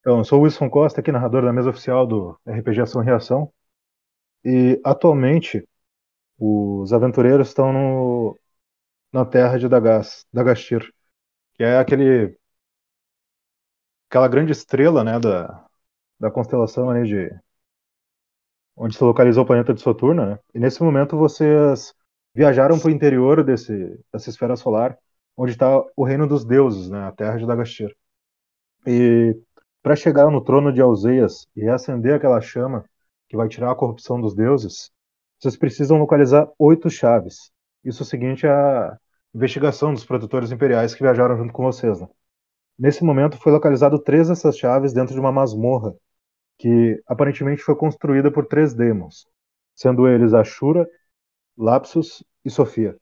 Então, 0.00 0.18
eu 0.18 0.24
sou 0.24 0.40
o 0.40 0.42
Wilson 0.42 0.70
Costa, 0.70 1.00
aqui 1.00 1.12
narrador 1.12 1.42
da 1.42 1.52
mesa 1.52 1.70
oficial 1.70 2.06
do 2.06 2.38
RPG 2.46 2.80
Ação 2.80 3.02
e 3.02 3.04
Reação. 3.04 3.52
E 4.44 4.80
atualmente 4.84 5.66
os 6.38 6.92
aventureiros 6.92 7.48
estão 7.48 7.72
no, 7.72 8.38
na 9.12 9.24
terra 9.26 9.58
de 9.58 9.68
Dagas, 9.68 10.26
Dagashtir, 10.32 10.92
que 11.54 11.62
é 11.64 11.78
aquele 11.78 12.38
aquela 14.08 14.28
grande 14.28 14.52
estrela, 14.52 15.04
né, 15.04 15.18
da, 15.18 15.66
da 16.18 16.30
constelação 16.30 16.90
ali 16.90 17.06
de 17.08 17.40
onde 18.76 18.96
se 18.96 19.04
localizou 19.04 19.44
o 19.44 19.46
planeta 19.46 19.74
de 19.74 19.82
Saturno, 19.82 20.24
né? 20.24 20.38
E 20.54 20.58
nesse 20.58 20.82
momento 20.82 21.16
vocês 21.16 21.94
viajaram 22.34 22.78
para 22.78 22.88
o 22.88 22.90
interior 22.90 23.44
desse 23.44 23.72
dessa 24.12 24.30
esfera 24.30 24.56
solar, 24.56 24.96
onde 25.36 25.52
está 25.52 25.68
o 25.96 26.04
reino 26.04 26.26
dos 26.26 26.44
deuses, 26.44 26.88
né, 26.90 27.06
a 27.08 27.12
terra 27.12 27.36
de 27.36 27.46
Dagashtir. 27.46 27.94
E 28.90 29.38
para 29.82 29.94
chegar 29.94 30.30
no 30.30 30.42
trono 30.42 30.72
de 30.72 30.80
Alzeias 30.80 31.46
e 31.54 31.60
reacender 31.60 32.14
aquela 32.14 32.40
chama 32.40 32.86
que 33.28 33.36
vai 33.36 33.46
tirar 33.46 33.70
a 33.70 33.74
corrupção 33.74 34.18
dos 34.18 34.34
deuses, 34.34 34.90
vocês 35.38 35.58
precisam 35.58 35.98
localizar 35.98 36.50
oito 36.58 36.88
chaves. 36.88 37.50
Isso 37.84 38.02
é 38.02 38.06
seguinte 38.06 38.46
a 38.46 38.96
investigação 39.34 39.92
dos 39.92 40.06
protetores 40.06 40.50
imperiais 40.50 40.94
que 40.94 41.02
viajaram 41.02 41.36
junto 41.36 41.52
com 41.52 41.64
vocês. 41.64 42.00
Né? 42.00 42.08
Nesse 42.78 43.04
momento 43.04 43.36
foi 43.36 43.52
localizado 43.52 43.98
três 43.98 44.28
dessas 44.28 44.56
chaves 44.56 44.94
dentro 44.94 45.12
de 45.12 45.20
uma 45.20 45.30
masmorra 45.30 45.94
que 46.56 46.98
aparentemente 47.06 47.60
foi 47.62 47.76
construída 47.76 48.32
por 48.32 48.46
três 48.46 48.72
demons, 48.72 49.26
sendo 49.74 50.08
eles 50.08 50.32
Ashura, 50.32 50.88
Lapsus 51.58 52.24
e 52.42 52.48
Sofia. 52.48 52.96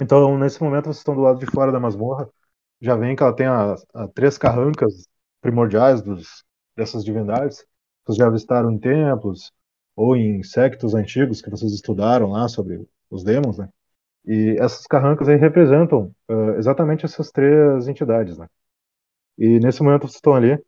Então, 0.00 0.38
nesse 0.38 0.62
momento, 0.62 0.84
vocês 0.84 0.98
estão 0.98 1.16
do 1.16 1.20
lado 1.20 1.40
de 1.40 1.46
fora 1.46 1.72
da 1.72 1.80
masmorra. 1.80 2.30
Já 2.80 2.96
vem 2.96 3.14
que 3.14 3.22
ela 3.22 3.34
tem 3.34 3.46
a, 3.46 3.74
a 3.94 4.08
três 4.08 4.38
carrancas 4.38 5.06
primordiais 5.40 6.02
dos, 6.02 6.44
dessas 6.76 7.04
divindades. 7.04 7.64
Vocês 8.04 8.18
já 8.18 8.26
avistaram 8.26 8.72
em 8.72 8.78
templos 8.78 9.52
ou 9.94 10.16
em 10.16 10.42
sectos 10.42 10.94
antigos 10.94 11.42
que 11.42 11.50
vocês 11.50 11.72
estudaram 11.72 12.30
lá 12.30 12.48
sobre 12.48 12.86
os 13.10 13.22
demons, 13.24 13.58
né? 13.58 13.68
E 14.24 14.56
essas 14.58 14.86
carrancas 14.86 15.28
aí 15.28 15.36
representam 15.36 16.14
uh, 16.30 16.56
exatamente 16.58 17.04
essas 17.04 17.30
três 17.30 17.88
entidades, 17.88 18.38
né? 18.38 18.48
E 19.38 19.58
nesse 19.60 19.82
momento 19.82 20.02
vocês 20.02 20.16
estão 20.16 20.34
ali, 20.34 20.58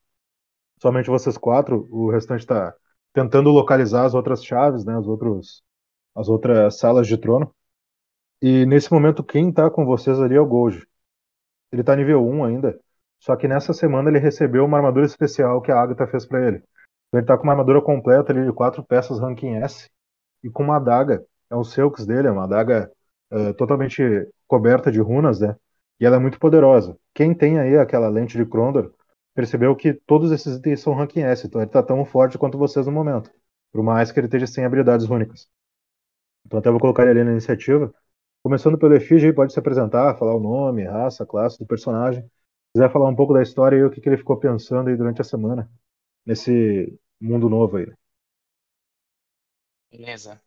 somente 0.81 1.11
vocês 1.11 1.37
quatro, 1.39 1.87
o 1.91 2.11
restante 2.11 2.41
está 2.41 2.75
tentando 3.12 3.50
localizar 3.50 4.05
as 4.05 4.15
outras 4.15 4.44
chaves, 4.44 4.84
né? 4.84 4.97
As, 4.97 5.06
outros, 5.06 5.62
as 6.15 6.28
outras 6.28 6.78
salas 6.78 7.06
de 7.06 7.17
trono. 7.19 7.55
E 8.42 8.67
nesse 8.67 8.92
momento 8.92 9.25
quem 9.25 9.50
está 9.50 9.70
com 9.70 9.84
vocês 9.84 10.19
ali 10.20 10.34
é 10.34 10.41
o 10.41 10.47
Gold. 10.47 10.87
Ele 11.73 11.81
está 11.83 11.97
nível 11.97 12.25
1 12.27 12.45
ainda, 12.45 12.78
só 13.19 13.34
que 13.37 13.48
nessa 13.48 13.73
semana 13.73 14.11
ele 14.11 14.19
recebeu 14.19 14.65
uma 14.65 14.77
armadura 14.77 15.06
especial 15.06 15.62
que 15.62 15.73
a 15.73 15.81
Agatha 15.81 16.06
fez 16.06 16.27
para 16.27 16.47
ele. 16.47 16.56
Então 17.09 17.20
ele 17.20 17.27
tá 17.27 17.37
com 17.37 17.45
uma 17.45 17.53
armadura 17.53 17.81
completa 17.81 18.33
ali 18.33 18.45
de 18.45 18.53
quatro 18.53 18.83
peças 18.83 19.19
ranking 19.19 19.56
S 19.56 19.89
e 20.43 20.50
com 20.50 20.62
uma 20.65 20.77
adaga. 20.77 21.25
É 21.50 21.55
o 21.55 21.65
Selks 21.65 22.06
dele, 22.06 22.28
é 22.28 22.31
uma 22.31 22.45
adaga 22.45 22.91
uh, 23.31 23.55
totalmente 23.55 24.03
coberta 24.47 24.91
de 24.91 25.00
runas, 25.00 25.41
né? 25.41 25.56
E 26.00 26.06
ela 26.06 26.17
é 26.17 26.19
muito 26.19 26.39
poderosa. 26.39 26.98
Quem 27.15 27.34
tem 27.34 27.59
aí 27.59 27.77
aquela 27.77 28.09
lente 28.09 28.37
de 28.37 28.45
Krondor 28.45 28.93
percebeu 29.34 29.75
que 29.77 29.95
todos 29.95 30.33
esses 30.33 30.56
itens 30.56 30.81
são 30.81 30.95
ranking 30.95 31.20
S, 31.20 31.47
então 31.47 31.61
ele 31.61 31.70
tá 31.70 31.83
tão 31.83 32.05
forte 32.05 32.39
quanto 32.39 32.59
vocês 32.59 32.87
no 32.87 32.93
momento. 32.93 33.31
Por 33.73 33.83
mais 33.83 34.11
que 34.11 34.19
ele 34.19 34.27
esteja 34.27 34.47
sem 34.47 34.65
habilidades 34.65 35.09
únicas. 35.09 35.48
Então 36.45 36.59
até 36.59 36.70
vou 36.70 36.81
colocar 36.81 37.03
ele 37.03 37.12
ali 37.12 37.25
na 37.25 37.33
iniciativa. 37.33 37.95
Começando 38.43 38.77
pelo 38.77 38.95
Efígie, 38.95 39.33
pode 39.33 39.53
se 39.53 39.59
apresentar, 39.59 40.17
falar 40.19 40.35
o 40.35 40.41
nome, 40.41 40.85
raça, 40.85 41.25
classe 41.25 41.59
do 41.59 41.67
personagem 41.67 42.29
quiser 42.73 42.91
falar 42.91 43.09
um 43.09 43.15
pouco 43.15 43.34
da 43.34 43.43
história 43.43 43.77
e 43.77 43.84
o 43.84 43.91
que, 43.91 44.01
que 44.01 44.09
ele 44.09 44.17
ficou 44.17 44.39
pensando 44.39 44.89
aí 44.89 44.97
durante 44.97 45.21
a 45.21 45.25
semana, 45.25 45.71
nesse 46.25 46.99
mundo 47.21 47.49
novo 47.49 47.77
aí. 47.77 47.93
Beleza. 49.91 50.41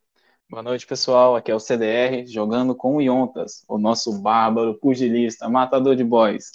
Boa 0.49 0.63
noite, 0.63 0.87
pessoal. 0.87 1.35
Aqui 1.35 1.51
é 1.51 1.55
o 1.55 1.59
CDR, 1.59 2.25
jogando 2.25 2.75
com 2.75 2.95
o 2.95 3.01
Yontas, 3.01 3.63
o 3.67 3.77
nosso 3.77 4.21
bárbaro, 4.21 4.79
pugilista, 4.79 5.47
matador 5.47 5.95
de 5.95 6.03
boys. 6.03 6.51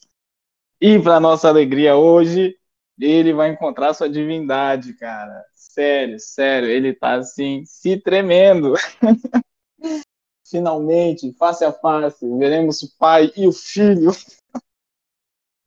E 0.81 0.99
para 0.99 1.21
nossa 1.21 1.49
alegria 1.49 1.97
hoje, 1.97 2.57
ele 2.99 3.33
vai 3.33 3.51
encontrar 3.51 3.95
sua 3.95 4.09
divindade, 4.09 4.95
cara. 4.95 5.45
Sério, 5.55 6.19
sério, 6.19 6.69
ele 6.69 6.93
tá 6.93 7.15
assim, 7.15 7.65
se 7.65 7.97
tremendo. 7.97 8.75
Finalmente, 10.51 11.33
face 11.35 11.65
a 11.65 11.73
face, 11.73 12.27
veremos 12.37 12.83
o 12.83 12.99
pai 12.99 13.33
e 13.37 13.47
o 13.47 13.53
filho 13.53 14.11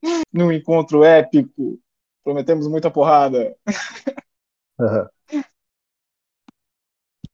num 0.30 0.52
encontro 0.52 1.02
épico. 1.02 1.80
Prometemos 2.22 2.68
muita 2.68 2.90
porrada. 2.90 3.56
Uhum. 4.78 5.42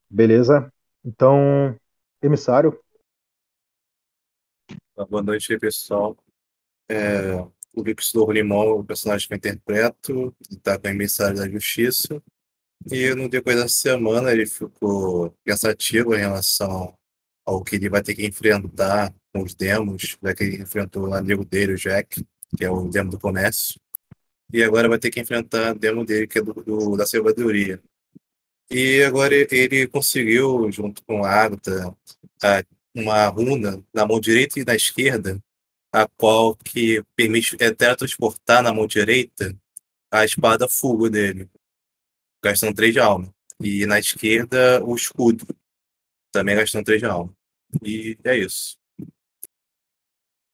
Beleza. 0.08 0.72
Então, 1.04 1.76
emissário. 2.22 2.80
Boa 5.08 5.22
noite 5.22 5.52
aí, 5.52 5.58
pessoal. 5.58 6.16
É, 6.88 7.34
o 7.72 7.82
Victor 7.82 8.30
Limão, 8.30 8.78
o 8.78 8.84
personagem 8.84 9.26
que 9.26 9.34
eu 9.34 9.38
interpreto, 9.38 10.36
está 10.48 10.78
com 10.78 10.86
o 10.86 10.90
emissário 10.90 11.36
da 11.36 11.48
justiça. 11.48 12.22
E 12.90 13.12
no 13.14 13.28
decorrer 13.28 13.58
da 13.58 13.68
semana 13.68 14.30
ele 14.30 14.46
ficou 14.46 15.34
pensativo 15.44 16.14
em 16.14 16.18
relação 16.18 16.96
ao 17.50 17.64
que 17.64 17.76
ele 17.76 17.88
vai 17.88 18.02
ter 18.02 18.14
que 18.14 18.24
enfrentar 18.24 19.12
com 19.32 19.42
os 19.42 19.54
demos, 19.54 20.16
já 20.22 20.34
que 20.34 20.44
ele 20.44 20.62
enfrentou 20.62 21.08
o 21.08 21.14
amigo 21.14 21.44
dele, 21.44 21.74
o 21.74 21.76
Jack, 21.76 22.24
que 22.56 22.64
é 22.64 22.70
o 22.70 22.88
demo 22.88 23.10
do 23.10 23.18
comércio. 23.18 23.80
E 24.52 24.62
agora 24.62 24.88
vai 24.88 24.98
ter 24.98 25.10
que 25.10 25.20
enfrentar 25.20 25.74
o 25.74 25.78
demo 25.78 26.04
dele, 26.04 26.26
que 26.26 26.38
é 26.38 26.42
do, 26.42 26.52
do 26.54 26.96
da 26.96 27.06
sabedoria. 27.06 27.80
E 28.70 29.02
agora 29.02 29.34
ele 29.34 29.88
conseguiu, 29.88 30.70
junto 30.70 31.02
com 31.04 31.24
a 31.24 31.30
Agatha, 31.30 31.96
uma 32.94 33.26
runa 33.26 33.82
na 33.92 34.06
mão 34.06 34.20
direita 34.20 34.60
e 34.60 34.64
na 34.64 34.76
esquerda, 34.76 35.42
a 35.92 36.06
qual 36.06 36.54
que 36.54 37.02
permite 37.16 37.56
é, 37.58 37.72
teletransportar 37.72 38.62
na 38.62 38.72
mão 38.72 38.86
direita 38.86 39.56
a 40.10 40.24
espada 40.24 40.68
fuga 40.68 41.10
dele, 41.10 41.48
gastando 42.42 42.74
3 42.74 42.92
de 42.92 43.00
alma. 43.00 43.34
E 43.60 43.86
na 43.86 43.98
esquerda, 43.98 44.82
o 44.84 44.94
escudo, 44.94 45.46
também 46.32 46.56
gastando 46.56 46.84
3 46.84 47.00
de 47.00 47.06
alma. 47.06 47.39
E 47.82 48.18
é 48.24 48.36
isso. 48.36 48.76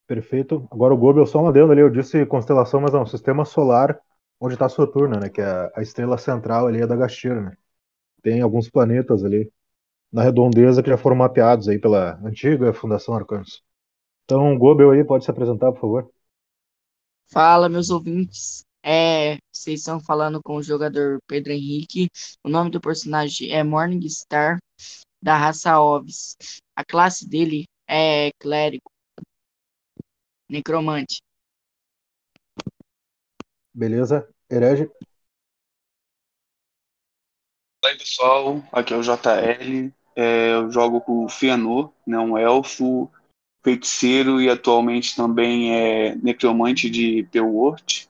Perfeito. 0.07 0.69
Agora 0.71 0.95
o 0.95 0.97
Goebel, 0.97 1.27
só 1.27 1.41
uma 1.41 1.51
adendo 1.51 1.73
ali, 1.73 1.81
eu 1.81 1.91
disse 1.91 2.25
constelação, 2.27 2.81
mas 2.81 2.93
não, 2.93 3.05
sistema 3.05 3.45
solar 3.45 4.01
onde 4.41 4.55
está 4.55 4.69
Saturno, 4.69 5.19
né? 5.19 5.29
Que 5.29 5.41
é 5.41 5.73
a 5.75 5.83
estrela 5.83 6.19
central 6.19 6.67
ali 6.67 6.81
é 6.81 6.87
da 6.87 6.97
Gastira, 6.97 7.41
né? 7.41 7.57
Tem 8.23 8.41
alguns 8.41 8.69
planetas 8.69 9.25
ali 9.25 9.51
na 10.13 10.23
redondeza 10.23 10.83
que 10.83 10.91
já 10.91 10.97
foram 10.97 11.17
mapeados 11.17 11.69
aí 11.69 11.79
pela 11.79 12.19
antiga 12.25 12.73
Fundação 12.73 13.15
Arcanos. 13.15 13.63
Então, 14.25 14.57
Goebel 14.59 14.91
aí, 14.91 15.05
pode 15.05 15.25
se 15.25 15.31
apresentar, 15.31 15.73
por 15.73 15.81
favor. 15.81 16.11
Fala, 17.29 17.69
meus 17.69 17.91
ouvintes. 17.91 18.65
É, 18.83 19.37
vocês 19.53 19.81
estão 19.81 20.01
falando 20.01 20.41
com 20.43 20.57
o 20.57 20.63
jogador 20.63 21.19
Pedro 21.27 21.53
Henrique. 21.53 22.09
O 22.45 22.49
nome 22.49 22.71
do 22.71 22.81
personagem 22.81 23.51
é 23.53 23.65
Morningstar, 23.65 24.59
da 25.27 25.37
raça 25.37 25.81
Ovis. 25.81 26.37
A 26.77 26.85
classe 26.85 27.29
dele 27.29 27.65
é 27.89 28.31
clérigo. 28.39 28.89
Necromante. 30.49 31.21
Beleza. 33.75 34.33
Herege. 34.49 34.89
Aí, 37.85 37.99
pessoal. 37.99 38.63
Aqui 38.71 38.95
é 38.95 38.97
o 38.97 39.03
JL. 39.03 39.93
É, 40.15 40.53
eu 40.53 40.71
jogo 40.71 41.01
com 41.01 41.25
o 41.25 41.29
Fianor, 41.29 41.93
né, 42.07 42.17
um 42.19 42.39
elfo, 42.39 43.11
feiticeiro 43.65 44.41
e 44.41 44.49
atualmente 44.49 45.17
também 45.17 45.75
é 45.75 46.15
necromante 46.15 46.89
de 46.89 47.25
Pewort. 47.33 48.06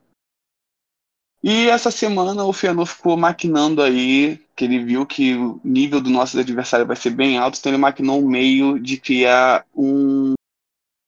E 1.48 1.70
essa 1.70 1.92
semana 1.92 2.44
o 2.44 2.52
Fianor 2.52 2.86
ficou 2.86 3.16
maquinando 3.16 3.80
aí, 3.80 4.36
que 4.56 4.64
ele 4.64 4.84
viu 4.84 5.06
que 5.06 5.36
o 5.36 5.60
nível 5.62 6.00
do 6.00 6.10
nosso 6.10 6.36
adversário 6.36 6.84
vai 6.84 6.96
ser 6.96 7.10
bem 7.10 7.38
alto, 7.38 7.56
então 7.56 7.70
ele 7.70 7.80
maquinou 7.80 8.20
um 8.20 8.28
meio 8.28 8.80
de 8.80 8.96
criar 8.96 9.64
um 9.72 10.34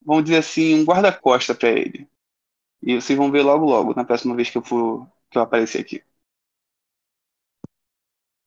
vamos 0.00 0.22
dizer 0.22 0.36
assim, 0.36 0.80
um 0.80 0.84
guarda-costa 0.84 1.56
para 1.56 1.70
ele. 1.70 2.08
E 2.80 2.94
vocês 2.94 3.18
vão 3.18 3.32
ver 3.32 3.42
logo 3.42 3.64
logo, 3.64 3.94
na 3.96 4.04
próxima 4.04 4.36
vez 4.36 4.48
que 4.48 4.56
eu 4.56 4.62
for 4.62 5.08
que 5.28 5.36
eu 5.36 5.42
aparecer 5.42 5.80
aqui. 5.80 6.04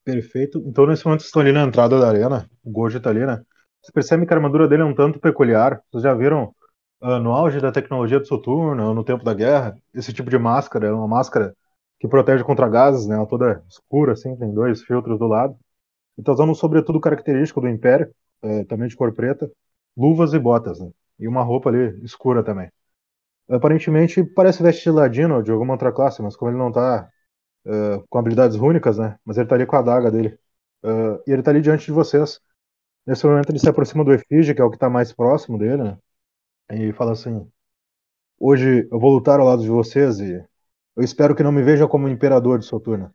Perfeito. 0.05 0.63
Então 0.65 0.87
nesse 0.87 1.05
momento 1.05 1.25
estão 1.25 1.41
ali 1.41 1.51
na 1.51 1.63
entrada 1.63 1.99
da 1.99 2.07
arena, 2.07 2.49
o 2.63 2.71
Gojo 2.71 3.01
tá 3.01 3.09
ali, 3.09 3.25
né? 3.25 3.43
Você 3.81 3.91
percebe 3.91 4.25
que 4.25 4.33
a 4.33 4.37
armadura 4.37 4.65
dele 4.65 4.83
é 4.83 4.85
um 4.85 4.95
tanto 4.95 5.19
peculiar. 5.19 5.83
Vocês 5.91 6.03
já 6.03 6.13
viram 6.13 6.55
uh, 7.01 7.19
no 7.19 7.33
auge 7.33 7.59
da 7.59 7.69
tecnologia 7.69 8.17
do 8.17 8.25
Soturno, 8.25 8.93
no 8.93 9.03
tempo 9.03 9.25
da 9.25 9.33
guerra, 9.33 9.77
esse 9.93 10.13
tipo 10.13 10.29
de 10.29 10.37
máscara, 10.39 10.87
é 10.87 10.93
uma 10.93 11.05
máscara 11.05 11.53
que 12.01 12.07
protege 12.07 12.43
contra 12.43 12.67
gases, 12.67 13.05
né? 13.07 13.15
Ela 13.15 13.27
toda 13.27 13.63
escura, 13.69 14.13
assim, 14.13 14.35
tem 14.35 14.51
dois 14.51 14.81
filtros 14.81 15.19
do 15.19 15.27
lado. 15.27 15.55
E 16.17 16.23
tá 16.23 16.31
usando 16.33 16.51
um 16.51 16.55
sobretudo 16.55 16.99
característico 16.99 17.61
do 17.61 17.69
Império, 17.69 18.11
é, 18.41 18.63
também 18.65 18.87
de 18.89 18.95
cor 18.95 19.13
preta, 19.13 19.49
luvas 19.95 20.33
e 20.33 20.39
botas, 20.39 20.79
né? 20.79 20.89
E 21.19 21.27
uma 21.27 21.43
roupa 21.43 21.69
ali 21.69 22.03
escura 22.03 22.43
também. 22.43 22.71
Aparentemente 23.49 24.23
parece 24.23 24.63
veste 24.63 24.83
de 24.83 24.91
ladino 24.91 25.43
de 25.43 25.51
alguma 25.51 25.73
outra 25.73 25.91
classe, 25.91 26.21
mas 26.23 26.35
como 26.35 26.51
ele 26.51 26.57
não 26.57 26.71
tá 26.71 27.07
uh, 27.67 28.03
com 28.09 28.17
habilidades 28.17 28.57
rúnicas, 28.57 28.97
né? 28.97 29.17
Mas 29.25 29.37
ele 29.37 29.47
tá 29.47 29.55
ali 29.55 29.65
com 29.67 29.75
a 29.75 29.79
adaga 29.79 30.09
dele. 30.11 30.39
Uh, 30.83 31.21
e 31.27 31.31
ele 31.31 31.43
tá 31.43 31.51
ali 31.51 31.61
diante 31.61 31.85
de 31.85 31.91
vocês. 31.91 32.41
Nesse 33.05 33.25
momento 33.27 33.49
ele 33.51 33.59
se 33.59 33.69
aproxima 33.69 34.03
do 34.03 34.13
Efígie, 34.13 34.55
que 34.55 34.61
é 34.61 34.65
o 34.65 34.71
que 34.71 34.77
tá 34.77 34.89
mais 34.89 35.13
próximo 35.13 35.57
dele, 35.59 35.83
né? 35.83 35.97
E 36.71 36.93
fala 36.93 37.11
assim: 37.13 37.47
Hoje 38.39 38.87
eu 38.91 38.99
vou 38.99 39.11
lutar 39.13 39.39
ao 39.39 39.45
lado 39.45 39.61
de 39.61 39.69
vocês 39.69 40.19
e 40.19 40.43
eu 41.01 41.05
espero 41.05 41.35
que 41.35 41.41
não 41.41 41.51
me 41.51 41.63
vejam 41.63 41.87
como 41.87 42.07
imperador 42.07 42.59
de 42.59 42.65
Soturna. 42.65 43.11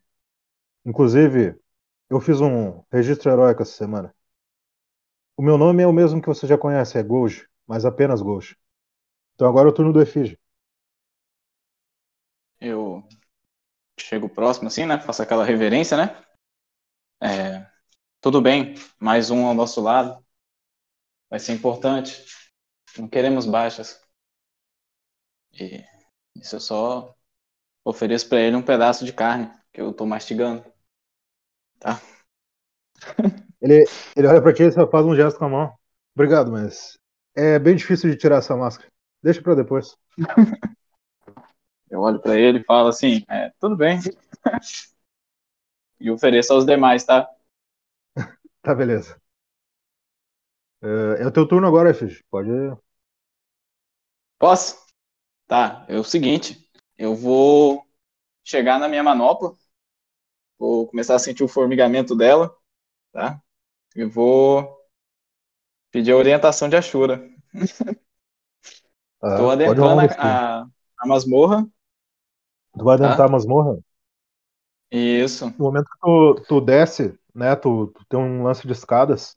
Inclusive, 0.85 1.57
eu 2.11 2.21
fiz 2.21 2.41
um 2.41 2.83
registro 2.91 3.31
heróico 3.31 3.63
essa 3.63 3.77
semana. 3.77 4.13
O 5.37 5.43
meu 5.43 5.57
nome 5.57 5.85
é 5.85 5.87
o 5.87 5.93
mesmo 5.93 6.21
que 6.21 6.27
você 6.27 6.49
já 6.49 6.59
conhece, 6.59 6.99
é 6.99 7.03
Gouge, 7.05 7.49
mas 7.65 7.85
apenas 7.85 8.21
Gouge. 8.21 8.59
Então 9.35 9.49
agora 9.49 9.69
é 9.69 9.71
o 9.71 9.73
turno 9.73 9.93
do 9.93 10.03
Efígie. 10.03 10.37
Eu 12.61 13.07
chego 14.01 14.29
próximo 14.29 14.67
assim, 14.67 14.85
né? 14.85 14.99
Faço 14.99 15.23
aquela 15.23 15.45
reverência, 15.45 15.97
né? 15.97 16.25
É, 17.23 17.71
tudo 18.21 18.43
bem, 18.43 18.75
mais 18.99 19.31
um 19.31 19.47
ao 19.47 19.55
nosso 19.55 19.81
lado. 19.81 20.27
Vai 21.31 21.39
ser 21.39 21.53
importante. 21.53 22.25
Não 22.99 23.07
queremos 23.09 23.47
baixas. 23.47 24.05
E 25.53 25.85
isso 26.35 26.57
eu 26.57 26.61
só 26.61 27.16
ofereço 27.87 28.29
para 28.29 28.41
ele 28.41 28.57
um 28.57 28.63
pedaço 28.63 29.05
de 29.05 29.13
carne 29.13 29.49
que 29.73 29.81
eu 29.81 29.93
tô 29.93 30.05
mastigando. 30.05 30.65
Tá? 31.79 32.01
Ele, 33.61 33.85
ele 34.17 34.27
olha 34.27 34.43
pra 34.43 34.53
ti 34.53 34.65
e 34.65 34.73
só 34.73 34.89
faz 34.89 35.07
um 35.07 35.15
gesto 35.15 35.39
com 35.39 35.45
a 35.45 35.49
mão. 35.49 35.75
Obrigado, 36.15 36.51
mas 36.51 36.99
é 37.35 37.59
bem 37.59 37.77
difícil 37.77 38.11
de 38.11 38.17
tirar 38.17 38.39
essa 38.39 38.57
máscara. 38.57 38.91
Deixa 39.23 39.41
pra 39.41 39.55
depois. 39.55 39.97
Eu 41.89 42.01
olho 42.01 42.21
para 42.21 42.37
ele 42.37 42.59
e 42.59 42.65
falo 42.65 42.89
assim: 42.89 43.23
é, 43.29 43.53
tudo 43.61 43.77
bem. 43.77 44.01
e 46.01 46.11
ofereço 46.11 46.53
aos 46.53 46.67
demais, 46.67 47.05
tá? 47.05 47.31
tá, 48.61 48.75
beleza. 48.75 49.17
É, 50.83 51.23
é 51.23 51.27
o 51.27 51.33
teu 51.33 51.47
turno 51.47 51.69
agora, 51.69 51.95
Fish. 51.95 52.23
Pode. 52.29 52.51
Posso? 54.39 54.77
Tá, 55.47 55.87
é 55.89 55.97
o 55.97 56.05
seguinte: 56.05 56.66
eu 56.99 57.15
vou 57.15 57.85
chegar 58.45 58.79
na 58.79 58.89
minha 58.89 59.03
manopla, 59.03 59.53
vou 60.59 60.87
começar 60.87 61.15
a 61.15 61.19
sentir 61.19 61.45
o 61.45 61.49
formigamento 61.49 62.15
dela, 62.15 62.55
tá? 63.13 63.41
E 63.95 64.05
vou 64.05 64.77
pedir 65.91 66.13
a 66.13 66.17
orientação 66.17 66.69
de 66.69 66.77
Ashura. 66.77 67.29
Estou 69.23 69.51
ah, 69.51 69.53
adentrando 69.55 70.01
a, 70.01 70.63
a, 70.63 70.67
a 70.99 71.07
masmorra 71.07 71.67
Tu 72.77 72.85
vai 72.85 72.95
adentrar 72.95 73.17
tá? 73.17 73.25
a 73.25 73.29
masmorra? 73.29 73.79
Isso. 74.91 75.47
No 75.59 75.65
momento 75.65 75.87
que 75.87 75.99
tu, 76.01 76.35
tu 76.47 76.61
desce, 76.61 77.19
né, 77.35 77.57
tu, 77.57 77.89
tu, 77.89 78.05
tem 78.09 78.19
um 78.19 78.43
lance 78.43 78.67
de 78.67 78.73
escadas, 78.73 79.37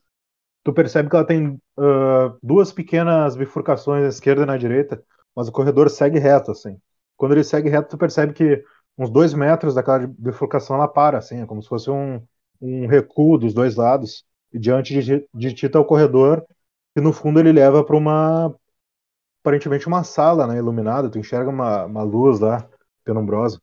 tu 0.64 0.74
percebe 0.74 1.10
que 1.10 1.16
ela 1.16 1.26
tem 1.26 1.60
uh, 1.78 2.38
duas 2.44 2.72
pequenas 2.72 3.36
bifurcações 3.36 4.04
na 4.04 4.10
esquerda 4.10 4.44
e 4.44 4.46
na 4.46 4.58
direita, 4.58 5.04
mas 5.36 5.48
o 5.48 5.52
corredor 5.52 5.90
segue 5.90 6.20
reto, 6.20 6.52
assim. 6.52 6.80
Quando 7.20 7.34
ele 7.34 7.44
segue 7.44 7.70
reto, 7.70 7.90
tu 7.90 7.98
percebe 7.98 8.34
que 8.34 8.64
uns 8.98 9.10
dois 9.10 9.34
metros 9.34 9.76
daquela 9.76 10.08
bifurcação 10.08 10.78
ela 10.78 10.88
para, 10.88 11.18
assim, 11.18 11.42
é 11.42 11.46
como 11.46 11.62
se 11.62 11.68
fosse 11.68 11.92
um, 11.92 12.26
um 12.62 12.88
recuo 12.88 13.38
dos 13.38 13.54
dois 13.54 13.76
lados, 13.76 14.26
e 14.54 14.58
diante 14.58 15.02
de, 15.04 15.28
de 15.34 15.54
ti 15.54 15.68
tá 15.68 15.82
o 15.82 15.86
corredor, 15.86 16.46
e 16.96 17.02
no 17.02 17.12
fundo 17.12 17.38
ele 17.42 17.52
leva 17.52 17.84
para 17.84 17.98
uma 17.98 18.56
aparentemente 19.42 19.88
uma 19.88 20.04
sala, 20.04 20.48
né, 20.48 20.58
iluminada, 20.60 21.10
tu 21.10 21.20
enxerga 21.20 21.50
uma, 21.50 21.86
uma 21.86 22.04
luz 22.04 22.40
lá, 22.40 22.70
penumbrosa. 23.04 23.62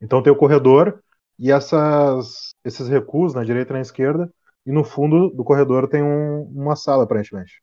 Então 0.00 0.22
tem 0.22 0.32
o 0.32 0.36
corredor 0.36 1.00
e 1.38 1.52
essas, 1.52 2.54
esses 2.64 2.88
recuos 2.88 3.32
na 3.32 3.44
direita 3.44 3.72
e 3.72 3.74
na 3.74 3.80
esquerda, 3.80 4.32
e 4.66 4.72
no 4.72 4.82
fundo 4.82 5.30
do 5.30 5.44
corredor 5.44 5.88
tem 5.88 6.02
um, 6.02 6.42
uma 6.42 6.74
sala, 6.74 7.04
aparentemente. 7.04 7.62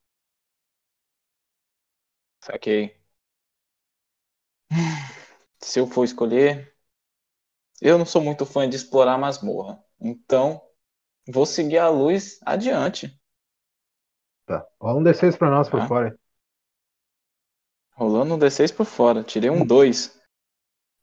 Saquei. 2.39 3.02
Se 5.59 5.79
eu 5.79 5.87
for 5.87 6.03
escolher, 6.03 6.75
eu 7.81 7.97
não 7.97 8.05
sou 8.05 8.21
muito 8.21 8.45
fã 8.45 8.69
de 8.69 8.75
explorar 8.75 9.17
masmorra. 9.17 9.83
Então, 9.99 10.61
vou 11.27 11.45
seguir 11.45 11.77
a 11.77 11.89
luz 11.89 12.39
adiante. 12.45 13.19
Tá. 14.45 14.65
Rola 14.79 14.99
um 14.99 15.03
D6 15.03 15.37
pra 15.37 15.49
nós 15.49 15.67
tá. 15.67 15.71
por 15.71 15.87
fora. 15.87 16.19
Rolando 17.95 18.35
um 18.35 18.39
D6 18.39 18.75
por 18.75 18.85
fora. 18.85 19.23
Tirei 19.23 19.49
um 19.49 19.65
2. 19.65 20.19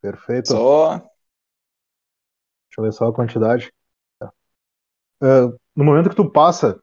Perfeito. 0.00 0.48
Só. 0.48 0.98
Deixa 0.98 2.78
eu 2.78 2.84
ver 2.84 2.92
só 2.92 3.08
a 3.08 3.14
quantidade. 3.14 3.72
Uh, 5.22 5.58
no 5.76 5.84
momento 5.84 6.08
que 6.08 6.16
tu 6.16 6.30
passa 6.30 6.82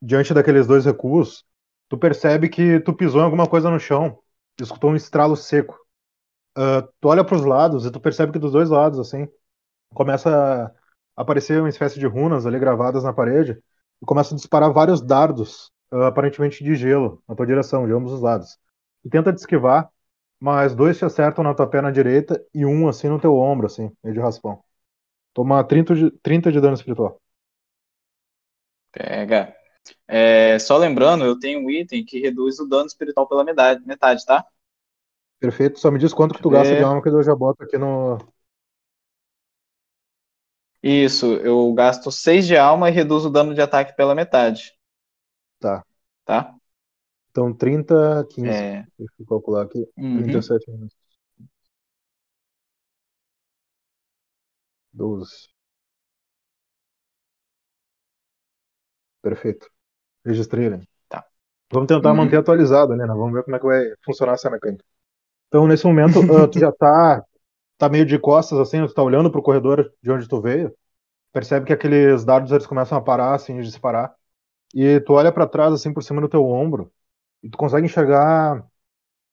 diante 0.00 0.32
daqueles 0.32 0.66
dois 0.66 0.84
recuos, 0.84 1.44
tu 1.88 1.98
percebe 1.98 2.48
que 2.48 2.78
tu 2.80 2.94
pisou 2.94 3.20
em 3.20 3.24
alguma 3.24 3.48
coisa 3.48 3.70
no 3.70 3.80
chão, 3.80 4.22
escutou 4.60 4.90
um 4.90 4.96
estralo 4.96 5.36
seco. 5.36 5.78
Uh, 6.56 6.82
tu 7.00 7.08
olha 7.08 7.24
para 7.24 7.36
os 7.36 7.44
lados 7.44 7.86
e 7.86 7.90
tu 7.90 8.00
percebe 8.00 8.32
que 8.32 8.38
dos 8.38 8.52
dois 8.52 8.68
lados, 8.68 8.98
assim, 8.98 9.26
começa 9.94 10.72
a 11.16 11.22
aparecer 11.22 11.60
uma 11.60 11.68
espécie 11.68 11.98
de 11.98 12.06
runas 12.06 12.46
ali 12.46 12.58
gravadas 12.58 13.04
na 13.04 13.12
parede 13.12 13.58
e 14.02 14.06
começa 14.06 14.34
a 14.34 14.36
disparar 14.36 14.72
vários 14.72 15.00
dardos, 15.00 15.70
uh, 15.92 16.02
aparentemente 16.02 16.62
de 16.62 16.74
gelo, 16.74 17.22
na 17.28 17.34
tua 17.34 17.46
direção, 17.46 17.86
de 17.86 17.92
ambos 17.92 18.12
os 18.12 18.20
lados. 18.20 18.58
E 19.04 19.08
tenta 19.10 19.32
te 19.32 19.38
esquivar, 19.38 19.90
mas 20.38 20.74
dois 20.74 20.98
te 20.98 21.04
acertam 21.04 21.44
na 21.44 21.54
tua 21.54 21.66
perna 21.66 21.92
direita 21.92 22.42
e 22.54 22.66
um 22.66 22.88
assim 22.88 23.08
no 23.08 23.20
teu 23.20 23.36
ombro, 23.36 23.66
assim, 23.66 23.90
meio 24.02 24.14
de 24.14 24.20
raspão. 24.20 24.62
Toma 25.32 25.64
30 25.64 25.94
de, 25.94 26.10
30 26.22 26.52
de 26.52 26.60
dano 26.60 26.74
espiritual. 26.74 27.20
Pega. 28.92 29.54
É, 30.06 30.58
só 30.58 30.76
lembrando, 30.76 31.24
eu 31.24 31.38
tenho 31.38 31.60
um 31.60 31.70
item 31.70 32.04
que 32.04 32.20
reduz 32.20 32.58
o 32.60 32.68
dano 32.68 32.86
espiritual 32.86 33.26
pela 33.26 33.44
metade, 33.44 33.84
metade 33.86 34.24
tá? 34.24 34.44
Perfeito. 35.42 35.80
Só 35.80 35.90
me 35.90 35.98
diz 35.98 36.14
quanto 36.14 36.34
que 36.34 36.40
tu 36.40 36.48
gasta 36.48 36.76
de 36.76 36.84
alma 36.84 37.02
que 37.02 37.08
eu 37.08 37.20
já 37.20 37.34
boto 37.34 37.64
aqui 37.64 37.76
no. 37.76 38.16
Isso, 40.80 41.34
eu 41.34 41.72
gasto 41.74 42.12
6 42.12 42.46
de 42.46 42.56
alma 42.56 42.88
e 42.88 42.92
reduzo 42.92 43.28
o 43.28 43.32
dano 43.32 43.52
de 43.52 43.60
ataque 43.60 43.96
pela 43.96 44.14
metade. 44.14 44.72
Tá. 45.58 45.84
Tá? 46.24 46.54
Então 47.32 47.52
30, 47.52 48.24
15. 48.30 48.48
É. 48.48 48.86
Deixa 48.96 49.14
eu 49.18 49.26
calcular 49.26 49.64
aqui. 49.64 49.84
Uhum. 49.96 50.22
37 50.22 50.70
minutos. 50.70 50.96
12. 54.92 55.48
Perfeito. 59.20 59.68
Registrei, 60.24 60.70
né? 60.70 60.82
Tá. 61.08 61.24
Vamos 61.72 61.88
tentar 61.88 62.10
uhum. 62.10 62.16
manter 62.18 62.36
atualizado, 62.38 62.94
né? 62.94 63.04
Vamos 63.06 63.32
ver 63.32 63.42
como 63.42 63.56
é 63.56 63.58
que 63.58 63.66
vai 63.66 63.92
funcionar 64.04 64.34
essa 64.34 64.48
mecânica. 64.48 64.84
Então, 65.52 65.66
nesse 65.66 65.84
momento, 65.84 66.20
uh, 66.20 66.48
tu 66.48 66.58
já 66.58 66.72
tá, 66.72 67.22
tá 67.76 67.86
meio 67.86 68.06
de 68.06 68.18
costas, 68.18 68.58
assim, 68.58 68.86
tu 68.86 68.94
tá 68.94 69.02
olhando 69.02 69.30
pro 69.30 69.42
corredor 69.42 69.92
de 70.02 70.10
onde 70.10 70.26
tu 70.26 70.40
veio. 70.40 70.74
Percebe 71.30 71.66
que 71.66 71.74
aqueles 71.74 72.24
dardos 72.24 72.50
eles 72.52 72.66
começam 72.66 72.96
a 72.96 73.02
parar, 73.02 73.34
assim, 73.34 73.58
de 73.58 73.64
disparar. 73.64 74.14
E 74.74 75.00
tu 75.00 75.12
olha 75.14 75.30
para 75.30 75.46
trás, 75.46 75.74
assim, 75.74 75.92
por 75.92 76.02
cima 76.02 76.22
do 76.22 76.28
teu 76.28 76.44
ombro. 76.46 76.90
E 77.42 77.50
tu 77.50 77.58
consegue 77.58 77.84
enxergar 77.86 78.64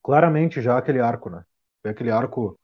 claramente 0.04 0.62
já 0.62 0.78
aquele 0.78 1.00
arco, 1.00 1.30
né? 1.30 1.46
É 1.86 1.90
aquele 1.92 2.12
arco 2.12 2.60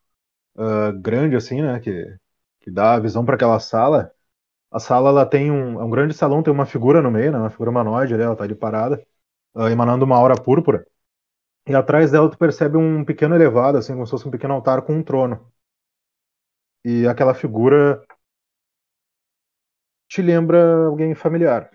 uh, 0.58 0.94
grande, 1.02 1.36
assim, 1.38 1.62
né? 1.62 1.80
Que, 1.80 2.18
que 2.62 2.72
dá 2.72 2.96
a 2.96 3.00
visão 3.00 3.26
para 3.26 3.36
aquela 3.36 3.60
sala. 3.60 4.12
A 4.72 4.80
sala 4.80 5.10
ela 5.12 5.26
tem 5.26 5.52
um, 5.52 5.82
é 5.82 5.84
um 5.86 5.90
grande 5.90 6.14
salão, 6.14 6.44
tem 6.44 6.54
uma 6.54 6.66
figura 6.66 7.02
no 7.02 7.12
meio, 7.12 7.32
né? 7.32 7.40
Uma 7.40 7.50
figura 7.52 7.72
humanoide 7.72 8.14
ali, 8.14 8.24
ela 8.24 8.36
tá 8.36 8.44
ali 8.46 8.56
parada, 8.56 9.02
uh, 9.56 9.70
emanando 9.70 10.06
uma 10.06 10.18
aura 10.18 10.36
púrpura. 10.36 10.86
E 11.68 11.76
atrás 11.76 12.12
dela 12.12 12.30
tu 12.30 12.38
percebe 12.38 12.78
um 12.78 13.04
pequeno 13.04 13.36
elevado, 13.36 13.78
assim, 13.78 13.94
como 13.94 14.06
se 14.06 14.12
fosse 14.12 14.28
um 14.28 14.32
pequeno 14.32 14.54
altar 14.54 14.82
com 14.84 14.94
um 14.94 15.04
trono. 15.04 15.52
E 16.84 17.08
aquela 17.08 17.34
figura 17.34 18.02
te 20.08 20.22
lembra 20.22 20.86
alguém 20.88 21.16
familiar. 21.16 21.70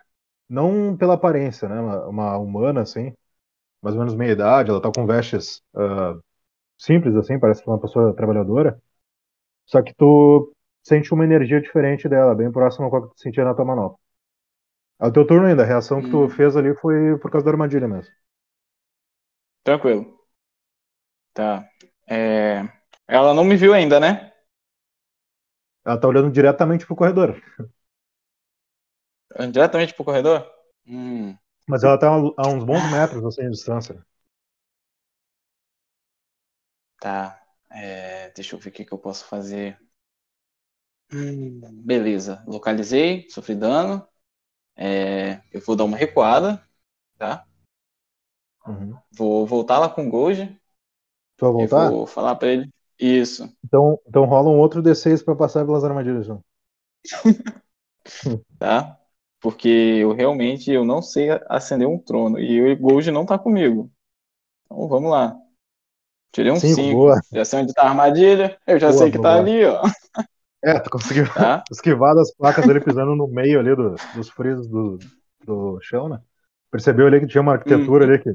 Não 0.48 0.96
pela 0.96 1.14
aparência, 1.14 1.68
né? 1.68 1.80
Uma, 1.80 2.06
uma 2.06 2.38
humana, 2.38 2.82
assim, 2.82 3.12
mais 3.82 3.94
ou 3.96 4.00
menos 4.00 4.14
meia 4.16 4.32
idade, 4.32 4.70
ela 4.70 4.82
tá 4.82 4.90
com 4.94 5.06
vestes 5.06 5.62
uh, 5.74 6.22
simples, 6.78 7.16
assim, 7.16 7.38
parece 7.40 7.66
uma 7.66 7.80
pessoa 7.80 8.14
trabalhadora. 8.14 8.80
Só 9.66 9.82
que 9.82 9.94
tu 9.94 10.52
sente 10.82 11.14
uma 11.14 11.24
energia 11.24 11.60
diferente 11.60 12.08
dela, 12.08 12.34
bem 12.34 12.52
próxima 12.52 12.86
ao 12.86 13.08
que 13.08 13.14
tu 13.16 13.20
sentia 13.20 13.44
na 13.44 13.54
tua 13.54 13.64
manopla. 13.64 13.98
É 15.00 15.06
o 15.06 15.12
teu 15.12 15.26
turno 15.26 15.46
ainda, 15.46 15.62
a 15.62 15.66
reação 15.66 16.02
que 16.02 16.10
tu 16.10 16.24
hum. 16.24 16.28
fez 16.28 16.56
ali 16.56 16.74
foi 16.76 17.18
por 17.18 17.30
causa 17.30 17.44
da 17.44 17.50
armadilha 17.52 17.88
mesmo. 17.88 18.12
Tranquilo. 19.64 20.20
Tá. 21.34 21.68
É... 22.08 22.68
Ela 23.08 23.34
não 23.34 23.44
me 23.44 23.56
viu 23.56 23.74
ainda, 23.74 23.98
né? 24.00 24.32
Ela 25.84 25.98
tá 26.00 26.08
olhando 26.08 26.30
diretamente 26.30 26.86
pro 26.86 26.96
corredor. 26.96 27.38
Diretamente 29.50 29.94
pro 29.94 30.04
corredor? 30.04 30.46
Hum. 30.86 31.36
Mas 31.66 31.82
ela 31.84 31.98
tá 31.98 32.08
a 32.08 32.48
uns 32.48 32.64
bons 32.64 32.82
metros 32.90 33.24
assim 33.24 33.44
de 33.44 33.50
distância. 33.52 34.04
Tá. 37.00 37.40
É, 37.70 38.30
deixa 38.30 38.54
eu 38.56 38.58
ver 38.60 38.68
o 38.70 38.72
que, 38.72 38.84
que 38.84 38.92
eu 38.92 38.98
posso 38.98 39.24
fazer. 39.26 39.78
Hum, 41.12 41.60
beleza. 41.84 42.44
Localizei, 42.46 43.28
sofri 43.30 43.54
dano. 43.54 44.06
É, 44.76 45.42
eu 45.52 45.60
vou 45.62 45.76
dar 45.76 45.84
uma 45.84 45.96
recuada, 45.98 46.64
tá? 47.18 47.46
Uhum. 48.70 48.98
Vou 49.12 49.46
voltar 49.46 49.78
lá 49.78 49.88
com 49.88 50.06
o 50.06 50.10
Gold. 50.10 50.58
Tu 51.36 51.44
vai 51.46 51.52
voltar? 51.52 51.92
Vou 51.92 52.06
falar 52.06 52.36
pra 52.36 52.48
ele. 52.48 52.70
Isso. 52.98 53.48
Então, 53.64 53.98
então 54.06 54.24
rola 54.26 54.50
um 54.50 54.58
outro 54.58 54.82
D6 54.82 55.22
pra 55.22 55.34
passar 55.34 55.64
pelas 55.64 55.82
armadilhas, 55.84 56.26
João. 56.26 56.44
tá? 58.58 58.98
Porque 59.40 59.68
eu 59.68 60.12
realmente 60.12 60.70
eu 60.70 60.84
não 60.84 61.00
sei 61.02 61.28
acender 61.48 61.88
um 61.88 61.98
trono 61.98 62.38
e 62.38 62.72
o 62.72 62.76
Gold 62.78 63.10
não 63.10 63.24
tá 63.26 63.38
comigo. 63.38 63.90
Então 64.66 64.88
vamos 64.88 65.10
lá. 65.10 65.36
Tirei 66.32 66.52
um 66.52 66.60
Cinco, 66.60 66.84
5. 66.84 66.88
boa. 66.88 67.20
Já 67.32 67.44
sei 67.44 67.60
onde 67.60 67.74
tá 67.74 67.84
a 67.84 67.90
armadilha. 67.90 68.58
Eu 68.66 68.78
já 68.80 68.92
Boa, 68.92 68.92
sei 68.92 69.10
que 69.12 69.18
tá 69.20 69.36
boa. 69.36 69.38
ali, 69.38 69.64
ó. 69.66 69.82
É, 70.62 70.78
tu 70.80 70.90
conseguiu 70.90 71.24
Tá? 71.32 71.64
esquivar 71.70 72.14
das 72.14 72.34
placas 72.34 72.68
ali 72.68 72.80
pisando 72.80 73.16
no 73.16 73.26
meio 73.28 73.58
ali 73.60 73.74
do- 73.74 74.02
dos 74.12 74.28
frisos 74.30 74.68
do, 74.68 74.98
do 75.44 75.78
chão, 75.82 76.08
né? 76.08 76.20
Percebeu 76.70 77.06
ali 77.06 77.20
que 77.20 77.26
tinha 77.26 77.40
uma 77.40 77.52
arquitetura 77.54 78.04
Uhum. 78.04 78.12
ali 78.12 78.22
que 78.22 78.30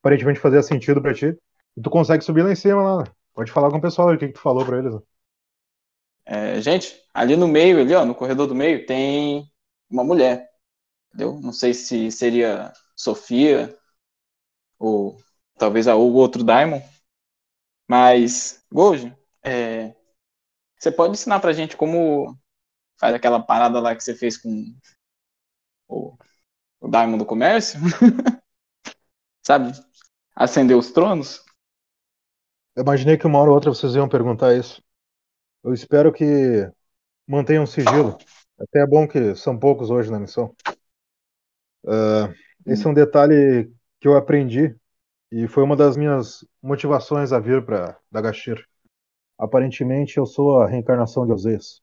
aparentemente 0.00 0.40
fazia 0.40 0.62
sentido 0.62 1.02
pra 1.02 1.14
ti. 1.14 1.36
E 1.76 1.82
tu 1.82 1.90
consegue 1.90 2.24
subir 2.24 2.42
lá 2.42 2.52
em 2.52 2.56
cima 2.56 2.82
lá. 2.82 3.04
Pode 3.34 3.52
falar 3.52 3.70
com 3.70 3.78
o 3.78 3.80
pessoal 3.80 4.12
o 4.14 4.18
que, 4.18 4.28
que 4.28 4.34
tu 4.34 4.40
falou 4.40 4.64
pra 4.66 4.78
eles. 4.78 4.94
É, 6.24 6.60
gente, 6.60 6.94
ali 7.12 7.36
no 7.36 7.48
meio, 7.48 7.80
ali, 7.80 7.94
ó, 7.94 8.04
no 8.04 8.14
corredor 8.14 8.46
do 8.46 8.54
meio, 8.54 8.86
tem 8.86 9.44
uma 9.90 10.04
mulher. 10.04 10.48
Entendeu? 11.08 11.40
Não 11.40 11.52
sei 11.52 11.74
se 11.74 12.10
seria 12.12 12.72
Sofia 12.96 13.76
ou 14.80 15.16
talvez 15.58 15.86
a- 15.86 15.94
outro 15.94 16.42
Daimon. 16.44 16.80
Mas, 17.88 18.62
Gold, 18.72 19.14
é, 19.44 19.94
você 20.78 20.92
pode 20.92 21.14
ensinar 21.14 21.40
pra 21.40 21.52
gente 21.54 21.76
como 21.76 22.38
faz 23.00 23.14
aquela 23.14 23.40
parada 23.42 23.80
lá 23.80 23.96
que 23.96 24.04
você 24.04 24.14
fez 24.16 24.38
com 24.38 24.50
o, 25.88 26.16
o 26.80 26.88
Daimon 26.88 27.18
do 27.18 27.26
comércio? 27.26 27.80
Sabe? 29.42 29.72
Acender 30.40 30.74
os 30.74 30.90
tronos? 30.90 31.44
Eu 32.74 32.82
imaginei 32.82 33.18
que 33.18 33.26
uma 33.26 33.38
hora 33.38 33.50
ou 33.50 33.54
outra 33.54 33.68
vocês 33.68 33.94
iam 33.94 34.08
perguntar 34.08 34.56
isso. 34.56 34.82
Eu 35.62 35.74
espero 35.74 36.10
que 36.10 36.66
mantenham 37.28 37.66
sigilo. 37.66 38.16
Até 38.58 38.80
é 38.80 38.86
bom 38.86 39.06
que 39.06 39.34
são 39.34 39.58
poucos 39.58 39.90
hoje 39.90 40.10
na 40.10 40.18
missão. 40.18 40.56
Ah, 41.86 42.32
esse 42.66 42.86
é 42.86 42.88
um 42.88 42.94
detalhe 42.94 43.70
que 44.00 44.08
eu 44.08 44.16
aprendi 44.16 44.74
e 45.30 45.46
foi 45.46 45.62
uma 45.62 45.76
das 45.76 45.94
minhas 45.94 46.42
motivações 46.62 47.34
a 47.34 47.38
vir 47.38 47.62
para 47.62 48.00
Dagashir. 48.10 48.66
Aparentemente 49.38 50.16
eu 50.16 50.24
sou 50.24 50.62
a 50.62 50.66
reencarnação 50.66 51.26
de 51.26 51.32
Oséias. 51.32 51.82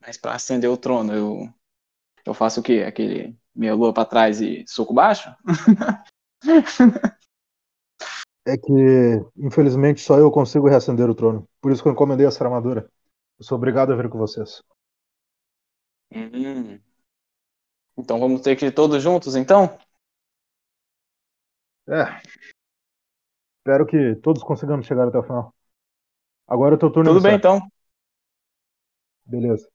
Mas 0.00 0.16
pra 0.16 0.34
acender 0.34 0.70
o 0.70 0.76
trono, 0.78 1.12
eu, 1.12 1.54
eu 2.24 2.34
faço 2.34 2.60
o 2.60 2.62
quê? 2.62 2.84
Aquele 2.86 3.36
meia 3.54 3.74
lua 3.74 3.92
pra 3.92 4.04
trás 4.04 4.40
e 4.40 4.64
soco 4.66 4.94
baixo? 4.94 5.28
É 8.46 8.58
que, 8.58 8.72
infelizmente, 9.38 10.02
só 10.02 10.18
eu 10.18 10.30
consigo 10.30 10.68
reacender 10.68 11.08
o 11.08 11.14
trono. 11.14 11.48
Por 11.62 11.72
isso 11.72 11.82
que 11.82 11.88
eu 11.88 11.92
encomendei 11.92 12.26
essa 12.26 12.44
armadura. 12.44 12.86
Eu 13.38 13.44
sou 13.44 13.56
obrigado 13.56 13.90
a 13.90 13.96
vir 13.96 14.10
com 14.10 14.18
vocês. 14.18 14.62
Hum. 16.14 16.78
Então 17.96 18.20
vamos 18.20 18.42
ter 18.42 18.54
que 18.54 18.66
ir 18.66 18.74
todos 18.74 19.02
juntos, 19.02 19.34
então? 19.34 19.78
É. 21.88 22.20
Espero 23.58 23.86
que 23.86 24.14
todos 24.16 24.42
consigamos 24.42 24.84
chegar 24.86 25.08
até 25.08 25.18
o 25.18 25.22
final. 25.22 25.54
Agora 26.46 26.74
é 26.74 26.76
o 26.76 26.78
teu 26.78 26.92
turno. 26.92 27.10
Tudo 27.10 27.22
bem, 27.22 27.36
Missão. 27.36 27.56
então. 27.56 27.70
Beleza. 29.24 29.73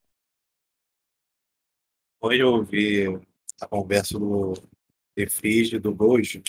Depois 2.22 2.38
de 2.38 2.44
ouvir 2.44 3.22
a 3.62 3.66
conversa 3.66 4.20
do 4.20 4.54
Efrígio 5.16 5.78
e 5.78 5.80
do 5.80 5.96
Gojo, 5.96 6.44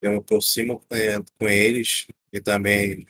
eu 0.00 0.12
me 0.12 0.18
aproximo 0.18 0.80
é, 0.88 1.16
com 1.36 1.48
eles 1.48 2.06
e 2.32 2.40
também 2.40 3.04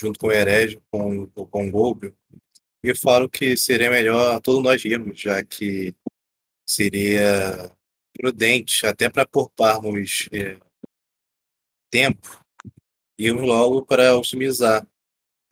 junto 0.00 0.18
com 0.18 0.28
o 0.28 0.32
Herege, 0.32 0.80
com, 0.90 1.26
com 1.26 1.68
o 1.68 1.70
Golbio, 1.70 2.16
e 2.82 2.94
falo 2.94 3.28
que 3.28 3.58
seria 3.58 3.90
melhor 3.90 4.40
todos 4.40 4.62
nós 4.62 4.82
irmos, 4.86 5.20
já 5.20 5.44
que 5.44 5.94
seria 6.66 7.70
prudente, 8.14 8.86
até 8.86 9.10
para 9.10 9.26
pouparmos 9.26 10.30
é, 10.32 10.58
tempo, 11.90 12.42
irmos 13.18 13.42
logo 13.42 13.84
para 13.84 14.16
otimizar 14.16 14.82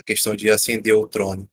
a 0.01 0.03
questão 0.03 0.35
de 0.35 0.49
acender 0.49 0.95
o 0.95 1.07
trono. 1.07 1.47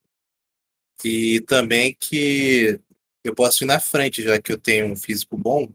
E 1.03 1.41
também 1.41 1.93
que 1.93 2.79
eu 3.23 3.35
posso 3.35 3.63
ir 3.63 3.67
na 3.67 3.79
frente, 3.79 4.21
já 4.23 4.41
que 4.41 4.51
eu 4.51 4.57
tenho 4.59 4.87
um 4.91 4.95
físico 4.95 5.37
bom. 5.37 5.67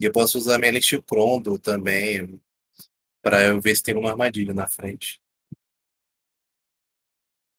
E 0.00 0.06
eu 0.06 0.12
posso 0.12 0.38
usar 0.38 0.58
minha 0.58 0.72
lente 0.72 1.00
Prondo 1.02 1.58
também, 1.58 2.40
para 3.22 3.44
eu 3.46 3.60
ver 3.60 3.76
se 3.76 3.82
tem 3.84 3.96
uma 3.96 4.10
armadilha 4.10 4.54
na 4.54 4.68
frente. 4.68 5.20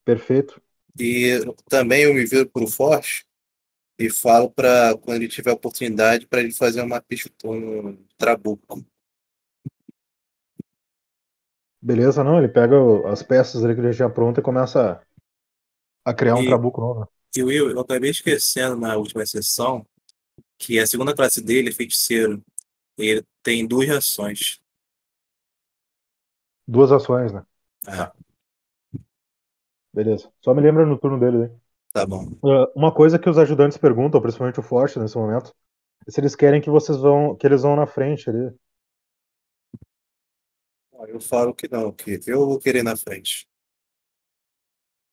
Perfeito. 0.05 0.61
E 0.99 1.39
também 1.69 2.03
eu 2.03 2.13
me 2.13 2.25
viro 2.25 2.49
pro 2.49 2.67
Forte 2.67 3.25
e 3.99 4.09
falo 4.09 4.51
para 4.51 4.97
quando 4.99 5.17
ele 5.23 5.29
tiver 5.29 5.51
oportunidade 5.51 6.27
para 6.27 6.41
ele 6.41 6.53
fazer 6.53 6.81
uma 6.81 7.01
pista, 7.01 7.31
um 7.45 7.97
trabuco. 8.17 8.85
Beleza, 11.81 12.23
não? 12.23 12.39
Ele 12.39 12.47
pega 12.49 12.75
as 13.11 13.21
peças 13.21 13.63
ali 13.63 13.75
que 13.75 13.81
ele 13.81 13.91
já 13.91 13.97
tinha 14.07 14.09
pronta 14.09 14.39
e 14.39 14.43
começa 14.43 14.99
a, 16.05 16.13
criar 16.13 16.37
um 16.37 16.43
E- 16.43 16.45
trabuco 16.45 16.79
novo. 16.81 17.07
E 17.35 17.43
Will, 17.43 17.71
eu 17.71 17.79
acabei 17.79 18.11
esquecendo 18.11 18.75
na 18.75 18.95
última 18.95 19.25
sessão 19.25 19.85
que 20.57 20.79
a 20.79 20.85
segunda 20.85 21.15
classe 21.15 21.41
dele 21.41 21.69
é 21.69 21.73
feiticeiro. 21.73 22.43
Ele 22.97 23.25
tem 23.41 23.67
duas 23.67 23.87
reações. 23.87 24.61
Duas 26.67 26.91
ações, 26.91 27.33
né? 27.33 27.45
Ah, 27.87 28.13
Beleza. 29.93 30.31
Só 30.41 30.53
me 30.53 30.61
lembra 30.61 30.85
no 30.85 30.97
turno 30.97 31.19
dele. 31.19 31.37
né? 31.37 31.59
tá 31.93 32.05
bom. 32.05 32.25
Ah, 32.43 32.71
uma 32.75 32.93
coisa 32.93 33.19
que 33.19 33.29
os 33.29 33.37
ajudantes 33.37 33.77
perguntam, 33.77 34.19
principalmente 34.19 34.59
o 34.59 34.63
Forte 34.63 34.97
nesse 34.97 35.15
momento, 35.15 35.53
é 36.07 36.11
se 36.11 36.19
eles 36.19 36.35
querem 36.35 36.59
que 36.59 36.69
vocês 36.69 36.97
vão, 36.97 37.35
que 37.35 37.45
eles 37.45 37.61
vão 37.61 37.75
na 37.75 37.85
frente 37.85 38.29
ali. 38.29 38.51
Eu 41.07 41.19
falo 41.21 41.53
que 41.53 41.67
não, 41.69 41.91
que 41.91 42.19
eu 42.25 42.45
vou 42.45 42.59
querer 42.59 42.81
na 42.81 42.97
frente. 42.97 43.47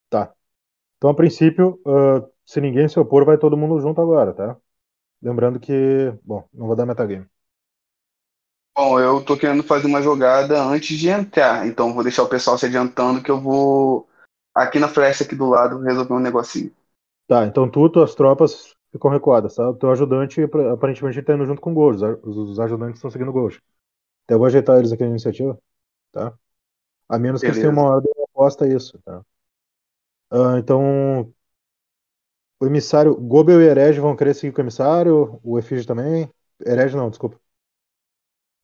Tá. 0.08 0.34
Então, 1.00 1.08
a 1.08 1.14
princípio, 1.14 1.80
ah, 1.86 2.28
se 2.44 2.60
ninguém 2.60 2.86
se 2.86 3.00
opor, 3.00 3.24
vai 3.24 3.38
todo 3.38 3.56
mundo 3.56 3.80
junto 3.80 4.02
agora, 4.02 4.34
tá? 4.34 4.54
Lembrando 5.22 5.58
que, 5.58 5.72
bom, 6.22 6.46
não 6.52 6.66
vou 6.66 6.76
dar 6.76 6.84
metagame. 6.86 7.26
Bom, 8.76 9.00
eu 9.00 9.24
tô 9.24 9.36
querendo 9.36 9.62
fazer 9.62 9.86
uma 9.86 10.02
jogada 10.02 10.62
antes 10.62 10.98
de 10.98 11.08
entrar, 11.08 11.66
então 11.66 11.94
vou 11.94 12.02
deixar 12.02 12.22
o 12.22 12.28
pessoal 12.28 12.58
se 12.58 12.66
adiantando 12.66 13.22
que 13.22 13.30
eu 13.30 13.40
vou 13.40 14.06
aqui 14.54 14.78
na 14.78 14.88
flecha 14.88 15.24
aqui 15.24 15.34
do 15.34 15.48
lado 15.48 15.80
resolver 15.80 16.12
um 16.12 16.20
negocinho. 16.20 16.70
Tá, 17.26 17.46
então 17.46 17.70
tu, 17.70 17.88
tuas 17.88 18.14
tropas 18.14 18.74
ficam 18.92 19.10
recuadas, 19.10 19.54
tá? 19.54 19.70
O 19.70 19.74
teu 19.74 19.90
ajudante, 19.90 20.42
aparentemente, 20.72 21.22
tá 21.22 21.34
indo 21.34 21.46
junto 21.46 21.60
com 21.60 21.70
o 21.70 21.74
Gold. 21.74 22.04
Os 22.24 22.58
ajudantes 22.58 22.96
estão 22.96 23.10
seguindo 23.10 23.28
o 23.28 23.32
Gold. 23.32 23.56
Então 24.24 24.36
eu 24.36 24.38
vou 24.38 24.46
ajeitar 24.46 24.78
eles 24.78 24.92
aqui 24.92 25.04
na 25.04 25.10
iniciativa, 25.10 25.58
tá? 26.12 26.34
A 27.08 27.18
menos 27.18 27.42
que 27.42 27.50
eles 27.50 27.60
tenham 27.60 27.72
Beleza. 27.72 27.82
uma 27.82 27.90
ordem 27.90 28.12
oposta 28.16 28.64
a 28.66 28.68
isso, 28.68 29.00
tá? 29.04 29.24
Ah, 30.30 30.56
então, 30.58 31.32
o 32.60 32.66
emissário, 32.66 33.14
Gobel 33.16 33.60
e 33.62 33.66
Herege 33.66 34.00
vão 34.00 34.16
querer 34.16 34.34
seguir 34.34 34.52
com 34.52 34.60
o 34.60 34.64
emissário, 34.64 35.40
o 35.42 35.58
Efígie 35.58 35.86
também. 35.86 36.30
Herege 36.64 36.96
não, 36.96 37.10
desculpa. 37.10 37.38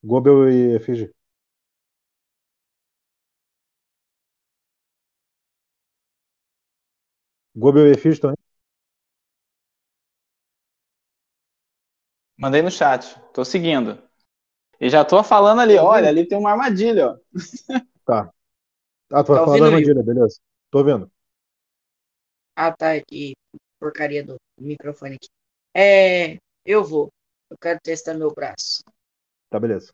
Gobel 0.03 0.49
e 0.49 0.75
Efígie. 0.77 1.13
Gobel 7.57 7.89
e 7.89 7.93
Efígie 7.93 8.21
também. 8.21 8.37
Mandei 12.39 12.63
no 12.63 12.71
chat. 12.71 13.17
Tô 13.33 13.45
seguindo. 13.45 13.99
E 14.81 14.91
já 14.91 15.05
tô 15.05 15.23
falando 15.25 15.61
ali, 15.63 15.79
olha, 15.79 16.09
ali 16.09 16.27
tem 16.29 16.39
uma 16.39 16.53
armadilha, 16.53 17.11
ó. 17.11 17.17
Tá. 18.05 18.31
Ah, 19.13 19.25
tu 19.25 19.33
vai 19.33 19.41
Tá 19.41 19.45
falar 19.45 19.59
da 19.59 19.67
armadilha, 19.67 20.03
beleza. 20.03 20.41
Tô 20.71 20.85
vendo. 20.85 21.11
Ah, 22.57 22.73
tá 22.73 22.93
aqui. 22.95 23.35
Porcaria 23.79 24.25
do 24.25 24.37
microfone 24.59 25.17
aqui. 25.17 25.29
É, 25.77 26.39
eu 26.65 26.85
vou. 26.85 27.11
Eu 27.51 27.57
quero 27.59 27.79
testar 27.83 28.15
meu 28.15 28.33
braço. 28.33 28.83
Tá, 29.51 29.59
beleza. 29.61 29.93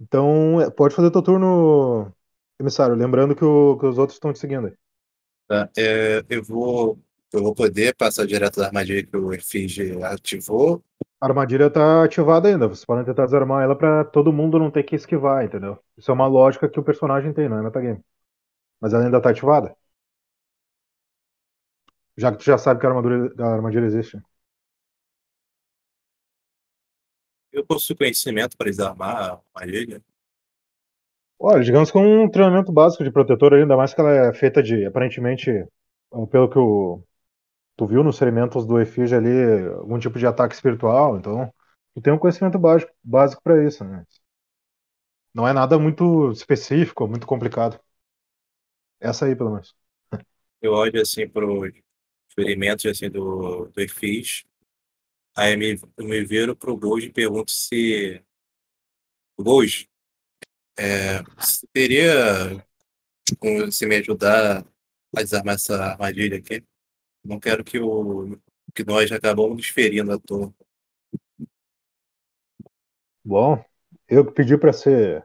Então, 0.00 0.60
é, 0.60 0.70
pode 0.70 0.94
fazer 0.94 1.10
teu 1.10 1.22
turno, 1.22 2.12
emissário. 2.58 2.94
Lembrando 2.96 3.34
que, 3.36 3.44
o- 3.44 3.78
que 3.78 3.86
os 3.86 3.98
outros 3.98 4.16
estão 4.16 4.32
te 4.32 4.38
seguindo 4.38 4.66
aí. 4.68 4.74
Tá? 5.48 5.70
É, 5.76 6.24
eu 6.28 6.42
vou 6.42 6.98
eu 7.32 7.42
vou 7.42 7.54
poder 7.54 7.94
passar 7.96 8.26
direto 8.26 8.60
da 8.60 8.66
armadilha 8.66 9.04
que 9.06 9.16
o 9.16 9.32
Efígie 9.32 10.02
ativou 10.04 10.82
A 11.20 11.26
armadilha 11.26 11.70
tá 11.70 12.04
ativada 12.04 12.48
ainda. 12.48 12.68
Vocês 12.68 12.84
podem 12.84 13.04
tentar 13.04 13.24
desarmar 13.26 13.62
ela 13.62 13.76
pra 13.76 14.04
todo 14.04 14.32
mundo 14.32 14.58
não 14.58 14.70
ter 14.70 14.82
que 14.82 14.94
esquivar, 14.96 15.44
entendeu? 15.44 15.78
Isso 15.96 16.10
é 16.10 16.14
uma 16.14 16.26
lógica 16.26 16.68
que 16.68 16.78
o 16.80 16.82
personagem 16.84 17.32
tem, 17.32 17.48
não 17.48 17.58
é 17.58 17.62
metagame. 17.62 18.00
Mas 18.80 18.94
ela 18.94 19.04
ainda 19.04 19.20
tá 19.22 19.30
ativada. 19.30 19.76
Já 22.16 22.30
que 22.32 22.38
tu 22.38 22.44
já 22.44 22.58
sabe 22.58 22.80
que 22.80 22.86
a 22.86 22.88
armadura, 22.90 23.32
a 23.38 23.54
armadilha 23.54 23.86
existe. 23.86 24.18
Eu 27.52 27.64
possuo 27.64 27.96
conhecimento 27.96 28.56
para 28.56 28.70
desarmar 28.70 29.16
a 29.16 29.40
armadilha. 29.54 30.02
Olha, 31.38 31.62
digamos 31.62 31.90
que 31.90 31.98
é 31.98 32.00
um 32.00 32.30
treinamento 32.30 32.72
básico 32.72 33.02
de 33.04 33.10
protetor, 33.10 33.54
ainda 33.54 33.76
mais 33.76 33.92
que 33.92 34.00
ela 34.00 34.10
é 34.28 34.32
feita 34.32 34.62
de, 34.62 34.86
aparentemente, 34.86 35.50
pelo 36.30 36.48
que 36.48 36.58
o, 36.58 37.02
tu 37.76 37.86
viu 37.86 38.04
nos 38.04 38.18
ferimentos 38.18 38.66
do 38.66 38.80
Efígie 38.80 39.16
ali, 39.16 39.66
algum 39.74 39.98
tipo 39.98 40.18
de 40.18 40.26
ataque 40.26 40.54
espiritual, 40.54 41.18
então 41.18 41.52
tu 41.94 42.02
tem 42.02 42.12
um 42.12 42.18
conhecimento 42.18 42.58
básico, 42.58 42.92
básico 43.04 43.42
para 43.42 43.64
isso, 43.66 43.84
né? 43.84 44.04
Não 45.34 45.46
é 45.46 45.52
nada 45.52 45.78
muito 45.78 46.30
específico, 46.32 47.06
muito 47.06 47.26
complicado. 47.26 47.78
Essa 49.00 49.26
aí, 49.26 49.36
pelo 49.36 49.50
menos. 49.50 49.74
Eu 50.62 50.72
olho 50.72 51.00
assim 51.00 51.28
pro 51.28 51.64
ferimentos 52.34 52.86
assim, 52.86 53.10
do, 53.10 53.66
do 53.66 53.80
Efígie, 53.80 54.44
aí 55.36 55.56
me, 55.56 55.78
me 55.98 56.24
viro 56.24 56.56
pro 56.56 56.76
Gold 56.76 57.06
e 57.06 57.12
pergunto 57.12 57.50
se 57.50 58.22
Gold, 59.38 59.88
é, 60.78 61.22
você 61.22 61.66
teria 61.72 62.64
como 63.38 63.70
se 63.70 63.86
me 63.86 63.96
ajudar 63.96 64.64
a 65.16 65.22
desarmar 65.22 65.54
essa 65.56 65.76
armadilha 65.76 66.38
aqui? 66.38 66.64
Não 67.24 67.38
quero 67.38 67.64
que, 67.64 67.78
o, 67.78 68.38
que 68.74 68.84
nós 68.84 69.10
acabamos 69.12 69.68
ferindo 69.68 70.12
à 70.12 70.18
toa. 70.18 70.52
Bom, 73.24 73.64
eu 74.08 74.30
pedi 74.32 74.58
para 74.58 74.72
ser 74.72 75.24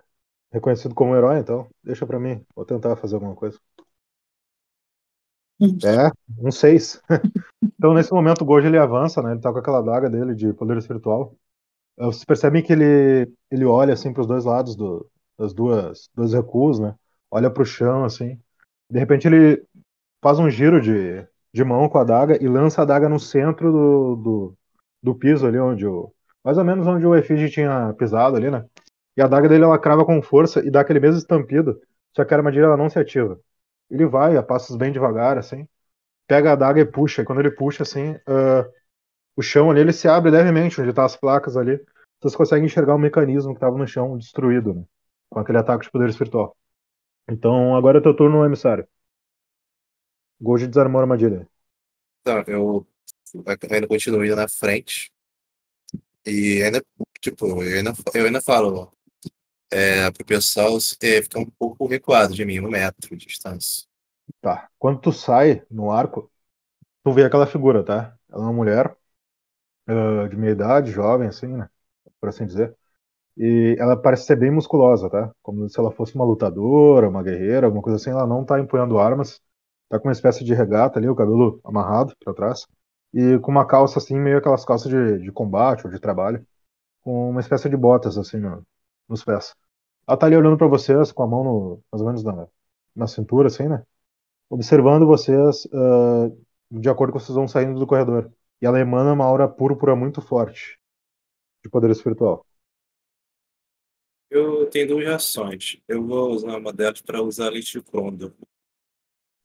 reconhecido 0.52 0.94
como 0.96 1.16
herói, 1.16 1.40
então 1.40 1.70
deixa 1.84 2.06
para 2.06 2.20
mim. 2.20 2.46
Vou 2.56 2.66
tentar 2.66 2.96
fazer 2.96 3.16
alguma 3.16 3.36
coisa. 3.36 3.60
É, 5.60 6.12
um 6.38 6.52
6. 6.52 7.02
então, 7.78 7.94
nesse 7.94 8.12
momento, 8.12 8.42
o 8.42 8.46
Gojo 8.46 8.68
ele 8.68 8.78
avança, 8.78 9.22
né? 9.22 9.32
Ele 9.32 9.42
tá 9.42 9.52
com 9.52 9.60
aquela 9.60 9.82
daga 9.82 10.10
dele 10.10 10.36
de 10.36 10.54
poder 10.54 10.78
espiritual. 10.78 11.36
Vocês 11.98 12.26
percebem 12.26 12.62
que 12.62 12.72
ele, 12.74 13.32
ele 13.50 13.66
olha 13.66 13.94
assim 13.94 14.14
para 14.14 14.22
os 14.22 14.28
dois 14.28 14.46
lados 14.46 14.76
do, 14.76 15.10
das 15.38 15.54
duas, 15.54 16.10
dois 16.16 16.34
recuos, 16.34 16.80
né? 16.80 16.96
Olha 17.32 17.50
para 17.50 17.64
o 17.64 17.66
chão, 17.66 18.06
assim. 18.06 18.40
De 18.90 19.00
repente, 19.00 19.28
ele 19.28 19.64
faz 20.24 20.38
um 20.40 20.50
giro 20.50 20.80
de, 20.80 21.26
de 21.54 21.64
mão 21.64 21.90
com 21.90 21.98
a 21.98 22.04
daga 22.04 22.42
e 22.42 22.48
lança 22.48 22.84
a 22.84 22.86
daga 22.86 23.10
no 23.10 23.20
centro 23.20 23.72
do, 23.72 24.16
do, 24.16 24.58
do 25.02 25.16
piso 25.16 25.48
ali, 25.48 25.58
onde 25.58 25.86
o. 25.88 26.14
Mais 26.44 26.58
ou 26.58 26.64
menos 26.64 26.88
onde 26.88 27.06
o 27.06 27.16
Efígie 27.16 27.50
tinha 27.50 27.94
pisado 27.96 28.38
ali, 28.38 28.50
né? 28.50 28.66
E 29.18 29.22
a 29.22 29.28
daga 29.28 29.50
dele 29.50 29.64
ela 29.64 29.80
crava 29.80 30.06
com 30.06 30.22
força 30.22 30.66
e 30.66 30.70
dá 30.70 30.82
aquele 30.82 31.00
mesmo 31.00 31.18
estampido, 31.18 31.82
só 32.16 32.24
que 32.24 32.34
a 32.34 32.38
armadilha 32.38 32.66
ela 32.66 32.78
não 32.78 32.90
se 32.90 33.00
ativa. 33.00 33.40
Ele 33.90 34.06
vai 34.06 34.36
a 34.36 34.44
passos 34.44 34.76
bem 34.76 34.92
devagar, 34.92 35.38
assim, 35.38 35.68
pega 36.28 36.52
a 36.52 36.56
daga 36.56 36.82
e 36.82 36.86
puxa. 36.86 37.22
E 37.22 37.26
quando 37.26 37.40
ele 37.40 37.52
puxa, 37.52 37.84
assim, 37.84 38.12
uh, 38.12 38.70
o 39.36 39.42
chão 39.42 39.72
ali 39.72 39.80
ele 39.80 39.94
se 39.94 40.08
abre 40.08 40.32
levemente, 40.32 40.80
onde 40.82 40.94
tá 40.94 41.06
as 41.06 41.16
placas 41.16 41.56
ali. 41.56 41.80
Vocês 42.20 42.36
conseguem 42.36 42.66
enxergar 42.66 42.96
o 42.96 43.00
mecanismo 43.00 43.52
que 43.52 43.58
estava 43.58 43.78
no 43.78 43.88
chão 43.88 44.18
destruído, 44.18 44.74
né? 44.74 44.84
Com 45.30 45.40
aquele 45.40 45.60
ataque 45.60 45.86
de 45.86 45.92
poder 45.92 46.10
espiritual. 46.10 46.58
Então, 47.30 47.76
agora 47.76 48.00
é 48.00 48.02
teu 48.02 48.16
turno, 48.16 48.44
emissário. 48.44 48.88
Goji 50.42 50.68
desarmou 50.68 51.00
a 51.00 51.04
armadilha. 51.04 51.48
Tá, 52.24 52.44
eu 52.48 52.86
ainda 53.70 53.88
continuo 53.88 54.26
indo 54.26 54.36
na 54.36 54.48
frente. 54.48 55.12
E 56.26 56.62
ainda, 56.64 56.84
tipo, 57.20 57.46
eu 57.64 57.78
ainda, 57.78 57.94
eu 58.14 58.26
ainda 58.26 58.42
falo, 58.42 58.92
é, 59.72 60.10
pro 60.12 60.26
pessoal 60.26 60.78
é, 61.02 61.22
ficar 61.22 61.40
um 61.40 61.50
pouco 61.50 61.88
recuado 61.88 62.34
de 62.34 62.46
mim, 62.46 62.60
um 62.60 62.70
metro 62.70 63.16
de 63.16 63.26
distância. 63.26 63.86
Tá. 64.42 64.70
Quando 64.78 65.00
tu 65.00 65.12
sai 65.12 65.64
no 65.70 65.92
arco, 65.92 66.32
tu 67.04 67.12
vê 67.14 67.24
aquela 67.26 67.48
figura, 67.48 67.84
tá? 67.84 68.16
Ela 68.30 68.44
é 68.44 68.46
uma 68.46 68.54
mulher 68.54 68.96
uh, 69.90 70.28
de 70.30 70.36
meia 70.38 70.52
idade, 70.52 70.92
jovem, 70.92 71.28
assim, 71.28 71.48
né? 71.48 71.70
Por 72.20 72.30
assim 72.30 72.46
dizer. 72.46 72.76
E 73.38 73.76
ela 73.80 73.96
parece 73.96 74.26
ser 74.26 74.36
bem 74.36 74.52
musculosa, 74.52 75.10
tá? 75.10 75.32
Como 75.42 75.70
se 75.70 75.80
ela 75.80 75.92
fosse 75.92 76.16
uma 76.16 76.26
lutadora, 76.26 77.10
uma 77.10 77.24
guerreira, 77.24 77.68
alguma 77.68 77.84
coisa 77.84 77.98
assim. 77.98 78.10
Ela 78.10 78.28
não 78.28 78.44
tá 78.46 78.60
empunhando 78.60 79.00
armas 79.00 79.42
tá 79.90 80.00
com 80.00 80.08
uma 80.08 80.14
espécie 80.14 80.44
de 80.44 80.54
regata 80.54 81.00
ali, 81.00 81.08
o 81.10 81.16
cabelo 81.16 81.60
amarrado 81.64 82.14
para 82.24 82.34
trás, 82.34 82.68
e 83.14 83.40
com 83.40 83.52
uma 83.52 83.66
calça 83.66 84.00
assim, 84.00 84.20
meio 84.20 84.38
aquelas 84.38 84.66
calças 84.66 84.90
de, 84.90 85.20
de 85.20 85.32
combate 85.32 85.86
ou 85.86 85.92
de 85.92 86.00
trabalho, 86.00 86.46
com 87.02 87.30
uma 87.30 87.42
espécie 87.42 87.70
de 87.70 87.78
botas 87.78 88.18
assim 88.18 88.38
no, 88.38 88.66
nos 89.08 89.24
pés. 89.24 89.56
Ela 90.08 90.18
tá 90.18 90.26
ali 90.26 90.36
olhando 90.36 90.58
para 90.58 90.68
vocês, 90.68 91.12
com 91.12 91.24
a 91.24 91.28
mão 91.28 91.44
no, 91.44 91.84
mais 91.92 92.02
ou 92.02 92.08
menos 92.08 92.24
na, 92.24 92.48
na 92.96 93.08
cintura, 93.08 93.48
assim, 93.48 93.68
né? 93.68 93.84
Observando 94.50 95.06
vocês 95.06 95.66
uh, 95.66 96.48
de 96.72 96.90
acordo 96.90 97.14
com 97.14 97.20
vocês 97.20 97.36
vão 97.36 97.48
saindo 97.48 97.80
do 97.80 97.88
corredor. 97.88 98.32
E 98.62 98.66
ela 98.66 98.80
emana 98.80 99.14
uma 99.14 99.26
aura 99.26 99.48
púrpura 99.48 99.96
muito 99.96 100.22
forte 100.22 100.80
de 101.64 101.70
poder 101.70 101.92
espiritual. 101.92 102.46
Eu 104.30 104.70
tenho 104.70 104.88
duas 104.88 105.08
ações. 105.08 105.82
Eu 105.88 106.06
vou 106.06 106.32
usar 106.32 106.58
uma 106.58 106.74
delas 106.74 107.02
para 107.02 107.22
usar 107.22 107.52
Condor. 107.86 108.34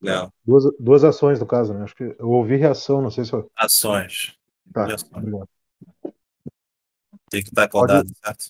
Não. 0.01 0.33
Duas, 0.45 0.65
duas 0.81 1.05
ações, 1.05 1.39
no 1.39 1.47
caso, 1.47 1.73
né? 1.73 1.85
Acho 1.85 1.95
que 1.95 2.03
eu 2.03 2.29
ouvi 2.29 2.57
reação, 2.57 3.01
não 3.01 3.11
sei 3.11 3.25
se 3.25 3.33
eu. 3.33 3.49
Ações. 3.55 4.37
Tá. 4.73 4.89
Tem 7.31 7.43
que 7.43 7.49
estar 7.49 7.65
acordado, 7.65 8.09
certo? 8.25 8.47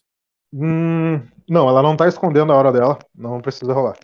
Hum, 0.53 1.17
não, 1.49 1.69
ela 1.69 1.83
não 1.83 1.97
tá 1.97 2.07
escondendo 2.09 2.53
a 2.53 2.57
hora 2.57 2.73
dela, 2.73 2.99
não 3.15 3.41
precisa 3.41 3.73
rolar. 3.73 3.99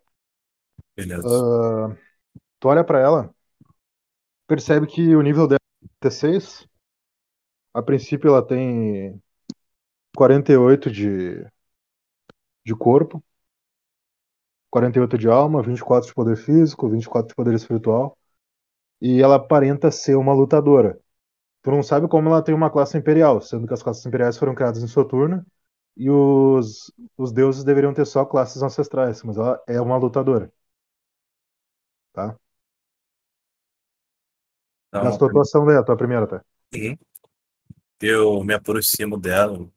Beleza. 0.97 1.47
Ah, 1.47 1.97
tu 2.61 2.69
olha 2.69 2.85
pra 2.85 3.01
ela, 3.01 3.35
percebe 4.47 4.87
que 4.87 5.15
o 5.17 5.23
nível 5.23 5.47
dela 5.47 5.61
é 5.85 5.89
T6. 6.01 6.67
A 7.75 7.83
princípio 7.83 8.31
ela 8.31 8.47
tem 8.47 9.21
48 10.17 10.91
de, 10.91 11.45
de 12.65 12.75
corpo, 12.77 13.23
48 14.71 15.17
de 15.19 15.29
alma, 15.29 15.63
24 15.63 16.09
de 16.09 16.15
poder 16.15 16.37
físico, 16.37 16.89
24 16.89 17.29
de 17.29 17.35
poder 17.35 17.55
espiritual. 17.55 18.17
E 19.01 19.23
ela 19.23 19.37
aparenta 19.37 19.91
ser 19.91 20.17
uma 20.17 20.35
lutadora. 20.35 20.99
Tu 21.63 21.71
não 21.73 21.83
sabe 21.83 22.09
como 22.09 22.29
ela 22.31 22.43
tem 22.43 22.55
uma 22.55 22.71
classe 22.71 22.99
imperial, 22.99 23.41
sendo 23.43 23.67
que 23.69 23.75
as 23.75 23.83
classes 23.83 24.07
imperiais 24.07 24.39
foram 24.39 24.55
criadas 24.55 24.83
em 24.83 24.89
Soturno 24.89 25.45
e 25.97 26.11
os, 26.11 26.93
os 27.17 27.33
deuses 27.33 27.65
deveriam 27.65 27.93
ter 27.93 28.07
só 28.07 28.25
classes 28.25 28.63
ancestrais, 28.63 29.23
mas 29.23 29.37
ela 29.37 29.63
é 29.67 29.81
uma 29.81 29.97
lutadora. 29.97 30.53
Tá? 32.13 32.37
Então, 34.89 35.05
Gastou 35.05 35.29
a 35.29 35.31
tua 35.31 35.43
ação 35.43 35.67
daí, 35.67 35.77
a 35.77 35.83
tua 35.83 35.97
primeira, 35.97 36.27
tá? 36.27 36.45
Eu 38.01 38.43
me 38.45 38.55
aproximo 38.55 39.19
dela. 39.19 39.69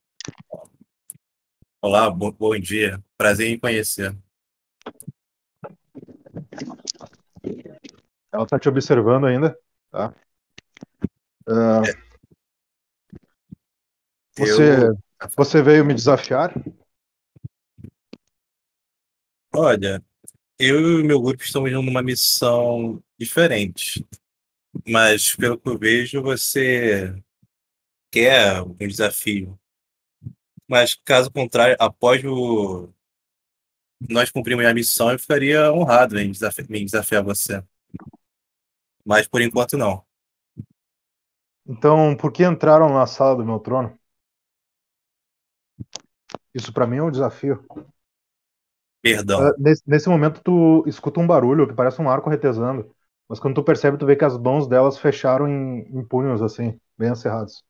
Olá, 1.81 2.09
bom, 2.09 2.31
bom 2.31 2.59
dia. 2.59 3.03
Prazer 3.17 3.47
em 3.47 3.59
conhecer. 3.59 4.15
Ela 8.31 8.45
tá 8.45 8.57
te 8.59 8.69
observando 8.69 9.25
ainda, 9.25 9.57
tá? 9.89 10.13
Ah, 11.47 11.81
você, 14.37 14.85
Eu, 14.85 14.97
você 15.35 15.61
veio 15.63 15.83
me 15.85 15.93
desafiar? 15.95 16.53
olha, 19.55 20.03
eu 20.59 20.99
e 20.99 21.03
o 21.03 21.05
meu 21.05 21.21
grupo 21.21 21.43
estamos 21.43 21.71
indo 21.71 21.83
numa 21.83 22.03
missão 22.03 23.03
diferente. 23.19 24.05
Mas, 24.87 25.35
pelo 25.35 25.59
que 25.59 25.69
eu 25.69 25.77
vejo, 25.79 26.21
você 26.23 27.15
quer 28.11 28.61
um 28.63 28.75
desafio. 28.77 29.59
Mas, 30.67 30.95
caso 31.05 31.29
contrário, 31.31 31.75
após 31.79 32.23
o... 32.25 32.89
nós 34.09 34.29
cumprirmos 34.31 34.65
a 34.65 34.73
missão, 34.73 35.11
eu 35.11 35.19
ficaria 35.19 35.71
honrado 35.71 36.19
em 36.19 36.31
desafi- 36.31 36.65
em 36.69 36.85
desafiar 36.85 37.23
você. 37.23 37.63
Mas, 39.05 39.27
por 39.27 39.41
enquanto, 39.41 39.77
não. 39.77 40.03
Então, 41.65 42.15
por 42.15 42.31
que 42.31 42.43
entraram 42.45 42.89
na 42.89 43.05
sala 43.07 43.35
do 43.35 43.43
meu 43.45 43.59
trono? 43.59 43.97
Isso 46.53 46.71
pra 46.73 46.87
mim 46.87 46.97
é 46.97 47.03
um 47.03 47.11
desafio. 47.11 47.65
Perdão. 49.01 49.41
Ah, 49.41 49.53
nesse, 49.57 49.83
nesse 49.87 50.09
momento 50.09 50.41
tu 50.43 50.83
escuta 50.87 51.19
um 51.19 51.27
barulho 51.27 51.67
que 51.67 51.73
parece 51.73 52.01
um 52.01 52.09
arco 52.09 52.29
retesando, 52.29 52.93
mas 53.27 53.39
quando 53.39 53.55
tu 53.55 53.63
percebe 53.63 53.97
tu 53.97 54.05
vê 54.05 54.15
que 54.15 54.25
as 54.25 54.37
mãos 54.37 54.67
delas 54.67 54.97
fecharam 54.97 55.47
em, 55.47 55.79
em 55.97 56.05
punhos 56.05 56.41
assim, 56.41 56.79
bem 56.97 57.09
acerrados. 57.09 57.63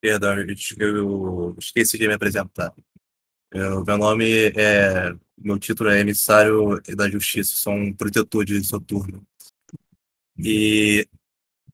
Perdão, 0.00 0.36
eu, 0.38 0.46
eu 0.88 1.56
esqueci 1.58 1.98
de 1.98 2.06
me 2.06 2.14
apresentar. 2.14 2.72
Eu- 3.52 3.84
meu 3.84 3.98
nome 3.98 4.48
é. 4.56 5.14
Meu 5.38 5.58
título 5.58 5.90
é 5.90 6.00
Emissário 6.00 6.80
da 6.96 7.10
Justiça, 7.10 7.56
sou 7.56 7.74
um 7.74 7.92
protetor 7.94 8.44
de 8.44 8.62
Soturno. 8.64 9.26
E 10.38 11.06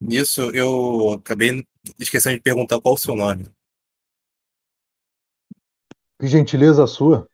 Nisso, 0.01 0.51
eu 0.53 1.13
acabei 1.13 1.65
esquecendo 1.99 2.37
de 2.37 2.41
perguntar 2.41 2.79
qual 2.81 2.95
o 2.95 2.97
seu 2.97 3.15
nome. 3.15 3.49
Que 6.19 6.27
gentileza 6.27 6.87
sua. 6.87 7.29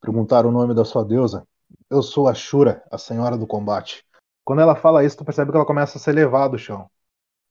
Perguntar 0.00 0.46
o 0.46 0.50
nome 0.50 0.74
da 0.74 0.84
sua 0.84 1.04
deusa. 1.04 1.46
Eu 1.88 2.02
sou 2.02 2.28
a 2.28 2.34
Shura, 2.34 2.82
a 2.90 2.98
senhora 2.98 3.38
do 3.38 3.46
combate. 3.46 4.04
Quando 4.44 4.60
ela 4.60 4.76
fala 4.76 5.04
isso, 5.04 5.16
tu 5.16 5.24
percebe 5.24 5.50
que 5.50 5.56
ela 5.56 5.66
começa 5.66 5.96
a 5.96 6.00
se 6.00 6.10
elevar 6.10 6.48
do 6.48 6.58
chão. 6.58 6.90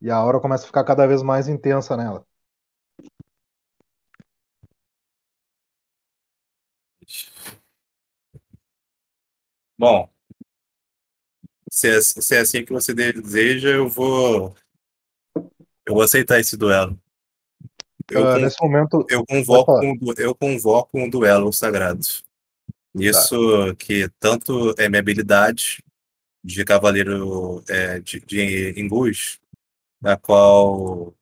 E 0.01 0.09
a 0.11 0.15
aura 0.15 0.39
começa 0.39 0.63
a 0.63 0.67
ficar 0.67 0.83
cada 0.83 1.07
vez 1.07 1.21
mais 1.23 1.47
intensa 1.47 1.95
nela. 1.97 2.25
Bom, 9.77 10.09
se 11.71 11.89
é, 11.89 12.01
se 12.01 12.35
é 12.35 12.39
assim 12.39 12.63
que 12.63 12.71
você 12.71 12.93
deseja, 12.93 13.69
eu 13.69 13.89
vou. 13.89 14.55
Eu 15.85 15.93
vou 15.93 16.03
aceitar 16.03 16.39
esse 16.39 16.55
duelo. 16.55 16.99
Eu, 18.09 18.27
Ah, 18.27 18.37
nesse 18.37 18.61
momento, 18.61 19.05
eu, 19.09 19.25
convoco 19.25 19.79
um, 19.79 19.97
eu 20.17 20.35
convoco 20.35 20.99
um 20.99 21.09
duelo 21.09 21.51
sagrado. 21.51 22.05
Isso 22.95 23.75
que 23.79 24.09
tanto 24.19 24.75
é 24.77 24.87
minha 24.87 24.99
habilidade 24.99 25.83
de 26.43 26.63
cavaleiro 26.65 27.63
é, 27.67 27.99
de, 27.99 28.19
de 28.19 28.79
Ingus, 28.79 29.39
na 30.01 30.17
qual. 30.17 31.13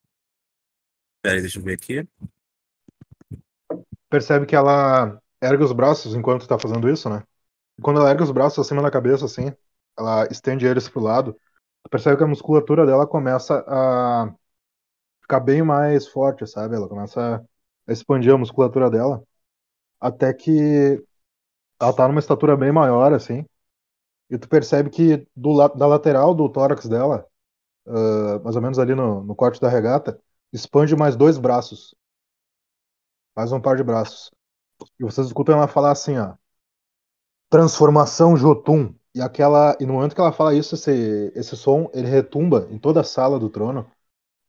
Peraí, 1.21 1.41
deixa 1.41 1.60
eu 1.60 1.63
ver 1.63 1.74
aqui. 1.74 2.08
percebe 4.10 4.45
que 4.45 4.56
ela 4.56 5.21
ergue 5.41 5.63
os 5.63 5.71
braços 5.71 6.15
enquanto 6.15 6.47
tá 6.47 6.60
fazendo 6.60 6.89
isso, 6.89 7.10
né? 7.10 7.24
Quando 7.82 8.00
ela 8.00 8.10
ergue 8.10 8.24
os 8.24 8.32
braços 8.32 8.60
acima 8.60 8.82
da 8.82 8.91
cabeça, 8.91 9.26
assim, 9.26 9.54
ela 9.97 10.28
estende 10.30 10.65
eles 10.65 10.89
pro 10.89 11.02
lado, 11.02 11.36
percebe 11.89 12.17
que 12.17 12.24
a 12.24 12.28
musculatura 12.28 12.86
dela 12.86 13.08
começa 13.08 13.63
a 13.67 14.34
ficar 15.32 15.39
bem 15.39 15.63
mais 15.63 16.08
forte, 16.08 16.46
sabe? 16.46 16.76
Ela 16.76 16.89
começa 16.89 17.46
a 17.88 17.91
expandir 17.91 18.34
a 18.34 18.38
musculatura 18.38 18.89
dela, 18.89 19.24
até 20.00 20.34
que 20.34 21.02
ela 21.80 21.94
tá 21.94 22.08
numa 22.08 22.20
estatura 22.20 22.58
bem 22.58 22.72
maior, 22.72 23.13
assim, 23.13 23.46
e 24.30 24.38
tu 24.38 24.50
percebe 24.50 24.89
que 24.89 25.28
do 25.36 25.56
da 25.70 25.88
lateral 25.88 26.36
do 26.36 26.50
tórax 26.50 26.88
dela, 26.88 27.26
ah, 27.88 28.39
mais 28.44 28.56
ou 28.56 28.62
menos 28.62 28.80
ali 28.80 28.96
no, 28.96 29.24
no 29.24 29.36
corte 29.36 29.62
da 29.62 29.70
regata, 29.70 30.20
expande 30.54 30.96
mais 30.96 31.15
dois 31.15 31.38
braços. 31.38 31.96
Mais 33.36 33.52
um 33.52 33.62
par 33.62 33.78
de 33.78 33.84
braços. 33.84 34.32
E 35.00 35.04
vocês 35.04 35.28
escutam 35.28 35.56
ela 35.58 35.67
falar 35.67 35.91
assim, 35.91 36.17
ó. 36.17 36.36
Transformação 37.50 38.36
Jotun. 38.36 38.94
E 39.15 39.22
aquela. 39.22 39.76
E 39.80 39.86
no 39.86 39.94
momento 39.94 40.15
que 40.15 40.22
ela 40.22 40.32
fala 40.34 40.54
isso, 40.54 40.76
esse, 40.76 41.32
esse 41.36 41.56
som, 41.58 41.89
ele 41.94 42.08
retumba 42.08 42.67
em 42.72 42.78
toda 42.80 43.02
a 43.02 43.04
sala 43.04 43.39
do 43.39 43.50
trono. 43.50 43.89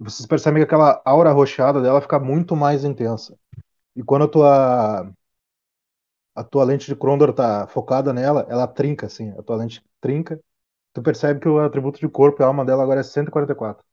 Vocês 0.03 0.27
percebem 0.27 0.61
que 0.63 0.65
aquela 0.67 1.01
aura 1.05 1.33
roxada 1.33 1.81
dela 1.81 2.01
fica 2.01 2.19
muito 2.19 2.57
mais 2.57 2.85
intensa. 2.85 3.39
E 3.97 4.03
quando 4.05 4.25
a 4.25 4.29
tua. 4.29 5.15
A 6.35 6.45
tua 6.45 6.65
lente 6.65 6.87
de 6.87 6.95
Krondor 6.97 7.33
tá 7.33 7.67
focada 7.69 8.13
nela, 8.13 8.47
ela 8.49 8.67
trinca, 8.67 9.07
assim. 9.07 9.31
A 9.39 9.43
tua 9.43 9.57
lente 9.57 9.83
trinca. 10.01 10.39
Tu 10.95 11.03
percebe 11.03 11.41
que 11.41 11.49
o 11.49 11.61
atributo 11.61 12.01
de 12.01 12.09
corpo 12.09 12.43
e 12.43 12.45
alma 12.45 12.65
dela 12.65 12.83
agora 12.83 13.01
é 13.01 13.05
144. 13.05 13.85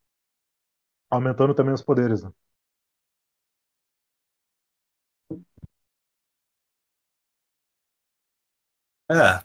Aumentando 1.10 1.54
também 1.54 1.72
os 1.74 1.82
poderes, 1.82 2.22
né? 2.24 2.32
É. 9.10 9.42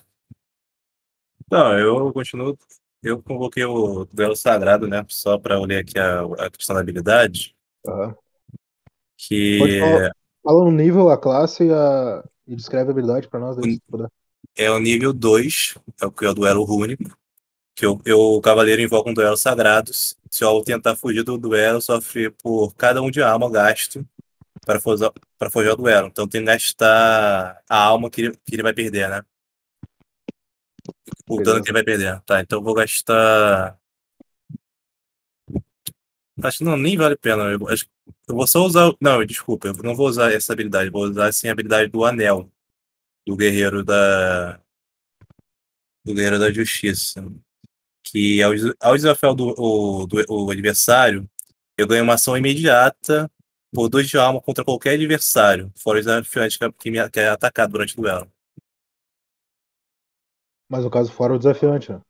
Não, 1.52 1.78
eu 1.78 2.14
continuo. 2.14 2.58
Eu 3.06 3.22
convoquei 3.22 3.64
o 3.64 4.06
duelo 4.12 4.36
sagrado, 4.36 4.88
né? 4.88 5.06
Só 5.10 5.38
para 5.38 5.60
ler 5.60 5.78
aqui 5.78 6.00
a, 6.00 6.22
a 6.40 6.50
questão 6.50 6.74
da 6.74 6.82
habilidade. 6.82 7.56
Pode 7.84 8.16
Que 9.16 9.80
falar. 9.80 10.12
Fala 10.44 10.64
o 10.64 10.72
nível, 10.72 11.10
a 11.12 11.18
classe 11.18 11.66
e, 11.66 11.72
a... 11.72 12.24
e 12.48 12.56
descreve 12.56 12.90
a 12.90 12.92
habilidade 12.92 13.28
pra 13.28 13.40
nós, 13.40 13.58
daí, 13.58 13.80
puder. 13.88 14.10
é 14.56 14.72
o 14.72 14.80
nível 14.80 15.14
2, 15.14 15.76
é 16.02 16.06
o 16.08 16.12
que 16.12 16.26
é 16.26 16.30
o 16.30 16.34
duelo 16.34 16.64
rúnico. 16.64 17.16
Que 17.76 17.86
eu, 17.86 18.02
eu, 18.06 18.20
o 18.20 18.42
cavaleiro 18.42 18.82
invoca 18.82 19.10
um 19.10 19.14
duelo 19.14 19.38
sagrado. 19.38 19.92
Se 19.94 20.44
ao 20.44 20.64
tentar 20.64 20.96
fugir 20.96 21.24
do 21.24 21.38
duelo, 21.38 21.82
sofre 21.82 22.32
por 22.32 22.74
cada 22.74 23.04
um 23.04 23.12
de 23.12 23.22
alma 23.22 23.52
gasto 23.52 24.04
para 24.66 24.80
forjar, 24.80 25.12
para 25.38 25.52
forjar 25.52 25.74
o 25.74 25.78
duelo. 25.78 26.08
Então 26.08 26.28
tem 26.28 26.42
que 26.42 26.48
gastar 26.48 27.62
a 27.70 27.78
alma 27.78 28.10
que 28.10 28.22
ele, 28.22 28.32
que 28.44 28.56
ele 28.56 28.64
vai 28.64 28.74
perder, 28.74 29.10
né? 29.10 29.24
O 31.28 31.42
dano 31.42 31.64
que 31.64 31.70
ele 31.70 31.74
vai 31.74 31.84
perder. 31.84 32.22
Tá, 32.22 32.42
então 32.42 32.60
eu 32.60 32.64
vou 32.64 32.74
gastar. 32.74 33.78
Acho 36.44 36.60
que 36.60 36.64
não, 36.64 36.78
nem 36.78 36.98
vale 36.98 37.16
a 37.16 37.18
pena. 37.18 37.44
Eu, 37.44 37.68
acho, 37.70 37.88
eu 38.28 38.36
vou 38.36 38.48
só 38.48 38.66
usar. 38.66 38.94
Não, 39.02 39.26
desculpa, 39.26 39.70
eu 39.70 39.74
não 39.76 39.96
vou 39.96 40.08
usar 40.08 40.32
essa 40.32 40.54
habilidade. 40.54 40.90
Vou 40.90 41.04
usar 41.04 41.28
assim 41.28 41.48
a 41.48 41.52
habilidade 41.52 41.90
do 41.92 42.06
anel. 42.06 42.52
Do 43.26 43.36
guerreiro 43.36 43.84
da. 43.84 44.60
Do 46.04 46.14
guerreiro 46.14 46.40
da 46.40 46.52
justiça. 46.52 47.26
Que 48.04 48.42
ao, 48.44 48.54
ao 48.80 48.96
desafiar 48.96 49.34
do, 49.34 49.56
o, 49.58 50.06
do, 50.06 50.24
o 50.30 50.52
adversário, 50.52 51.28
eu 51.78 51.88
ganho 51.88 52.04
uma 52.04 52.14
ação 52.14 52.38
imediata 52.38 53.30
por 53.76 53.90
dois 53.90 54.08
de 54.08 54.18
alma 54.18 54.42
contra 54.42 54.64
qualquer 54.64 54.94
adversário, 54.94 55.72
fora 55.76 56.00
o 56.00 56.02
desafiante 56.02 56.58
que, 56.58 56.72
que, 56.72 56.92
me, 56.92 57.10
que 57.10 57.20
é 57.20 57.28
atacado 57.28 57.72
durante 57.72 57.94
o 57.94 58.02
duelo. 58.02 58.32
Mas 60.70 60.84
no 60.84 60.90
caso, 60.90 61.12
fora 61.12 61.34
o 61.34 61.38
desafiante, 61.38 61.92
né? 61.92 62.02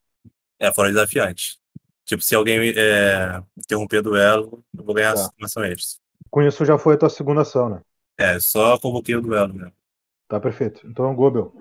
É, 0.59 0.73
fora 0.73 0.89
o 0.89 0.91
desafiante. 0.91 1.59
Tipo, 2.05 2.21
se 2.21 2.35
alguém 2.35 2.69
é, 2.69 3.43
interromper 3.57 3.99
o 3.99 4.03
duelo, 4.03 4.63
eu 4.77 4.83
vou 4.83 4.93
ganhar 4.95 5.13
Tá. 5.15 5.29
uma 5.37 5.45
ação 5.45 5.63
extra. 5.63 6.01
Com 6.29 6.41
isso 6.41 6.65
já 6.65 6.77
foi 6.77 6.95
a 6.95 6.97
tua 6.97 7.09
segunda 7.09 7.41
ação, 7.41 7.69
né? 7.69 7.81
É, 8.17 8.39
só 8.39 8.79
convoquei 8.79 9.15
o 9.15 9.21
duelo, 9.21 9.53
né? 9.53 9.71
Tá 10.27 10.39
perfeito. 10.39 10.85
Então, 10.87 11.13
Gobel. 11.15 11.53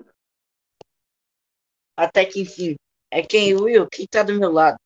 Até 1.97 2.25
que 2.25 2.41
enfim. 2.41 2.75
É 3.11 3.21
quem, 3.21 3.53
Will? 3.55 3.87
Quem 3.89 4.05
tá 4.07 4.23
do 4.23 4.33
meu 4.37 4.51
lado? 4.51 4.77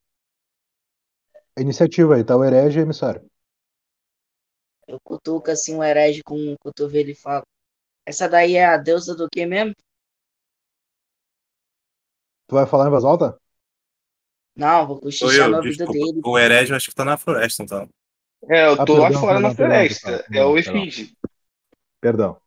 A 1.58 1.62
iniciativa 1.62 2.16
aí, 2.16 2.24
tá 2.24 2.38
o 2.38 2.44
herege 2.44 2.80
e 2.80 2.82
o 2.82 2.86
emissário. 2.86 3.30
Eu 4.88 5.00
cutuco 5.04 5.52
assim 5.52 5.76
o 5.76 5.84
herege 5.84 6.22
com 6.24 6.54
o 6.54 6.58
cotovelo 6.60 7.10
e 7.10 7.16
falo. 7.16 7.44
Essa 8.06 8.28
daí 8.28 8.56
é 8.56 8.66
a 8.66 8.78
deusa 8.78 9.16
do 9.16 9.28
que 9.30 9.46
mesmo? 9.46 9.74
Tu 12.50 12.56
vai 12.56 12.66
falar 12.66 12.88
em 12.88 12.90
voz 12.92 13.06
alta? 13.06 13.40
Não, 14.56 14.86
vou 14.86 15.00
cochichar 15.00 15.50
eu, 15.50 15.50
no 15.50 15.58
ouvido 15.58 15.88
desculpa. 15.88 15.88
dele. 15.88 16.24
O 16.24 16.38
herege 16.38 16.72
eu 16.72 16.78
acho 16.78 16.90
que 16.90 16.96
tá 16.96 17.06
na 17.06 17.18
floresta, 17.18 17.64
então. 17.64 17.90
É, 18.50 18.66
eu 18.68 18.78
Ah, 18.78 18.86
tô 18.86 18.96
lá 18.98 19.12
perdão, 19.12 19.20
fora 19.20 19.40
perdão, 19.40 19.40
na 19.40 19.52
perdão, 19.56 19.86
floresta. 19.86 20.26
É 20.34 20.44
o 20.44 20.58
Perdão, 20.64 20.90
perdão. 22.00 22.42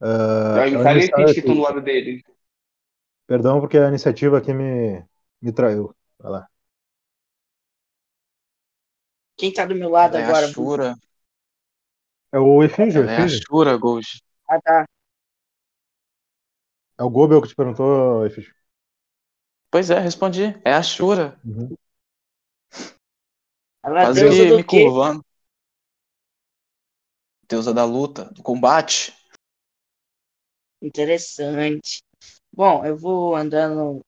Ah, 0.00 0.62
É 0.62 0.66
é 0.72 0.78
o 0.78 0.84
emissário 0.84 1.00
Efígie 1.04 1.34
que 1.34 1.40
estão 1.40 1.54
do 1.54 1.60
lado 1.62 1.80
dele. 1.80 2.20
Perdão, 3.26 3.60
porque 3.60 3.78
a 3.78 3.88
iniciativa 3.88 4.38
aqui 4.38 4.52
me, 4.54 5.04
me 5.42 5.52
traiu. 5.52 5.94
Vai 6.18 6.30
lá. 6.32 6.48
Quem 9.38 9.50
tá 9.50 9.64
do 9.64 9.74
meu 9.74 9.88
lado 9.88 10.14
é 10.14 10.18
agora? 10.18 10.46
a 10.46 10.54
Shura. 10.54 10.94
É 12.32 12.38
o 12.38 12.62
Efígio, 12.62 13.02
é 13.02 13.22
a 13.22 13.26
Efígio. 13.26 13.42
Shura, 13.42 13.76
Ghost. 13.78 14.22
Ah, 14.48 14.60
tá. 14.60 14.86
É 16.98 17.02
o 17.04 17.10
Gobel 17.10 17.40
que 17.42 17.48
te 17.48 17.54
perguntou, 17.56 18.24
Efígio. 18.26 18.54
Pois 19.70 19.90
é, 19.90 19.98
respondi. 19.98 20.54
É 20.64 20.72
a 20.72 20.82
Shura. 20.82 21.38
Uhum. 21.44 21.74
Ela 23.84 24.02
é 24.02 24.06
Quase 24.06 24.46
do 24.46 24.56
me 24.56 24.64
quê? 24.64 24.84
curvando. 24.84 25.24
Deusa 27.48 27.72
da 27.72 27.84
luta, 27.84 28.24
do 28.34 28.42
combate. 28.42 29.14
Interessante. 30.82 32.02
Bom, 32.52 32.84
eu 32.84 32.96
vou 32.96 33.34
andando 33.34 34.00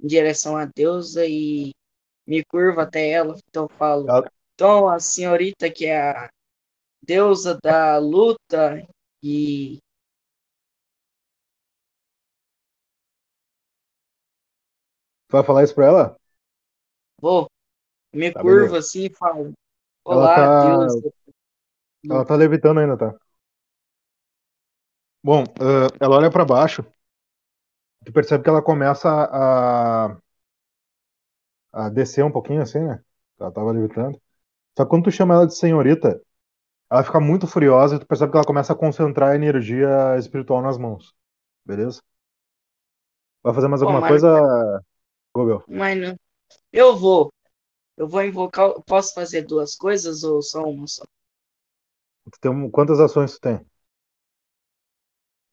em 0.00 0.06
direção 0.06 0.56
à 0.56 0.64
deusa 0.66 1.26
e 1.26 1.72
me 2.26 2.44
curvo 2.44 2.80
até 2.80 3.10
ela. 3.10 3.36
Então 3.48 3.64
eu 3.64 3.76
falo. 3.78 4.08
Ela- 4.08 4.30
Então 4.54 4.88
a 4.88 4.98
senhorita 5.00 5.70
que 5.70 5.86
é 5.86 6.10
a 6.10 6.30
deusa 7.02 7.58
da 7.62 7.98
luta 7.98 8.86
e 9.22 9.78
vai 15.30 15.42
falar 15.44 15.64
isso 15.64 15.74
pra 15.74 15.86
ela? 15.86 16.16
vou 17.20 17.48
me 18.14 18.32
Tá, 18.32 18.42
curvo 18.42 18.44
beleza. 18.44 18.76
assim 18.76 19.06
e 19.06 19.14
falo. 19.14 19.52
Ela 20.08 20.28
Olá, 20.28 20.30
tá- 20.30 20.48
deusa. 20.48 21.10
Ela 22.08 22.24
tá 22.24 22.34
levitando 22.34 22.80
ainda, 22.80 22.96
tá? 22.96 23.14
Bom, 25.22 25.42
ah, 25.60 25.88
ela 26.00 26.16
olha 26.16 26.30
pra 26.30 26.44
baixo. 26.44 26.84
Tu 28.04 28.12
percebe 28.12 28.42
que 28.44 28.50
ela 28.50 28.62
começa 28.62 29.08
a, 29.10 30.16
a 31.72 31.88
descer 31.90 32.24
um 32.24 32.30
pouquinho 32.32 32.62
assim, 32.62 32.80
né? 32.80 33.00
Ela 33.38 33.52
tava 33.52 33.72
levitando. 33.72 34.20
Só 34.76 34.84
que 34.84 34.90
quando 34.90 35.04
tu 35.04 35.12
chama 35.12 35.34
ela 35.34 35.46
de 35.48 35.56
senhorita, 35.56 36.20
ela 36.90 37.04
fica 37.04 37.20
muito 37.20 37.46
furiosa 37.46 37.96
e 37.96 37.98
tu 38.00 38.06
percebe 38.06 38.32
que 38.32 38.38
ela 38.38 38.46
começa 38.46 38.72
a 38.72 38.76
concentrar 38.76 39.32
a 39.32 39.36
energia 39.36 40.16
espiritual 40.18 40.62
nas 40.62 40.78
mãos. 40.78 41.14
Beleza? 41.64 42.02
Vai 43.42 43.54
fazer 43.54 43.68
mais 43.68 43.82
alguma 43.82 44.02
coisa, 44.02 44.28
Gobel? 45.34 45.68
Mas 45.68 45.98
não. 45.98 46.16
Eu 46.72 46.96
vou. 46.96 47.32
Eu 47.96 48.08
vou 48.08 48.22
invocar. 48.24 48.72
Posso 48.86 49.14
fazer 49.14 49.42
duas 49.42 49.76
coisas 49.76 50.24
ou 50.24 50.42
só 50.42 50.62
uma 50.64 50.86
só? 50.88 51.04
Tu 52.30 52.38
tem 52.40 52.50
um- 52.50 52.70
quantas 52.70 53.00
ações 53.00 53.32
tu 53.32 53.40
tem? 53.40 53.66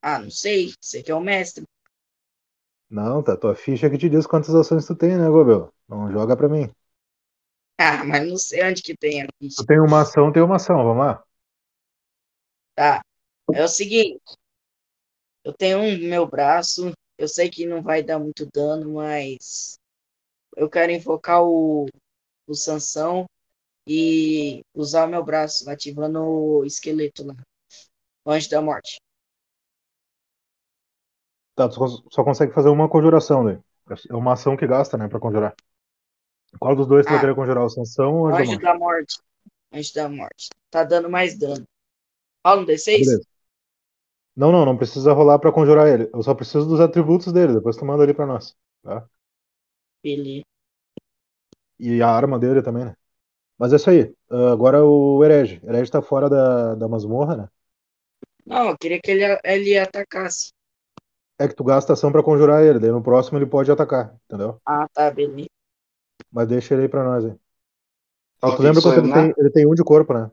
Ah, 0.03 0.19
não 0.19 0.29
sei. 0.29 0.73
Você 0.79 1.01
que 1.03 1.11
é 1.11 1.15
o 1.15 1.19
mestre. 1.21 1.65
Não, 2.91 3.23
tá 3.23 3.35
tua 3.37 3.55
ficha 3.55 3.89
que 3.89 3.97
te 3.97 4.07
diz 4.09 4.27
quantas 4.27 4.53
ações 4.53 4.85
tu 4.85 4.95
tem, 4.95 5.17
né, 5.17 5.27
Gobel? 5.29 5.73
Não 5.87 6.11
joga 6.11 6.35
pra 6.37 6.47
mim. 6.49 6.69
Ah, 7.77 8.03
mas 8.05 8.27
não 8.27 8.37
sei 8.37 8.63
onde 8.63 8.81
que 8.81 8.95
tem 8.95 9.23
a 9.23 9.27
ficha. 9.39 9.57
Tu 9.61 9.65
tem 9.65 9.79
uma 9.79 10.01
ação, 10.01 10.29
tem 10.31 10.43
uma 10.43 10.57
ação, 10.57 10.83
vamos 10.83 11.05
lá. 11.05 11.23
Tá. 12.75 13.01
É 13.53 13.63
o 13.63 13.67
seguinte. 13.67 14.21
Eu 15.43 15.53
tenho 15.53 15.79
um 15.79 15.97
meu 16.09 16.27
braço. 16.27 16.91
Eu 17.21 17.27
sei 17.27 17.51
que 17.51 17.67
não 17.67 17.83
vai 17.83 18.01
dar 18.01 18.17
muito 18.17 18.47
dano, 18.51 18.95
mas 18.95 19.77
eu 20.57 20.67
quero 20.67 20.91
invocar 20.91 21.43
o, 21.43 21.85
o 22.47 22.55
Sansão 22.55 23.27
e 23.87 24.63
usar 24.73 25.05
o 25.05 25.09
meu 25.11 25.23
braço, 25.23 25.69
ativando 25.69 26.19
o 26.23 26.65
esqueleto 26.65 27.23
lá. 27.23 27.35
O 28.25 28.31
Anjo 28.31 28.49
da 28.49 28.59
Morte. 28.59 28.97
Tá, 31.55 31.69
tu 31.69 31.75
só- 32.09 32.23
consegue 32.23 32.53
fazer 32.53 32.69
uma 32.69 32.89
conjuração 32.89 33.45
daí. 33.45 33.59
É 34.09 34.15
uma 34.15 34.33
ação 34.33 34.57
que 34.57 34.65
gasta, 34.65 34.97
né, 34.97 35.07
pra 35.07 35.19
conjurar. 35.19 35.53
Qual 36.59 36.75
dos 36.75 36.87
dois 36.87 37.05
tu 37.05 37.09
vai 37.09 37.17
Ah. 37.17 37.21
querer 37.21 37.35
conjurar? 37.35 37.63
O 37.65 37.69
Sansão 37.69 38.15
ou 38.15 38.21
o 38.23 38.27
Anjo 38.29 38.37
da 38.37 38.45
Morte? 38.45 38.63
da 38.63 38.79
Morte. 38.79 39.19
Anjo 39.71 39.93
da 39.93 40.09
Morte. 40.09 40.49
Tá 40.71 40.83
dando 40.83 41.07
mais 41.07 41.37
dano. 41.37 41.63
Rola 42.43 42.61
um 42.61 42.65
D6? 42.65 43.05
Beleza. 43.05 43.27
Não, 44.41 44.51
não, 44.51 44.65
não 44.65 44.75
precisa 44.75 45.13
rolar 45.13 45.37
pra 45.37 45.51
conjurar 45.51 45.87
ele. 45.87 46.09
Eu 46.11 46.23
só 46.23 46.33
preciso 46.33 46.67
dos 46.67 46.79
atributos 46.79 47.31
dele, 47.31 47.53
depois 47.53 47.77
tu 47.77 47.85
manda 47.85 48.01
ali 48.01 48.11
pra 48.11 48.25
nós. 48.25 48.55
Tá? 48.81 49.07
Beleza. 50.03 50.43
E 51.79 52.01
a 52.01 52.09
arma 52.09 52.39
dele 52.39 52.63
também, 52.63 52.85
né? 52.85 52.95
Mas 53.55 53.71
é 53.71 53.75
isso 53.75 53.91
aí. 53.91 54.11
Ah, 54.31 54.51
agora 54.51 54.83
o 54.83 55.23
Herege. 55.23 55.61
O 55.63 55.69
Herege 55.69 55.91
tá 55.91 56.01
fora 56.01 56.27
da, 56.27 56.73
da 56.73 56.87
masmorra, 56.87 57.37
né? 57.37 57.49
Não, 58.43 58.69
eu 58.69 58.77
queria 58.79 58.99
que 58.99 59.11
ele, 59.11 59.39
ele 59.43 59.77
atacasse. 59.77 60.51
É 61.37 61.47
que 61.47 61.53
tu 61.53 61.63
gasta 61.63 61.93
ação 61.93 62.11
pra 62.11 62.23
conjurar 62.23 62.63
ele, 62.63 62.79
daí 62.79 62.89
no 62.89 63.03
próximo 63.03 63.37
ele 63.37 63.45
pode 63.45 63.71
atacar, 63.71 64.15
entendeu? 64.25 64.59
Ah, 64.65 64.87
tá, 64.91 65.11
beleza. 65.11 65.49
Mas 66.31 66.47
deixa 66.47 66.73
ele 66.73 66.81
aí 66.83 66.89
pra 66.89 67.03
nós 67.03 67.25
aí. 67.25 67.35
Ah, 68.41 68.55
tu 68.57 68.63
lembra 68.63 68.81
eu, 68.83 68.91
ele 69.03 69.07
né? 69.07 69.21
tem? 69.21 69.33
Ele 69.37 69.51
tem 69.51 69.67
um 69.67 69.75
de 69.75 69.83
corpo, 69.83 70.15
né? 70.15 70.31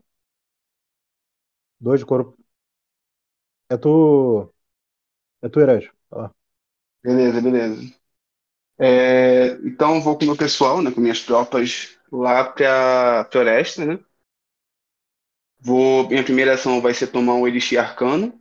Dois 1.79 2.01
de 2.01 2.07
corpo. 2.07 2.39
É 3.71 3.77
tu. 3.77 4.53
É 5.43 5.49
tu, 5.49 5.61
Herege. 5.61 5.91
Vai 6.11 6.23
lá. 6.23 6.35
Beleza, 7.03 7.41
beleza. 7.41 7.95
É, 8.79 9.53
então 9.65 10.01
vou 10.01 10.17
com 10.17 10.25
o 10.25 10.29
meu 10.29 10.37
pessoal, 10.37 10.83
né, 10.83 10.91
com 10.91 11.01
minhas 11.01 11.23
tropas 11.23 11.99
lá 12.13 12.45
pra 12.45 13.29
floresta, 13.31 13.85
né? 13.85 13.99
Vou, 15.61 16.09
minha 16.09 16.25
primeira 16.25 16.55
ação 16.55 16.81
vai 16.81 16.95
ser 16.95 17.09
tomar 17.09 17.35
um 17.35 17.47
elixir 17.47 17.79
arcano, 17.79 18.41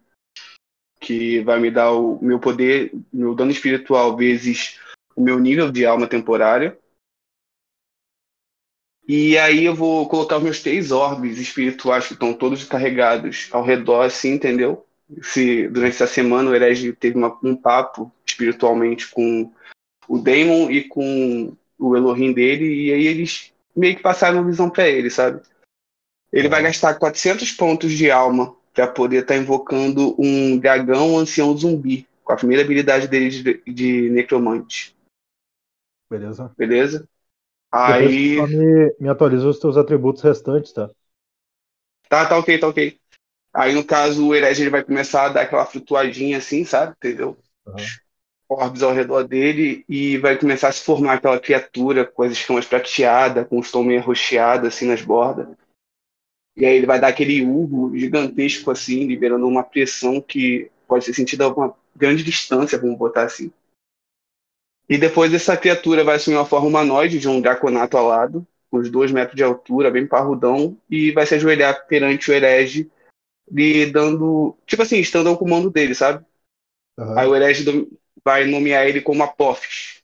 que 1.01 1.41
vai 1.41 1.59
me 1.59 1.69
dar 1.71 1.91
o 1.91 2.19
meu 2.23 2.39
poder, 2.39 2.91
meu 3.11 3.35
dano 3.35 3.51
espiritual 3.51 4.15
vezes 4.15 4.79
o 5.15 5.21
meu 5.21 5.39
nível 5.39 5.71
de 5.71 5.85
alma 5.85 6.07
temporária. 6.07 6.79
E 9.07 9.37
aí 9.37 9.65
eu 9.65 9.75
vou 9.75 10.07
colocar 10.07 10.37
os 10.37 10.43
meus 10.43 10.61
três 10.61 10.91
orbes 10.91 11.37
espirituais 11.39 12.07
que 12.07 12.13
estão 12.13 12.33
todos 12.33 12.63
carregados 12.63 13.49
ao 13.51 13.63
redor, 13.63 14.03
assim, 14.05 14.31
entendeu? 14.31 14.86
Se 15.21 15.67
durante 15.69 15.95
essa 15.95 16.07
semana 16.07 16.49
o 16.49 16.55
herege 16.55 16.93
teve 16.93 17.17
uma- 17.17 17.37
um 17.43 17.55
papo 17.55 18.11
espiritualmente 18.25 19.09
com 19.09 19.51
o 20.07 20.17
Daemon 20.17 20.69
e 20.69 20.83
com 20.83 21.55
o 21.79 21.95
Elohim 21.95 22.33
dele, 22.33 22.87
e 22.87 22.93
aí 22.93 23.07
eles 23.07 23.53
meio 23.75 23.95
que 23.95 24.01
passaram 24.01 24.39
uma 24.39 24.49
visão 24.49 24.69
pra 24.69 24.87
ele, 24.87 25.09
sabe? 25.09 25.41
Ele 26.31 26.49
vai 26.49 26.61
gastar 26.61 26.95
400 26.95 27.51
pontos 27.51 27.91
de 27.91 28.11
alma 28.11 28.55
pra 28.73 28.87
poder 28.87 29.21
estar 29.21 29.37
invocando 29.37 30.15
um 30.19 30.57
dragão 30.57 31.17
ancião 31.17 31.55
zumbi, 31.57 32.07
com 32.23 32.33
a 32.33 32.35
primeira 32.35 32.63
habilidade 32.63 33.07
dele 33.07 33.29
de, 33.29 33.73
de 33.73 34.09
necromante, 34.09 34.95
Beleza? 36.09 36.53
beleza? 36.57 37.07
Aí. 37.71 38.35
me, 38.35 38.95
me 38.99 39.09
atualiza 39.09 39.47
os 39.47 39.59
teus 39.59 39.77
atributos 39.77 40.21
restantes, 40.21 40.71
tá? 40.71 40.89
Tá, 42.09 42.25
tá 42.25 42.37
ok, 42.37 42.57
tá 42.57 42.67
ok. 42.67 42.99
Aí, 43.57 43.73
no 43.73 43.83
caso, 43.83 44.27
o 44.27 44.35
herege 44.35 44.61
ele 44.61 44.69
vai 44.69 44.83
começar 44.83 45.25
a 45.25 45.29
dar 45.29 45.41
aquela 45.41 45.65
flutuadinha 45.65 46.37
assim, 46.37 46.63
sabe? 46.63 46.93
Entendeu? 46.95 47.35
Aham. 47.65 47.77
Orbes 48.47 48.83
ao 48.83 48.93
redor 48.93 49.23
dele 49.23 49.83
e 49.89 50.15
vai 50.19 50.37
começar 50.37 50.67
a 50.67 50.71
se 50.71 50.83
formar 50.83 51.15
aquela 51.15 51.39
criatura 51.39 52.05
com 52.05 52.21
as 52.21 52.33
escamas 52.33 52.67
prateadas, 52.67 53.47
com 53.47 53.57
os 53.57 53.71
tons 53.71 53.83
meio 53.83 53.99
arroxeados 53.99 54.67
assim 54.67 54.85
nas 54.85 55.01
bordas. 55.01 55.47
E 56.55 56.67
aí 56.67 56.77
ele 56.77 56.85
vai 56.85 56.99
dar 56.99 57.07
aquele 57.07 57.43
urro 57.43 57.97
gigantesco 57.97 58.69
assim, 58.69 59.07
liberando 59.07 59.47
uma 59.47 59.63
pressão 59.63 60.21
que 60.21 60.69
pode 60.87 61.05
ser 61.05 61.15
sentida 61.15 61.45
a 61.45 61.47
uma 61.47 61.75
grande 61.95 62.23
distância, 62.23 62.77
vamos 62.77 62.97
botar 62.97 63.23
assim. 63.23 63.51
E 64.87 64.99
depois 64.99 65.33
essa 65.33 65.57
criatura 65.57 66.03
vai 66.03 66.17
assumir 66.17 66.37
uma 66.37 66.45
forma 66.45 66.67
humanoide 66.67 67.17
de 67.17 67.27
um 67.27 67.41
draconato 67.41 67.97
alado, 67.97 68.45
com 68.69 68.77
uns 68.77 68.89
dois 68.89 69.11
metros 69.11 69.35
de 69.35 69.43
altura, 69.43 69.89
bem 69.89 70.05
parrudão, 70.05 70.77
e 70.87 71.11
vai 71.11 71.25
se 71.25 71.33
ajoelhar 71.33 71.87
perante 71.87 72.29
o 72.29 72.33
herege, 72.33 72.89
lhe 73.51 73.85
dando. 73.91 74.57
Tipo 74.65 74.83
assim, 74.83 74.97
estando 74.99 75.29
ao 75.29 75.37
comando 75.37 75.69
dele, 75.71 75.95
sabe? 75.95 76.25
Aham. 76.97 77.15
Aí 77.15 77.27
o 77.27 77.35
herege 77.35 77.65
vai 78.25 78.45
nomear 78.45 78.87
ele 78.87 79.01
como 79.01 79.23
Apophis, 79.23 80.03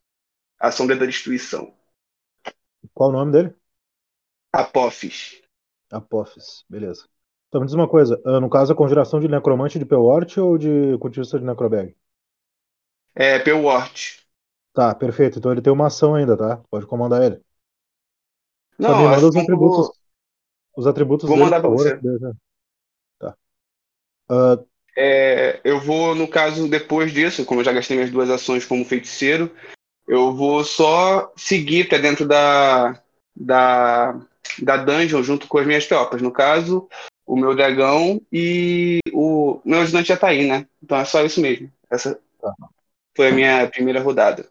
a 0.60 0.72
sombra 0.72 0.96
da 0.98 1.06
destruição. 1.08 1.74
Qual 2.94 3.10
o 3.10 3.14
nome 3.14 3.32
dele? 3.32 3.56
Apophis. 4.62 5.20
Apophis. 5.92 6.66
Beleza. 6.70 7.08
Então 7.48 7.62
me 7.62 7.68
diz 7.68 7.74
uma 7.76 7.88
coisa. 7.88 8.22
ah, 8.26 8.40
no 8.42 8.50
caso, 8.50 8.74
a 8.74 8.76
conjuração 8.76 9.20
de 9.20 9.28
necromante 9.30 9.80
de 9.80 9.86
Pewort 9.86 10.38
ou 10.40 10.58
de 10.58 10.98
cultista 11.00 11.40
de 11.40 11.46
necrobag? 11.46 11.96
É, 13.16 13.40
Pewort. 13.40 14.24
Tá, 14.74 14.94
perfeito. 14.96 15.40
Então 15.40 15.52
ele 15.52 15.62
tem 15.64 15.72
uma 15.74 15.88
ação 15.88 16.14
ainda, 16.16 16.38
tá? 16.38 16.58
Pode 16.70 16.86
comandar 16.88 17.22
ele. 17.24 17.42
Não, 18.78 18.96
me 18.96 19.08
manda 19.08 19.28
os 19.28 19.36
atributos. 19.38 19.90
vou- 19.90 19.96
Os 20.78 20.88
atributos 20.88 21.32
Vou 21.32 21.36
dele, 21.36 21.52
mandar 21.52 21.60
pra 21.62 21.70
favor. 21.70 21.94
você. 21.94 22.02
Ah, 24.34 24.58
É, 24.96 25.60
eu 25.64 25.80
vou, 25.80 26.14
no 26.16 26.28
caso, 26.28 26.68
depois 26.70 27.12
disso, 27.12 27.46
como 27.46 27.62
eu 27.62 27.66
já 27.66 27.72
gastei 27.74 27.98
minhas 27.98 28.12
duas 28.12 28.30
ações 28.30 28.66
como 28.66 28.86
feiticeiro, 28.86 29.52
eu 30.08 30.34
vou 30.36 30.64
só 30.64 31.32
seguir 31.38 31.90
para 31.90 32.00
dentro 32.00 32.28
da, 32.28 33.02
da, 33.36 34.14
da 34.62 34.78
dungeon 34.78 35.24
junto 35.24 35.48
com 35.48 35.60
as 35.60 35.68
minhas 35.68 35.88
tropas. 35.88 36.22
No 36.22 36.32
caso, 36.32 36.90
o 37.26 37.38
meu 37.38 37.56
dragão 37.56 38.22
e 38.32 39.00
o 39.14 39.62
meu 39.66 39.82
ajudante 39.82 40.10
já 40.10 40.18
tá 40.18 40.30
aí, 40.30 40.48
né? 40.48 40.68
Então 40.84 40.98
é 40.98 41.06
só 41.06 41.24
isso 41.24 41.42
mesmo. 41.42 41.72
Essa 41.92 42.20
Tá. 42.42 42.54
foi 43.18 43.30
a 43.30 43.34
minha 43.34 43.68
primeira 43.70 44.02
rodada. 44.02 44.50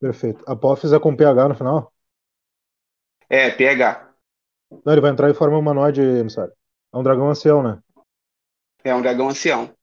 perfeito. 0.00 0.44
Apophis 0.46 0.92
é 0.92 1.00
com 1.00 1.16
PH 1.16 1.48
no 1.48 1.54
final? 1.56 1.92
É, 3.28 3.50
PH. 3.50 4.14
Não, 4.84 4.92
ele 4.92 5.00
vai 5.00 5.10
entrar 5.10 5.30
em 5.30 5.34
forma 5.34 5.58
humanoide, 5.58 6.00
emissário. 6.00 6.52
É 6.92 6.96
um 6.96 7.02
dragão 7.02 7.28
ancião, 7.30 7.62
né? 7.62 7.82
É 8.84 8.94
um 8.94 9.00
dragão 9.00 9.30
ancião. 9.30 9.74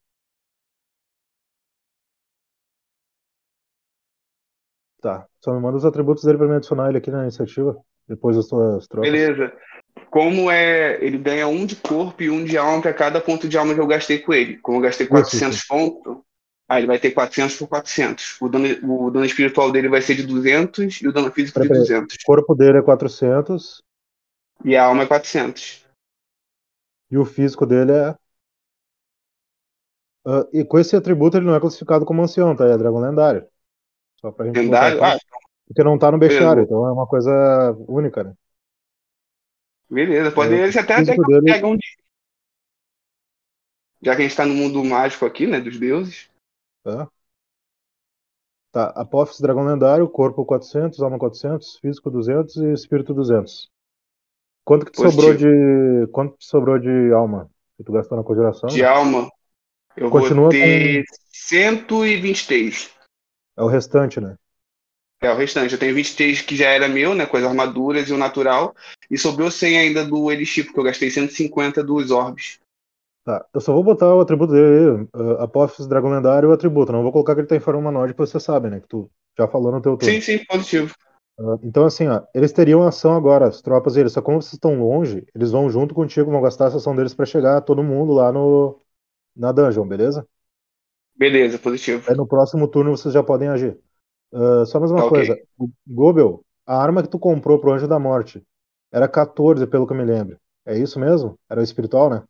Tá. 5.02 5.26
Só 5.44 5.54
me 5.54 5.60
manda 5.60 5.78
os 5.78 5.86
atributos 5.86 6.24
dele 6.24 6.38
pra 6.38 6.48
me 6.48 6.56
adicionar 6.56 6.90
ele 6.90 7.00
aqui 7.00 7.10
na 7.10 7.24
iniciativa. 7.24 7.76
Depois 8.08 8.36
das 8.36 8.48
tuas 8.48 8.88
tropas. 8.88 9.12
Beleza. 9.12 9.52
Como 10.10 10.52
é, 10.52 11.04
ele 11.04 11.18
ganha 11.18 11.48
um 11.48 11.66
de 11.66 11.76
corpo 11.76 12.22
e 12.22 12.30
um 12.30 12.44
de 12.44 12.58
alma 12.58 12.82
para 12.82 12.94
cada 12.94 13.20
ponto 13.20 13.48
de 13.48 13.58
alma 13.58 13.74
que 13.74 13.80
eu 13.80 13.88
gastei 13.88 14.20
com 14.20 14.34
ele. 14.34 14.58
Como 14.58 14.78
eu 14.78 14.82
gastei 14.82 15.06
Isso, 15.06 15.14
400 15.14 15.66
pontos, 15.66 16.18
aí 16.70 16.82
ele 16.82 16.88
vai 16.88 17.00
ter 17.00 17.12
400 17.12 17.58
por 17.58 17.68
400. 17.68 18.40
O 18.42 18.50
dano, 18.50 18.66
o 18.84 19.10
dano 19.10 19.26
espiritual 19.26 19.72
dele 19.72 19.90
vai 19.90 20.02
ser 20.02 20.16
de 20.16 20.28
200 20.28 21.02
e 21.02 21.08
o 21.08 21.14
dano 21.14 21.32
físico 21.32 21.60
de 21.62 21.68
Peraí, 21.68 21.82
200. 21.82 22.16
O 22.16 22.26
corpo 22.26 22.54
dele 22.54 22.78
é 22.78 22.82
400 22.82 23.82
E 24.64 24.76
a 24.76 24.86
alma 24.86 25.04
é 25.04 25.08
400. 25.08 25.86
e 27.10 27.18
o 27.18 27.26
físico 27.26 27.66
dele 27.66 27.92
é. 27.92 28.16
Ah, 30.26 30.46
e 30.54 30.64
com 30.64 30.78
esse 30.80 30.96
atributo 30.96 31.38
ele 31.38 31.46
não 31.46 31.56
é 31.56 31.60
classificado 31.60 32.06
como 32.06 32.22
ancião, 32.22 32.56
tá? 32.56 32.66
É 32.66 32.78
dragão 32.78 33.00
lendário. 33.02 33.48
Só 34.22 34.32
pra 34.32 34.48
gente 34.48 34.58
Lendário? 34.60 34.98
botar 34.98 35.10
Ah, 35.14 35.18
aqui. 35.18 35.22
Porque 35.68 35.84
não 35.84 35.98
tá 36.00 36.12
no 36.12 36.20
bestiário, 36.20 36.64
então 36.64 36.88
é 36.88 36.92
uma 36.94 37.08
coisa 37.08 37.32
única, 37.88 38.24
né? 38.24 38.34
beleza. 39.90 40.32
Pode 40.32 40.54
É, 40.54 40.68
ele 40.68 40.80
até 40.80 41.00
um 41.00 41.06
dele- 41.06 41.42
dragão 41.44 41.76
de. 41.76 41.86
Já 44.02 44.16
que 44.16 44.22
a 44.22 44.28
gente 44.28 44.36
tá 44.38 44.46
no 44.46 44.54
mundo 44.54 44.84
mágico 44.84 45.26
aqui, 45.26 45.48
né? 45.48 45.60
Dos 45.60 45.80
deuses. 45.80 46.30
Tá? 46.84 47.12
Tá, 48.72 48.86
Apophis, 48.96 49.40
dragão 49.42 49.66
lendário, 49.66 50.08
corpo 50.10 50.46
400, 50.46 51.02
alma 51.02 51.18
400, 51.20 51.78
físico 51.80 52.10
200 52.10 52.56
e 52.56 52.72
espírito 52.72 53.14
200. 53.14 53.70
Quanto 54.66 54.86
que 54.86 54.92
te 54.94 54.98
Positivo. 54.98 55.34
sobrou 55.38 56.06
de 56.06 56.08
quanto 56.12 56.38
te 56.38 56.46
sobrou 56.46 56.80
de 56.80 57.14
alma 57.14 57.50
que 57.78 57.84
tu 57.84 57.92
gastou 57.94 58.18
na 58.18 58.24
conjuração? 58.24 58.70
De 58.70 58.84
alma, 58.86 59.30
eu 59.96 60.10
Continua 60.10 60.44
vou 60.44 60.50
ter 60.52 61.04
123. 61.32 62.90
É 63.58 63.62
o 63.62 63.68
restante, 63.68 64.20
né? 64.20 64.36
É, 65.22 65.32
o 65.32 65.36
restante. 65.36 65.74
Eu 65.74 65.80
tenho 65.80 65.94
23 65.94 66.42
que 66.42 66.56
já 66.56 66.70
era 66.70 66.88
meu, 66.88 67.14
né? 67.14 67.26
Com 67.26 67.38
as 67.38 67.44
armaduras 67.44 68.10
e 68.10 68.14
o 68.14 68.18
natural. 68.18 68.76
E 69.10 69.18
sobrou 69.18 69.52
100 69.52 69.78
ainda 69.78 70.06
do 70.06 70.32
Elixir, 70.32 70.66
porque 70.66 70.80
eu 70.80 70.84
gastei 70.84 71.10
150 71.10 71.84
dos 71.84 72.10
orbes. 72.10 72.60
Tá, 73.24 73.46
eu 73.54 73.62
só 73.62 73.72
vou 73.72 73.84
botar 73.84 74.16
o 74.16 74.22
atributo 74.22 74.52
dele, 74.52 75.08
uh, 75.16 75.34
Apophis 75.42 75.86
Dragão 75.86 76.10
Lendário 76.10 76.48
e 76.48 76.50
o 76.50 76.54
atributo. 76.54 76.92
Não 76.92 77.04
vou 77.04 77.12
colocar 77.12 77.36
que 77.36 77.42
ele 77.42 77.48
tá 77.48 77.56
em 77.56 77.60
forma 77.60 77.80
humanoide, 77.80 78.14
que 78.14 78.20
você 78.20 78.40
sabe, 78.40 78.70
né? 78.70 78.80
Que 78.80 78.88
tu 78.88 79.12
já 79.38 79.48
falou 79.48 79.72
no 79.72 79.82
teu 79.82 79.96
turno. 79.96 80.16
Sim, 80.16 80.22
sim, 80.22 80.44
positivo. 80.46 80.96
Uh, 81.40 81.60
então, 81.64 81.86
assim, 81.86 82.08
ó, 82.08 82.24
eles 82.34 82.52
teriam 82.52 82.82
ação 82.82 83.16
agora, 83.16 83.48
as 83.48 83.62
tropas 83.62 83.94
deles. 83.94 84.14
Só 84.14 84.24
como 84.24 84.42
vocês 84.42 84.54
estão 84.54 84.80
longe, 84.80 85.24
eles 85.36 85.52
vão 85.52 85.70
junto 85.70 85.94
contigo, 85.94 86.32
vão 86.32 86.42
gastar 86.42 86.66
a 86.66 86.68
ação 86.70 86.96
deles 86.96 87.14
pra 87.14 87.28
chegar 87.28 87.62
todo 87.62 87.84
mundo 87.84 88.12
lá 88.14 88.32
no 88.32 88.80
na 89.36 89.52
dungeon, 89.52 89.88
beleza? 89.88 90.28
Beleza, 91.16 91.58
positivo. 91.58 92.04
Aí 92.08 92.16
no 92.16 92.28
próximo 92.28 92.68
turno 92.68 92.92
vocês 92.92 93.14
já 93.14 93.24
podem 93.24 93.48
agir. 93.50 93.80
Uh, 94.34 94.66
só 94.66 94.80
mais 94.80 94.92
uma 94.92 95.04
Tá, 95.04 95.10
coisa. 95.10 95.40
O 95.58 95.70
Gobel, 95.88 96.46
a 96.66 96.78
arma 96.82 97.04
que 97.04 97.10
tu 97.10 97.20
comprou 97.20 97.60
pro 97.60 97.74
Anjo 97.74 97.88
da 97.88 98.00
Morte 98.00 98.44
era 98.92 99.08
14, 99.08 99.68
pelo 99.68 99.88
que 99.88 99.94
eu 99.94 99.98
me 99.98 100.06
lembro. 100.06 100.40
É 100.66 100.78
isso 100.78 101.00
mesmo? 101.00 101.40
Era 101.50 101.62
o 101.62 101.64
espiritual, 101.64 102.10
né? 102.10 102.24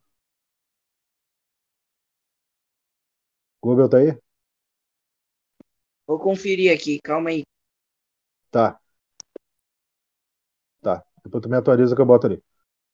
Gobel 3.62 3.88
tá 3.88 3.98
aí? 3.98 4.18
Vou 6.06 6.16
conferir 6.20 6.72
aqui, 6.72 7.00
calma 7.02 7.30
aí. 7.30 7.42
Tá. 8.50 8.80
Tá. 10.80 11.02
Depois 11.24 11.42
tu 11.42 11.48
me 11.48 11.56
atualiza 11.56 11.94
que 11.94 12.00
eu 12.00 12.06
boto 12.06 12.26
ali. 12.26 12.42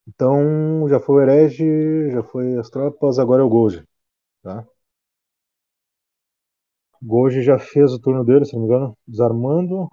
Então, 0.08 0.88
já 0.88 1.00
foi 1.00 1.16
o 1.16 1.30
herege, 1.30 2.10
já 2.12 2.22
foi 2.22 2.56
as 2.58 2.70
tropas, 2.70 3.18
agora 3.20 3.42
é 3.42 3.44
o 3.46 3.48
Gold. 3.48 3.84
Tá? 4.48 4.66
Gold 7.02 7.42
já 7.42 7.58
fez 7.58 7.92
o 7.92 8.00
turno 8.00 8.24
dele, 8.24 8.46
se 8.46 8.54
não 8.54 8.60
me 8.60 8.66
engano. 8.66 8.96
Desarmando. 9.06 9.90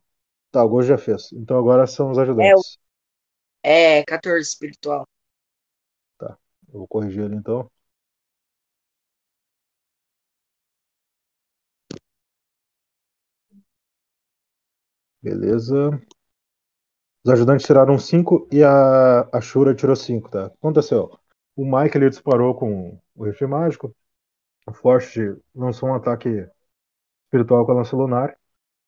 Tá, 0.50 0.64
o 0.64 0.70
Gold 0.70 0.88
já 0.88 0.98
fez. 0.98 1.30
Então 1.34 1.60
agora 1.60 1.86
são 1.86 2.10
os 2.10 2.18
ajudantes. 2.18 2.78
É 3.62 4.04
14 4.06 4.48
espiritual. 4.48 5.06
Eu 6.22 6.80
vou 6.80 6.88
corrigir 6.88 7.24
ele 7.26 7.36
então. 7.36 7.70
Beleza. 15.22 15.90
Os 17.26 17.32
ajudantes 17.34 17.66
tiraram 17.66 18.00
5 18.00 18.48
e 18.52 18.64
a, 18.64 19.28
a 19.34 19.42
Shura 19.42 19.76
tirou 19.76 19.96
5, 19.98 20.30
tá? 20.30 20.46
O 20.46 20.50
que 20.50 20.58
aconteceu? 20.60 21.20
O 21.56 21.66
Mike 21.66 21.98
ele 21.98 22.10
disparou 22.10 22.56
com 22.56 22.98
o 23.16 23.26
rifle 23.26 23.48
mágico. 23.48 23.94
O 24.68 24.74
Forte 24.74 25.20
lançou 25.54 25.90
um 25.90 25.96
ataque 25.96 26.48
espiritual 27.26 27.66
com 27.66 27.74
a 27.74 27.76
lança 27.76 27.96
lunar. 27.96 28.36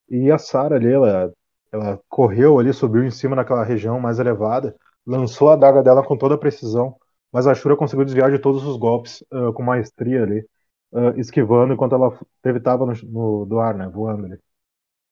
E 0.09 0.31
a 0.31 0.37
Sarah 0.37 0.75
ali, 0.75 0.91
ela, 0.91 1.33
ela 1.71 1.99
correu 2.09 2.59
ali, 2.59 2.73
subiu 2.73 3.03
em 3.03 3.11
cima 3.11 3.35
daquela 3.35 3.63
região 3.63 3.99
mais 3.99 4.19
elevada, 4.19 4.75
lançou 5.05 5.49
a 5.49 5.55
daga 5.55 5.83
dela 5.83 6.03
com 6.05 6.17
toda 6.17 6.35
a 6.35 6.37
precisão, 6.37 6.97
mas 7.31 7.47
a 7.47 7.53
Shura 7.55 7.75
conseguiu 7.77 8.05
desviar 8.05 8.31
de 8.31 8.39
todos 8.39 8.65
os 8.65 8.77
golpes 8.77 9.23
ah, 9.31 9.51
com 9.53 9.63
maestria 9.63 10.23
ali, 10.23 10.47
ah, 10.93 11.13
esquivando 11.17 11.73
enquanto 11.73 11.95
ela 11.95 12.17
evitava 12.45 12.85
no, 12.85 12.93
no, 13.03 13.45
do 13.45 13.59
ar, 13.59 13.75
né? 13.75 13.87
Voando 13.89 14.25
ali. 14.25 14.39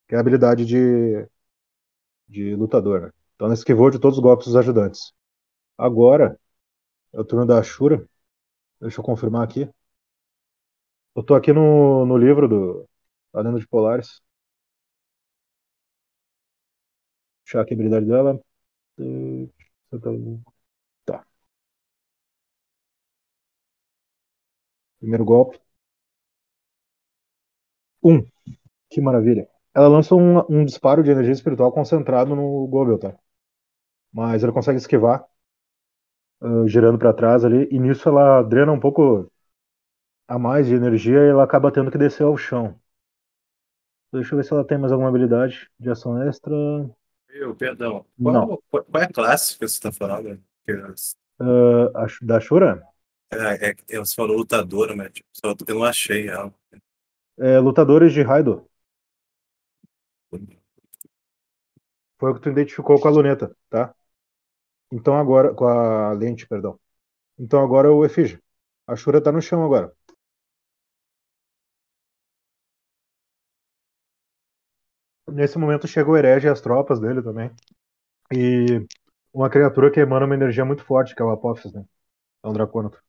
Que 0.07 0.15
é 0.15 0.17
a 0.17 0.21
habilidade 0.21 0.65
de, 0.65 1.27
de 2.27 2.55
lutador, 2.55 3.01
né? 3.01 3.11
Então 3.35 3.47
ela 3.47 3.53
esquivou 3.53 3.89
de 3.89 3.99
todos 3.99 4.17
os 4.17 4.23
golpes 4.23 4.47
dos 4.47 4.55
ajudantes. 4.55 5.13
Agora 5.77 6.39
é 7.13 7.19
o 7.19 7.25
turno 7.25 7.45
da 7.45 7.59
Ashura. 7.59 8.05
Deixa 8.81 8.99
eu 9.01 9.03
confirmar 9.05 9.43
aqui. 9.43 9.69
Eu 11.15 11.23
tô 11.23 11.33
aqui 11.35 11.51
no, 11.53 12.05
no 12.05 12.17
livro 12.17 12.47
do 12.47 12.87
A 13.33 13.41
Lenda 13.41 13.59
de 13.59 13.67
Polaris. 13.67 14.21
Deixar 17.43 17.61
aqui 17.61 17.73
a 17.73 17.75
habilidade 17.75 18.05
dela. 18.05 18.39
Tá. 21.05 21.25
Primeiro 24.99 25.23
golpe. 25.25 25.57
Um. 28.03 28.25
Que 28.91 29.01
maravilha. 29.01 29.47
Ela 29.75 29.87
lança 29.89 30.15
um, 30.15 30.39
um 30.49 30.65
disparo 30.65 31.03
de 31.03 31.11
energia 31.11 31.33
espiritual 31.33 31.71
concentrado 31.73 32.35
no 32.35 32.67
Gobel, 32.67 32.99
tá? 32.99 33.15
Mas 34.11 34.43
ele 34.43 34.51
consegue 34.53 34.77
esquivar, 34.79 35.25
ah, 36.41 36.65
girando 36.67 36.97
pra 36.99 37.13
trás 37.13 37.43
ali, 37.45 37.67
e 37.71 37.79
nisso 37.79 38.07
ela 38.09 38.41
drena 38.43 38.71
um 38.71 38.79
pouco 38.79 39.29
a 40.27 40.39
mais 40.39 40.67
de 40.67 40.75
energia 40.75 41.19
e 41.25 41.29
ela 41.29 41.43
acaba 41.43 41.71
tendo 41.71 41.91
que 41.91 41.97
descer 41.97 42.23
ao 42.23 42.37
chão. 42.37 42.79
Deixa 44.11 44.33
eu 44.33 44.37
ver 44.37 44.43
se 44.43 44.53
ela 44.53 44.65
tem 44.65 44.77
mais 44.77 44.91
alguma 44.91 45.09
habilidade 45.09 45.69
de 45.79 45.89
ação 45.89 46.21
extra. 46.23 46.53
Eu, 47.29 47.55
perdão. 47.55 48.05
Não. 48.17 48.47
Qual, 48.47 48.63
qual, 48.69 48.83
qual 48.85 49.03
é 49.03 49.05
a 49.05 49.11
classe 49.11 49.53
que 49.53 49.67
você 49.67 49.75
está 49.75 49.91
falando? 49.91 50.41
Ah, 51.39 52.03
a 52.03 52.07
da 52.21 52.39
Shura? 52.39 52.81
É, 53.31 53.69
é, 53.69 53.73
que 53.73 53.97
você 53.97 54.15
falou 54.15 54.37
lutadora, 54.37 54.95
mas 54.95 55.11
tipo, 55.11 55.27
só 55.33 55.53
eu 55.67 55.75
não 55.75 55.83
achei 55.83 56.29
ela. 56.29 56.53
É, 57.37 57.59
lutadores 57.59 58.13
de 58.13 58.21
Raido. 58.21 58.65
Foi 62.17 62.31
o 62.31 62.35
que 62.35 62.41
tu 62.41 62.49
identificou 62.49 62.99
com 62.99 63.07
a 63.07 63.11
luneta, 63.11 63.55
tá? 63.69 63.93
Então 64.91 65.17
agora. 65.17 65.53
Com 65.53 65.65
a 65.65 66.13
lente, 66.13 66.47
perdão. 66.47 66.79
Então 67.37 67.61
agora 67.61 67.89
é 67.89 67.91
o 67.91 68.05
Efígie. 68.05 68.39
A 68.87 68.95
Shura 68.95 69.21
tá 69.21 69.31
no 69.31 69.41
chão 69.41 69.63
agora. 69.65 69.93
Nesse 75.31 75.57
momento 75.57 75.87
chega 75.87 76.09
o 76.09 76.17
herege 76.17 76.47
e 76.47 76.49
as 76.49 76.61
tropas 76.61 76.99
dele 76.99 77.21
também. 77.21 77.51
E 78.33 78.85
uma 79.33 79.49
criatura 79.49 79.91
que 79.91 79.99
emana 80.01 80.25
uma 80.25 80.35
energia 80.35 80.65
muito 80.65 80.83
forte, 80.85 81.15
que 81.15 81.21
é 81.21 81.25
o 81.25 81.31
Apophis, 81.31 81.73
né? 81.73 81.85
É 82.43 82.49
um 82.49 82.53
dracônato. 82.53 83.01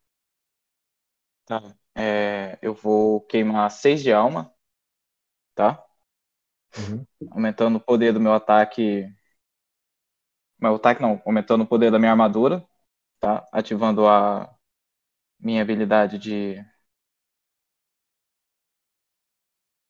Tá. 1.44 1.62
É, 1.94 2.58
eu 2.62 2.74
vou 2.74 3.20
queimar 3.22 3.70
6 3.70 4.02
de 4.02 4.12
alma, 4.12 4.52
tá? 5.54 5.84
Uhum. 6.78 7.06
Aumentando 7.30 7.76
o 7.78 7.80
poder 7.80 8.12
do 8.12 8.18
meu 8.20 8.32
ataque. 8.32 9.06
Meu 10.60 10.74
ataque 10.76 11.02
não, 11.02 11.20
aumentando 11.26 11.64
o 11.64 11.66
poder 11.66 11.90
da 11.90 11.98
minha 11.98 12.10
armadura, 12.12 12.66
tá? 13.20 13.46
Ativando 13.52 14.06
a 14.08 14.54
minha 15.40 15.62
habilidade 15.62 16.18
de 16.18 16.64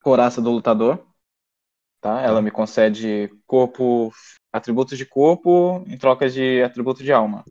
coraça 0.03 0.41
do 0.41 0.51
lutador, 0.53 1.07
tá? 2.07 2.23
Ela 2.23 2.40
me 2.40 2.53
concede 2.53 3.29
corpo, 3.47 4.12
atributos 4.53 4.97
de 4.97 5.05
corpo 5.05 5.83
em 5.88 5.99
troca 5.99 6.29
de 6.29 6.62
atributos 6.62 7.03
de 7.03 7.12
alma, 7.12 7.45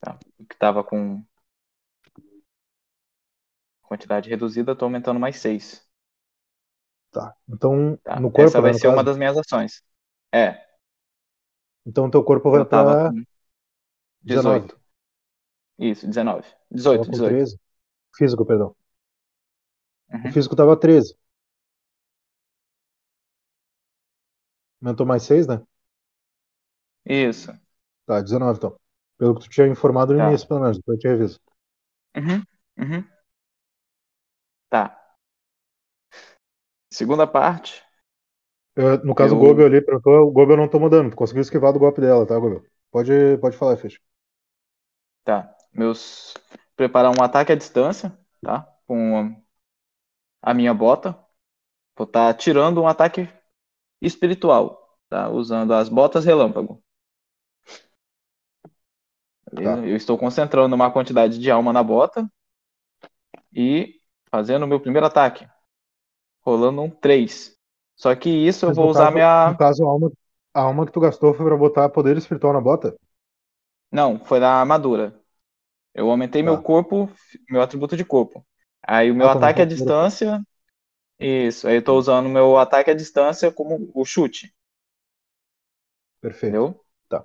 tá? 0.00 0.18
O 0.38 0.44
que 0.44 0.54
tava 0.56 0.84
com 0.84 1.24
quantidade 3.82 4.28
reduzida, 4.28 4.76
tô 4.76 4.84
aumentando 4.84 5.18
mais 5.18 5.38
6. 5.38 5.88
Tá. 7.10 7.34
Então, 7.48 7.96
Tá? 8.04 8.20
no 8.20 8.30
corpo, 8.30 8.48
Essa 8.48 8.60
vai 8.60 8.72
né, 8.72 8.78
ser 8.78 8.88
uma 8.88 8.96
caso? 8.96 9.06
das 9.06 9.16
minhas 9.16 9.38
ações. 9.38 9.82
É, 10.34 10.62
Então 11.86 12.10
teu 12.10 12.22
corpo 12.22 12.50
vai 12.50 12.62
19. 12.62 13.26
18. 14.20 14.78
Isso, 15.78 16.06
19. 16.06 16.42
Tava 16.42 16.56
18, 16.70 17.04
com 17.06 17.10
18. 17.12 17.30
13. 17.30 17.60
Físico, 18.14 18.44
perdão. 18.44 18.76
Uhum. 20.12 20.28
O 20.28 20.32
físico 20.34 20.54
tava 20.54 20.76
13. 20.76 21.16
Aumentou 24.82 25.06
mais 25.06 25.22
6, 25.22 25.46
né? 25.46 25.62
Isso. 27.04 27.52
Tá, 28.06 28.20
19 28.20 28.56
então. 28.58 28.76
Pelo 29.18 29.34
que 29.34 29.42
tu 29.42 29.50
tinha 29.50 29.66
informado 29.68 30.12
no 30.14 30.18
Tá. 30.18 30.28
início, 30.28 30.46
pelo 30.48 30.60
menos, 30.60 30.78
depois 30.78 30.96
eu 30.96 31.00
te 31.00 31.08
reviso. 31.08 31.40
Uhum, 32.16 32.44
uhum. 32.78 33.08
Tá. 34.68 34.82
Segunda 36.90 37.26
parte. 37.26 37.82
Eu- 38.76 39.04
no 39.04 39.14
caso, 39.14 39.34
Eu- 39.34 39.36
o 39.36 39.38
Gobel 39.38 39.66
ali, 39.66 39.78
o 40.06 40.30
Gobel 40.30 40.56
não 40.56 40.68
tomou 40.68 40.88
dano. 40.88 41.10
Tu 41.10 41.16
conseguiu 41.16 41.42
esquivar 41.42 41.72
do 41.72 41.78
golpe 41.78 42.00
dela, 42.00 42.26
tá, 42.26 42.38
Gobel? 42.38 42.62
Pode, 42.90 43.12
pode 43.40 43.56
falar, 43.56 43.76
Fish. 43.76 43.98
Tá. 45.24 45.54
Meus. 45.72 46.34
Preparar 46.76 47.10
um 47.18 47.22
ataque 47.22 47.52
à 47.52 47.56
distância, 47.56 48.16
tá? 48.42 48.62
Com 48.86 49.36
a 50.42 50.52
minha 50.54 50.74
bota. 50.74 51.16
Vou 51.96 52.06
estar 52.06 52.34
tirando 52.34 52.82
um 52.82 52.88
ataque 52.88 53.28
espiritual, 54.00 54.98
tá? 55.08 55.28
Usando 55.30 55.72
as 55.74 55.88
botas 55.88 56.24
relâmpago. 56.24 56.82
Tá. 59.62 59.84
Eu 59.84 59.94
estou 59.96 60.16
concentrando 60.18 60.74
uma 60.74 60.90
quantidade 60.90 61.38
de 61.38 61.50
alma 61.50 61.72
na 61.72 61.82
bota 61.82 62.26
e 63.52 64.00
fazendo 64.30 64.64
o 64.64 64.66
meu 64.68 64.80
primeiro 64.80 65.06
ataque. 65.06 65.46
Rolando 66.42 66.82
um 66.82 66.90
3. 66.90 67.56
Só 67.96 68.14
que 68.16 68.28
isso 68.30 68.66
eu 68.66 68.72
Mas 68.72 68.74
vou 68.74 68.88
no 68.88 68.90
usar 68.90 69.10
caso, 69.10 69.12
minha. 69.12 69.54
No 69.54 69.56
caso, 69.56 69.84
a 69.84 69.88
alma, 69.90 70.12
a 70.54 70.60
alma 70.62 70.86
que 70.86 70.92
tu 70.92 71.00
gastou 71.00 71.34
foi 71.34 71.44
pra 71.46 71.56
botar 71.56 71.88
poder 71.88 72.16
espiritual 72.16 72.52
na 72.52 72.60
bota? 72.60 72.96
Não, 73.90 74.18
foi 74.24 74.38
na 74.40 74.50
armadura. 74.60 75.18
Eu 75.94 76.10
aumentei 76.10 76.42
Tá. 76.42 76.44
meu 76.44 76.58
corpo, 76.58 77.10
meu 77.50 77.62
atributo 77.62 77.96
de 77.96 78.04
corpo. 78.04 78.46
Aí 78.86 79.10
o 79.10 79.14
meu 79.16 79.28
Ah, 79.28 79.30
tá, 79.30 79.38
ataque 79.38 79.62
à 79.62 79.64
distância 79.66 80.42
Isso, 81.20 81.68
aí 81.68 81.76
eu 81.76 81.84
tô 81.84 81.96
usando 81.96 82.28
meu 82.28 82.56
ataque 82.56 82.90
à 82.90 82.94
distância 82.94 83.52
como 83.52 83.88
o 83.94 84.04
chute, 84.04 84.52
Perfeito. 86.20 86.60
entendeu? 86.60 86.84
Tá. 87.08 87.24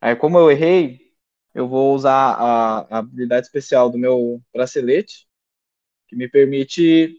Aí 0.00 0.16
como 0.16 0.38
eu 0.38 0.50
errei, 0.50 1.00
eu 1.54 1.68
vou 1.68 1.94
usar 1.94 2.12
a, 2.34 2.80
a 2.96 2.98
habilidade 2.98 3.46
especial 3.46 3.90
do 3.90 3.98
meu 3.98 4.42
bracelete, 4.52 5.28
que 6.08 6.16
me 6.16 6.28
permite 6.28 7.16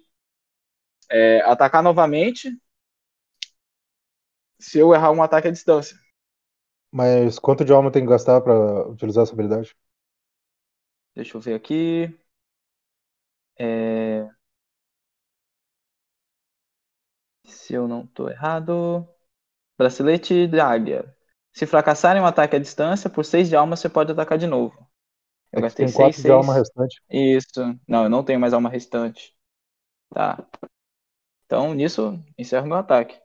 é, 1.09 1.41
atacar 1.41 1.83
novamente 1.83 2.49
se 4.59 4.79
eu 4.79 4.93
errar 4.95 5.11
um 5.11 5.21
ataque 5.21 5.47
à 5.47 5.51
distância. 5.51 5.95
Mas 6.91 7.37
quanto 7.39 7.65
de 7.65 7.73
alma 7.73 7.91
tem 7.91 8.03
que 8.03 8.09
gastar 8.09 8.39
pra 8.41 8.87
utilizar 8.87 9.23
essa 9.23 9.33
habilidade? 9.33 9.75
Deixa 11.15 11.37
eu 11.37 11.41
ver 11.41 11.55
aqui. 11.55 12.15
É, 13.57 14.29
Se 17.63 17.73
eu 17.73 17.87
não 17.87 18.05
tô 18.07 18.29
errado. 18.29 19.07
Bracelete 19.77 20.47
de 20.47 20.59
águia. 20.59 21.15
Se 21.53 21.65
fracassar 21.67 22.17
em 22.17 22.21
um 22.21 22.25
ataque 22.25 22.55
à 22.55 22.59
distância, 22.59 23.09
por 23.09 23.25
6 23.25 23.49
de 23.49 23.55
alma 23.55 23.75
você 23.77 23.89
pode 23.89 24.11
atacar 24.11 24.37
de 24.37 24.47
novo. 24.47 24.87
Eu 25.51 25.59
É 25.59 25.61
gastei 25.61 25.85
tem 25.85 25.91
4 25.91 26.21
6, 26.21 26.23
de 26.23 26.31
alma 26.31 26.53
6. 26.53 26.59
restante. 26.59 27.01
Isso. 27.09 27.79
Não, 27.87 28.05
eu 28.05 28.09
não 28.09 28.23
tenho 28.23 28.39
mais 28.39 28.53
alma 28.53 28.69
restante. 28.69 29.35
Tá. 30.13 30.45
Então, 31.45 31.73
nisso, 31.73 32.19
encerro 32.37 32.67
meu 32.67 32.75
ataque. 32.77 33.17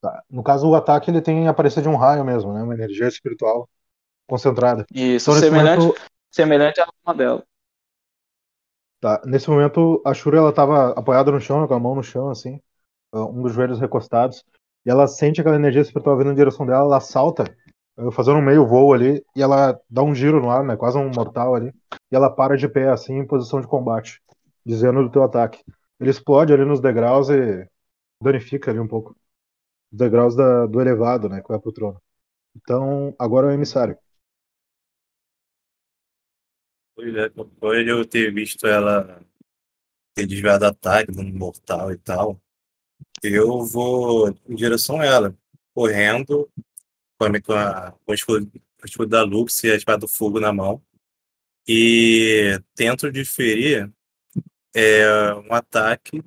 Tá. 0.00 0.22
No 0.30 0.42
caso, 0.42 0.68
o 0.68 0.74
ataque 0.74 1.10
ele 1.10 1.22
tem 1.22 1.48
a 1.48 1.50
aparência 1.50 1.80
de 1.82 1.88
um 1.88 1.96
raio 1.96 2.24
mesmo, 2.24 2.52
né? 2.52 2.62
Uma 2.62 2.74
energia 2.74 3.08
espiritual 3.08 3.68
concentrada. 4.28 4.86
Isso, 4.94 5.30
Então, 5.30 5.42
semelhante, 5.42 5.86
momento, 5.86 5.94
semelhante 6.30 6.80
à 6.80 6.86
alma 7.04 7.14
dela. 7.18 7.46
tá, 9.00 9.22
nesse 9.26 9.48
momento, 9.50 10.02
a 10.04 10.14
Shura 10.14 10.38
ela 10.38 10.52
tava 10.52 10.90
apoiada 10.92 11.30
no 11.30 11.40
chão, 11.40 11.66
com 11.66 11.74
a 11.74 11.80
mão 11.80 11.94
no 11.94 12.02
chão, 12.02 12.30
assim, 12.30 12.60
um 13.14 13.42
dos 13.42 13.52
joelhos 13.52 13.80
recostados, 13.80 14.44
e 14.84 14.90
ela 14.90 15.06
sente 15.06 15.40
aquela 15.40 15.56
energia 15.56 15.82
espiritual 15.82 16.16
vindo 16.18 16.30
em 16.30 16.34
direção 16.34 16.66
dela, 16.66 16.84
ela 16.84 17.00
salta, 17.00 17.44
uh, 17.96 18.10
fazendo 18.10 18.38
um 18.38 18.42
meio 18.42 18.66
voo 18.66 18.92
ali, 18.92 19.24
e 19.34 19.42
ela 19.42 19.80
dá 19.88 20.02
um 20.02 20.14
giro 20.14 20.40
no 20.40 20.50
ar, 20.50 20.64
né? 20.64 20.76
Quase 20.76 20.98
um 20.98 21.10
mortal 21.10 21.54
ali, 21.54 21.72
e 22.10 22.16
ela 22.16 22.30
para 22.30 22.56
de 22.56 22.68
pé, 22.68 22.90
assim, 22.90 23.14
em 23.14 23.26
posição 23.26 23.60
de 23.60 23.66
combate, 23.66 24.20
dizendo 24.64 25.02
do 25.02 25.10
teu 25.10 25.22
ataque. 25.22 25.62
Ele 26.00 26.10
explode 26.10 26.52
ali 26.52 26.64
nos 26.64 26.80
degraus 26.80 27.28
e 27.30 27.66
danifica 28.22 28.70
ali 28.70 28.80
um 28.80 28.88
pouco. 28.88 29.16
Os 29.92 29.98
degraus 29.98 30.34
da- 30.34 30.66
do 30.66 30.80
elevado, 30.80 31.28
né? 31.28 31.40
Que 31.40 31.48
vai 31.48 31.58
pro 31.58 31.72
trono. 31.72 32.00
Então, 32.56 33.14
agora 33.18 33.46
é 33.46 33.50
o 33.50 33.54
emissário. 33.54 33.96
É, 36.98 37.28
depois 37.28 37.84
de 37.84 37.90
eu 37.90 38.04
ter 38.04 38.32
visto 38.32 38.66
ela 38.66 39.20
ter 40.14 40.26
desviado 40.26 40.64
ataque 40.64 41.10
um 41.10 41.36
mortal 41.36 41.90
e 41.90 41.98
tal, 41.98 42.40
eu 43.22 43.64
vou 43.64 44.28
em 44.48 44.54
direção 44.54 45.00
a 45.00 45.06
ela, 45.06 45.36
correndo 45.74 46.50
com, 47.18 47.26
a, 47.26 47.40
com, 47.42 47.52
a, 47.54 47.92
com 47.92 48.12
o 48.12 48.14
escudo, 48.14 48.52
o 48.82 48.86
escudo 48.86 49.10
da 49.10 49.22
Lux 49.22 49.62
e 49.64 49.70
a 49.72 49.76
espada 49.76 50.00
do 50.00 50.08
fogo 50.08 50.40
na 50.40 50.52
mão. 50.52 50.82
E 51.68 52.60
tento 52.74 53.10
diferir 53.10 53.90
é, 54.74 55.34
um 55.34 55.54
ataque 55.54 56.22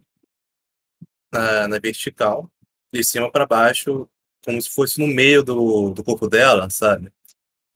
na, 1.32 1.68
na 1.68 1.80
vertical, 1.80 2.52
de 2.94 3.04
cima 3.04 3.32
para 3.32 3.46
baixo, 3.46 4.10
como 4.44 4.62
se 4.62 4.70
fosse 4.70 5.00
no 5.00 5.08
meio 5.08 5.44
do, 5.44 5.92
do 5.92 6.04
corpo 6.04 6.28
dela, 6.28 6.70
sabe? 6.70 7.12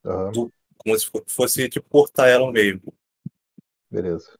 Aham, 0.04 0.42
Como 0.78 0.98
se 0.98 1.06
fo- 1.06 1.24
fosse 1.28 1.70
tipo 1.70 1.88
cortar 1.89 2.28
ela 2.28 2.46
ao 2.46 2.52
meio. 2.52 2.82
beleza. 3.89 4.38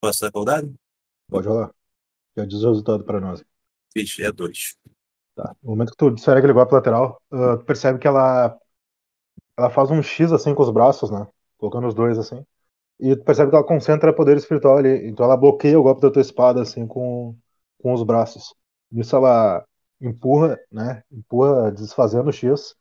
Posso 0.00 0.20
dar 0.24 0.30
rodada? 0.34 0.72
Pode 1.28 1.48
rolar. 1.48 1.74
Já 2.36 2.44
diz 2.44 2.62
o 2.62 2.68
resultado 2.68 3.04
pra 3.04 3.20
nós. 3.20 3.44
Vixe, 3.94 4.22
é 4.22 4.32
dois. 4.32 4.76
Tá. 5.34 5.54
No 5.62 5.70
momento 5.70 5.90
que 5.90 5.96
tu 5.96 6.10
disser 6.10 6.36
aquele 6.36 6.52
golpe 6.52 6.74
lateral, 6.74 7.20
uh, 7.30 7.58
tu 7.58 7.64
percebe 7.64 7.98
que 7.98 8.06
ela 8.06 8.56
ela 9.56 9.70
faz 9.70 9.90
um 9.90 10.02
X 10.02 10.32
assim 10.32 10.54
com 10.54 10.62
os 10.62 10.70
braços, 10.70 11.10
né? 11.10 11.26
Colocando 11.56 11.86
os 11.86 11.94
dois 11.94 12.18
assim. 12.18 12.44
E 12.98 13.16
tu 13.16 13.24
percebe 13.24 13.50
que 13.50 13.56
ela 13.56 13.66
concentra 13.66 14.12
poder 14.12 14.36
espiritual 14.36 14.78
ali. 14.78 15.06
Então 15.08 15.24
ela 15.24 15.36
bloqueia 15.36 15.78
o 15.78 15.82
golpe 15.82 16.00
da 16.00 16.10
tua 16.10 16.22
espada 16.22 16.62
assim 16.62 16.86
com, 16.86 17.36
com 17.78 17.92
os 17.92 18.02
braços. 18.02 18.54
Nisso 18.90 19.16
ela 19.16 19.64
empurra, 20.00 20.58
né? 20.70 21.02
Empurra 21.10 21.70
desfazendo 21.70 22.28
o 22.30 22.32
X. 22.32 22.74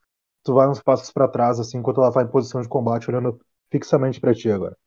Tu 0.43 0.54
vai 0.54 0.68
uns 0.68 0.82
passos 0.82 1.12
pra 1.12 1.28
trás 1.28 1.60
assim, 1.60 1.78
enquanto 1.78 2.01
ela 2.01 2.12
vai 2.12 2.26
em 2.26 2.28
posição 2.28 2.62
de 2.62 2.68
combate, 2.68 3.10
olhando 3.10 3.39
fixamente 3.72 4.20
pra 4.20 4.34
ti 4.34 4.51
agora. 4.51 4.78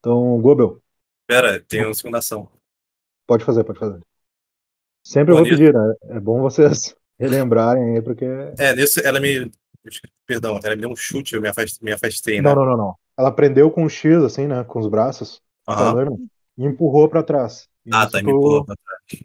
Então, 0.00 0.40
Gobel, 0.40 0.82
Pera, 1.26 1.58
tem 1.60 1.84
uma 1.84 1.94
segunda 1.94 2.18
ação. 2.18 2.50
Pode 3.26 3.44
fazer, 3.44 3.64
pode 3.64 3.78
fazer. 3.78 4.00
Sempre 5.04 5.32
eu 5.32 5.36
vou 5.36 5.46
Bonito. 5.46 5.48
pedir, 5.48 5.72
né? 5.74 5.94
É 6.16 6.20
bom 6.20 6.40
vocês 6.40 6.94
relembrarem 7.18 7.96
aí, 7.96 8.02
porque 8.02 8.24
É, 8.58 8.74
nisso 8.74 9.00
ela 9.00 9.20
me. 9.20 9.50
Perdão, 10.26 10.58
ela 10.62 10.74
me 10.74 10.80
deu 10.82 10.90
um 10.90 10.96
chute, 10.96 11.34
eu 11.34 11.42
me 11.42 11.48
afastei, 11.48 11.84
me 11.84 11.92
afastei 11.92 12.40
né? 12.40 12.50
Não, 12.50 12.54
não, 12.54 12.64
não, 12.64 12.76
não. 12.76 12.98
Ela 13.16 13.32
prendeu 13.34 13.70
com 13.70 13.84
o 13.84 13.88
X, 13.88 14.22
assim, 14.22 14.46
né? 14.46 14.64
Com 14.64 14.80
os 14.80 14.88
braços, 14.88 15.40
a 15.72 15.72
Aham. 15.72 15.94
lâmina, 15.94 16.18
e 16.58 16.64
empurrou 16.64 17.08
pra 17.08 17.22
trás. 17.22 17.68
E 17.86 17.90
Ah, 17.92 18.06
tá, 18.08 18.22
me 18.22 18.34
pulou 18.34 18.64
pra 18.64 18.74
trás. 18.76 19.20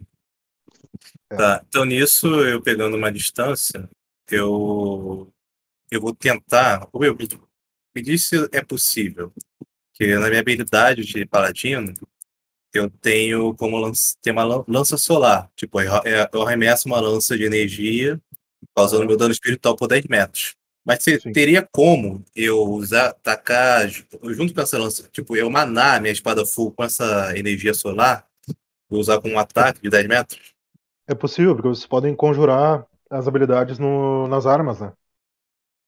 É. 1.30 1.36
Tá, 1.36 1.64
então 1.68 1.84
nisso, 1.84 2.26
eu 2.44 2.62
pegando 2.62 2.96
uma 2.96 3.10
distância, 3.12 3.88
eu, 4.30 5.32
eu 5.90 6.00
vou 6.00 6.14
tentar. 6.14 6.88
Ô, 6.92 6.98
meu, 7.00 7.16
me, 7.16 7.28
me 7.94 8.02
diz 8.02 8.26
se 8.26 8.48
é 8.52 8.62
possível. 8.64 9.32
Que 9.94 10.16
na 10.18 10.28
minha 10.28 10.40
habilidade 10.40 11.04
de 11.04 11.26
paladino, 11.26 11.94
eu 12.74 12.90
tenho 12.90 13.54
como 13.56 13.78
lança, 13.78 14.16
tem 14.22 14.32
uma 14.32 14.44
lan- 14.44 14.64
lança 14.68 14.96
solar. 14.96 15.50
Tipo, 15.56 15.80
eu, 15.80 16.42
arremesso 16.42 16.88
uma 16.88 17.00
lança 17.00 17.36
de 17.36 17.44
energia, 17.44 18.20
causando 18.76 19.06
meu 19.06 19.16
dano 19.16 19.32
espiritual 19.32 19.76
por 19.76 19.88
10 19.88 20.04
metros. 20.06 20.56
Mas 20.84 21.00
Sim. 21.18 21.32
teria 21.32 21.68
como 21.72 22.24
eu 22.34 22.62
usar, 22.72 23.14
tacar 23.22 23.88
ju- 23.88 24.04
junto 24.30 24.54
com 24.54 24.60
essa 24.62 24.78
lança, 24.78 25.08
tipo, 25.12 25.36
eu 25.36 25.50
manar 25.50 26.00
minha 26.00 26.12
espada 26.12 26.46
full 26.46 26.72
com 26.72 26.84
essa 26.84 27.36
energia 27.38 27.74
solar, 27.74 28.26
e 28.90 28.96
usar 28.96 29.20
como 29.20 29.34
um 29.34 29.38
ataque 29.38 29.82
de 29.82 29.90
10 29.90 30.06
metros? 30.08 30.54
É 31.06 31.14
possível, 31.14 31.54
porque 31.54 31.68
vocês 31.68 31.86
podem 31.86 32.14
conjurar 32.16 32.86
as 33.10 33.26
habilidades 33.28 33.78
no- 33.78 34.26
nas 34.28 34.46
armas, 34.46 34.80
né? 34.80 34.92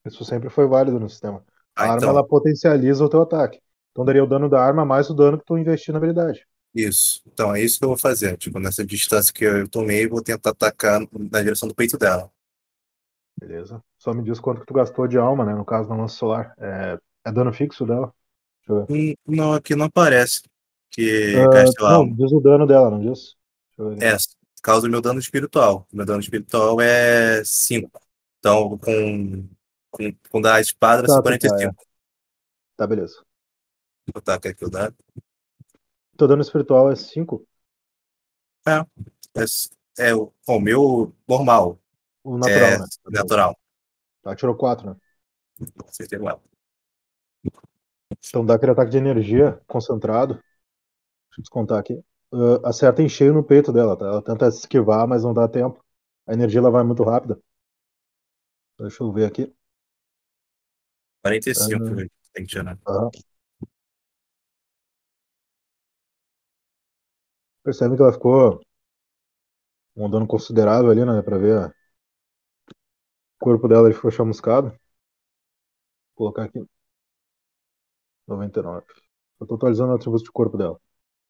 Isso 0.06 0.24
sempre 0.24 0.48
foi 0.50 0.66
válido 0.66 0.98
no 1.00 1.08
sistema. 1.10 1.44
A 1.80 1.84
Ah, 1.84 1.88
arma, 1.92 2.08
então, 2.08 2.10
ela 2.10 2.26
potencializa 2.26 3.04
o 3.04 3.08
teu 3.08 3.22
ataque. 3.22 3.60
Então 3.90 4.04
daria 4.04 4.22
o 4.24 4.26
dano 4.26 4.48
da 4.48 4.62
arma 4.64 4.84
mais 4.84 5.10
o 5.10 5.14
dano 5.14 5.38
que 5.38 5.44
tu 5.44 5.58
investir 5.58 5.92
na 5.92 5.98
habilidade. 5.98 6.46
Isso. 6.74 7.22
Então, 7.26 7.54
é 7.54 7.60
isso 7.62 7.78
que 7.78 7.84
eu 7.84 7.88
vou 7.88 7.98
fazer. 7.98 8.36
Tipo, 8.36 8.58
nessa 8.58 8.84
distância 8.84 9.32
que 9.32 9.44
eu 9.44 9.68
tomei, 9.68 10.04
eu 10.04 10.10
vou 10.10 10.22
tentar 10.22 10.50
atacar 10.50 11.00
na 11.30 11.42
direção 11.42 11.68
do 11.68 11.74
peito 11.74 11.98
dela. 11.98 12.30
Beleza? 13.38 13.82
Só 13.98 14.12
me 14.14 14.22
diz 14.22 14.38
quanto 14.38 14.60
que 14.60 14.66
tu 14.66 14.74
gastou 14.74 15.06
de 15.06 15.18
alma, 15.18 15.44
né? 15.44 15.54
No 15.54 15.64
caso 15.64 15.88
da 15.88 15.96
lança 15.96 16.16
solar. 16.16 16.54
É, 16.58 16.98
é 17.24 17.32
dano 17.32 17.52
fixo 17.52 17.84
dela? 17.84 18.12
Deixa 18.66 18.72
eu 18.72 18.86
ver. 18.86 19.16
Hum, 19.28 19.34
Não, 19.34 19.52
aqui 19.52 19.74
não 19.74 19.86
aparece 19.86 20.42
que 20.90 21.32
gasta 21.48 21.82
não, 21.82 21.88
alma. 21.88 22.14
diz 22.16 22.30
o 22.32 22.40
dano 22.40 22.66
dela, 22.66 22.90
não 22.90 23.00
diz? 23.00 23.34
É, 24.00 24.16
causa 24.62 24.86
o 24.86 24.90
meu 24.90 25.00
dano 25.00 25.18
espiritual. 25.18 25.86
Meu 25.92 26.04
dano 26.04 26.20
espiritual 26.20 26.80
é 26.80 27.42
5. 27.44 27.90
Então, 28.38 28.78
com, 28.78 29.48
com, 29.90 30.14
com 30.30 30.40
da 30.40 30.60
espada, 30.60 31.06
Tá, 31.06 31.12
é 31.14 31.16
tá, 31.16 31.22
45. 31.22 31.74
Tá, 32.76 32.86
beleza. 32.86 33.16
Vou 34.06 34.14
botar 34.14 34.34
aqui 34.34 34.64
o 34.64 34.70
dado. 34.70 34.94
Teu 36.22 36.28
dano 36.28 36.42
espiritual 36.42 36.88
é 36.88 36.94
5? 36.94 37.44
É, 38.64 38.84
é 39.98 40.14
o, 40.14 40.32
o 40.46 40.60
meu 40.60 41.12
normal. 41.28 41.80
O 42.22 42.38
natural, 42.38 42.68
é 42.68 42.78
né? 42.78 42.86
Natural. 43.10 43.58
Tá, 44.22 44.36
tirou 44.36 44.54
4, 44.54 44.90
né? 44.90 44.96
Acertei 45.84 46.20
com 46.20 46.30
ela. 46.30 46.40
Então 48.24 48.46
dá 48.46 48.54
aquele 48.54 48.70
ataque 48.70 48.92
de 48.92 48.98
energia 48.98 49.60
concentrado. 49.66 50.34
Deixa 50.34 51.40
eu 51.40 51.42
descontar 51.42 51.80
aqui. 51.80 52.00
Ah, 52.32 52.68
acerta 52.68 53.02
em 53.02 53.08
cheio 53.08 53.34
no 53.34 53.42
peito 53.42 53.72
dela, 53.72 53.96
tá? 53.96 54.06
Ela 54.06 54.22
tenta 54.22 54.46
esquivar, 54.46 55.08
mas 55.08 55.24
não 55.24 55.34
dá 55.34 55.48
tempo. 55.48 55.84
A 56.24 56.34
energia 56.34 56.60
ela 56.60 56.70
vai 56.70 56.84
muito 56.84 57.02
rápida. 57.02 57.36
Deixa 58.78 59.02
eu 59.02 59.10
ver 59.10 59.24
aqui. 59.24 59.52
45 61.20 61.84
Ah. 61.84 62.06
tem 62.32 62.44
que 62.44 62.50
tirar. 62.52 62.78
Aham. 62.86 63.10
Percebe 67.64 67.96
que 67.96 68.02
ela 68.02 68.12
ficou 68.12 68.60
um 69.96 70.08
dano 70.10 70.26
considerável 70.26 70.90
ali, 70.90 71.04
né? 71.04 71.22
Pra 71.22 71.38
ver. 71.38 71.74
O 73.40 73.44
corpo 73.44 73.68
dela 73.68 73.88
ele 73.88 73.94
ficou 73.94 74.10
chamuscado. 74.10 74.68
Vou 74.70 74.78
colocar 76.32 76.44
aqui. 76.44 76.66
99. 78.26 78.84
Eu 79.40 79.46
tô 79.46 79.54
atualizando 79.56 79.92
o 79.92 79.96
atributo 79.96 80.24
de 80.24 80.30
corpo 80.32 80.56
dela. 80.58 80.78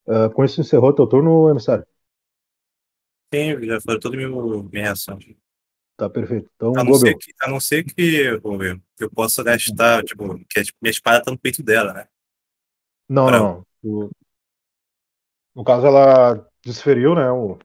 Ah, 0.09 0.31
com 0.31 0.45
isso 0.45 0.61
encerrou 0.61 0.95
teu 0.95 1.07
turno, 1.09 1.51
emissário? 1.51 1.87
Sim, 3.35 3.65
já 3.67 3.81
foi 3.81 3.99
toda 3.99 4.17
minha, 4.17 4.29
minha 4.29 4.85
reação. 4.85 5.19
Tá 5.97 6.09
perfeito. 6.11 6.51
Então, 6.57 6.73
A 6.75 6.85
não, 6.85 6.95
ser 6.95 7.15
que, 7.17 7.33
a 7.41 7.49
não 7.49 7.61
ser 7.61 7.85
que, 7.85 8.41
eu 8.99 9.11
possa 9.11 9.43
gastar, 9.43 10.03
tipo, 10.05 10.39
que 10.49 10.61
minha 10.81 10.91
espada 10.91 11.23
tá 11.23 11.31
no 11.31 11.39
peito 11.39 11.63
dela, 11.63 11.93
né? 11.93 12.07
Não, 13.09 13.27
Pra- 13.27 13.39
não. 13.41 13.67
não. 13.83 14.11
No 15.55 15.65
caso, 15.65 15.87
ela 15.87 16.47
desferiu, 16.65 17.15
né? 17.15 17.31
O, 17.31 17.59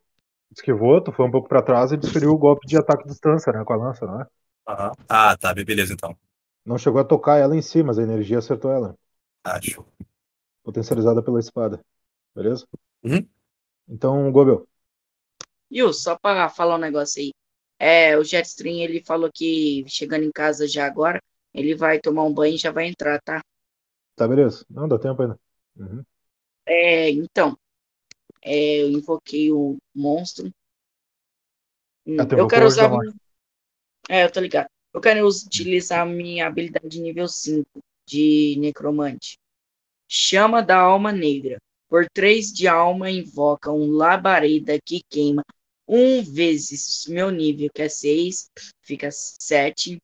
esquivou, 0.52 1.02
tu 1.02 1.12
foi 1.12 1.26
um 1.26 1.32
pouco 1.32 1.48
pra 1.48 1.62
trás 1.62 1.92
e 1.92 1.98
desferiu 1.98 2.32
o 2.32 2.38
golpe 2.38 2.68
de 2.68 2.78
ataque 2.78 3.04
à 3.04 3.08
distância, 3.08 3.54
né? 3.54 3.64
Com 3.64 3.74
a 3.74 3.78
lança, 3.78 4.06
não 4.06 4.22
é? 4.22 4.28
Aham. 4.68 4.92
Ah, 5.08 5.38
tá, 5.38 5.54
beleza 5.54 5.94
então. 5.94 6.16
Não 6.66 6.78
chegou 6.78 7.00
a 7.00 7.06
tocar 7.06 7.38
ela 7.38 7.56
em 7.56 7.62
si, 7.62 7.82
mas 7.82 7.98
a 7.98 8.04
energia 8.04 8.40
acertou 8.40 8.72
ela. 8.72 8.96
Acho. 9.44 9.86
Potencializada 10.64 11.24
pela 11.24 11.40
espada. 11.40 11.80
Beleza? 12.36 12.68
Uhum. 13.04 13.26
Então, 13.88 14.30
Gobel. 14.32 14.68
Viu, 15.70 15.94
só 15.94 16.18
pra 16.18 16.50
falar 16.50 16.76
um 16.76 16.80
negócio 16.80 17.22
aí. 17.22 17.32
É, 17.80 18.18
o 18.18 18.24
Jetstream, 18.24 18.80
ele 18.80 19.04
falou 19.06 19.30
que 19.34 19.86
chegando 19.88 20.24
em 20.24 20.32
casa 20.32 20.68
já 20.68 20.86
agora, 20.86 21.22
ele 21.54 21.76
vai 21.76 22.00
tomar 22.00 22.24
um 22.24 22.34
banho 22.34 22.56
e 22.56 22.58
já 22.58 22.72
vai 22.72 22.88
entrar, 22.88 23.22
tá? 23.22 23.42
Tá, 24.16 24.28
beleza. 24.28 24.66
Não, 24.70 24.88
dá 24.88 24.98
tempo 24.98 25.22
ainda. 25.22 25.40
Uhum. 25.76 26.04
É, 26.66 27.10
então, 27.12 27.58
é, 28.44 28.82
eu 28.82 28.90
invoquei 28.92 29.52
o 29.52 29.78
monstro. 29.96 30.52
Hum, 32.06 32.22
Ah, 32.22 32.28
eu 32.36 32.46
invocou 32.46 32.48
quero 32.48 32.66
usar. 32.66 32.90
Minha- 32.90 33.14
É, 34.10 34.24
eu 34.24 34.32
tô 34.32 34.40
ligado. 34.40 34.68
Eu 34.94 35.02
quero 35.02 35.28
utilizar 35.28 36.06
minha 36.08 36.48
habilidade 36.48 37.00
nível 37.00 37.28
5 37.28 37.80
de 38.08 38.56
necromante. 38.60 39.38
Chama 40.10 40.62
da 40.64 40.78
alma 40.80 41.12
negra. 41.12 41.58
Por 41.90 42.08
3 42.14 42.54
de 42.54 42.68
alma, 42.68 43.10
invoca 43.12 43.72
um 43.72 43.92
labareda 43.92 44.80
que 44.84 45.02
queima 45.10 45.44
um 45.88 46.24
vezes 46.24 47.06
meu 47.08 47.32
nível, 47.32 47.70
que 47.74 47.84
é 47.84 47.90
6, 47.90 48.50
fica 48.84 49.10
7. 49.12 49.98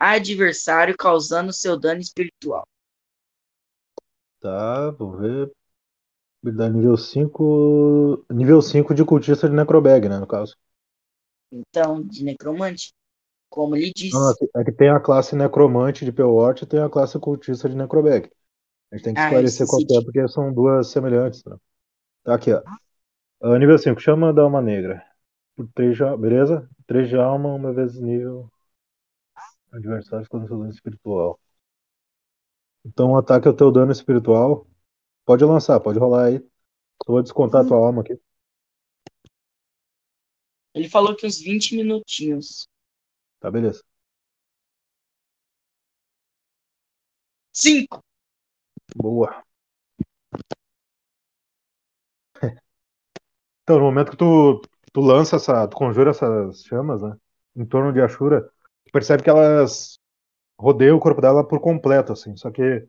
Adversário 0.00 0.96
causando 0.96 1.52
seu 1.52 1.78
dano 1.78 2.00
espiritual. 2.00 2.66
Tá, 4.40 4.90
vou 4.90 5.16
ver. 5.16 5.50
Habilidade 6.42 6.74
nível 6.74 6.96
5. 6.96 8.24
Nível 8.30 8.60
5 8.62 8.94
de 8.94 9.04
cultista 9.04 9.48
de 9.48 9.54
Necrobag, 9.54 10.08
né? 10.08 10.18
No 10.18 10.26
caso. 10.26 10.56
Então, 11.50 12.02
de 12.02 12.24
necromante, 12.24 12.92
como 13.50 13.76
ele 13.76 13.92
disse. 13.94 14.14
Não, 14.14 14.30
é 14.30 14.34
que- 14.34 14.50
é 14.56 14.64
que 14.64 14.72
tem 14.72 14.88
a 14.90 15.00
classe 15.00 15.36
necromante 15.36 16.04
de 16.04 16.12
Pewort 16.12 16.62
e 16.62 16.66
tem 16.66 16.80
a 16.80 16.88
classe 16.88 17.18
cultista 17.18 17.68
de 17.68 17.76
Necrobag. 17.76 18.30
A 18.92 18.96
gente 18.96 19.04
tem 19.04 19.14
que 19.14 19.20
Ah, 19.20 19.24
esclarecer 19.24 19.66
qual 19.66 19.82
é, 19.82 20.04
porque 20.04 20.28
são 20.28 20.52
duas 20.52 20.88
semelhantes. 20.88 21.42
Né? 21.44 21.56
Tá 22.24 22.34
aqui, 22.34 22.52
ó. 22.52 22.62
Ah, 23.42 23.58
nível 23.58 23.78
5, 23.78 24.00
chama 24.00 24.32
da 24.32 24.42
alma 24.42 24.62
negra. 24.62 25.04
Por 25.56 25.68
3 25.74 25.96
de 25.96 26.16
beleza? 26.16 26.68
3 26.86 27.08
de 27.08 27.16
alma, 27.16 27.54
uma 27.54 27.72
vez 27.72 28.00
nível. 28.00 28.50
Adversário 29.72 30.26
com 30.30 30.46
seu 30.46 30.56
dano 30.56 30.70
espiritual. 30.70 31.38
Então 32.84 33.10
o 33.10 33.16
ataque 33.16 33.48
é 33.48 33.50
o 33.50 33.56
teu 33.56 33.72
dano 33.72 33.90
espiritual. 33.90 34.66
Pode 35.24 35.44
lançar, 35.44 35.80
pode 35.80 35.98
rolar 35.98 36.26
aí. 36.26 36.36
Eu 36.36 37.14
vou 37.14 37.22
descontar 37.22 37.64
a 37.64 37.68
tua 37.68 37.78
alma 37.78 38.02
aqui. 38.02 38.18
Ele 40.74 40.88
falou 40.88 41.16
que 41.16 41.26
uns 41.26 41.38
20 41.38 41.74
minutinhos. 41.76 42.68
Tá, 43.40 43.50
beleza. 43.50 43.82
5! 47.52 48.02
Boa. 48.96 49.44
Então, 53.62 53.78
no 53.78 53.84
momento 53.84 54.10
que 54.10 54.16
tu, 54.16 54.60
tu 54.92 55.00
lança 55.00 55.36
essa, 55.36 55.66
tu 55.68 55.76
conjura 55.76 56.10
essas 56.10 56.64
chamas, 56.64 57.02
né, 57.02 57.16
em 57.56 57.64
torno 57.64 57.92
de 57.92 58.00
Ashura, 58.00 58.42
tu 58.84 58.92
percebe 58.92 59.22
que 59.22 59.30
elas 59.30 59.98
rodeiam 60.58 60.96
o 60.96 61.00
corpo 61.00 61.20
dela 61.20 61.46
por 61.46 61.60
completo, 61.60 62.12
assim. 62.12 62.36
Só 62.36 62.50
que, 62.50 62.86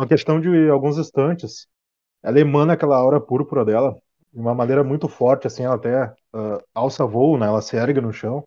uma 0.00 0.08
questão 0.08 0.40
de 0.40 0.68
alguns 0.70 0.96
instantes, 0.98 1.68
ela 2.22 2.40
emana 2.40 2.72
aquela 2.72 2.96
aura 2.96 3.20
púrpura 3.20 3.64
dela 3.64 4.00
de 4.32 4.40
uma 4.40 4.54
maneira 4.54 4.82
muito 4.82 5.08
forte, 5.08 5.46
assim, 5.46 5.64
ela 5.64 5.74
até 5.76 6.14
ah, 6.32 6.58
alça 6.74 7.04
voo, 7.04 7.38
né, 7.38 7.46
ela 7.46 7.60
se 7.60 7.76
ergue 7.76 8.00
no 8.00 8.12
chão, 8.12 8.46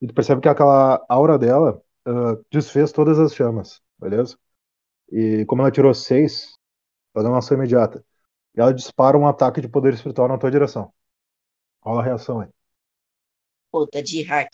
e 0.00 0.06
tu 0.06 0.14
percebe 0.14 0.40
que 0.40 0.48
aquela 0.48 1.04
aura 1.08 1.38
dela 1.38 1.82
ah, 2.06 2.36
desfez 2.50 2.92
todas 2.92 3.18
as 3.18 3.34
chamas, 3.34 3.82
beleza? 3.98 4.38
E 5.12 5.44
como 5.46 5.62
ela 5.62 5.70
tirou 5.70 5.92
seis, 5.94 6.52
ela 7.14 7.24
deu 7.24 7.32
uma 7.32 7.38
ação 7.38 7.56
imediata. 7.56 8.04
E 8.56 8.60
ela 8.60 8.72
dispara 8.74 9.18
um 9.18 9.26
ataque 9.26 9.60
de 9.60 9.68
poder 9.68 9.94
espiritual 9.94 10.28
na 10.28 10.38
tua 10.38 10.50
direção. 10.50 10.92
Rola 11.82 12.00
a 12.02 12.04
reação 12.04 12.40
aí. 12.40 12.48
Pô, 13.70 13.86
tá 13.86 14.00
de 14.00 14.22
hack. 14.22 14.48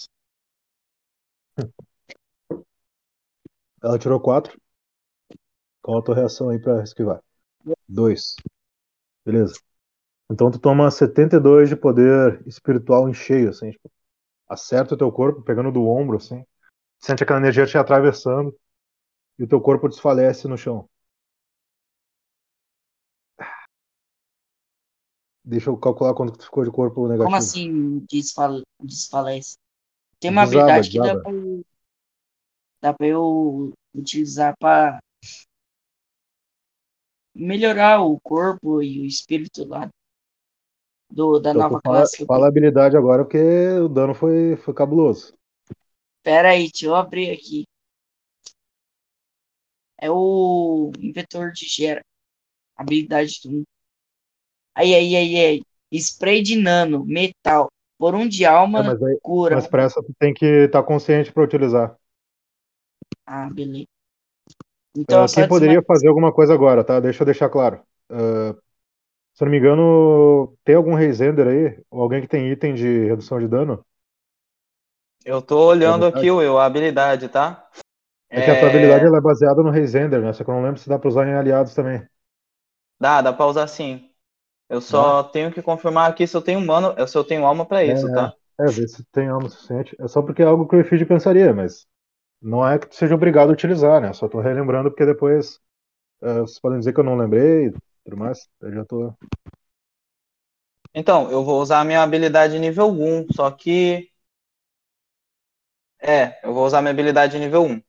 Ela 3.83 3.99
tirou 3.99 4.21
4. 4.21 4.62
Qual 5.83 5.99
a 5.99 6.03
tua 6.03 6.15
reação 6.15 6.49
aí 6.49 6.59
pra 6.59 6.83
esquivar? 6.83 7.21
2. 7.89 8.37
Beleza. 9.25 9.55
Então 10.31 10.51
tu 10.51 10.59
toma 10.59 10.91
72 10.91 11.69
de 11.69 11.77
poder 11.77 12.43
espiritual 12.47 13.09
em 13.09 13.15
cheio, 13.15 13.51
assim. 13.51 13.71
Tipo, 13.71 13.91
acerta 14.49 14.95
o 14.95 14.99
teu 14.99 15.13
corpo, 15.13 15.43
pegando 15.43 15.73
do 15.73 15.87
ombro, 15.87 16.17
assim. 16.17 16.45
Sente 16.99 17.23
aquela 17.23 17.41
energia 17.41 17.67
te 17.67 17.77
atravessando. 17.77 18.57
E 19.39 19.45
o 19.45 19.49
teu 19.49 19.61
corpo 19.61 19.89
desfalece 19.89 20.47
no 20.47 20.57
chão. 20.57 20.89
Deixa 25.45 25.71
eu 25.71 25.77
calcular 25.77 26.15
quanto 26.15 26.39
tu 26.39 26.45
ficou 26.45 26.65
de 26.65 26.71
corpo 26.71 27.03
negativo. 27.09 27.25
Como 27.25 27.37
assim 27.37 28.07
desfale- 28.11 28.63
desfalece? 28.81 29.57
Tem 30.21 30.31
uma 30.31 30.45
Desaba, 30.45 30.67
habilidade 30.67 30.91
que 30.91 30.99
dá 30.99 31.03
desaba. 31.05 31.23
pra, 31.23 31.33
eu, 31.33 31.65
dá 32.81 32.95
pra 32.95 33.07
eu 33.09 33.73
utilizar 33.95 34.55
pra 34.59 35.01
melhorar 37.35 38.01
o 38.03 38.19
corpo 38.21 38.83
e 38.83 39.01
o 39.01 39.05
espírito 39.05 39.65
lá 39.67 39.91
do, 41.11 41.39
da 41.41 41.55
Então, 41.55 41.63
nova 41.63 41.79
tu 41.79 41.81
fala, 41.83 42.09
classe. 42.09 42.27
fala 42.27 42.47
a 42.47 42.49
habilidade 42.49 42.97
agora, 42.97 43.25
porque 43.25 43.39
o 43.39 43.89
dano 43.89 44.15
foi, 44.15 44.57
foi 44.57 44.75
cabuloso. 44.75 45.35
Pera 46.25 46.51
aí, 46.51 46.63
deixa 46.69 46.87
eu 46.87 46.97
abrir 46.97 47.31
aqui. 47.31 47.65
É 49.99 50.11
o 50.11 50.93
inventor 51.01 51.53
de 51.53 51.67
gera. 51.67 52.03
Habilidade 52.77 53.41
do. 53.45 53.65
Aí, 54.75 54.95
aí, 54.95 55.17
aí, 55.17 55.37
aí. 55.47 55.63
Spray 55.93 56.43
de 56.43 56.57
nano, 56.57 57.05
metal. 57.05 57.69
Por 57.99 58.15
um 58.15 58.27
de 58.29 58.45
alma, 58.45 58.81
É, 58.81 58.83
mas, 58.83 59.03
aí, 59.03 59.19
cura. 59.23 59.51
mas 59.51 59.67
pra 59.67 59.83
essa 59.85 60.03
tu 60.03 60.15
tem 60.19 60.33
que 60.35 60.47
estar 60.47 60.83
consciente 60.83 61.33
pra 61.33 61.45
utilizar. 61.45 61.97
Ah, 63.27 63.49
beleza. 63.51 63.87
Então, 64.97 65.23
Ah, 65.23 65.25
é 65.25 65.29
só 65.29 65.45
quem 65.45 65.47
poderia 65.47 65.83
desma- 65.83 65.83
fazer 65.83 66.09
alguma 66.09 66.33
coisa 66.33 66.53
agora, 66.55 66.85
tá? 66.85 67.01
Deixa 67.01 67.23
eu 67.23 67.27
deixar 67.27 67.49
claro. 67.49 67.83
Ah, 68.11 68.55
se 69.35 69.45
eu 69.45 69.47
não 69.47 69.53
me 69.53 69.59
engano, 69.59 70.57
tem 70.65 70.75
algum 70.77 70.95
Reisender 70.95 71.47
aí? 71.49 71.85
Ou 71.91 72.03
alguém 72.03 72.21
que 72.23 72.29
tem 72.29 72.51
item 72.53 72.75
de 72.75 73.07
redução 73.07 73.41
de 73.41 73.49
dano? 73.49 73.85
Eu 75.25 75.43
tô 75.43 75.59
olhando 75.67 76.07
habilidade? 76.07 76.07
aqui, 76.07 76.31
Will, 76.31 76.59
a 76.59 76.65
habilidade, 76.67 77.29
tá? 77.29 77.69
É, 78.35 78.43
que 78.43 78.51
a 78.51 78.57
tua 78.57 78.69
habilidade 78.69 79.05
ela 79.07 79.19
é 79.19 79.21
baseada 79.21 79.63
no 79.63 79.71
Reisender, 79.71 80.21
né? 80.23 80.33
Só 80.33 80.43
que 80.45 80.51
eu 80.51 80.55
não 80.55 80.63
lembro 80.63 80.81
se 80.81 80.89
dá 80.89 80.99
pra 80.99 81.09
usar 81.09 81.27
em 81.29 81.35
aliados 81.35 81.75
também. 81.75 82.07
Dá, 83.01 83.21
dá 83.23 83.33
pra 83.33 83.47
usar 83.47 83.67
sim. 83.69 84.11
Eu 84.71 84.81
só 84.83 85.23
tenho 85.25 85.53
que 85.53 85.63
confirmar 85.63 86.11
aqui 86.11 86.27
se 86.27 86.37
eu 86.37 86.43
tenho 86.43 86.61
mano, 86.61 86.95
se 87.09 87.17
eu 87.19 87.25
tenho 87.25 87.47
alma 87.47 87.67
pra 87.67 87.85
isso, 87.85 88.11
É, 88.11 88.11
tá? 88.11 88.35
É, 88.61 88.71
ver 88.71 88.89
se 88.89 89.05
tem 89.13 89.29
alma 89.29 89.49
suficiente. 89.49 89.97
É 90.01 90.07
só 90.09 90.23
porque 90.23 90.43
é 90.43 90.45
algo 90.47 90.67
que 90.69 90.77
o 90.77 90.81
Efid 90.81 91.05
pensaria, 91.07 91.53
mas 91.55 91.87
não 92.43 92.67
é 92.67 92.79
que 92.79 92.89
tu 92.89 92.97
seja 92.97 93.15
obrigado 93.15 93.51
a 93.51 93.53
utilizar, 93.53 94.01
né? 94.01 94.13
Só 94.13 94.29
tô 94.29 94.41
relembrando 94.41 94.91
porque 94.91 95.07
depois 95.07 95.61
ah, 96.23 96.41
vocês 96.41 96.61
podem 96.61 96.79
dizer 96.79 96.93
que 96.93 97.01
eu 97.01 97.05
não 97.05 97.17
lembrei 97.17 97.69
e 97.69 97.73
tudo 98.05 98.17
mais. 98.17 98.49
Eu 98.61 98.73
já 98.73 98.85
tô. 98.85 99.13
Então, 100.95 101.31
eu 101.31 101.45
vou 101.45 101.61
usar 101.61 101.81
a 101.81 101.85
minha 101.85 102.03
habilidade 102.03 102.59
nível 102.59 102.89
1, 102.91 103.27
só 103.33 103.51
que. 103.51 104.09
É, 106.01 106.39
eu 106.43 106.53
vou 106.53 106.67
usar 106.67 106.83
minha 106.83 106.91
habilidade 106.91 107.39
nível 107.39 107.65
1, 107.65 107.81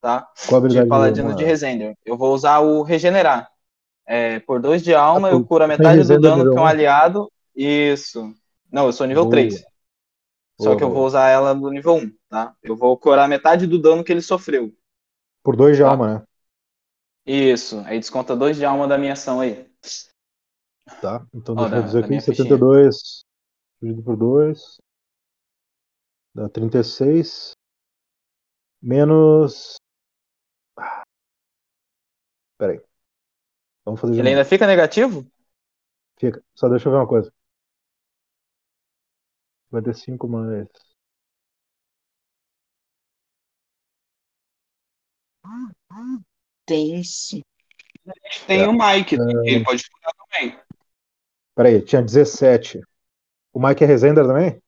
tá? 0.00 0.28
Qual 0.46 0.58
habilidade 0.58 0.86
de 0.86 0.88
Paladino 0.90 1.28
nível 1.28 1.36
de 1.36 1.44
Resender. 1.44 1.96
Eu 2.04 2.16
vou 2.16 2.34
usar 2.34 2.58
o 2.60 2.82
Regenerar. 2.82 3.48
É, 4.06 4.40
por 4.40 4.60
2 4.60 4.82
de 4.82 4.94
alma, 4.94 5.28
Ah, 5.28 5.32
eu 5.32 5.46
curo 5.46 5.64
a 5.64 5.68
tu 5.68 5.76
tem 5.76 5.86
metade 5.86 6.04
do 6.04 6.20
dano 6.20 6.50
que 6.50 6.58
um 6.58 6.64
um? 6.64 6.66
aliado. 6.66 7.30
Isso. 7.54 8.34
Não, 8.70 8.86
eu 8.86 8.92
sou 8.92 9.06
nível 9.06 9.24
Boa. 9.24 9.30
3. 9.30 9.62
Só 10.60 10.66
Boa, 10.70 10.76
que 10.78 10.84
eu 10.84 10.88
boa. 10.88 10.98
vou 11.00 11.06
usar 11.06 11.28
ela 11.28 11.54
no 11.54 11.70
nível 11.70 11.94
1, 11.96 12.10
tá? 12.28 12.54
Eu 12.62 12.76
vou 12.76 12.96
curar 12.98 13.28
metade 13.28 13.66
do 13.66 13.80
dano 13.80 14.04
que 14.04 14.12
ele 14.12 14.22
sofreu. 14.22 14.72
Por 15.42 15.56
dois 15.56 15.76
de 15.76 15.82
Tá. 15.82 15.90
alma, 15.90 16.14
né? 16.20 16.26
Isso. 17.26 17.80
Aí 17.86 17.98
desconta 17.98 18.36
2 18.36 18.56
de 18.56 18.64
alma 18.64 18.86
da 18.86 18.98
minha 18.98 19.12
ação 19.14 19.40
aí. 19.40 19.68
Tá. 21.00 21.24
Então 21.34 21.54
deixa 21.54 21.70
da- 21.70 21.76
eu 21.78 21.92
da 21.92 21.98
aqui. 22.00 22.08
minha 22.08 22.20
fichinha. 22.20 22.34
72 22.36 23.24
dividido 23.80 24.04
por 24.04 24.16
2. 24.16 24.78
Dá 26.34 26.48
36. 26.48 27.52
Menos. 28.80 29.76
Ah. 30.76 31.02
Pera 32.58 32.72
aí. 32.72 32.84
Vamos 33.84 34.00
fazer 34.00 34.18
Ele 34.18 34.28
ainda 34.28 34.44
fica 34.44 34.66
negativo? 34.66 35.26
Fica. 36.18 36.42
Só 36.54 36.68
deixa 36.68 36.88
eu 36.88 36.92
ver 36.92 36.98
uma 36.98 37.08
coisa. 37.08 37.32
55 39.72 40.28
mais. 40.28 40.68
tenso. 46.66 47.40
Tem 48.46 48.62
É. 48.62 48.68
o 48.68 48.72
Mike, 48.72 49.16
ele 49.44 49.64
pode 49.64 49.82
curar 49.90 50.12
também. 50.14 50.58
Pera 51.54 51.68
aí, 51.68 51.82
tinha 51.82 52.02
17. 52.02 52.80
O 53.52 53.60
Mike 53.60 53.84
é 53.84 53.86
Resender 53.86 54.24
também? 54.26 54.62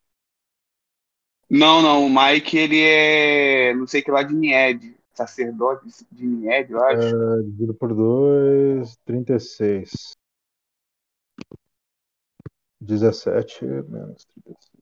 Não, 1.48 1.82
não, 1.82 2.06
o 2.06 2.10
Mike, 2.10 2.56
ele 2.56 2.80
é, 2.80 3.74
não 3.74 3.86
sei 3.86 4.02
que 4.02 4.10
lá 4.10 4.22
de 4.22 4.34
Nied, 4.34 4.96
sacerdote 5.12 5.86
de 6.10 6.26
Nied, 6.26 6.70
eu 6.70 6.82
acho. 6.84 7.16
É, 7.16 7.42
dividido 7.42 7.74
por 7.74 7.94
2, 7.94 8.96
36. 9.04 10.16
17 12.80 13.64
menos 13.64 14.26
36. 14.44 14.73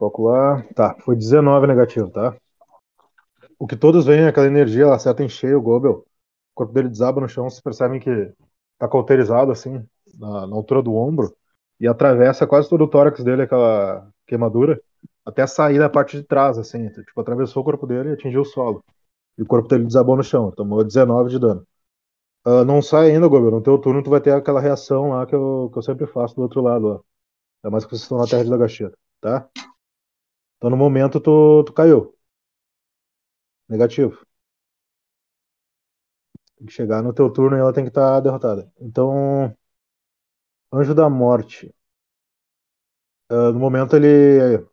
Calcular. 0.00 0.66
Tá, 0.74 0.96
foi 1.00 1.14
19 1.14 1.66
negativo, 1.66 2.10
tá? 2.10 2.34
O 3.58 3.66
que 3.66 3.76
todos 3.76 4.06
veem 4.06 4.22
é 4.22 4.28
aquela 4.28 4.46
energia, 4.46 4.84
ela 4.84 4.96
acerta 4.96 5.22
em 5.22 5.28
cheio 5.28 5.58
o 5.58 5.62
Gobel. 5.62 5.92
O 5.92 6.04
corpo 6.54 6.72
dele 6.72 6.88
desaba 6.88 7.20
no 7.20 7.28
chão, 7.28 7.48
vocês 7.48 7.60
percebem 7.60 8.00
que 8.00 8.32
tá 8.78 8.88
cauterizado 8.88 9.52
assim, 9.52 9.84
na, 10.18 10.46
na 10.46 10.56
altura 10.56 10.82
do 10.82 10.94
ombro, 10.94 11.36
e 11.78 11.86
atravessa 11.86 12.46
quase 12.46 12.68
todo 12.68 12.84
o 12.84 12.88
tórax 12.88 13.22
dele 13.22 13.42
aquela 13.42 14.10
queimadura, 14.26 14.80
até 15.24 15.46
sair 15.46 15.78
da 15.78 15.90
parte 15.90 16.16
de 16.16 16.22
trás, 16.22 16.58
assim. 16.58 16.88
Tipo, 16.90 17.20
atravessou 17.20 17.62
o 17.62 17.64
corpo 17.64 17.86
dele 17.86 18.10
e 18.10 18.12
atingiu 18.14 18.40
o 18.42 18.44
solo. 18.44 18.82
E 19.36 19.42
o 19.42 19.46
corpo 19.46 19.68
dele 19.68 19.84
desabou 19.84 20.16
no 20.16 20.22
chão, 20.22 20.50
tomou 20.50 20.82
19 20.82 21.30
de 21.30 21.38
dano. 21.38 21.66
Uh, 22.46 22.64
não 22.64 22.80
sai 22.80 23.10
ainda, 23.10 23.28
Gobel. 23.28 23.50
No 23.50 23.62
teu 23.62 23.78
turno 23.78 24.02
tu 24.02 24.10
vai 24.10 24.20
ter 24.20 24.32
aquela 24.32 24.60
reação 24.60 25.10
lá 25.10 25.26
que 25.26 25.34
eu, 25.34 25.70
que 25.72 25.78
eu 25.78 25.82
sempre 25.82 26.06
faço 26.06 26.34
do 26.36 26.42
outro 26.42 26.62
lado, 26.62 26.86
ó. 26.86 27.00
Ainda 27.62 27.72
mais 27.72 27.84
que 27.84 27.90
vocês 27.90 28.02
estão 28.02 28.18
na 28.18 28.26
terra 28.26 28.44
de 28.44 28.50
Lagacheta, 28.50 28.96
tá? 29.20 29.48
Então 30.60 30.68
no 30.70 30.76
momento 30.76 31.18
tu, 31.20 31.64
tu 31.64 31.72
caiu. 31.72 32.14
Negativo. 33.68 34.26
Tem 36.58 36.66
que 36.66 36.72
chegar 36.72 37.02
no 37.02 37.12
teu 37.14 37.32
turno 37.32 37.56
e 37.56 37.60
ela 37.60 37.72
tem 37.72 37.84
que 37.84 37.88
estar 37.90 38.16
tá 38.16 38.20
derrotada. 38.20 38.70
Então. 38.78 39.56
Anjo 40.72 40.94
da 40.94 41.08
Morte. 41.08 41.74
Uh, 43.30 43.52
no 43.52 43.58
momento 43.58 43.96
ele. 43.96 44.66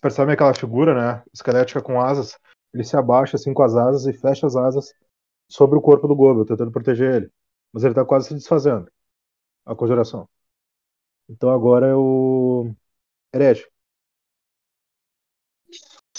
Percebe 0.00 0.32
aquela 0.32 0.54
figura, 0.54 0.94
né? 0.94 1.24
Esquelética 1.34 1.82
com 1.82 2.00
asas. 2.00 2.38
Ele 2.72 2.84
se 2.84 2.96
abaixa 2.96 3.36
assim 3.36 3.52
com 3.52 3.62
as 3.62 3.74
asas 3.74 4.06
e 4.06 4.12
fecha 4.16 4.46
as 4.46 4.54
asas 4.54 4.94
sobre 5.48 5.78
o 5.78 5.82
corpo 5.82 6.06
do 6.06 6.14
Goblin, 6.14 6.44
tentando 6.44 6.70
proteger 6.70 7.14
ele. 7.14 7.32
Mas 7.72 7.84
ele 7.84 7.94
tá 7.94 8.04
quase 8.04 8.28
se 8.28 8.34
desfazendo. 8.34 8.90
A 9.66 9.74
conjuração. 9.74 10.28
Então 11.28 11.50
agora 11.50 11.86
é 11.88 11.94
o. 11.96 12.72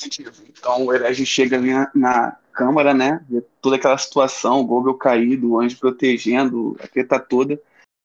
Herege. 0.03 0.53
Então 0.57 0.85
o 0.85 0.93
herege 0.93 1.25
chega 1.25 1.59
na, 1.59 1.91
na 1.93 2.37
câmara, 2.53 2.93
né? 2.93 3.25
Toda 3.61 3.75
aquela 3.75 3.97
situação, 3.97 4.61
o 4.61 4.65
Gobel 4.65 4.93
caído, 4.95 5.51
o 5.51 5.59
anjo 5.59 5.79
protegendo, 5.79 6.75
a 6.79 6.87
treta 6.87 7.19
toda. 7.19 7.61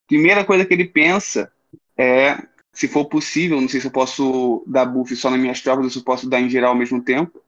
Primeira 0.07 0.45
coisa 0.45 0.65
que 0.65 0.75
ele 0.75 0.87
pensa 0.87 1.53
é, 1.97 2.47
se 2.73 2.89
for 2.89 3.05
possível, 3.07 3.61
não 3.61 3.69
sei 3.69 3.81
se 3.81 3.87
eu 3.87 3.93
posso 3.93 4.63
dar 4.67 4.85
buff 4.85 5.15
só 5.17 5.31
nas 5.31 5.41
minhas 5.41 5.61
tropas 5.61 5.85
ou 5.85 5.91
se 5.91 5.99
eu 5.99 6.05
posso 6.05 6.29
dar 6.29 6.41
em 6.41 6.51
geral 6.51 6.71
ao 6.71 6.79
mesmo 6.79 7.03
tempo. 7.03 7.43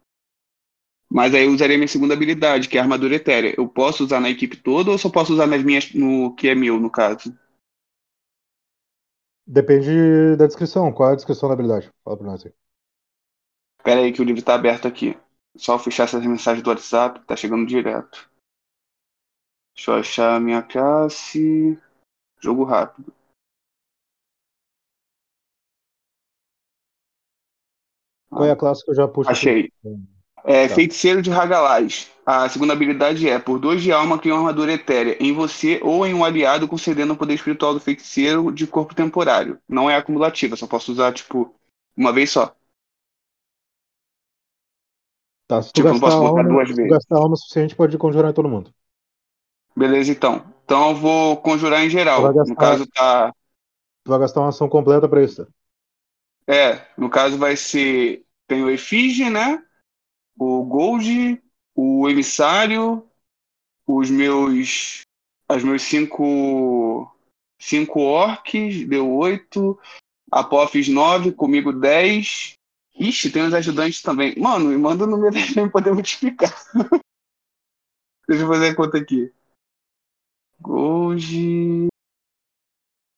Mas 1.09 1.35
aí 1.35 1.45
eu 1.45 1.53
usaria 1.53 1.77
minha 1.77 1.89
segunda 1.89 2.15
habilidade, 2.15 2.69
que 2.69 2.77
é 2.77 2.81
a 2.81 2.83
armadura 2.83 3.15
etérea. 3.15 3.55
Eu 3.57 3.69
posso 3.69 4.05
usar 4.05 4.21
na 4.21 4.31
equipe 4.31 4.57
toda 4.57 4.91
ou 4.91 4.99
só 4.99 5.09
posso 5.09 5.33
usar 5.33 5.47
nas 5.47 5.63
minhas 5.63 5.93
no 5.93 6.35
que 6.35 6.49
é 6.49 6.55
meu, 6.55 6.81
no 6.81 6.91
caso? 6.91 7.37
Depende 9.47 10.37
da 10.37 10.47
descrição. 10.47 10.93
Qual 10.93 11.11
é 11.11 11.13
a 11.13 11.17
descrição 11.17 11.49
da 11.49 11.55
habilidade? 11.55 11.93
Fala 12.05 12.17
pra 12.17 12.27
nós 12.27 12.45
aí. 12.45 12.53
Pera 13.87 14.01
aí 14.01 14.13
que 14.13 14.21
o 14.21 14.25
livro 14.25 14.43
tá 14.43 14.57
aberto 14.57 14.89
aqui. 14.89 15.17
Só 15.57 15.79
fechar 15.79 16.03
essas 16.03 16.27
mensagens 16.27 16.61
do 16.61 16.71
WhatsApp, 16.71 17.21
tá 17.21 17.37
chegando 17.37 17.65
direto. 17.65 18.29
Deixa 19.77 19.93
eu 19.93 19.95
achar 19.95 20.35
a 20.35 20.41
minha 20.41 20.61
classe. 20.61 21.81
Jogo 22.41 22.65
rápido. 22.65 23.15
Qual 28.29 28.45
é 28.45 28.51
a 28.51 28.57
classe 28.57 28.85
que 28.85 28.91
eu 28.91 28.95
já 28.97 29.07
puxo? 29.07 29.31
Achei. 29.31 29.73
É, 30.43 30.67
tá. 30.67 30.75
Feiticeiro 30.75 31.23
de 31.23 31.31
Hagalaz. 31.31 32.11
A 32.27 32.49
segunda 32.49 32.73
habilidade 32.73 33.29
é: 33.29 33.39
por 33.39 33.61
dois 33.61 33.81
de 33.81 33.93
alma, 33.93 34.19
cria 34.19 34.35
uma 34.35 34.41
armadura 34.41 34.73
etérea 34.73 35.17
em 35.21 35.33
você 35.33 35.81
ou 35.81 36.05
em 36.05 36.13
um 36.13 36.25
aliado, 36.25 36.67
concedendo 36.67 37.13
o 37.13 37.17
poder 37.17 37.35
espiritual 37.35 37.73
do 37.73 37.79
feiticeiro 37.79 38.51
de 38.51 38.67
corpo 38.67 38.97
temporário. 38.97 39.61
Não 39.69 39.89
é 39.89 39.95
acumulativa, 39.95 40.57
só 40.57 40.67
posso 40.67 40.91
usar, 40.91 41.13
tipo, 41.13 41.55
uma 41.97 42.13
vez 42.13 42.33
só. 42.33 42.53
Tá, 45.47 45.63
se 45.63 45.73
tu 45.73 45.77
tipo, 45.77 45.89
gastar, 45.89 46.13
alma, 46.13 46.43
duas 46.43 46.69
vezes. 46.69 46.91
gastar 46.91 47.17
alma 47.17 47.37
suficiente, 47.37 47.77
pode 47.77 47.97
conjurar 47.97 48.31
em 48.31 48.35
todo 48.35 48.49
mundo. 48.49 48.75
Beleza, 49.77 50.11
então. 50.11 50.45
Então 50.65 50.91
eu 50.91 50.97
vou 50.97 51.37
conjurar 51.37 51.85
em 51.85 51.91
geral. 51.91 52.23
Gastar, 52.33 52.45
no 52.49 52.57
caso, 52.57 52.87
tá. 52.89 53.33
Tu 54.03 54.11
vai 54.11 54.19
gastar 54.19 54.41
uma 54.41 54.49
ação 54.49 54.69
completa 54.69 55.09
pra 55.09 55.23
isso. 55.23 55.47
É, 56.47 56.87
no 56.97 57.09
caso 57.09 57.39
vai 57.39 57.57
ser. 57.57 58.25
Tem 58.49 58.63
o 58.63 58.71
Efígie, 58.71 59.31
né? 59.31 59.63
O 60.39 60.65
Gold, 60.65 61.43
o 61.75 62.09
Emissário, 62.09 63.09
os 63.87 64.11
meus. 64.11 65.03
As 65.49 65.63
meus 65.63 65.83
cinco. 65.83 67.13
Cinco 67.61 68.01
orcs, 68.01 68.87
deu 68.87 69.11
oito. 69.15 69.79
Apophis 70.31 70.89
nove, 70.89 71.33
comigo 71.33 71.73
dez. 71.73 72.56
Ixi, 72.99 73.31
tem 73.31 73.47
os 73.47 73.53
ajudantes 73.53 74.01
também. 74.01 74.35
Mano, 74.39 74.71
me 74.71 74.77
manda 74.79 75.05
o 75.05 75.07
número 75.07 75.33
dele 75.33 75.53
pra 75.53 75.71
poder 75.71 75.93
multiplicar. 75.93 76.51
Deixa 78.29 78.43
eu 78.43 78.49
fazer 78.49 78.71
a 78.71 78.75
conta 78.75 78.99
aqui. 78.99 79.33
Gold. 80.61 81.89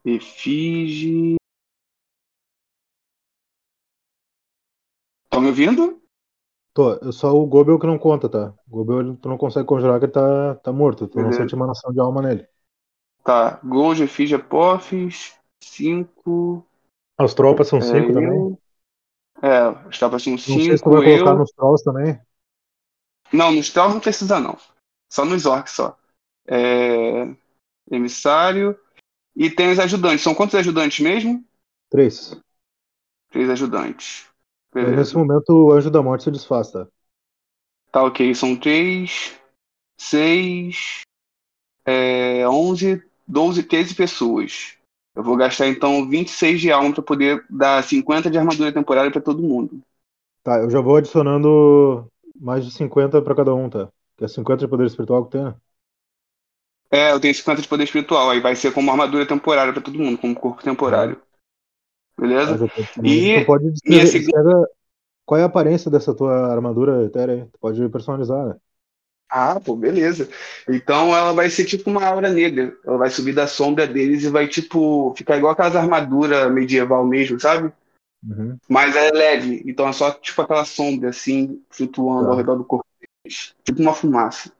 Efige. 0.05 1.37
Estão 5.25 5.41
me 5.41 5.49
ouvindo? 5.49 6.03
Tô, 6.75 7.13
só 7.13 7.35
o 7.35 7.47
Gobel 7.47 7.79
que 7.79 7.87
não 7.87 7.99
conta, 7.99 8.29
tá? 8.29 8.55
O 8.69 8.85
Gobel 8.85 9.17
tu 9.17 9.29
não 9.29 9.39
consegue 9.39 9.67
conjurar 9.67 9.99
que 9.99 10.07
ele 10.07 10.13
tá, 10.13 10.57
tá 10.57 10.73
morto. 10.73 11.07
Tu 11.07 11.17
Beleza. 11.17 11.31
não 11.31 11.43
sente 11.43 11.55
emanação 11.55 11.93
de 11.93 12.01
alma 12.01 12.21
nele. 12.21 12.47
Tá, 13.25 13.61
Gold, 13.65 14.03
Efige, 14.03 14.35
Apophis. 14.35 15.39
Cinco. 15.63 16.67
As 17.17 17.35
tropas 17.35 17.69
são 17.69 17.79
é, 17.79 17.83
cinco 17.83 18.11
eu... 18.11 18.15
também? 18.15 18.59
É, 19.43 19.89
estava 19.89 20.17
assim, 20.17 20.37
5. 20.37 20.59
Não 20.59 20.65
sei 20.65 20.77
se 20.77 20.83
tu 20.83 20.91
vai 20.91 21.05
colocar 21.05 21.35
nos 21.35 21.51
Trolls 21.53 21.85
também. 21.85 22.21
Não, 23.33 23.53
nos 23.53 23.71
Trolls 23.71 23.95
não 23.95 24.01
precisa, 24.01 24.41
não. 24.41 24.57
Só 25.11 25.25
nos 25.25 25.47
Orcs 25.47 25.73
só. 25.73 25.97
É... 26.47 27.35
Emissário. 27.91 28.79
E 29.37 29.51
tem 29.51 29.71
os 29.71 29.79
ajudantes. 29.79 30.23
São 30.23 30.35
quantos 30.35 30.55
ajudantes 30.55 31.01
mesmo? 31.01 31.45
Três. 31.89 32.39
Três 33.31 33.49
ajudantes. 33.51 34.27
Beleza. 34.73 34.97
Nesse 34.97 35.17
momento 35.17 35.51
o 35.51 35.73
anjo 35.73 35.91
da 35.91 36.03
morte 36.03 36.25
se 36.25 36.31
desfaz, 36.31 36.71
tá? 36.71 36.87
Tá, 37.91 38.03
ok. 38.03 38.35
São 38.35 38.57
três, 38.57 39.39
seis, 39.99 41.03
é, 41.85 42.47
onze, 42.49 43.03
doze, 43.27 43.63
treze 43.63 43.95
pessoas. 43.95 44.78
Eu 45.19 45.25
vou 45.25 45.37
gastar 45.37 45.67
então 45.67 46.09
26 46.09 46.61
de 46.61 46.71
alma 46.71 46.95
para 46.95 47.03
poder 47.03 47.45
dar 47.51 47.83
50 47.83 48.31
de 48.31 48.39
armadura 48.39 48.73
temporária 48.73 49.11
para 49.11 49.21
todo 49.21 49.43
mundo. 49.43 49.83
Tá, 50.45 50.59
eu 50.59 50.71
já 50.71 50.81
vou 50.81 50.95
adicionando 50.95 52.07
mais 52.41 52.65
de 52.65 52.71
50 52.71 53.21
para 53.21 53.35
cada 53.35 53.53
um, 53.53 53.69
tá? 53.69 53.89
Que 54.17 54.27
é 54.27 54.29
50 54.29 54.59
de 54.59 54.69
poder 54.69 54.87
espiritual 54.87 55.25
que 55.25 55.33
tem, 55.33 55.43
né? 55.43 55.57
É, 56.89 57.11
eu 57.11 57.19
tenho 57.19 57.35
50 57.35 57.61
de 57.61 57.67
poder 57.67 57.83
espiritual, 57.83 58.31
aí 58.31 58.39
vai 58.39 58.55
ser 58.55 58.73
como 58.73 58.93
armadura 58.93 59.27
temporária 59.27 59.73
para 59.73 59.83
todo 59.83 59.99
mundo, 59.99 60.17
como 60.19 60.37
corpo 60.37 60.63
temporário. 60.63 61.21
Beleza? 62.17 62.71
E 63.03 63.45
pode 63.45 63.73
descrever, 63.73 64.69
qual 65.27 65.41
é 65.41 65.43
a 65.43 65.47
aparência 65.47 65.91
dessa 65.91 66.15
tua 66.15 66.47
armadura 66.47 67.05
etérea? 67.05 67.49
Tu 67.53 67.59
pode 67.59 67.89
personalizar, 67.89 68.51
né? 68.51 68.55
Ah, 69.31 69.61
pô, 69.61 69.77
beleza. 69.77 70.29
Então 70.67 71.15
ela 71.15 71.33
vai 71.33 71.51
ser 71.51 71.67
tipo 71.67 71.91
uma 71.91 72.05
aura 72.05 72.31
negra. 72.31 72.75
Ela 72.85 72.97
vai 72.97 73.11
subir 73.11 73.35
da 73.35 73.47
sombra 73.47 73.87
deles 73.87 74.25
e 74.25 74.31
vai, 74.31 74.49
tipo, 74.49 75.15
ficar 75.17 75.37
igual 75.37 75.53
aquelas 75.53 75.77
armaduras 75.77 76.51
medieval 76.51 77.05
mesmo, 77.05 77.39
sabe? 77.39 77.71
Uhum. 78.27 78.57
Mas 78.67 78.97
é 78.97 79.11
leve. 79.11 79.63
Então 79.67 79.87
é 79.87 79.93
só, 79.93 80.11
tipo, 80.13 80.41
aquela 80.41 80.65
sombra, 80.65 81.11
assim, 81.11 81.63
flutuando 81.71 82.25
tá. 82.25 82.31
ao 82.31 82.37
redor 82.37 82.57
do 82.57 82.65
corpo 82.65 82.87
deles. 82.99 83.55
Tipo 83.63 83.83
uma 83.83 83.95
fumaça. 83.95 84.51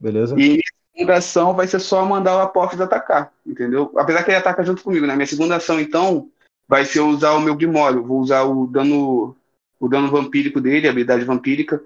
Beleza. 0.00 0.34
E 0.38 0.60
segunda 0.94 1.14
ação 1.18 1.54
vai 1.54 1.66
ser 1.66 1.78
só 1.78 2.04
mandar 2.06 2.36
o 2.36 2.40
Apophis 2.40 2.80
atacar, 2.80 3.32
entendeu? 3.46 3.92
Apesar 3.96 4.24
que 4.24 4.30
ele 4.30 4.38
ataca 4.38 4.64
junto 4.64 4.82
comigo, 4.82 5.06
né? 5.06 5.14
Minha 5.14 5.26
segunda 5.26 5.56
ação, 5.56 5.78
então, 5.78 6.30
vai 6.66 6.86
ser 6.86 7.00
usar 7.00 7.32
o 7.32 7.40
meu 7.40 7.54
Grimório. 7.54 8.02
Vou 8.02 8.18
usar 8.18 8.44
o 8.44 8.66
dano, 8.66 9.36
o 9.78 9.88
dano 9.88 10.10
vampírico 10.10 10.58
dele, 10.58 10.88
a 10.88 10.90
habilidade 10.90 11.24
vampírica 11.24 11.82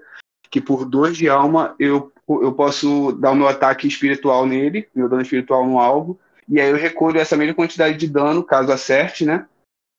que 0.49 0.61
por 0.61 0.85
dois 0.85 1.17
de 1.17 1.29
alma 1.29 1.75
eu, 1.79 2.11
eu 2.27 2.53
posso 2.53 3.11
dar 3.13 3.31
o 3.31 3.35
meu 3.35 3.47
ataque 3.47 3.87
espiritual 3.87 4.45
nele, 4.45 4.89
meu 4.93 5.09
dano 5.09 5.21
espiritual 5.21 5.65
no 5.65 5.79
alvo, 5.79 6.19
e 6.47 6.59
aí 6.61 6.69
eu 6.69 6.77
recolho 6.77 7.19
essa 7.19 7.35
mesma 7.35 7.53
quantidade 7.53 7.97
de 7.97 8.07
dano, 8.07 8.43
caso 8.43 8.71
acerte, 8.71 9.25
né? 9.25 9.47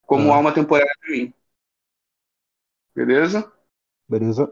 Como 0.03 0.33
ah. 0.33 0.37
alma 0.37 0.53
temporária 0.53 0.93
pra 1.01 1.11
mim. 1.11 1.33
Beleza? 2.95 3.53
Beleza. 4.09 4.51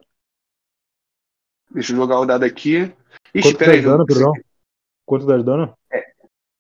Deixa 1.70 1.92
eu 1.92 1.96
jogar 1.96 2.20
o 2.20 2.26
dado 2.26 2.44
aqui. 2.44 2.94
Ixi, 3.34 3.48
Quanto 3.48 3.58
peraí. 3.58 3.82
Dano, 3.82 4.06
perdão? 4.06 4.32
Quanto 5.04 5.26
de 5.26 5.42
dano? 5.42 5.76
É, 5.90 6.12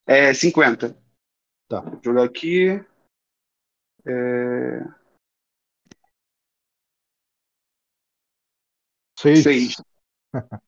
É 0.06 0.34
50. 0.34 0.96
Tá. 1.68 1.80
Vou 1.80 2.00
jogar 2.02 2.24
aqui. 2.24 2.84
É... 4.06 4.80
Seis. 9.16 9.42
Seis. 9.42 9.76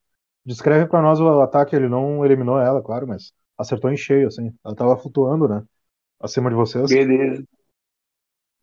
Descreve 0.45 0.87
pra 0.87 1.03
nós 1.03 1.21
o 1.21 1.41
ataque, 1.41 1.77
ele 1.77 1.89
não 1.89 2.25
eliminou 2.25 2.59
ela, 2.59 2.83
claro, 2.83 3.07
mas 3.07 3.33
acertou 3.57 3.91
em 3.91 3.97
cheio, 3.97 4.29
assim. 4.29 4.53
Ela 4.65 4.75
tava 4.75 4.97
flutuando, 4.97 5.47
né? 5.47 5.63
Acima 6.21 6.49
de 6.49 6.57
vocês. 6.57 6.89
Beleza. 6.89 7.45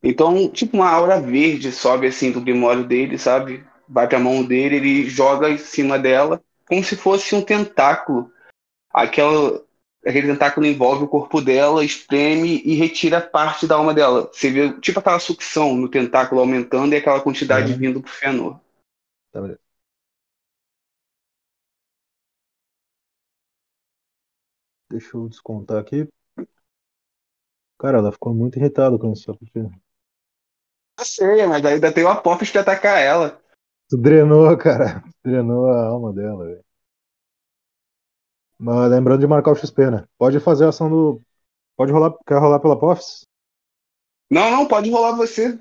Então, 0.02 0.50
tipo, 0.50 0.78
uma 0.78 0.90
aura 0.90 1.20
verde 1.20 1.72
sobe 1.72 2.08
assim 2.08 2.32
do 2.32 2.42
grimório 2.42 2.84
dele, 2.84 3.18
sabe? 3.18 3.66
Vai 3.88 4.08
pra 4.08 4.20
mão 4.20 4.44
dele, 4.44 4.78
ele 4.78 5.10
joga 5.10 5.50
em 5.50 5.58
cima 5.58 5.98
dela, 5.98 6.42
como 6.68 6.84
se 6.84 6.96
fosse 6.96 7.36
um 7.36 7.42
tentáculo. 7.44 8.32
Aquela, 8.92 9.62
aquele 10.06 10.28
tentáculo 10.28 10.66
envolve 10.66 11.04
o 11.04 11.08
corpo 11.08 11.42
dela, 11.42 11.84
espreme 11.84 12.62
e 12.64 12.76
retira 12.76 13.22
parte 13.22 13.68
da 13.68 13.76
alma 13.76 13.94
dela. 13.94 14.30
Você 14.32 14.50
vê, 14.50 14.80
tipo 14.80 15.00
aquela 15.00 15.20
sucção 15.20 15.76
no 15.76 15.90
tentáculo 15.90 16.42
aumentando 16.42 16.94
e 16.94 16.98
aquela 16.98 17.22
quantidade 17.22 17.74
Uhum. 17.74 17.78
vindo 17.78 18.02
pro 18.02 18.12
Fëanor. 18.12 18.60
Tá, 19.32 19.42
beleza. 19.42 19.65
Deixa 24.96 25.18
eu 25.18 25.28
descontar 25.28 25.78
aqui. 25.78 26.08
Cara, 27.78 27.98
ela 28.00 28.12
ficou 28.14 28.34
muito 28.34 28.58
irritada 28.58 28.98
com 28.98 29.12
isso, 29.12 29.36
porque 29.38 29.60
Eu 31.00 31.06
sei, 31.06 31.46
mas 31.46 31.66
ainda 31.66 31.94
tem 31.94 32.04
o 32.04 32.10
Apophis 32.10 32.52
pra 32.52 32.62
atacar 32.62 33.02
ela. 33.02 33.42
tu 33.90 33.98
drenou, 33.98 34.56
cara. 34.58 35.04
Drenou 35.24 35.66
a 35.68 35.88
alma 35.88 36.14
dela, 36.14 36.46
velho. 36.46 36.64
Mas 38.60 38.90
lembrando 38.92 39.20
de 39.22 39.28
marcar 39.28 39.52
o 39.52 39.56
XP, 39.56 39.92
né? 39.92 40.06
Pode 40.18 40.40
fazer 40.40 40.66
a 40.66 40.70
ação 40.70 40.90
do. 40.90 41.22
Pode 41.78 41.92
rolar. 41.92 42.14
Quer 42.26 42.40
rolar 42.40 42.60
pela 42.60 42.80
POFs? 42.80 43.26
Não, 44.30 44.52
não, 44.52 44.68
pode 44.68 44.90
rolar 44.92 45.14
você. 45.16 45.58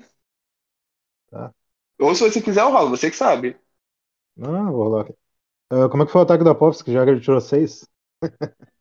Tá. 1.29 1.53
Ou 1.99 2.15
se 2.15 2.21
você 2.23 2.41
quiser, 2.41 2.61
eu 2.61 2.71
rolo, 2.71 2.89
você 2.89 3.09
que 3.11 3.17
sabe. 3.17 3.57
Não, 4.35 4.71
vou 4.71 4.83
rolar 4.83 5.01
aqui. 5.03 5.13
Ah, 5.69 5.89
como 5.89 6.03
é 6.03 6.05
que 6.05 6.11
foi 6.11 6.21
o 6.21 6.23
ataque 6.23 6.43
da 6.43 6.55
POFs, 6.55 6.81
que 6.81 6.91
já 6.93 7.03
que 7.03 7.11
ele 7.11 7.21
tirou 7.21 7.41
6? 7.41 7.87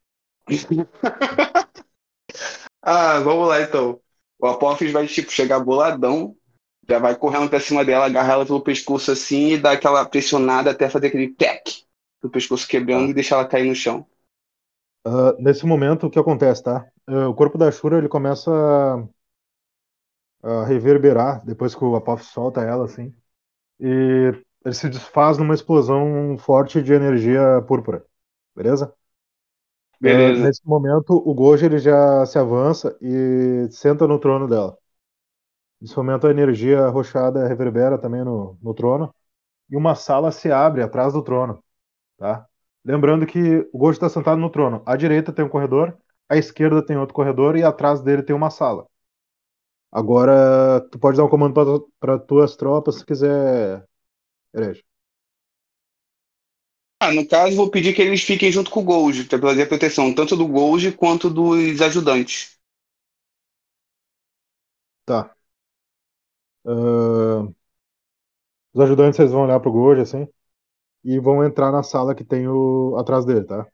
Ah, 2.82 3.20
vamos 3.20 3.49
lá 3.49 3.62
então. 3.62 4.01
O 4.38 4.47
Apophis 4.47 4.92
vai, 4.92 5.07
tipo, 5.07 5.30
chegar 5.30 5.61
boladão, 5.61 6.36
já 6.88 6.99
vai 6.99 7.16
correndo 7.16 7.49
pra 7.49 7.61
cima 7.61 7.84
dela, 7.84 8.07
agarrar 8.07 8.34
ela 8.34 8.47
pelo 8.47 8.61
pescoço 8.62 9.11
assim 9.11 9.53
e 9.53 9.59
dar 9.59 9.72
aquela 9.72 10.05
pressionada 10.05 10.70
até 10.70 10.88
fazer 10.90 11.09
aquele 11.09 11.28
tec 11.34 11.84
do 12.22 12.30
pescoço 12.30 12.68
quebrando 12.68 13.07
Tá. 13.07 13.11
e 13.11 13.14
deixar 13.14 13.36
ela 13.36 13.49
cair 13.49 13.68
no 13.68 13.74
chão. 13.74 14.07
Ah, 15.05 15.34
nesse 15.38 15.66
momento, 15.66 16.07
o 16.07 16.11
que 16.11 16.18
acontece, 16.18 16.62
tá? 16.62 16.86
Ah, 17.07 17.28
o 17.28 17.34
corpo 17.34 17.59
da 17.59 17.70
Shura 17.70 17.99
ele 17.99 18.09
começa 18.09 18.51
a, 20.42 20.61
a 20.62 20.64
reverberar 20.64 21.45
depois 21.45 21.74
que 21.74 21.84
o 21.84 21.97
Apophis 21.97 22.28
solta 22.28 22.62
ela, 22.62 22.84
assim. 22.84 23.14
E 23.80 24.32
ele 24.64 24.74
se 24.74 24.88
desfaz 24.90 25.38
numa 25.38 25.55
explosão 25.55 26.36
forte 26.38 26.82
de 26.82 26.92
energia 26.95 27.62
púrpura. 27.68 28.05
Beleza? 28.57 28.95
Ah, 30.03 30.32
Beleza. 30.32 30.38
nesse 30.38 30.61
momento, 30.66 31.12
o 31.14 31.34
Gojo 31.34 31.64
ele 31.66 31.78
já 31.78 32.24
se 32.26 32.38
avança 32.38 32.97
e 33.01 33.68
senta 33.70 34.07
no 34.07 34.18
trono 34.18 34.47
dela. 34.49 34.76
Nesse 35.80 35.97
momento, 35.97 36.26
a 36.26 36.30
energia 36.30 36.88
rochada 36.88 37.47
reverbera 37.47 37.99
também 37.99 38.24
no, 38.24 38.59
no 38.62 38.74
trono. 38.74 39.14
E 39.70 39.76
uma 39.76 39.95
sala 39.95 40.32
se 40.32 40.51
abre 40.53 40.82
atrás 40.82 41.12
do 41.14 41.22
trono. 41.24 41.62
Tá? 42.18 42.47
Lembrando 42.84 43.26
que 43.26 43.68
o 43.72 43.78
Gojo 43.78 43.92
está 43.95 44.09
sentado 44.11 44.40
no 44.40 44.51
trono. 44.51 44.82
À 44.86 44.97
direita 44.97 45.32
tem 45.32 45.45
um 45.45 45.49
corredor, 45.49 45.97
à 46.28 46.36
esquerda 46.36 46.84
tem 46.84 46.97
outro 46.99 47.14
corredor 47.14 47.57
e 47.57 47.64
atrás 47.64 48.03
dele 48.03 48.22
tem 48.24 48.36
uma 48.36 48.51
sala. 48.51 48.86
Agora, 49.90 50.80
tu 50.90 50.99
pode 50.99 51.16
dar 51.16 51.24
um 51.24 51.28
comando 51.28 51.55
para 52.01 52.18
tuas 52.18 52.57
tropas 52.57 52.97
se 52.97 53.07
quiser, 53.07 53.86
herege. 54.55 54.84
Ah, 57.05 57.13
no 57.13 57.27
caso, 57.27 57.55
vou 57.57 57.71
pedir 57.71 57.93
que 57.95 58.03
eles 58.03 58.23
fiquem 58.23 58.51
junto 58.51 58.71
com 58.71 58.81
o 58.81 58.85
Gold, 58.85 59.25
pra 59.25 59.39
fazer 59.39 59.63
a 59.63 59.67
proteção, 59.67 60.13
tanto 60.15 60.37
do 60.37 60.47
Gold 60.49 60.93
quanto 60.93 61.29
dos 61.31 61.81
ajudantes. 61.81 62.57
Tá. 65.05 65.37
Ah, 66.65 67.47
os 68.75 68.81
ajudantes 68.81 69.19
eles 69.19 69.33
vão 69.33 69.43
olhar 69.45 69.59
pro 69.61 69.73
Gojo 69.73 70.01
assim 70.03 70.29
e 71.05 71.19
vão 71.21 71.45
entrar 71.45 71.73
na 71.73 71.83
sala 71.85 72.15
que 72.15 72.25
tem 72.25 72.49
o 72.49 72.97
atrás 72.99 73.25
dele, 73.27 73.45
tá? 73.45 73.67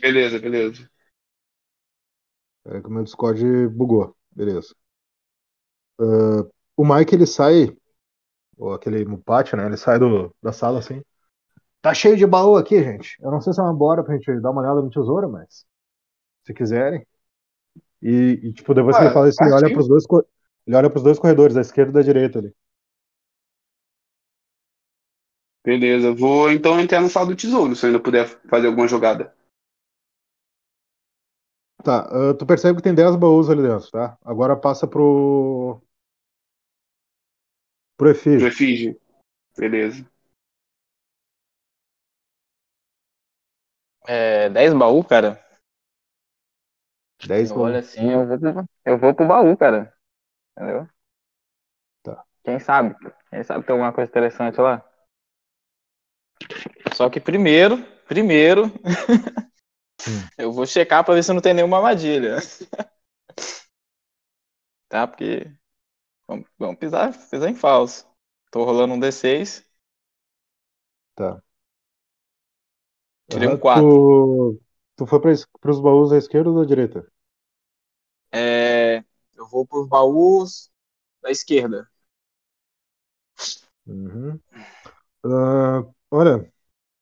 Beleza, 0.00 0.38
beleza. 0.38 0.90
É 2.66 2.80
que 2.80 2.86
o 2.88 2.90
meu 2.90 3.02
Discord 3.02 3.68
bugou. 3.70 4.14
Beleza. 4.30 4.74
Ah, 5.98 6.46
o 6.76 6.84
Mike 6.84 7.14
ele 7.14 7.26
sai, 7.26 7.76
ou 8.58 8.74
aquele 8.74 9.04
Mupati, 9.06 9.56
né? 9.56 9.66
Ele 9.66 9.76
sai 9.76 9.98
do, 9.98 10.34
da 10.42 10.52
sala 10.52 10.80
assim. 10.80 11.02
Tá 11.86 11.94
cheio 11.94 12.16
de 12.16 12.26
baú 12.26 12.56
aqui, 12.56 12.82
gente. 12.82 13.16
Eu 13.22 13.30
não 13.30 13.40
sei 13.40 13.52
se 13.52 13.60
é 13.60 13.62
uma 13.62 13.72
bora 13.72 14.02
pra 14.02 14.16
gente 14.16 14.40
dar 14.40 14.50
uma 14.50 14.60
olhada 14.60 14.82
no 14.82 14.90
tesouro, 14.90 15.30
mas 15.30 15.64
se 16.44 16.52
quiserem. 16.52 17.06
E, 18.02 18.40
e, 18.42 18.52
tipo, 18.52 18.74
depois 18.74 18.96
que 18.96 19.02
Ah, 19.02 19.06
ele 19.06 19.14
fala 19.14 19.28
isso, 19.28 19.40
ele 19.40 19.52
olha 19.52 19.60
partiu. 19.60 19.76
pros 19.76 19.86
dois, 19.86 20.04
ele 20.66 20.76
olha 20.76 20.90
pros 20.90 21.04
dois 21.04 21.16
corredores, 21.16 21.54
da 21.54 21.60
esquerda 21.60 21.90
e 21.92 21.94
da 21.94 22.02
direita 22.02 22.40
ali. 22.40 22.52
Beleza, 25.64 26.12
vou 26.12 26.50
então 26.50 26.80
entrar 26.80 27.00
na 27.00 27.08
sala 27.08 27.26
do 27.26 27.36
tesouro, 27.36 27.76
se 27.76 27.86
eu 27.86 27.90
ainda 27.90 28.02
puder 28.02 28.26
fazer 28.48 28.66
alguma 28.66 28.88
jogada. 28.88 29.32
Tá, 31.84 32.00
ah, 32.10 32.34
tu 32.34 32.44
percebe 32.44 32.78
que 32.78 32.82
tem 32.82 32.96
10 32.96 33.14
baús 33.14 33.48
ali 33.48 33.62
dentro, 33.62 33.88
tá? 33.92 34.18
Agora 34.24 34.56
passa 34.56 34.88
pro. 34.88 35.80
pro 37.96 38.10
Pro 38.36 38.46
efígio. 38.48 38.48
efígio. 38.48 39.00
Beleza. 39.56 40.04
É, 44.06 44.48
10 44.50 44.72
baú, 44.74 45.02
cara. 45.04 45.40
10 47.26 47.50
Eu 47.50 47.52
baús. 47.52 47.58
olho 47.58 47.78
assim, 47.78 48.10
eu 48.12 48.26
vou, 48.26 48.38
pro- 48.38 48.64
eu 48.84 48.98
vou 48.98 49.14
pro 49.14 49.26
baú, 49.26 49.56
cara. 49.56 49.92
Entendeu? 50.56 50.88
Tá. 52.02 52.24
Quem 52.44 52.58
sabe? 52.58 52.94
Quem 53.30 53.42
sabe 53.44 53.64
tem 53.66 53.72
alguma 53.74 53.92
coisa 53.92 54.08
interessante 54.10 54.60
lá? 54.60 54.82
Só 56.94 57.08
que 57.10 57.20
primeiro, 57.20 57.78
primeiro, 58.08 58.70
eu 60.38 60.52
vou 60.52 60.66
checar 60.66 61.04
pra 61.04 61.14
ver 61.14 61.22
se 61.24 61.32
não 61.32 61.40
tem 61.40 61.54
nenhuma 61.54 61.78
armadilha. 61.78 62.38
tá? 64.88 65.06
Porque 65.06 65.50
vamos, 66.28 66.48
vamos 66.58 66.78
pisar, 66.78 67.12
pisar 67.30 67.48
em 67.50 67.54
falso. 67.56 68.06
Tô 68.50 68.64
rolando 68.64 68.94
um 68.94 69.00
D6. 69.00 69.64
Tá. 71.14 71.42
Tirei 73.28 73.48
um 73.48 73.56
Aham, 73.56 73.58
quatro. 73.58 73.96
Tu, 73.96 74.60
tu 74.96 75.06
foi 75.06 75.32
es- 75.32 75.46
pros 75.60 75.80
baús 75.80 76.10
da 76.10 76.18
esquerda 76.18 76.50
ou 76.50 76.56
da 76.60 76.64
direita? 76.66 77.06
É, 78.32 79.04
eu 79.34 79.46
vou 79.48 79.66
pros 79.66 79.88
baús 79.88 80.70
da 81.22 81.30
esquerda. 81.30 81.88
Uhum. 83.86 84.40
Ah, 85.24 85.84
olha, 86.10 86.52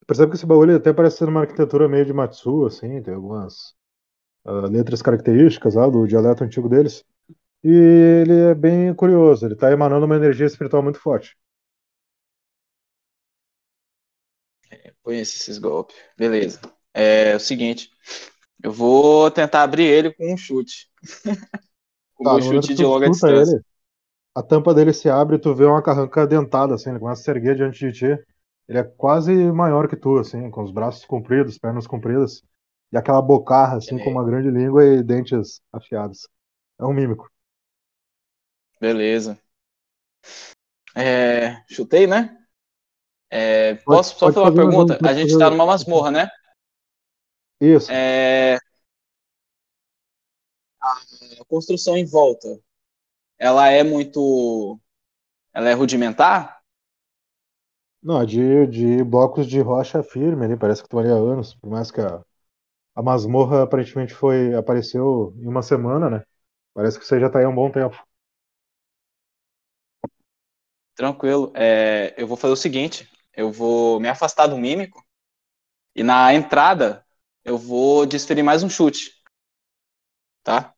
percebe 0.07 0.31
que 0.33 0.37
esse 0.37 0.47
baú 0.47 0.65
ele 0.65 0.75
até 0.75 0.93
parece 0.93 1.19
ser 1.19 1.29
uma 1.29 1.43
arquitetura 1.43 1.89
meio 1.89 2.07
de 2.07 2.13
Matsu, 2.13 2.67
assim, 2.67 3.03
tem 3.03 3.15
algumas 3.15 3.75
ah, 4.45 4.67
letras 4.69 5.03
características 5.03 5.75
lá 5.77 5.89
do 5.89 6.07
dialeto 6.07 6.45
antigo 6.45 6.69
deles. 6.69 7.05
E 7.65 7.71
ele 7.71 8.35
é 8.53 8.55
bem 8.57 8.95
curioso, 8.95 9.47
ele 9.47 9.57
tá 9.57 9.73
emanando 9.73 10.07
uma 10.07 10.17
energia 10.17 10.47
espiritual 10.47 10.83
muito 10.83 11.01
forte. 11.01 11.37
Conheço 15.05 15.37
esses 15.37 15.59
golpes. 15.59 15.95
Beleza. 16.17 16.61
É 16.95 17.37
o 17.37 17.41
seguinte. 17.41 17.91
Eu 18.63 18.73
vou 18.73 19.31
tentar 19.31 19.63
abrir 19.63 19.85
ele 19.85 20.13
com 20.13 20.33
um 20.33 20.37
chute. 20.37 20.89
com 22.15 22.25
Tá, 22.25 22.31
momento 22.31 22.67
chute 22.67 22.75
de 22.75 22.83
longa 22.85 23.11
distância. 23.11 23.57
ele, 23.57 23.63
a 24.35 24.43
tampa 24.43 24.75
dele 24.75 24.93
se 24.95 25.09
abre 25.11 25.37
e 25.37 25.39
tu 25.39 25.55
vê 25.55 25.65
uma 25.67 25.83
carranca 25.83 26.27
dentada, 26.27 26.75
assim, 26.75 26.91
ele 26.91 26.99
começa 26.99 27.21
a 27.21 27.25
se 27.25 27.31
erguer 27.31 27.57
diante 27.57 27.79
de 27.79 27.93
ti. 27.93 28.25
Ele 28.69 28.79
é 28.79 28.83
quase 28.85 29.33
maior 29.53 29.89
que 29.89 29.97
tu, 29.97 30.19
assim, 30.19 30.51
com 30.51 30.63
os 30.63 30.73
braços 30.73 31.05
compridos, 31.05 31.59
pernas 31.59 31.87
compridas, 31.87 32.43
e 32.91 32.97
aquela 32.97 33.21
bocarra, 33.21 33.77
assim, 33.77 33.99
com 33.99 34.11
uma 34.11 34.25
grande 34.25 34.51
língua 34.51 34.85
e 34.85 35.03
dentes 35.03 35.61
afiados. 35.73 36.27
É 36.81 36.85
um 36.85 36.95
mímico. 36.95 37.31
Beleza. 38.81 39.39
É, 40.97 41.63
chutei, 41.69 42.07
né? 42.07 42.44
É, 43.37 43.75
Pode- 43.85 44.03
posso 44.03 44.17
só 44.17 44.19
pode 44.21 44.31
fazer 44.31 44.41
uma 44.41 44.53
fazer, 44.53 44.65
mas 44.67 44.77
pergunta? 44.77 44.99
pode 44.99 45.01
A 45.03 45.13
gente 45.15 45.37
fazer- 45.37 45.37
tá 45.37 45.51
numa 45.51 45.67
masmorra, 45.67 46.11
né? 46.11 46.29
Isso. 47.61 47.99
É, 47.99 48.59
a 51.41 51.45
construção 51.47 51.97
em 51.97 52.05
volta, 52.05 52.61
ela 53.39 53.69
é 53.69 53.83
muito. 53.85 54.81
Ela 55.55 55.71
é 55.71 55.75
rudimentar? 55.75 56.61
Não, 58.03 58.25
de, 58.25 58.67
de 58.67 59.03
blocos 59.05 59.47
de 59.47 59.61
rocha 59.61 60.03
firme 60.03 60.45
ali, 60.45 60.57
parece 60.57 60.83
que 60.83 60.87
estão 60.87 60.99
ali 61.01 61.09
há 61.09 61.15
anos, 61.15 61.55
por 61.55 61.71
mais 61.71 61.91
que 61.91 62.01
a, 62.01 62.23
A 62.97 63.03
masmorra 63.03 63.63
aparentemente 63.65 64.15
foi 64.15 64.55
apareceu 64.55 65.35
em 65.39 65.49
uma 65.49 65.63
semana, 65.63 66.11
né? 66.11 66.25
Parece 66.75 66.99
que 67.01 67.07
você 67.07 67.21
já 67.21 67.31
tá 67.31 67.41
aí 67.41 67.47
há 67.47 67.51
um 67.51 67.57
bom 67.57 67.71
tempo. 67.73 67.97
Tranquilo. 70.95 71.53
É, 71.57 72.15
eu 72.17 72.27
vou 72.27 72.37
fazer 72.37 72.53
o 72.53 72.57
seguinte: 72.57 73.09
eu 73.37 73.51
vou 73.51 74.01
me 74.01 74.09
afastar 74.09 74.47
do 74.47 74.57
mímico 74.57 75.05
e 75.95 76.03
na 76.03 76.33
entrada 76.35 77.05
eu 77.45 77.59
vou 77.59 78.07
desferir 78.07 78.43
mais 78.43 78.63
um 78.63 78.69
chute. 78.69 79.23
Tá? 80.43 80.75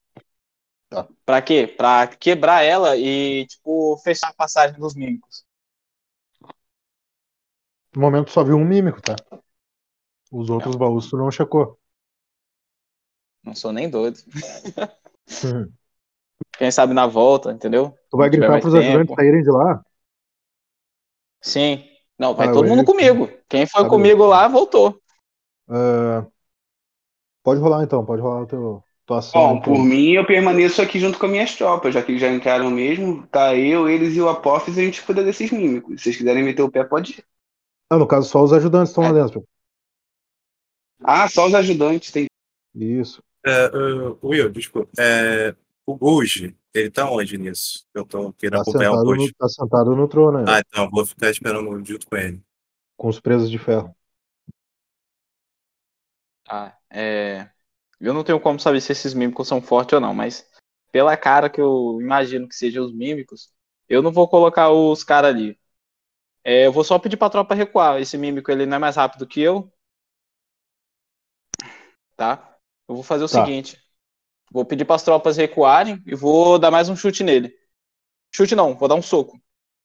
Tá. 0.88 1.08
Pra 1.24 1.42
quê? 1.42 1.66
Pra 1.66 2.06
quebrar 2.06 2.62
ela 2.62 2.96
e, 2.96 3.46
tipo, 3.46 3.96
fechar 3.98 4.28
a 4.28 4.34
passagem 4.34 4.78
dos 4.78 4.94
mímicos. 4.94 5.44
No 7.94 8.02
momento 8.02 8.30
só 8.30 8.44
viu 8.44 8.56
um 8.56 8.64
mímico, 8.64 9.00
tá? 9.00 9.16
Os 10.30 10.50
outros 10.50 10.76
baús 10.76 11.08
tu 11.08 11.16
não 11.16 11.30
checou. 11.30 11.78
Não 13.42 13.54
sou 13.54 13.72
nem 13.72 13.88
doido. 13.88 14.18
Uhum. 15.44 15.72
Quem 16.58 16.70
sabe 16.70 16.94
na 16.94 17.06
volta, 17.06 17.52
entendeu? 17.52 17.96
Tu 18.10 18.16
vai 18.16 18.28
gritar 18.28 18.60
pros 18.60 18.72
tempo. 18.72 18.84
ajudantes 18.84 19.14
saírem 19.14 19.42
de 19.42 19.50
lá? 19.50 19.84
Sim. 21.40 21.95
Não, 22.18 22.34
vai 22.34 22.48
Ah, 22.48 22.52
todo 22.52 22.66
mundo 22.66 22.84
comigo. 22.84 23.28
Quem 23.48 23.66
foi 23.66 23.82
Tá 23.82 23.88
comigo 23.88 24.24
lá, 24.26 24.48
voltou. 24.48 24.98
Ah, 25.68 26.26
pode 27.42 27.60
rolar 27.60 27.84
então, 27.84 28.04
pode 28.04 28.22
rolar 28.22 28.42
o 28.42 28.46
teu, 28.46 28.82
tua 29.04 29.18
ação. 29.18 29.40
Bom, 29.40 29.60
por 29.60 29.78
mim, 29.78 30.12
eu 30.12 30.26
permaneço 30.26 30.80
aqui 30.80 30.98
junto 30.98 31.18
com 31.18 31.26
as 31.26 31.32
minhas 31.32 31.54
tropas, 31.54 31.92
já 31.94 32.02
que 32.02 32.18
já 32.18 32.28
entraram 32.30 32.70
mesmo. 32.70 33.26
Tá 33.26 33.54
eu, 33.54 33.88
eles 33.88 34.16
e 34.16 34.20
o 34.20 34.28
Apophis, 34.28 34.78
a 34.78 34.82
gente 34.82 35.02
cuida 35.02 35.22
desses 35.22 35.50
mímicos. 35.50 35.96
Se 35.96 36.04
vocês 36.04 36.16
quiserem 36.16 36.42
meter 36.42 36.62
o 36.62 36.70
pé, 36.70 36.84
pode 36.84 37.12
ir. 37.12 37.24
Ah, 37.90 37.96
no 37.98 38.06
caso, 38.06 38.28
só 38.28 38.42
os 38.42 38.52
ajudantes 38.52 38.90
estão 38.90 39.04
lá 39.04 39.10
É. 39.10 39.22
dentro. 39.22 39.44
Ah, 41.02 41.28
só 41.28 41.46
os 41.46 41.54
ajudantes. 41.54 42.10
Tem... 42.10 42.26
Isso. 42.74 43.22
É, 43.44 43.66
uh, 43.68 44.18
Will, 44.22 44.50
desculpa. 44.50 44.90
É, 44.98 45.54
o 45.86 45.94
Guji, 45.96 46.56
ele 46.74 46.90
tá 46.90 47.10
onde 47.10 47.38
nisso? 47.38 47.86
Eu 47.94 48.04
tô 48.04 48.32
querendo 48.34 48.56
Tá 48.56 48.62
acompanhar 48.62 48.92
o 48.92 48.94
sentado, 48.94 49.14
no, 49.14 49.16
Guji. 49.16 49.34
tá 49.38 49.48
sentado 49.48 49.96
no 49.96 50.08
trono, 50.08 50.38
né? 50.44 50.44
Ah, 50.52 50.60
então 50.60 50.90
vou 50.90 51.06
ficar 51.06 51.30
esperando 51.30 51.84
junto 51.84 52.06
com 52.06 52.16
ele. 52.16 52.42
Com 52.96 53.08
os 53.08 53.20
presos 53.20 53.50
de 53.50 53.58
ferro. 53.58 53.94
Ah, 56.48 56.76
é... 56.90 57.50
Eu 58.00 58.12
não 58.12 58.22
tenho 58.24 58.40
como 58.40 58.60
saber 58.60 58.80
se 58.80 58.92
esses 58.92 59.14
mímicos 59.14 59.48
são 59.48 59.60
fortes 59.62 59.94
ou 59.94 60.00
não, 60.00 60.12
mas 60.14 60.48
pela 60.92 61.16
cara 61.16 61.48
que 61.48 61.60
eu 61.60 61.98
imagino 62.00 62.48
que 62.48 62.54
sejam 62.54 62.84
os 62.84 62.92
mímicos, 62.92 63.50
eu 63.88 64.02
não 64.02 64.12
vou 64.12 64.28
colocar 64.28 64.70
os 64.70 65.02
caras 65.02 65.34
ali. 65.34 65.58
É, 66.44 66.66
eu 66.66 66.72
vou 66.72 66.84
só 66.84 66.98
pedir 66.98 67.16
pra 67.16 67.30
tropa 67.30 67.54
recuar. 67.54 68.00
Esse 68.00 68.18
mímico 68.18 68.50
ele 68.52 68.66
não 68.66 68.76
é 68.76 68.80
mais 68.80 68.96
rápido 68.96 69.26
que 69.26 69.40
eu. 69.40 69.72
Tá? 72.16 72.58
Eu 72.88 72.94
vou 72.94 73.04
fazer 73.04 73.24
o 73.24 73.28
Tá. 73.28 73.44
seguinte. 73.44 73.80
Vou 74.50 74.64
pedir 74.64 74.84
pras 74.84 75.02
tropas 75.02 75.36
recuarem 75.36 76.02
e 76.06 76.14
vou 76.14 76.58
dar 76.58 76.70
mais 76.70 76.88
um 76.88 76.96
chute 76.96 77.22
nele. 77.22 77.54
Chute 78.34 78.54
não, 78.54 78.74
vou 78.76 78.88
dar 78.88 78.94
um 78.94 79.02
soco. 79.02 79.40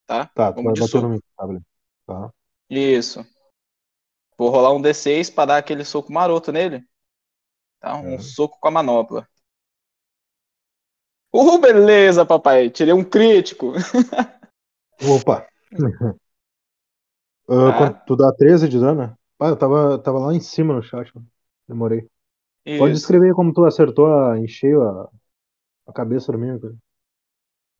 Tá? 0.05 0.27
Tá, 0.27 0.51
tu 0.51 0.61
Vamos 0.63 0.79
vai 0.79 0.87
de 0.87 0.93
bater 0.93 1.01
no 1.01 1.09
mim. 1.09 1.61
Tá. 2.05 2.33
Isso. 2.69 3.25
Vou 4.37 4.49
rolar 4.49 4.73
um 4.73 4.81
D6 4.81 5.29
pra 5.29 5.45
dar 5.45 5.57
aquele 5.57 5.85
soco 5.85 6.11
maroto 6.11 6.51
nele. 6.51 6.83
Tá? 7.79 7.97
Um 7.97 8.15
É. 8.15 8.19
soco 8.19 8.57
com 8.59 8.67
a 8.67 8.71
manopla. 8.71 9.27
Uh, 11.33 11.57
beleza, 11.59 12.25
papai. 12.25 12.69
Tirei 12.69 12.93
um 12.93 13.03
crítico. 13.03 13.73
Opa! 15.01 15.47
Ah, 17.49 17.73
quanto- 17.77 18.05
tu 18.05 18.15
dá 18.15 18.31
13 18.33 18.69
de 18.69 18.79
dano? 18.79 19.17
Ah, 19.37 19.49
eu 19.49 19.57
tava, 19.57 19.99
tava 19.99 20.19
lá 20.19 20.33
em 20.33 20.39
cima 20.39 20.73
no 20.73 20.81
chat, 20.81 21.13
mano. 21.13 21.27
Demorei. 21.67 22.07
Pode 22.77 22.93
Isso. 22.93 23.01
descrever 23.01 23.33
como 23.33 23.53
tu 23.53 23.65
acertou 23.65 24.07
a, 24.07 24.37
em 24.39 24.47
cheio 24.47 24.81
a, 24.83 25.09
a 25.87 25.93
cabeça 25.93 26.31
do 26.31 26.39
mímico. 26.39 26.75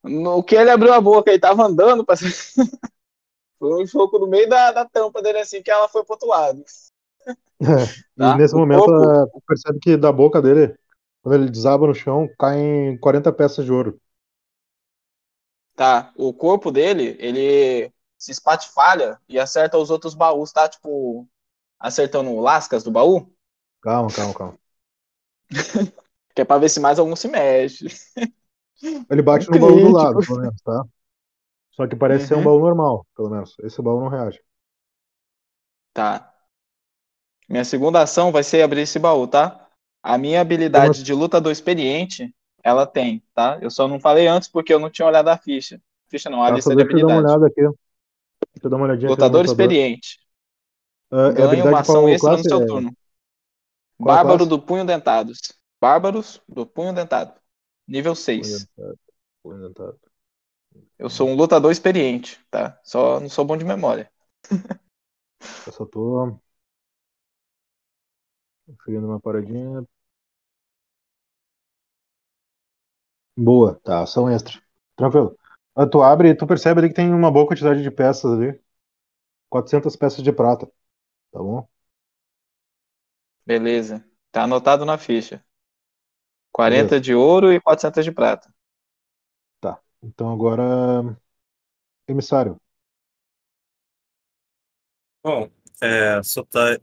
No 0.04 0.44
que 0.44 0.56
ele 0.56 0.72
abriu 0.72 0.94
a 0.94 1.02
boca, 1.02 1.30
ele 1.32 1.40
tava 1.40 1.64
andando. 1.64 2.06
Pra... 2.06 2.16
Foi 3.60 3.82
um 3.84 3.88
soco 3.88 4.20
no 4.20 4.28
meio 4.28 4.50
da, 4.50 4.72
da 4.74 4.86
tampa 4.86 5.22
dele 5.22 5.40
assim 5.40 5.62
que 5.64 5.72
ela 5.72 5.88
foi 5.88 6.04
pro 6.04 6.14
outro 6.14 6.28
lado. 6.28 6.64
Tá? 8.18 8.18
E 8.18 8.34
nesse 8.34 8.56
O 8.56 8.56
momento, 8.56 8.92
corpo- 8.92 9.32
percebe 9.48 9.80
que 9.80 9.98
da 9.98 10.12
boca 10.12 10.42
dele, 10.42 10.76
quando 11.22 11.36
ele 11.36 11.52
desaba 11.52 11.88
no 11.88 11.94
chão, 11.96 12.28
caem 12.40 12.98
40 13.00 13.32
peças 13.34 13.66
de 13.66 13.72
ouro. 13.72 14.00
Tá? 15.76 16.12
O 16.16 16.34
corpo 16.34 16.72
dele, 16.72 17.16
ele 17.20 17.92
se 18.18 18.32
espatifalha 18.32 19.20
e 19.28 19.40
acerta 19.40 19.78
os 19.78 19.90
outros 19.90 20.14
baús, 20.14 20.52
tá? 20.52 20.70
Tipo, 20.70 21.28
acertando 21.80 22.40
lascas 22.40 22.84
do 22.84 22.92
baú. 22.92 23.32
Calma, 23.82 24.12
calma, 24.12 24.34
calma. 24.34 24.61
Que 26.36 26.42
é 26.42 26.46
pra 26.46 26.58
ver 26.58 26.70
se 26.70 26.80
mais 26.80 26.98
algum 27.00 27.16
se 27.16 27.28
mexe. 27.28 27.88
Ele 29.10 29.22
bate 29.22 29.50
Um 29.50 29.54
no 29.54 29.60
baú 29.60 29.80
do 29.80 29.92
lado, 29.92 30.20
pelo 30.26 30.40
menos, 30.40 30.62
tá? 30.62 30.84
Só 31.72 31.88
que 31.88 31.96
parece 31.96 32.28
ser 32.28 32.36
um 32.36 32.38
Uhum. 32.38 32.44
baú 32.44 32.60
normal, 32.60 33.06
pelo 33.16 33.30
menos. 33.30 33.56
Esse 33.64 33.82
baú 33.82 34.00
não 34.00 34.08
reage. 34.08 34.40
Tá. 35.94 36.34
Minha 37.50 37.66
segunda 37.66 38.02
ação 38.02 38.32
vai 38.32 38.44
ser 38.44 38.62
abrir 38.64 38.82
esse 38.82 38.98
baú, 38.98 39.28
tá? 39.28 39.68
A 40.02 40.18
minha 40.18 40.40
habilidade 40.42 40.94
Como- 40.94 41.04
de 41.04 41.14
lutador 41.14 41.52
experiente, 41.52 42.34
ela 42.64 42.86
tem, 42.88 43.22
tá? 43.34 43.60
Eu 43.62 43.70
só 43.70 43.88
não 43.88 44.00
falei 44.00 44.28
antes 44.28 44.48
porque 44.50 44.74
eu 44.74 44.80
não 44.80 44.90
tinha 44.90 45.08
olhado 45.08 45.28
a 45.28 45.38
ficha. 45.38 45.82
Ficha 46.10 46.30
não, 46.30 46.42
a 46.44 46.48
Tá, 46.50 46.56
lista 46.56 46.70
de 46.76 46.78
deixa 46.84 46.98
eu 46.98 47.08
dar 47.08 47.14
uma 47.14 47.22
olhada 47.28 47.48
aqui. 47.48 47.62
Deixa 47.62 47.76
eu 48.64 48.70
dar 48.70 48.78
uma 48.78 48.86
olhadinha 48.86 49.10
Lutador 49.10 49.42
lutador. 49.42 49.46
experiente. 49.46 50.20
É 51.12 51.32
Ganha 51.34 51.66
uma 51.66 51.80
ação 51.82 52.08
extra 52.08 52.38
no 52.38 52.44
seu 52.44 52.62
É- 52.62 52.66
turno. 52.66 52.94
Qual 54.02 54.16
Bárbaro 54.16 54.46
do 54.46 54.62
Punho 54.62 54.86
Dentados. 54.86 55.54
Bárbaros 55.80 56.42
do 56.48 56.66
Punho 56.66 56.94
Dentado. 56.94 57.34
Nível 57.88 58.16
6. 58.16 58.68
Orientado, 58.74 59.00
orientado. 59.44 60.00
Eu 60.98 61.10
sou 61.10 61.28
um 61.28 61.36
lutador 61.36 61.72
experiente, 61.72 62.40
tá? 62.50 62.80
Só 62.84 63.20
não 63.20 63.30
sou 63.30 63.46
bom 63.46 63.58
de 63.58 63.66
memória. 63.66 64.12
Eu 65.66 65.74
só 65.74 65.86
tô. 65.86 66.38
Conferindo 68.66 69.08
uma 69.08 69.20
paradinha. 69.20 69.86
Boa, 73.36 73.80
tá, 73.84 74.04
ação 74.04 74.30
extra. 74.30 74.62
Tranquilo. 74.96 75.38
Ah, 75.76 75.88
tu 75.88 76.02
abre 76.02 76.30
e 76.30 76.36
tu 76.36 76.46
percebe 76.46 76.80
ali 76.80 76.90
que 76.90 76.96
tem 76.96 77.14
uma 77.14 77.32
boa 77.32 77.48
quantidade 77.48 77.82
de 77.82 77.92
peças 77.92 78.32
ali. 78.32 78.60
400 79.50 79.96
peças 79.96 80.24
de 80.24 80.32
prata. 80.32 80.68
Tá 81.32 81.40
bom? 81.40 81.68
Beleza. 83.46 84.04
Tá 84.32 84.44
anotado 84.46 84.84
na 84.84 84.98
ficha. 84.98 85.46
40 86.52 86.98
Beleza. 86.98 87.02
de 87.02 87.14
ouro 87.14 87.52
e 87.54 87.60
400 87.62 88.06
de 88.06 88.12
prata. 88.14 88.50
Então 90.04 90.32
agora. 90.32 91.18
Emissário. 92.08 92.60
Bom, 95.24 95.50
é, 95.82 96.22
só 96.24 96.44
tá 96.44 96.80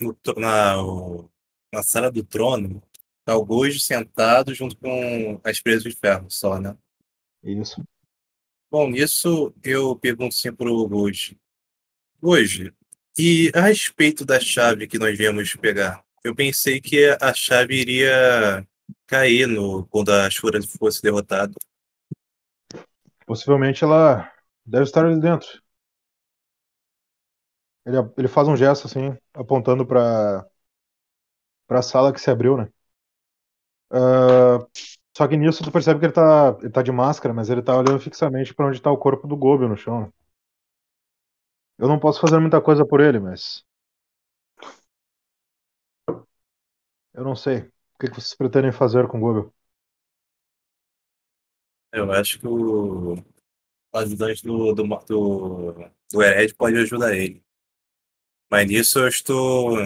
no 0.00 0.16
na, 0.36 0.82
o- 0.82 1.30
na 1.72 1.82
sala 1.82 2.10
do 2.10 2.22
trono, 2.24 2.82
tá 3.24 3.36
o 3.36 3.44
Gojo 3.44 3.80
sentado 3.80 4.54
junto 4.54 4.76
com 4.76 5.40
as 5.44 5.60
presas 5.60 5.82
de 5.84 5.92
ferro 5.92 6.30
só, 6.30 6.58
né? 6.60 6.76
Isso. 7.42 7.82
Bom, 8.70 8.90
nisso 8.90 9.52
eu 9.62 9.96
pergunto 9.96 10.34
assim 10.34 10.52
pro 10.52 10.86
Gojo. 10.88 11.36
Gojo, 12.22 12.74
e 13.18 13.50
a 13.54 13.62
respeito 13.62 14.24
da 14.24 14.38
chave 14.38 14.86
que 14.86 14.98
nós 14.98 15.16
viemos 15.18 15.54
pegar? 15.56 16.02
Eu 16.22 16.34
pensei 16.34 16.80
que 16.80 17.16
a 17.20 17.34
chave 17.34 17.74
iria 17.74 18.66
cair 19.06 19.46
no, 19.46 19.86
quando 19.86 20.10
a 20.10 20.30
Shura 20.30 20.60
fosse 20.62 21.02
derrotada. 21.02 21.52
Possivelmente 23.26 23.82
ela 23.84 24.30
deve 24.64 24.84
estar 24.84 25.04
ali 25.04 25.20
dentro. 25.20 25.48
Ele, 27.84 27.96
ele 28.16 28.28
faz 28.28 28.46
um 28.48 28.56
gesto 28.56 28.86
assim, 28.86 29.16
apontando 29.34 29.86
para 29.86 30.46
para 31.66 31.80
a 31.80 31.82
sala 31.82 32.12
que 32.12 32.20
se 32.20 32.30
abriu, 32.30 32.56
né? 32.56 32.68
Ah, 33.90 34.66
só 35.16 35.26
que 35.26 35.36
nisso 35.36 35.62
tu 35.64 35.72
percebe 35.72 36.00
que 36.00 36.06
ele 36.06 36.12
tá, 36.12 36.56
ele 36.60 36.70
tá 36.70 36.82
de 36.82 36.92
máscara, 36.92 37.34
mas 37.34 37.50
ele 37.50 37.62
tá 37.62 37.76
olhando 37.76 38.00
fixamente 38.00 38.54
para 38.54 38.66
onde 38.66 38.80
tá 38.80 38.90
o 38.90 38.98
corpo 38.98 39.26
do 39.26 39.36
Goblin 39.36 39.68
no 39.68 39.76
chão. 39.76 40.02
né? 40.02 40.12
Eu 41.78 41.88
não 41.88 41.98
posso 41.98 42.20
fazer 42.20 42.38
muita 42.40 42.60
coisa 42.60 42.84
por 42.84 43.00
ele, 43.00 43.20
mas 43.20 43.64
eu 47.14 47.24
não 47.24 47.36
sei. 47.36 47.60
O 47.60 47.98
que 48.00 48.08
vocês 48.08 48.34
pretendem 48.34 48.72
fazer 48.72 49.06
com 49.08 49.18
o 49.18 49.20
Goblin? 49.20 49.52
Eu 51.92 52.10
acho 52.12 52.38
que 52.38 52.46
o, 52.46 53.14
o 53.14 53.24
ajudante 53.94 54.44
do, 54.44 54.74
do, 54.74 54.82
do, 54.84 55.90
do 56.12 56.22
Hered 56.22 56.54
pode 56.54 56.76
ajudar 56.76 57.16
ele. 57.16 57.42
Mas 58.50 58.66
nisso 58.66 58.98
eu 58.98 59.08
estou 59.08 59.76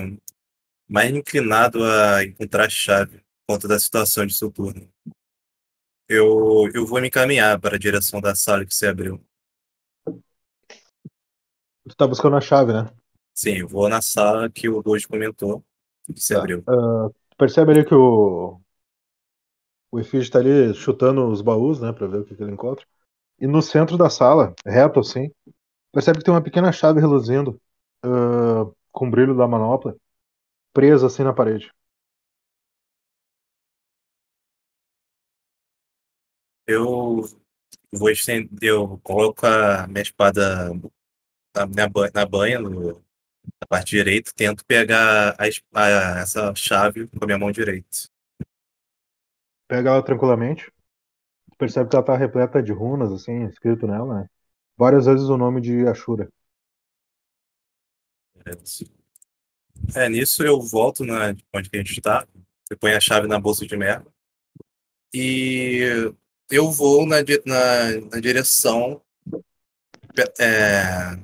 mais 0.88 1.10
inclinado 1.14 1.82
a 1.84 2.24
encontrar 2.24 2.66
a 2.66 2.70
chave 2.70 3.22
conta 3.46 3.68
da 3.68 3.78
situação 3.78 4.24
de 4.24 4.34
Soturno. 4.34 4.90
Eu, 6.08 6.70
eu 6.74 6.86
vou 6.86 7.00
me 7.00 7.08
encaminhar 7.08 7.60
para 7.60 7.76
a 7.76 7.78
direção 7.78 8.20
da 8.20 8.34
sala 8.34 8.64
que 8.64 8.74
se 8.74 8.86
abriu. 8.86 9.22
Tu 11.88 11.94
tá 11.96 12.06
buscando 12.06 12.36
a 12.36 12.40
chave, 12.40 12.72
né? 12.72 12.90
Sim, 13.34 13.58
eu 13.58 13.68
vou 13.68 13.88
na 13.88 14.02
sala 14.02 14.50
que 14.50 14.68
o 14.68 14.82
Gojo 14.82 15.08
comentou 15.08 15.64
que 16.14 16.20
se 16.20 16.34
Tá. 16.34 16.40
abriu. 16.40 16.64
Ah, 16.66 17.08
Percebe 17.36 17.72
ali 17.72 17.84
que 17.84 17.94
o. 17.94 18.60
O 19.90 20.00
Efígio 20.00 20.30
tá 20.32 20.38
ali 20.38 20.74
chutando 20.74 21.26
os 21.28 21.42
baús, 21.42 21.80
né? 21.80 21.92
Pra 21.92 22.06
ver 22.06 22.18
o 22.20 22.24
que, 22.24 22.34
que 22.34 22.42
ele 22.42 22.52
encontra. 22.52 22.84
E 23.40 23.46
no 23.46 23.62
centro 23.62 23.96
da 23.98 24.10
sala, 24.10 24.54
reto 24.66 25.00
assim, 25.00 25.30
percebe 25.92 26.18
que 26.18 26.24
tem 26.24 26.34
uma 26.34 26.42
pequena 26.42 26.72
chave 26.72 27.00
reluzindo 27.00 27.60
uh, 28.04 28.74
com 28.92 29.08
o 29.08 29.10
brilho 29.10 29.36
da 29.36 29.48
manopla, 29.48 29.96
presa 30.74 31.06
assim 31.08 31.24
na 31.24 31.34
parede. 31.34 31.72
Eu 36.66 37.22
vou 37.92 38.10
estender, 38.10 38.70
eu 38.70 38.98
coloco 39.02 39.46
a 39.46 39.86
minha 39.88 40.02
espada 40.02 40.70
na, 41.54 41.66
na 42.14 42.26
banha, 42.26 42.58
no- 42.60 42.92
na 43.60 43.66
parte 43.68 43.90
direita, 43.90 44.32
tento 44.34 44.64
pegar 44.66 45.36
a, 45.38 45.44
a- 45.74 46.20
essa 46.20 46.54
chave 46.54 47.06
com 47.08 47.24
a 47.24 47.26
minha 47.26 47.38
mão 47.38 47.52
direita. 47.52 48.08
Pega 49.68 49.90
ela 49.90 50.04
tranquilamente. 50.04 50.70
Percebe 51.58 51.90
que 51.90 51.96
ela 51.96 52.04
tá 52.04 52.16
repleta 52.16 52.62
de 52.62 52.72
runas, 52.72 53.12
assim, 53.12 53.44
escrito 53.46 53.86
nela, 53.86 54.22
né? 54.22 54.28
Várias 54.78 55.06
vezes 55.06 55.28
o 55.28 55.36
nome 55.38 55.60
de 55.60 55.86
Ashura. 55.88 56.28
É, 59.94 60.08
nisso 60.08 60.42
eu 60.44 60.60
volto 60.60 61.04
na, 61.04 61.34
onde 61.54 61.70
a 61.72 61.76
gente 61.78 61.92
está, 61.92 62.26
eu 62.70 62.76
ponho 62.78 62.96
a 62.96 63.00
chave 63.00 63.26
na 63.26 63.38
bolsa 63.38 63.66
de 63.66 63.76
merda 63.76 64.06
e 65.14 66.12
eu 66.50 66.70
vou 66.70 67.06
na, 67.06 67.16
na, 67.46 68.00
na 68.10 68.20
direção. 68.20 69.00
É, 70.38 71.16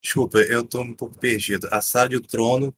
desculpa, 0.00 0.38
eu 0.38 0.64
tô 0.64 0.80
um 0.82 0.94
pouco 0.94 1.18
perdido. 1.18 1.68
A 1.72 1.80
sala 1.80 2.08
de 2.08 2.20
trono 2.20 2.72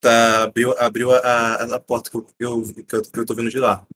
tá, 0.00 0.44
abriu, 0.44 0.72
abriu 0.78 1.10
a, 1.12 1.18
a, 1.18 1.76
a 1.76 1.80
porta 1.80 2.10
que 2.10 2.16
eu, 2.16 2.22
que, 2.24 2.34
eu, 2.44 2.62
que, 2.84 2.94
eu, 2.96 3.02
que 3.02 3.24
tô 3.24 3.34
vindo 3.34 3.50
de 3.50 3.58
lá. 3.58 3.86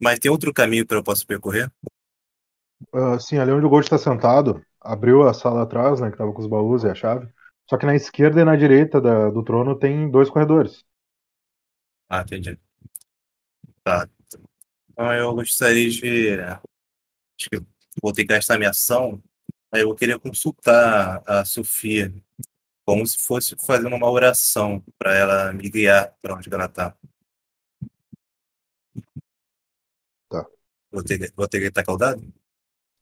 Mas 0.00 0.18
tem 0.18 0.30
outro 0.30 0.52
caminho 0.54 0.86
para 0.86 0.98
eu 0.98 1.04
posso 1.04 1.26
percorrer? 1.26 1.70
Ah, 2.92 3.18
sim, 3.18 3.38
ali 3.38 3.52
onde 3.52 3.66
o 3.66 3.68
Gold 3.68 3.84
está 3.86 3.98
sentado, 3.98 4.64
abriu 4.80 5.22
a 5.28 5.32
sala 5.34 5.62
atrás, 5.62 6.00
né, 6.00 6.10
que 6.10 6.16
tava 6.16 6.32
com 6.32 6.40
os 6.40 6.46
baús 6.48 6.82
e 6.84 6.88
a 6.88 6.94
chave. 6.94 7.28
Só 7.68 7.76
que 7.76 7.86
na 7.86 7.94
esquerda 7.94 8.40
e 8.40 8.44
na 8.44 8.56
direita 8.56 9.00
da- 9.00 9.30
do 9.30 9.42
trono 9.42 9.78
tem 9.78 10.10
dois 10.10 10.30
corredores. 10.30 10.84
Ah, 12.08 12.22
entendi. 12.22 12.58
Tá. 13.82 14.08
Então 14.92 15.12
eu 15.14 15.34
gostaria 15.34 15.90
de. 15.90 16.40
Acho 16.40 16.60
que 17.50 17.60
vou 18.02 18.12
ter 18.12 18.22
que 18.22 18.28
gastar 18.34 18.58
minha 18.58 18.70
ação. 18.70 19.22
Aí 19.72 19.82
eu 19.82 19.94
queria 19.94 20.18
consultar 20.18 21.22
a 21.26 21.44
Sofia, 21.44 22.12
como 22.84 23.06
se 23.06 23.18
fosse 23.18 23.56
fazer 23.66 23.86
uma 23.88 24.10
oração 24.10 24.82
para 24.98 25.14
ela 25.14 25.52
me 25.52 25.68
guiar 25.70 26.14
para 26.22 26.34
onde 26.36 26.52
ela 26.52 26.68
tá. 26.68 26.96
Tá. 30.28 30.46
Vou 30.90 31.02
ter, 31.02 31.18
que- 31.18 31.32
vou 31.36 31.48
ter 31.48 31.60
que 31.60 31.66
estar 31.66 31.84
caudado? 31.84 32.22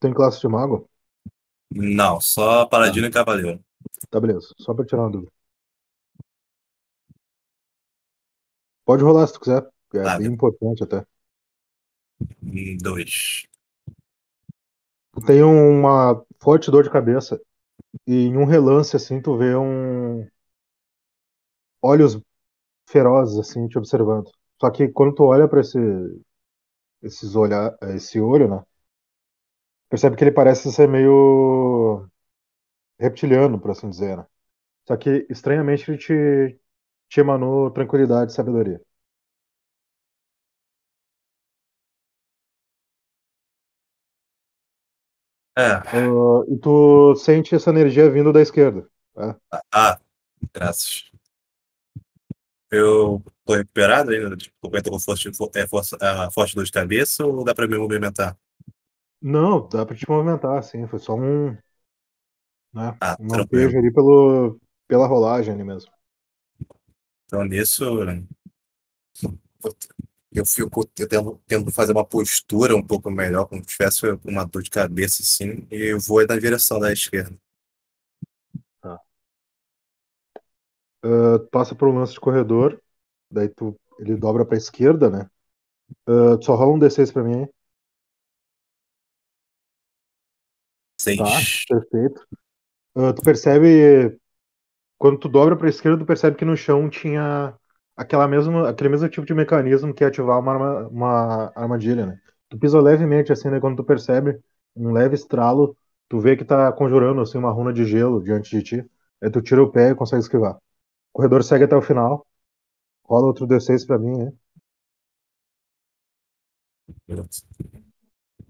Tem 0.00 0.12
classe 0.12 0.40
de 0.40 0.48
mago? 0.48 0.88
Não, 1.70 2.20
só 2.20 2.66
paladino 2.66 3.06
e 3.06 3.10
cavaleiro. 3.10 3.62
Tá, 4.10 4.20
beleza. 4.20 4.54
Só 4.58 4.72
pra 4.74 4.84
tirar 4.84 5.02
uma 5.02 5.10
dúvida. 5.10 5.32
Pode 8.84 9.02
rolar 9.02 9.26
se 9.26 9.34
tu 9.34 9.40
quiser. 9.40 9.62
É 9.94 10.02
Tá, 10.02 10.18
bem 10.18 10.28
importante 10.28 10.82
até. 10.82 11.04
Dois. 12.80 13.46
Tu 15.14 15.20
tem 15.22 15.42
uma 15.42 16.22
forte 16.42 16.70
dor 16.70 16.82
de 16.82 16.90
cabeça 16.90 17.40
e 18.06 18.26
em 18.26 18.36
um 18.38 18.44
relance 18.46 18.96
assim 18.96 19.20
tu 19.22 19.36
vê 19.38 19.56
um 19.56 20.26
olhos 21.82 22.20
ferozes 22.88 23.38
assim 23.38 23.68
te 23.68 23.78
observando. 23.78 24.30
Só 24.60 24.70
que 24.70 24.88
quando 24.88 25.14
tu 25.14 25.24
olha 25.24 25.48
para 25.48 25.60
esse 25.62 25.78
esses 27.02 27.36
olhar 27.36 27.76
esse 27.94 28.20
olho, 28.20 28.48
né? 28.48 28.62
Percebe 29.88 30.16
que 30.16 30.24
ele 30.24 30.32
parece 30.32 30.72
ser 30.72 30.88
meio 30.88 32.06
reptiliano, 33.00 33.60
por 33.60 33.70
assim 33.72 33.90
dizer, 33.90 34.16
né? 34.18 34.26
Só 34.88 34.96
que 34.98 35.26
estranhamente 35.30 35.90
ele 35.90 35.98
te 35.98 36.60
te 37.10 37.20
emanou 37.20 37.70
tranquilidade 37.72 38.32
e 38.32 38.36
sabedoria. 38.36 38.82
É. 45.56 45.82
Ah, 45.86 46.42
e 46.48 46.58
tu 46.58 47.14
sente 47.16 47.54
essa 47.54 47.70
energia 47.70 48.10
vindo 48.10 48.32
da 48.32 48.40
esquerda. 48.42 48.88
Ah, 49.72 49.98
graças. 50.54 51.10
Eu 52.70 53.22
tô 53.44 53.54
recuperado 53.54 54.10
ainda? 54.10 54.36
Tipo, 54.36 54.70
eu 54.76 54.82
tô 54.82 54.90
com 54.90 54.98
forte, 55.00 55.30
é, 55.54 55.66
força, 55.68 55.96
é, 56.00 56.30
forte 56.30 56.54
dor 56.54 56.64
de 56.64 56.72
cabeça 56.72 57.24
ou 57.24 57.44
dá 57.44 57.54
para 57.54 57.68
me 57.68 57.78
movimentar? 57.78 58.36
Não, 59.20 59.68
dá 59.68 59.84
pra 59.84 59.96
te 59.96 60.08
movimentar, 60.08 60.56
assim. 60.58 60.86
Foi 60.86 60.98
só 61.00 61.14
um, 61.16 61.56
né, 62.72 62.98
Ah, 63.00 63.16
um 63.18 63.28
tranquilo. 63.28 63.38
lampejo 63.38 63.78
ali 63.78 63.92
pelo, 63.92 64.58
pela 64.88 65.06
rolagem 65.06 65.54
ali 65.54 65.64
mesmo. 65.64 65.90
Então, 67.26 67.44
nisso, 67.44 67.84
eu 70.34 70.44
fico 70.44 70.84
tentando, 70.86 71.40
tentando 71.46 71.72
fazer 71.72 71.92
uma 71.92 72.04
postura 72.04 72.74
um 72.76 72.82
pouco 72.82 73.10
melhor, 73.10 73.46
como 73.46 73.62
se 73.62 73.68
tivesse 73.68 74.06
uma 74.24 74.44
dor 74.44 74.62
de 74.62 74.70
cabeça, 74.70 75.22
assim, 75.22 75.66
e 75.70 75.92
eu 75.92 76.00
vou 76.00 76.26
na 76.26 76.36
direção 76.36 76.78
da 76.80 76.92
esquerda. 76.92 77.36
Ah, 78.82 78.98
tu 81.38 81.48
passa 81.50 81.74
por 81.74 81.88
um 81.88 81.98
lance 81.98 82.14
de 82.14 82.20
corredor, 82.20 82.80
daí 83.30 83.48
tu, 83.48 83.78
ele 83.98 84.16
dobra 84.16 84.44
pra 84.44 84.56
esquerda, 84.56 85.10
né? 85.10 85.30
Tu 86.06 86.42
só 86.42 86.54
rola 86.54 86.72
um 86.74 86.78
D6 86.78 87.12
pra 87.12 87.22
mim 87.22 87.42
aí. 87.42 87.48
Seis. 90.98 91.18
Tá, 91.18 91.76
perfeito. 91.76 92.26
Ah, 92.94 93.12
tu 93.12 93.22
percebe, 93.22 94.18
quando 94.98 95.18
tu 95.18 95.28
dobra 95.28 95.56
pra 95.56 95.68
esquerda, 95.68 95.98
tu 95.98 96.06
percebe 96.06 96.36
que 96.36 96.44
no 96.44 96.56
chão 96.56 96.88
tinha 96.88 97.54
aquela 97.96 98.26
mesma, 98.28 98.68
aquele 98.68 98.90
mesmo 98.90 99.08
tipo 99.08 99.26
de 99.26 99.34
mecanismo 99.34 99.94
que 99.94 100.04
é 100.04 100.06
ativar 100.08 100.38
uma, 100.40 100.52
arma- 100.52 100.88
uma 100.88 101.52
armadilha, 101.56 102.06
né? 102.06 102.20
Tu 102.48 102.58
pisa 102.58 102.80
levemente 102.80 103.32
assim, 103.32 103.50
né? 103.50 103.60
Quando 103.60 103.76
tu 103.76 103.84
percebe 103.84 104.38
um 104.76 104.92
leve 104.92 105.14
estralo, 105.14 105.76
tu 106.08 106.20
vê 106.20 106.36
que 106.36 106.44
tá 106.44 106.72
conjurando 106.72 107.20
assim 107.20 107.38
uma 107.38 107.50
runa 107.52 107.72
de 107.72 107.84
gelo 107.84 108.22
diante 108.22 108.50
de 108.56 108.62
ti. 108.62 108.90
Aí 109.22 109.30
tu 109.30 109.40
tira 109.42 109.62
o 109.62 109.70
pé 109.70 109.90
e 109.90 109.94
consegue 109.94 110.22
esquivar. 110.22 110.54
O 110.56 110.60
corredor 111.14 111.44
segue 111.44 111.64
até 111.64 111.76
o 111.76 111.82
final. 111.82 112.26
Rola 113.04 113.26
outro 113.28 113.46
D6 113.46 113.86
pra 113.86 113.98
mim, 113.98 114.16
né? 114.18 114.32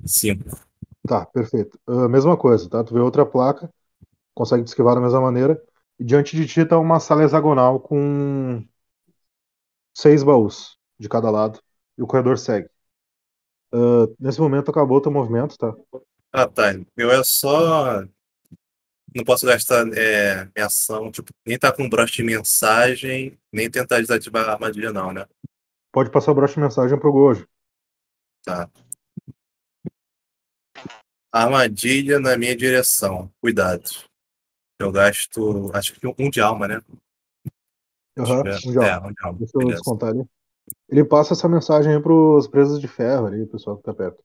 Cinco. 0.07 0.57
Tá, 1.07 1.27
perfeito. 1.27 1.79
Ah, 1.87 2.09
mesma 2.09 2.37
coisa, 2.37 2.69
tá? 2.69 2.83
Tu 2.83 2.95
vê 2.95 3.01
outra 3.01 3.27
placa, 3.27 3.71
consegue 4.35 4.65
te 4.65 4.69
esquivar 4.69 4.95
da 4.97 5.03
mesma 5.03 5.21
maneira. 5.23 5.61
E 5.99 6.05
diante 6.05 6.37
de 6.37 6.47
ti 6.47 6.65
tá 6.67 6.79
uma 6.79 7.01
sala 7.01 7.25
hexagonal 7.25 7.81
com 7.81 8.65
seis 9.95 10.23
baús 10.23 10.77
de 10.99 11.09
cada 11.09 11.31
lado. 11.31 11.61
E 11.97 12.03
o 12.03 12.07
corredor 12.07 12.37
segue. 12.39 12.69
Ah, 13.75 14.07
nesse 14.21 14.41
momento 14.41 14.71
acabou 14.71 14.99
o 14.99 15.01
teu 15.01 15.11
movimento, 15.11 15.59
tá? 15.59 15.75
Ah, 16.33 16.47
tá. 16.47 16.73
Eu 16.97 17.11
é 17.11 17.23
só. 17.25 18.03
Não 19.15 19.25
posso 19.25 19.47
gastar 19.47 19.87
é, 19.97 20.45
minha 20.57 20.67
ação, 20.67 21.11
tipo, 21.11 21.33
nem 21.47 21.57
tá 21.57 21.73
com 21.73 21.89
broche 21.89 22.17
de 22.17 22.25
mensagem, 22.25 23.39
nem 23.53 23.71
tentar 23.71 24.01
desativar 24.01 24.49
a 24.49 24.53
armadilha, 24.55 24.93
não, 24.93 25.13
né? 25.13 25.25
Pode 25.93 26.11
passar 26.11 26.33
o 26.33 26.35
broche 26.35 26.55
de 26.55 26.61
mensagem 26.61 26.99
pro 26.99 27.13
Gojo. 27.13 27.49
Tá. 28.45 28.69
Armadilha 31.33 32.19
na 32.19 32.37
minha 32.37 32.57
direção. 32.57 33.33
Cuidado. 33.41 33.89
Eu 34.81 34.91
gasto, 34.91 35.71
acho 35.73 35.95
que 35.95 36.07
um 36.19 36.29
de 36.29 36.41
alma, 36.41 36.67
né? 36.67 36.81
Aham, 38.19 38.43
Deixa 38.43 38.69
um 38.69 38.73
eu 38.73 38.73
ver. 38.73 38.73
já. 38.73 38.87
É, 38.87 38.93
alma. 38.93 39.13
Deixa 39.39 39.57
eu 39.59 39.69
Beleza. 39.69 39.73
descontar 39.73 40.11
ali. 40.11 40.25
Ele 40.89 41.05
passa 41.05 41.35
essa 41.35 41.49
mensagem 41.49 41.95
aí 41.95 42.01
pros 42.03 42.49
presos 42.49 42.81
de 42.81 42.89
ferro 42.89 43.27
ali, 43.27 43.43
o 43.43 43.49
pessoal 43.49 43.77
que 43.79 43.85
tá 43.85 43.95
perto. 43.95 44.23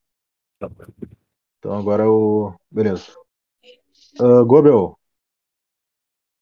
Tá. 0.59 0.69
Então 1.59 1.73
agora 1.77 2.09
o. 2.09 2.53
Beleza. 2.71 3.13
Ah, 4.19 4.43
Gobel. 4.45 4.97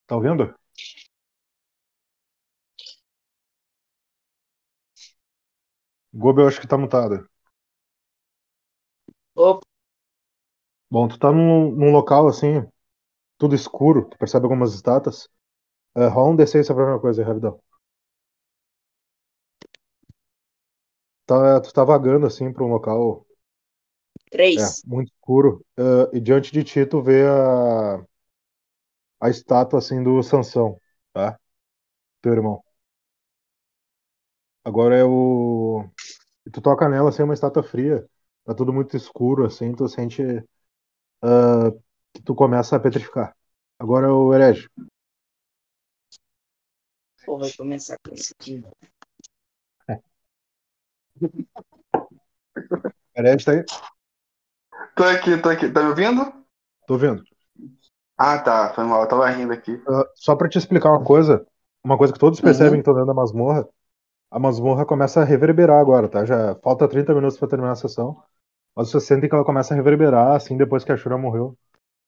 Tá 0.05 0.15
ouvindo? 0.15 0.53
Gobel, 6.13 6.47
acho 6.49 6.59
que 6.59 6.67
tá 6.67 6.77
mutado. 6.77 7.29
Opa, 9.45 9.61
Bom, 10.89 11.07
tu 11.07 11.17
tá 11.19 11.31
num, 11.31 11.71
num 11.71 11.91
local 11.91 12.27
assim, 12.27 12.65
tudo 13.37 13.55
escuro, 13.55 14.09
tu 14.09 14.17
percebe 14.19 14.45
algumas 14.45 14.73
estátuas. 14.75 15.29
É, 15.97 16.07
rola 16.07 16.29
um 16.31 16.35
D6 16.37 16.67
pra 16.67 16.75
primeira 16.75 16.99
coisa 17.01 17.21
aí, 17.21 17.27
rapidão. 17.27 17.59
Tá, 21.27 21.61
tu 21.61 21.71
tá 21.73 21.83
vagando 21.85 22.25
assim 22.25 22.51
pra 22.51 22.63
um 22.63 22.67
local 22.69 23.25
é, 24.55 24.61
três. 24.61 24.85
muito 24.85 25.11
escuro. 25.13 25.65
é, 25.77 26.17
e 26.17 26.19
diante 26.21 26.51
de 26.51 26.63
ti 26.63 26.85
tu 26.85 27.01
vê 27.01 27.23
a, 27.27 28.03
a 29.21 29.29
estátua 29.29 29.79
assim 29.79 30.01
do 30.03 30.21
Sansão, 30.23 30.79
tá? 31.13 31.39
Teu 32.21 32.33
irmão. 32.33 32.63
Agora 34.63 34.95
é 34.95 35.03
o. 35.03 35.85
Tu 36.53 36.61
toca 36.61 36.89
nela 36.89 37.09
assim, 37.09 37.23
é 37.23 37.25
uma 37.25 37.33
estátua 37.33 37.63
fria. 37.63 38.07
Tá 38.45 38.53
tudo 38.55 38.73
muito 38.73 38.97
escuro, 38.97 39.45
assim, 39.45 39.73
tu 39.75 39.87
sente 39.89 40.23
ah, 41.23 41.71
que 42.13 42.21
tu 42.23 42.35
começa 42.35 42.75
a 42.75 42.79
petrificar. 42.79 43.35
Agora 43.79 44.07
é 44.07 44.11
o 44.11 44.33
herege. 44.33 44.69
Pô, 47.27 47.37
vai 47.37 47.51
começar 47.51 47.97
com 47.99 48.15
isso 48.15 48.33
aqui. 48.39 48.63
Herege 53.15 53.45
tá 53.45 53.51
aí? 53.51 53.65
Tô 54.95 55.03
aqui, 55.03 55.37
tô 55.41 55.49
aqui. 55.49 55.69
Tá 55.69 55.81
me 55.83 55.89
ouvindo? 55.89 56.33
Tô 56.87 56.97
vendo. 56.97 57.23
Ah, 58.17 58.39
tá. 58.39 58.73
Foi 58.73 58.85
mal. 58.85 59.01
Eu 59.01 59.07
tava 59.09 59.29
rindo 59.29 59.51
aqui. 59.51 59.77
Ah, 59.87 60.05
só 60.15 60.35
pra 60.35 60.47
te 60.47 60.57
explicar 60.57 60.89
uma 60.89 61.03
coisa, 61.03 61.45
uma 61.83 61.97
coisa 61.97 62.13
que 62.13 62.19
todos 62.19 62.39
percebem 62.39 62.71
Uhum. 62.71 62.77
que 62.77 62.81
estão 62.81 62.93
dentro 62.93 63.07
da 63.07 63.13
masmorra, 63.13 63.67
a 64.31 64.39
masmorra 64.39 64.85
começa 64.85 65.21
a 65.21 65.25
reverberar 65.25 65.79
agora, 65.79 66.09
tá? 66.09 66.25
Já 66.25 66.55
falta 66.63 66.87
30 66.87 67.13
minutos 67.13 67.37
pra 67.37 67.47
terminar 67.49 67.71
a 67.73 67.75
sessão, 67.75 68.21
mas 68.75 68.89
vocês 68.89 69.03
sentem 69.05 69.29
que 69.29 69.35
ela 69.35 69.45
começa 69.45 69.73
a 69.73 69.77
reverberar, 69.77 70.35
assim, 70.35 70.57
depois 70.57 70.83
que 70.83 70.91
a 70.93 70.97
Shura 70.97 71.17
morreu. 71.17 71.57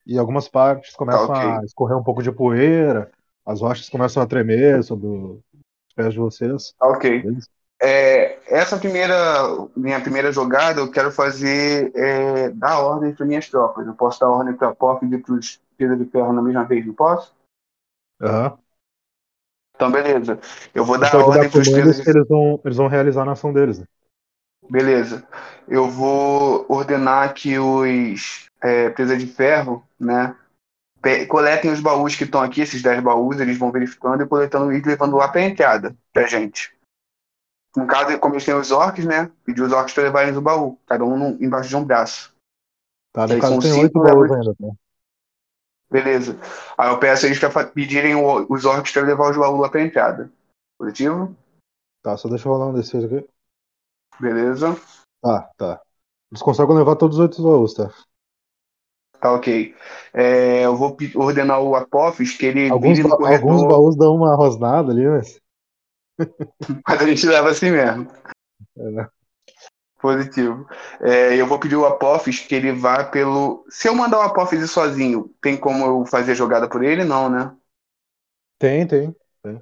E 0.05 0.17
algumas 0.17 0.47
partes 0.49 0.95
começam 0.95 1.33
Tá, 1.33 1.39
ok. 1.39 1.61
a 1.61 1.65
escorrer 1.65 1.97
um 1.97 2.03
pouco 2.03 2.23
de 2.23 2.31
poeira, 2.31 3.11
as 3.45 3.61
rochas 3.61 3.89
começam 3.89 4.21
a 4.21 4.27
tremer 4.27 4.83
sobre 4.83 5.07
os 5.07 5.39
pés 5.95 6.13
de 6.13 6.19
vocês. 6.19 6.73
Ok. 6.79 7.21
Beleza? 7.21 7.47
É, 7.81 8.39
essa 8.53 8.77
primeira, 8.77 9.15
minha 9.75 10.01
primeira 10.01 10.31
jogada, 10.33 10.81
eu 10.81 10.91
quero 10.91 11.11
fazer 11.11 11.91
é, 11.95 12.49
dar 12.49 12.79
ordem 12.79 13.13
para 13.13 13.25
minhas 13.25 13.47
tropas. 13.47 13.87
Eu 13.87 13.93
posso 13.93 14.19
dar 14.19 14.29
ordem 14.29 14.53
para 14.53 14.69
a 14.69 14.75
POF 14.75 15.05
e 15.05 15.17
para 15.17 15.33
os 15.33 15.61
Pedra 15.77 15.95
de 15.95 16.05
Ferro 16.05 16.33
na 16.33 16.41
mesma 16.41 16.65
vez, 16.65 16.85
não 16.85 16.93
posso? 16.93 17.33
Aham. 18.21 18.59
Então, 19.73 19.89
beleza. 19.89 20.37
Eu 20.75 20.83
vou 20.83 20.99
dar 20.99 21.15
ordem 21.15 21.49
para 21.49 21.61
os 21.61 21.67
comandos 21.69 22.01
de 22.01 22.09
eles 22.09 22.27
vão, 22.27 22.59
eles 22.65 22.77
vão 22.77 22.87
realizar 22.87 23.23
na 23.23 23.31
ação 23.31 23.53
deles. 23.53 23.79
né? 23.79 23.85
Beleza. 24.69 25.25
Eu 25.65 25.89
vou 25.89 26.65
ordenar 26.67 27.33
que 27.33 27.57
os 27.57 28.49
é, 28.61 28.89
Presa 28.89 29.15
de 29.15 29.25
Ferro, 29.25 29.81
né, 29.97 30.35
coletem 31.27 31.71
os 31.71 31.79
baús 31.79 32.15
que 32.15 32.23
estão 32.23 32.41
aqui, 32.41 32.61
esses 32.61 32.81
10 32.81 33.01
baús, 33.01 33.39
eles 33.39 33.57
vão 33.57 33.71
verificando 33.71 34.23
e 34.23 34.27
coletando 34.27 34.71
e 34.73 34.81
levando 34.81 35.15
lá 35.15 35.27
para 35.27 35.41
a 35.41 35.45
entrada, 35.45 35.95
pra 36.13 36.27
gente. 36.27 36.75
No 37.75 37.85
caso, 37.87 38.17
como 38.19 38.33
eles 38.33 38.45
têm 38.45 38.55
os 38.55 38.71
orcs, 38.71 39.05
né, 39.05 39.31
pedir 39.43 39.61
os 39.61 39.71
orcs 39.71 39.93
para 39.93 40.03
levarem 40.03 40.35
o 40.35 40.41
baú, 40.41 40.79
cada 40.85 41.05
um 41.05 41.29
embaixo 41.41 41.69
de 41.69 41.75
um 41.75 41.85
braço. 41.85 42.33
Tá, 43.13 43.27
no 43.27 43.39
caso 43.39 43.59
tem 43.59 43.73
oito 43.73 43.99
baús 43.99 44.31
ainda, 44.31 44.55
tá? 44.55 44.67
Beleza. 45.91 46.39
Aí 46.77 46.89
eu 46.89 46.99
peço 46.99 47.25
eles 47.25 47.39
para 47.39 47.65
pedirem 47.67 48.15
os 48.15 48.65
orcs 48.65 48.91
para 48.91 49.01
levar 49.01 49.31
os 49.31 49.37
baús 49.37 49.59
lá 49.59 49.69
para 49.69 49.79
a 49.79 49.83
entrada. 49.83 50.31
Positivo? 50.77 51.35
Tá, 52.03 52.15
só 52.15 52.29
deixa 52.29 52.47
eu 52.47 52.53
rolar 52.53 52.67
um 52.67 52.73
desses 52.73 53.03
aqui. 53.03 53.27
Beleza. 54.19 54.75
Tá, 55.21 55.49
tá. 55.57 55.81
Eles 56.31 56.41
conseguem 56.41 56.75
levar 56.75 56.95
todos 56.95 57.17
os 57.17 57.21
oito 57.21 57.41
baús, 57.41 57.73
tá? 57.73 57.91
Tá 59.19 59.33
ok. 59.33 59.75
É, 60.13 60.65
eu 60.65 60.75
vou 60.75 60.95
ordenar 61.15 61.61
o 61.61 61.75
Apophis 61.75 62.35
que 62.37 62.45
ele 62.45 62.71
Alguns, 62.71 62.71
vire 62.71 63.03
no 63.03 63.09
ba- 63.09 63.17
corredor. 63.17 63.45
alguns 63.45 63.67
baús 63.67 63.95
dão 63.97 64.15
uma 64.15 64.33
rosnada 64.35 64.91
ali, 64.91 65.05
mas. 65.07 65.39
Mas 66.87 67.01
a 67.01 67.07
gente 67.07 67.25
leva 67.25 67.49
assim 67.51 67.71
mesmo. 67.71 68.07
É. 68.77 69.09
Positivo. 70.01 70.65
É, 71.01 71.35
eu 71.35 71.45
vou 71.45 71.59
pedir 71.59 71.75
o 71.75 71.85
Apophis 71.85 72.39
que 72.39 72.55
ele 72.55 72.71
vá 72.71 73.03
pelo. 73.03 73.65
Se 73.69 73.87
eu 73.89 73.93
mandar 73.95 74.19
o 74.19 74.21
Apophis 74.21 74.61
ir 74.61 74.67
sozinho, 74.67 75.29
tem 75.41 75.57
como 75.57 75.85
eu 75.85 76.05
fazer 76.05 76.31
a 76.31 76.35
jogada 76.35 76.69
por 76.69 76.83
ele? 76.83 77.03
Não, 77.03 77.29
né? 77.29 77.53
Tem, 78.57 78.85
tem. 78.87 79.15
tem. 79.41 79.61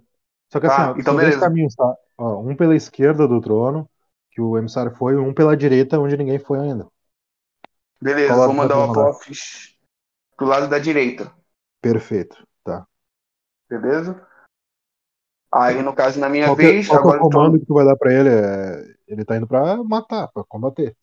Só 0.52 0.60
que 0.60 0.66
Tá, 0.66 0.68
assim, 0.68 0.92
ó, 0.92 0.96
então 0.96 1.18
dois 1.20 1.36
beleza. 1.36 1.38
caminhos, 1.38 1.76
tá? 1.76 1.96
Ó, 2.18 2.42
um 2.42 2.56
pela 2.56 2.76
esquerda 2.76 3.28
do 3.28 3.42
trono, 3.42 3.90
que 4.32 4.42
o 4.42 4.58
emissário 4.58 4.96
foi, 4.96 5.14
e 5.16 5.18
um 5.18 5.34
pela 5.34 5.58
direita, 5.58 6.00
onde 6.00 6.18
ninguém 6.18 6.40
foi 6.40 6.60
ainda. 6.60 6.88
Beleza, 8.02 8.36
vou 8.36 8.54
mandar 8.54 8.78
o? 8.78 8.92
Apophis 8.92 9.76
pro 10.36 10.46
lado 10.46 10.70
da 10.70 10.80
direita. 10.80 11.34
Perfeito. 11.82 12.46
Tá. 12.64 12.86
Beleza? 13.70 14.26
Aí, 15.52 15.82
no 15.82 15.96
caso, 15.96 16.20
na 16.20 16.30
minha 16.30 16.46
Qual 16.48 16.56
vez, 16.56 16.88
qual 16.88 16.98
é 16.98 17.02
agora 17.02 17.18
o 17.18 17.20
eu 17.20 17.24
tô- 17.24 17.30
comando 17.30 17.60
que 17.60 17.66
tu 17.66 17.74
vai 17.74 17.86
dar 17.86 17.96
pra 17.96 18.14
ele? 18.14 18.30
É... 18.30 18.98
Ele 19.08 19.26
tá 19.26 19.38
indo 19.38 19.48
pra 19.48 19.82
matar, 19.84 20.28
pra 20.28 20.44
combater. 20.44 20.96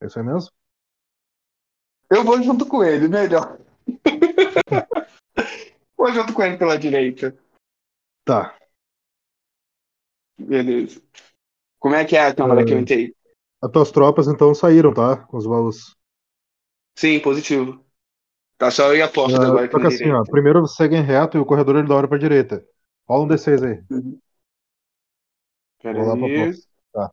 É 0.00 0.06
isso 0.06 0.18
aí 0.18 0.24
mesmo? 0.24 0.50
eu 2.10 2.22
vou 2.24 2.42
junto 2.42 2.66
com 2.66 2.84
ele, 2.84 3.08
melhor. 3.08 3.58
vou 5.96 6.12
junto 6.12 6.34
com 6.34 6.42
ele 6.42 6.58
pela 6.58 6.78
direita. 6.78 7.34
Tá. 8.24 8.54
Beleza. 10.38 11.00
Como 11.80 11.94
é 11.94 12.04
que 12.04 12.14
é 12.16 12.26
a 12.26 12.34
câmara 12.34 12.60
Ah. 12.60 12.64
que 12.66 12.72
eu 12.74 12.78
entrei? 12.78 13.14
As 13.62 13.70
tuas 13.70 13.90
tropas 13.90 14.28
então 14.28 14.54
saíram, 14.54 14.92
tá? 14.92 15.16
Com 15.26 15.38
os 15.38 15.46
baús. 15.46 15.96
Sim, 16.94 17.20
positivo. 17.20 17.84
Tá 18.58 18.70
só 18.70 18.88
eu 18.92 18.96
e 18.96 19.02
a 19.02 19.08
porta 19.08 19.38
Ah, 19.38 19.46
agora 19.48 19.68
que 19.68 19.86
assim, 19.86 20.10
ó, 20.10 20.22
primeiro 20.24 20.66
seguem 20.66 21.02
reto 21.02 21.36
e 21.36 21.40
o 21.40 21.44
corredor 21.46 21.76
ele 21.76 21.88
dobra 21.88 22.08
pra 22.08 22.18
direita. 22.18 22.64
Rola 23.08 23.24
um 23.24 23.28
D6 23.28 23.62
aí. 23.62 23.82
Pera 25.82 25.98
Vou 25.98 26.06
lá 26.06 26.16
pra 26.16 26.26
aí. 26.26 26.52
porta. 26.52 26.58
Tá. 26.92 27.12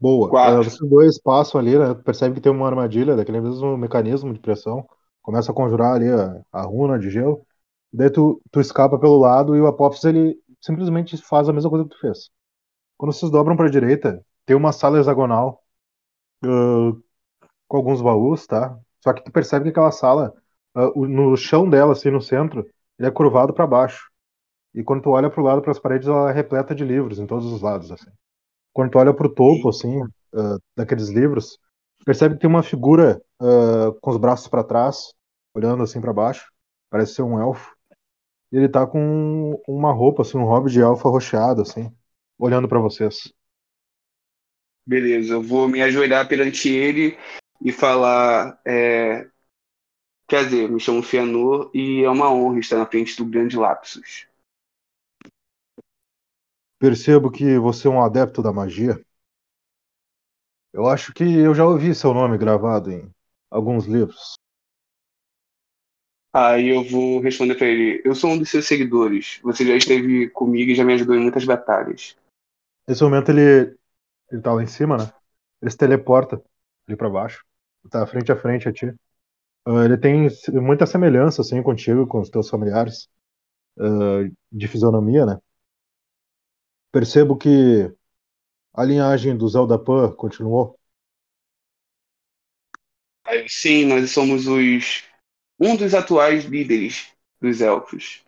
Boa. 0.00 0.28
Quatro. 0.30 0.60
Ah, 0.60 0.62
vocês 0.64 0.90
dois 0.90 1.20
passam 1.20 1.60
ali, 1.60 1.78
né? 1.78 1.94
Percebe 1.94 2.34
que 2.34 2.40
tem 2.40 2.52
uma 2.52 2.66
armadilha, 2.66 3.16
daquele 3.16 3.40
mesmo 3.40 3.76
mecanismo 3.76 4.32
de 4.32 4.40
pressão. 4.40 4.86
Começa 5.22 5.50
a 5.52 5.54
conjurar 5.54 5.94
ali 5.94 6.08
a, 6.08 6.42
a 6.52 6.62
runa 6.62 6.98
de 6.98 7.10
gelo. 7.10 7.44
Daí 7.92 8.10
tu, 8.10 8.40
tu 8.50 8.60
escapa 8.60 8.98
pelo 8.98 9.18
lado 9.18 9.56
e 9.56 9.60
o 9.60 9.66
Apophis 9.66 10.04
ele 10.04 10.36
simplesmente 10.60 11.16
faz 11.16 11.48
a 11.48 11.52
mesma 11.52 11.70
coisa 11.70 11.84
que 11.84 11.90
tu 11.94 12.00
fez. 12.00 12.30
Quando 12.96 13.12
vocês 13.12 13.30
dobram 13.30 13.56
pra 13.56 13.68
direita, 13.68 14.24
tem 14.46 14.56
uma 14.56 14.72
sala 14.72 14.98
hexagonal 15.00 15.62
com 17.66 17.76
alguns 17.76 18.00
baús, 18.02 18.46
tá? 18.46 18.76
Só 19.02 19.12
que 19.12 19.22
tu 19.22 19.30
percebe 19.32 19.64
que 19.64 19.70
aquela 19.70 19.90
sala, 19.92 20.34
o- 20.94 21.06
no 21.06 21.36
chão 21.36 21.68
dela, 21.68 21.92
assim, 21.92 22.10
no 22.10 22.20
centro, 22.20 22.66
ele 22.98 23.08
é 23.08 23.10
curvado 23.10 23.52
pra 23.52 23.66
baixo. 23.66 24.08
E 24.74 24.84
quando 24.84 25.02
tu 25.02 25.10
olha 25.10 25.30
pro 25.30 25.42
lado, 25.42 25.62
pras 25.62 25.78
paredes, 25.80 26.08
ela 26.08 26.30
é 26.30 26.34
repleta 26.34 26.74
de 26.74 26.84
livros 26.84 27.18
em 27.18 27.26
todos 27.26 27.52
os 27.52 27.62
lados, 27.62 27.92
assim. 27.92 28.10
Quando 28.72 28.90
tu 28.92 28.98
olha 28.98 29.14
pro 29.14 29.32
topo, 29.34 29.70
assim, 29.70 30.02
ah, 30.34 30.58
daqueles 30.76 31.10
livros, 31.10 31.58
percebe 32.06 32.36
que 32.36 32.42
tem 32.42 32.50
uma 32.50 32.62
figura 32.62 33.22
ah, 33.40 33.92
com 34.02 34.10
os 34.12 34.18
braços 34.18 34.48
pra 34.48 34.64
trás, 34.64 35.14
olhando 35.54 35.82
assim 35.82 36.00
pra 36.00 36.12
baixo. 36.14 36.46
Parece 36.90 37.14
ser 37.16 37.22
um 37.22 37.40
elfo. 37.40 37.74
E 38.52 38.56
ele 38.58 38.68
tá 38.68 38.86
com 38.86 39.60
uma 39.68 39.92
roupa, 39.92 40.22
assim, 40.22 40.38
um 40.38 40.44
hobby 40.44 40.70
de 40.72 40.80
elfo 40.80 41.08
arroxeado, 41.08 41.62
assim, 41.62 41.92
olhando 42.38 42.68
pra 42.68 42.80
vocês. 42.80 43.32
Beleza, 44.88 45.34
eu 45.34 45.42
vou 45.42 45.68
me 45.68 45.82
ajoelhar 45.82 46.26
perante 46.26 46.70
ele 46.70 47.18
e 47.62 47.70
falar. 47.70 48.58
é, 48.66 49.28
Quer 50.26 50.44
dizer, 50.44 50.70
me 50.70 50.80
chamo 50.80 51.02
Fianor 51.02 51.70
e 51.74 52.02
é 52.02 52.08
uma 52.08 52.32
honra 52.32 52.58
estar 52.58 52.78
na 52.78 52.86
frente 52.86 53.14
do 53.18 53.26
grande 53.26 53.54
Lapsus. 53.56 54.26
Percebo 56.78 57.30
que 57.30 57.58
você 57.58 57.86
é 57.86 57.90
um 57.90 58.02
adepto 58.02 58.42
da 58.42 58.50
magia. 58.50 58.98
Eu 60.72 60.86
acho 60.86 61.12
que 61.12 61.22
eu 61.24 61.54
já 61.54 61.66
ouvi 61.66 61.94
seu 61.94 62.14
nome 62.14 62.38
gravado 62.38 62.90
em 62.90 63.10
alguns 63.50 63.84
livros. 63.84 64.34
Aí 66.34 66.68
eu 66.68 66.84
vou 66.84 67.20
responder 67.20 67.54
pra 67.54 67.66
ele: 67.66 68.02
Eu 68.04 68.14
sou 68.14 68.30
um 68.30 68.38
dos 68.38 68.50
seus 68.50 68.66
seguidores. 68.66 69.38
Você 69.42 69.66
já 69.66 69.76
esteve 69.76 70.28
comigo 70.30 70.70
e 70.70 70.74
já 70.74 70.84
me 70.84 70.94
ajudou 70.94 71.14
em 71.14 71.20
muitas 71.20 71.44
batalhas. 71.44 72.16
Nesse 72.86 73.02
momento 73.02 73.30
ele, 73.30 73.77
ele 74.30 74.42
tá 74.42 74.52
lá 74.52 74.62
em 74.62 74.66
cima, 74.66 74.96
né? 74.98 75.12
Ele 75.62 75.70
se 75.70 75.76
teleporta 75.76 76.42
ali 76.86 76.96
pra 76.96 77.10
baixo. 77.10 77.44
Tá 77.90 78.06
frente 78.06 78.32
a 78.32 78.36
frente 78.36 78.68
a 78.68 78.72
ti. 78.72 78.94
Ah, 79.66 79.84
ele 79.84 79.98
tem 79.98 80.28
muita 80.54 80.86
semelhança, 80.86 81.42
assim, 81.42 81.62
contigo, 81.62 82.06
com 82.06 82.20
os 82.20 82.30
teus 82.30 82.48
familiares. 82.50 83.08
ah, 83.80 84.28
de 84.52 84.68
fisionomia, 84.68 85.26
né? 85.26 85.38
Percebo 86.92 87.36
que 87.36 87.90
a 88.74 88.84
linhagem 88.84 89.36
do 89.36 89.48
Zelda 89.48 89.78
Pan 89.78 90.12
continuou. 90.14 90.78
Sim, 93.48 93.86
nós 93.86 94.10
somos 94.10 94.46
os. 94.46 95.04
Um 95.60 95.76
dos 95.76 95.94
atuais 95.94 96.44
líderes 96.44 97.08
dos 97.40 97.60
elfos. 97.60 98.24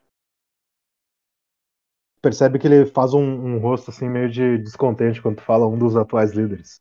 Percebe 2.22 2.58
que 2.58 2.66
ele 2.66 2.86
faz 2.86 3.12
um, 3.14 3.20
um 3.22 3.58
rosto, 3.58 3.90
assim, 3.90 4.08
meio 4.08 4.30
de 4.30 4.58
descontente 4.58 5.20
quando 5.22 5.40
fala 5.42 5.66
um 5.66 5.78
dos 5.78 5.96
atuais 5.96 6.32
líderes. 6.32 6.80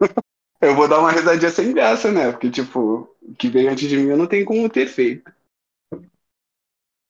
Eu 0.60 0.74
vou 0.76 0.88
dar 0.88 0.98
uma 1.00 1.10
risadinha 1.12 1.50
sem 1.50 1.72
graça, 1.72 2.10
né? 2.10 2.30
Porque, 2.30 2.50
tipo, 2.50 3.08
o 3.20 3.34
que 3.36 3.48
veio 3.48 3.70
antes 3.70 3.88
de 3.88 3.96
mim 3.96 4.08
eu 4.10 4.16
não 4.16 4.26
tenho 4.26 4.44
como 4.44 4.68
ter 4.68 4.86
feito. 4.86 5.30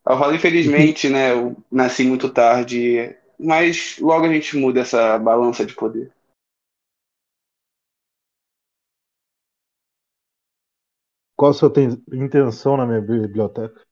Eu 0.07 0.19
falo, 0.19 0.35
infelizmente, 0.35 1.09
né? 1.11 1.33
Eu 1.33 1.57
nasci 1.71 2.05
muito 2.05 2.29
tarde, 2.31 3.15
mas 3.39 3.97
logo 4.01 4.27
a 4.27 4.33
gente 4.33 4.57
muda 4.57 4.81
essa 4.81 5.19
balança 5.19 5.65
de 5.65 5.75
poder. 5.75 6.11
Qual 11.43 11.51
a 11.51 11.55
sua 11.55 11.73
ten- 11.73 12.01
intenção 12.13 12.77
na 12.77 12.87
minha 12.87 13.01
biblioteca? 13.01 13.85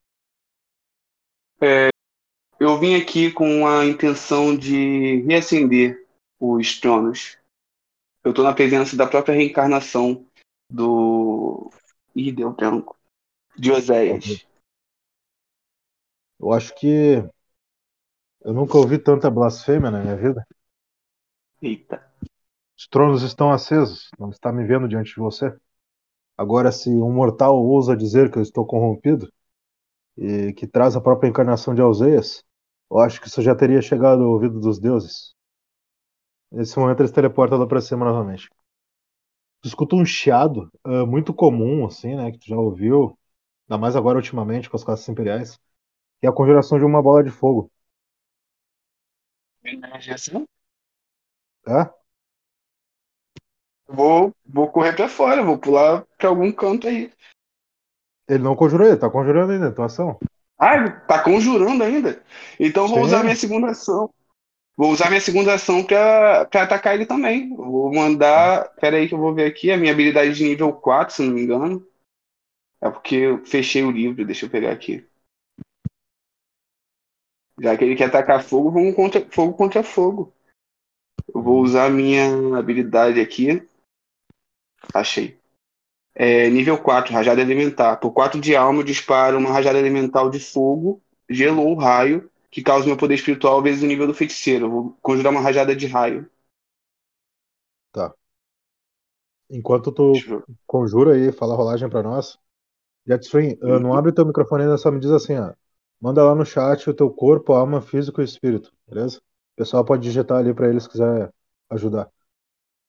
Eu 2.57 2.79
vim 2.79 2.95
aqui 2.95 3.29
com 3.29 3.67
a 3.67 3.85
intenção 3.85 4.55
de 4.55 5.21
reacender 5.23 6.07
os 6.39 6.79
tronos. 6.79 7.37
Eu 8.23 8.33
tô 8.33 8.41
na 8.41 8.53
presença 8.53 8.95
da 8.95 9.05
própria 9.05 9.35
reencarnação 9.35 10.25
do. 10.69 11.69
Ih, 12.15 12.31
deu 12.31 12.53
branco. 12.53 12.97
De 13.57 13.69
Oséias. 13.69 14.47
Eu 16.39 16.53
acho 16.53 16.73
que 16.75 17.17
eu 18.45 18.53
nunca 18.53 18.77
ouvi 18.77 18.97
tanta 18.97 19.29
blasfêmia 19.29 19.91
na 19.91 19.99
minha 19.99 20.15
vida. 20.15 20.47
Eita. 21.61 22.09
Os 22.77 22.87
tronos 22.87 23.23
estão 23.23 23.51
acesos, 23.51 24.09
não 24.17 24.29
está 24.29 24.53
me 24.53 24.65
vendo 24.65 24.87
diante 24.87 25.09
de 25.13 25.19
você. 25.19 25.53
Agora, 26.37 26.71
se 26.71 26.89
um 26.89 27.11
mortal 27.13 27.55
ousa 27.63 27.95
dizer 27.95 28.31
que 28.31 28.37
eu 28.37 28.41
estou 28.41 28.65
corrompido 28.65 29.31
e 30.17 30.53
que 30.53 30.67
traz 30.67 30.95
a 30.95 31.01
própria 31.01 31.29
encarnação 31.29 31.75
de 31.75 31.81
Alzeias, 31.81 32.43
eu 32.91 32.99
acho 32.99 33.21
que 33.21 33.27
isso 33.27 33.41
já 33.41 33.55
teria 33.55 33.81
chegado 33.81 34.23
ao 34.23 34.31
ouvido 34.31 34.59
dos 34.59 34.79
deuses. 34.79 35.35
Nesse 36.51 36.77
momento, 36.79 37.01
eles 37.01 37.11
teleportam 37.11 37.57
lá 37.57 37.67
pra 37.67 37.81
cima 37.81 38.05
novamente. 38.05 38.49
Tu 39.61 39.67
escuta 39.67 39.95
um 39.95 40.05
chiado 40.05 40.71
uh, 40.85 41.05
muito 41.07 41.33
comum, 41.33 41.85
assim, 41.85 42.15
né? 42.15 42.31
Que 42.31 42.39
tu 42.39 42.47
já 42.47 42.57
ouviu, 42.57 43.17
ainda 43.69 43.79
mais 43.79 43.95
agora 43.95 44.17
ultimamente 44.17 44.69
com 44.69 44.77
as 44.77 44.83
classes 44.83 45.07
imperiais, 45.09 45.57
que 46.21 46.27
é 46.27 46.29
a 46.29 46.33
conjuração 46.33 46.79
de 46.79 46.85
uma 46.85 47.01
bola 47.03 47.23
de 47.23 47.31
fogo. 47.31 47.71
É? 51.67 52.00
Vou, 53.93 54.33
vou 54.45 54.69
correr 54.69 54.95
pra 54.95 55.09
fora, 55.09 55.43
vou 55.43 55.57
pular 55.57 56.05
pra 56.17 56.29
algum 56.29 56.51
canto 56.51 56.87
aí. 56.87 57.11
Ele 58.27 58.43
não 58.43 58.55
conjurou, 58.55 58.87
ele 58.87 58.97
tá 58.97 59.09
conjurando 59.09 59.51
ainda, 59.51 59.71
tua 59.71 59.85
ação. 59.85 60.17
Ah, 60.57 60.89
tá 60.89 61.21
conjurando 61.23 61.83
ainda? 61.83 62.23
Então 62.59 62.87
vou 62.87 62.99
Sim. 62.99 63.03
usar 63.03 63.23
minha 63.23 63.35
segunda 63.35 63.71
ação. 63.71 64.09
Vou 64.77 64.91
usar 64.91 65.09
minha 65.09 65.19
segunda 65.19 65.53
ação 65.53 65.83
pra, 65.83 66.45
pra 66.45 66.63
atacar 66.63 66.95
ele 66.95 67.05
também. 67.05 67.53
Vou 67.55 67.93
mandar. 67.93 68.69
Pera 68.75 68.97
aí 68.97 69.07
que 69.07 69.13
eu 69.13 69.19
vou 69.19 69.33
ver 69.33 69.45
aqui. 69.45 69.71
A 69.71 69.77
minha 69.77 69.91
habilidade 69.91 70.33
de 70.33 70.43
nível 70.43 70.71
4, 70.71 71.15
se 71.15 71.21
não 71.23 71.33
me 71.33 71.41
engano. 71.41 71.85
É 72.79 72.89
porque 72.89 73.15
eu 73.15 73.45
fechei 73.45 73.83
o 73.83 73.91
livro, 73.91 74.25
deixa 74.25 74.45
eu 74.45 74.49
pegar 74.49 74.71
aqui. 74.71 75.05
Já 77.59 77.77
que 77.77 77.83
ele 77.83 77.95
quer 77.95 78.05
atacar 78.05 78.43
fogo, 78.43 78.71
vamos 78.71 78.95
contra 78.95 79.23
fogo 79.29 79.53
contra 79.53 79.83
fogo. 79.83 80.33
Eu 81.33 81.41
vou 81.41 81.61
usar 81.61 81.85
a 81.85 81.89
minha 81.89 82.57
habilidade 82.57 83.19
aqui. 83.19 83.67
Achei. 84.93 85.39
É, 86.13 86.49
nível 86.49 86.77
4, 86.77 87.13
rajada 87.13 87.41
elementar. 87.41 87.99
Por 87.99 88.11
4 88.11 88.39
de 88.39 88.55
alma, 88.55 88.79
eu 88.79 88.83
disparo 88.83 89.37
uma 89.37 89.51
rajada 89.51 89.79
elemental 89.79 90.29
de 90.29 90.39
fogo, 90.39 91.01
gelo 91.29 91.63
ou 91.63 91.75
raio, 91.75 92.29
que 92.49 92.61
causa 92.61 92.85
meu 92.85 92.97
poder 92.97 93.15
espiritual 93.15 93.61
vezes 93.61 93.83
o 93.83 93.87
nível 93.87 94.07
do 94.07 94.13
feiticeiro. 94.13 94.65
Eu 94.65 94.71
vou 94.71 94.97
conjurar 95.01 95.31
uma 95.31 95.41
rajada 95.41 95.75
de 95.75 95.87
raio. 95.87 96.29
Enquanto 99.51 99.91
tu 99.91 100.13
conjura 100.65 101.13
aí, 101.13 101.31
fala 101.31 101.53
a 101.53 101.57
rolagem 101.57 101.89
pra 101.89 102.01
nós. 102.01 102.37
Jetstream, 103.05 103.57
uh, 103.61 103.79
não 103.79 103.93
abre 103.93 104.13
teu 104.13 104.25
microfone 104.25 104.63
ainda, 104.63 104.77
só 104.77 104.89
me 104.89 104.99
diz 104.99 105.11
assim, 105.11 105.37
ó. 105.37 105.53
Manda 105.99 106.23
lá 106.23 106.33
no 106.33 106.45
chat 106.45 106.89
o 106.89 106.93
teu 106.93 107.09
corpo, 107.11 107.51
alma, 107.51 107.81
físico 107.81 108.21
e 108.21 108.23
espírito, 108.23 108.71
beleza? 108.87 109.17
O 109.17 109.57
pessoal 109.57 109.83
pode 109.83 110.03
digitar 110.03 110.37
ali 110.37 110.53
pra 110.53 110.69
eles 110.69 110.83
se 110.83 110.89
quiser 110.89 111.31
ajudar. 111.69 112.09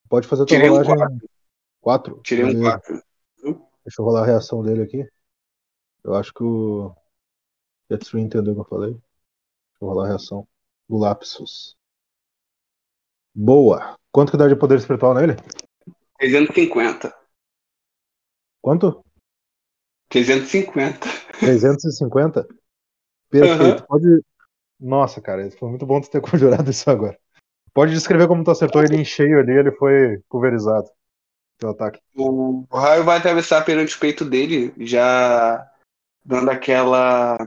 Pode 0.09 0.29
fazer 0.29 0.47
tua 0.47 0.57
Tirei 0.57 0.71
um 0.71 0.75
rolagem. 0.75 0.97
4. 0.97 1.32
Quatro? 1.83 2.21
Tirei 2.23 2.45
um. 2.45 2.61
4. 2.63 3.03
Deixa 3.85 4.01
eu 4.01 4.05
rolar 4.05 4.23
a 4.23 4.27
reação 4.27 4.63
dele 4.63 4.83
aqui. 4.83 5.05
Eu 6.05 6.15
acho 6.15 6.33
que 6.33 6.45
o 6.45 6.95
Jetstream 7.91 8.25
entendeu 8.25 8.53
o 8.53 8.55
que 8.55 8.61
eu 8.61 8.65
falei. 8.65 8.93
Deixa 8.93 9.83
eu 9.83 9.89
rolar 9.89 10.05
a 10.05 10.09
reação 10.11 10.47
do 10.89 10.97
Lapsus. 10.97 11.77
Boa! 13.35 13.99
Quanto 14.13 14.31
que 14.31 14.39
dá 14.39 14.47
de 14.47 14.55
poder 14.55 14.79
espiritual 14.79 15.13
nele? 15.13 15.35
350. 16.19 17.13
Quanto? 18.61 19.05
350. 20.09 21.09
350? 21.41 22.47
Perfeito. 23.29 23.87
Pode. 23.89 24.25
Nossa, 24.79 25.21
cara, 25.21 25.51
foi 25.51 25.69
muito 25.69 25.85
bom 25.85 26.01
tu 26.01 26.09
ter 26.09 26.21
conjurado 26.23 26.71
isso 26.71 26.89
agora. 26.89 27.19
Pode 27.75 27.93
descrever 27.93 28.29
como 28.29 28.45
tu 28.45 28.53
acertou 28.53 28.85
ele 28.85 28.97
em 28.97 29.05
cheio 29.05 29.41
ali, 29.41 29.51
ele 29.51 29.73
foi 29.73 30.21
pulverizado. 30.29 30.89
Teu 31.63 31.71
ataque. 31.71 32.01
O 32.17 32.67
raio 32.73 33.05
vai 33.05 33.19
atravessar 33.19 33.65
perante 33.65 33.95
o 33.95 34.01
peito 34.01 34.25
dele, 34.25 34.75
já 34.85 35.71
dando 36.25 36.51
aquela. 36.51 37.39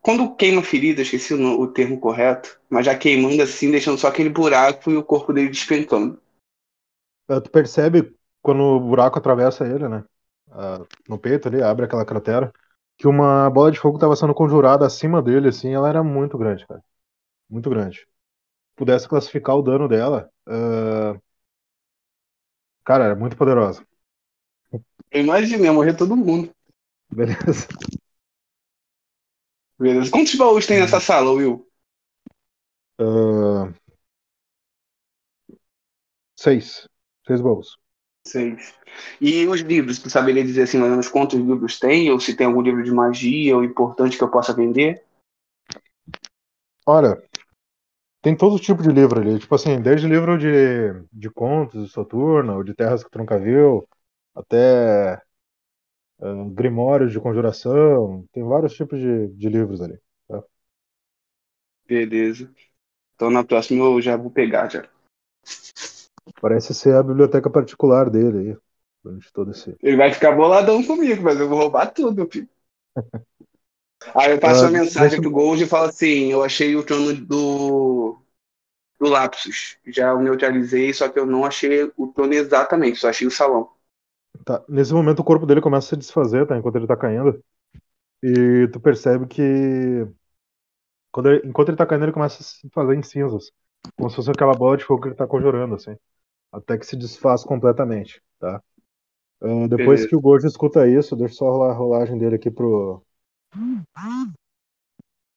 Quando 0.00 0.36
queima 0.36 0.62
ferida, 0.62 1.02
esqueci 1.02 1.34
o, 1.34 1.60
o 1.60 1.66
termo 1.66 1.98
correto, 1.98 2.60
mas 2.70 2.86
já 2.86 2.96
queimando 2.96 3.42
assim, 3.42 3.72
deixando 3.72 3.98
só 3.98 4.06
aquele 4.06 4.28
buraco 4.28 4.92
e 4.92 4.96
o 4.96 5.02
corpo 5.02 5.32
dele 5.32 5.48
despencando. 5.48 6.22
Ah, 7.28 7.40
Tu 7.40 7.50
percebe 7.50 8.14
quando 8.40 8.62
o 8.62 8.80
buraco 8.80 9.18
atravessa 9.18 9.66
ele, 9.66 9.88
né? 9.88 10.04
Ah, 10.48 10.86
no 11.08 11.18
peito 11.18 11.48
ali, 11.48 11.60
abre 11.60 11.84
aquela 11.84 12.06
cratera, 12.06 12.52
que 12.96 13.08
uma 13.08 13.50
bola 13.50 13.72
de 13.72 13.80
fogo 13.80 13.96
estava 13.96 14.14
sendo 14.14 14.32
conjurada 14.32 14.86
acima 14.86 15.20
dele, 15.20 15.48
assim, 15.48 15.74
ela 15.74 15.88
era 15.88 16.04
muito 16.04 16.38
grande, 16.38 16.64
cara. 16.64 16.80
Muito 17.50 17.68
grande. 17.68 17.98
Se 17.98 18.76
pudesse 18.76 19.08
classificar 19.08 19.56
o 19.56 19.62
dano 19.62 19.88
dela, 19.88 20.30
ah, 20.46 21.18
cara, 22.88 23.04
era 23.04 23.14
muito 23.14 23.36
poderosa. 23.36 23.86
Eu 25.10 25.20
imaginei, 25.20 25.66
ia 25.66 25.72
morrer 25.74 25.94
todo 25.94 26.16
mundo. 26.16 26.50
Beleza. 27.12 27.68
Beleza. 29.78 30.10
Quantos 30.10 30.34
baús 30.34 30.66
tem 30.66 30.80
nessa 30.80 30.98
sala, 30.98 31.30
Will? 31.30 31.68
Ah, 32.98 33.70
seis. 36.34 36.88
Seis 37.26 37.42
baús. 37.42 37.76
Seis. 38.26 38.74
E 39.20 39.46
os 39.46 39.60
livros, 39.60 39.98
tu 39.98 40.08
saberia 40.08 40.42
dizer 40.42 40.62
assim, 40.62 40.78
mais 40.78 40.88
ou 40.88 40.96
menos 40.96 41.08
quantos 41.08 41.38
livros 41.38 41.78
tem? 41.78 42.10
Ou 42.10 42.18
se 42.18 42.34
tem 42.34 42.46
algum 42.46 42.62
livro 42.62 42.82
de 42.82 42.90
magia 42.90 43.54
ou 43.54 43.62
importante 43.62 44.16
que 44.16 44.24
eu 44.24 44.30
possa 44.30 44.54
vender? 44.54 45.04
Olha, 46.86 47.22
tem 48.28 48.36
todo 48.36 48.60
tipo 48.60 48.82
de 48.82 48.90
livro 48.90 49.18
ali. 49.20 49.38
Tipo 49.38 49.54
assim, 49.54 49.80
desde 49.80 50.06
livro 50.06 50.36
de, 50.36 50.92
de 51.10 51.30
contos 51.30 51.86
de 51.86 51.90
Soturno, 51.90 52.56
ou 52.56 52.62
de 52.62 52.74
Terras 52.74 53.02
que 53.02 53.10
tu 53.10 53.18
nunca 53.18 53.38
viu, 53.38 53.88
até 54.34 55.22
ah, 56.20 56.44
Grimórios 56.50 57.10
de 57.10 57.18
Conjuração. 57.18 58.26
Tem 58.30 58.44
vários 58.44 58.74
tipos 58.74 59.00
de, 59.00 59.28
de 59.28 59.48
livros 59.48 59.80
ali. 59.80 59.98
Beleza. 61.86 62.52
Então 63.14 63.30
na 63.30 63.42
próxima 63.42 63.82
eu 63.82 63.98
já 64.02 64.14
vou 64.14 64.30
pegar 64.30 64.70
já. 64.70 64.86
Parece 66.38 66.74
ser 66.74 66.96
a 66.96 67.02
biblioteca 67.02 67.48
particular 67.48 68.10
dele 68.10 68.50
aí. 68.50 68.56
Durante 69.02 69.32
todo 69.32 69.52
esse. 69.52 69.74
Ele 69.82 69.96
vai 69.96 70.12
ficar 70.12 70.36
boladão 70.36 70.84
comigo, 70.84 71.22
mas 71.22 71.40
eu 71.40 71.48
vou 71.48 71.56
roubar 71.56 71.86
tudo, 71.86 72.28
filho. 72.30 72.48
Aí 74.14 74.32
eu 74.32 74.40
passo 74.40 74.64
Ah, 74.64 74.66
uma 74.66 74.70
mensagem 74.72 75.20
deixa- 75.20 75.20
pro 75.20 75.30
Gold 75.30 75.62
e 75.62 75.66
falo 75.66 75.88
assim: 75.88 76.30
eu 76.32 76.42
achei 76.42 76.76
o 76.76 76.84
trono 76.84 77.14
do, 77.14 78.18
do 79.00 79.08
Lapsus. 79.08 79.78
Já 79.86 80.14
o 80.14 80.22
neutralizei, 80.22 80.92
só 80.94 81.08
que 81.08 81.18
eu 81.20 81.26
não 81.26 81.44
achei 81.46 81.84
o 81.96 82.08
trono 82.08 82.34
exatamente, 82.34 82.98
só 83.00 83.08
achei 83.10 83.26
o 83.26 83.30
salão. 83.30 83.70
Tá, 84.44 84.64
nesse 84.68 84.92
momento 84.92 85.20
o 85.20 85.24
corpo 85.24 85.46
dele 85.46 85.60
começa 85.60 85.86
a 85.86 85.90
se 85.90 85.96
desfazer, 85.96 86.46
tá? 86.46 86.56
Enquanto 86.56 86.76
ele 86.76 86.86
tá 86.86 86.96
caindo. 86.96 87.42
E 88.22 88.68
tu 88.72 88.80
percebe 88.80 89.26
que. 89.28 89.42
Quando 91.12 91.30
ele- 91.30 91.48
enquanto 91.48 91.68
ele 91.70 91.76
tá 91.78 91.86
caindo, 91.86 92.04
ele 92.04 92.12
começa 92.12 92.42
a 92.42 92.44
se 92.44 92.68
fazer 92.70 92.94
em 92.94 93.02
cinzas. 93.02 93.50
Como 93.96 94.10
se 94.10 94.16
fosse 94.16 94.30
aquela 94.30 94.54
bola 94.54 94.76
de 94.76 94.84
fogo 94.84 95.02
que 95.02 95.08
ele 95.08 95.14
tá 95.16 95.26
conjurando, 95.26 95.74
assim. 95.74 95.96
Até 96.52 96.78
que 96.78 96.86
se 96.86 96.96
desfaz 96.96 97.44
completamente, 97.44 98.22
tá? 98.40 98.62
Ah, 99.42 99.68
depois 99.68 100.06
Beleza. 100.06 100.06
que 100.06 100.16
o 100.16 100.20
Gojo 100.22 100.46
escuta 100.46 100.88
isso, 100.88 101.16
deixa 101.16 101.34
eu 101.34 101.38
só 101.38 101.50
rolar 101.52 101.72
a 101.72 101.74
rolagem 101.76 102.18
dele 102.18 102.36
aqui 102.36 102.50
pro. 102.50 103.02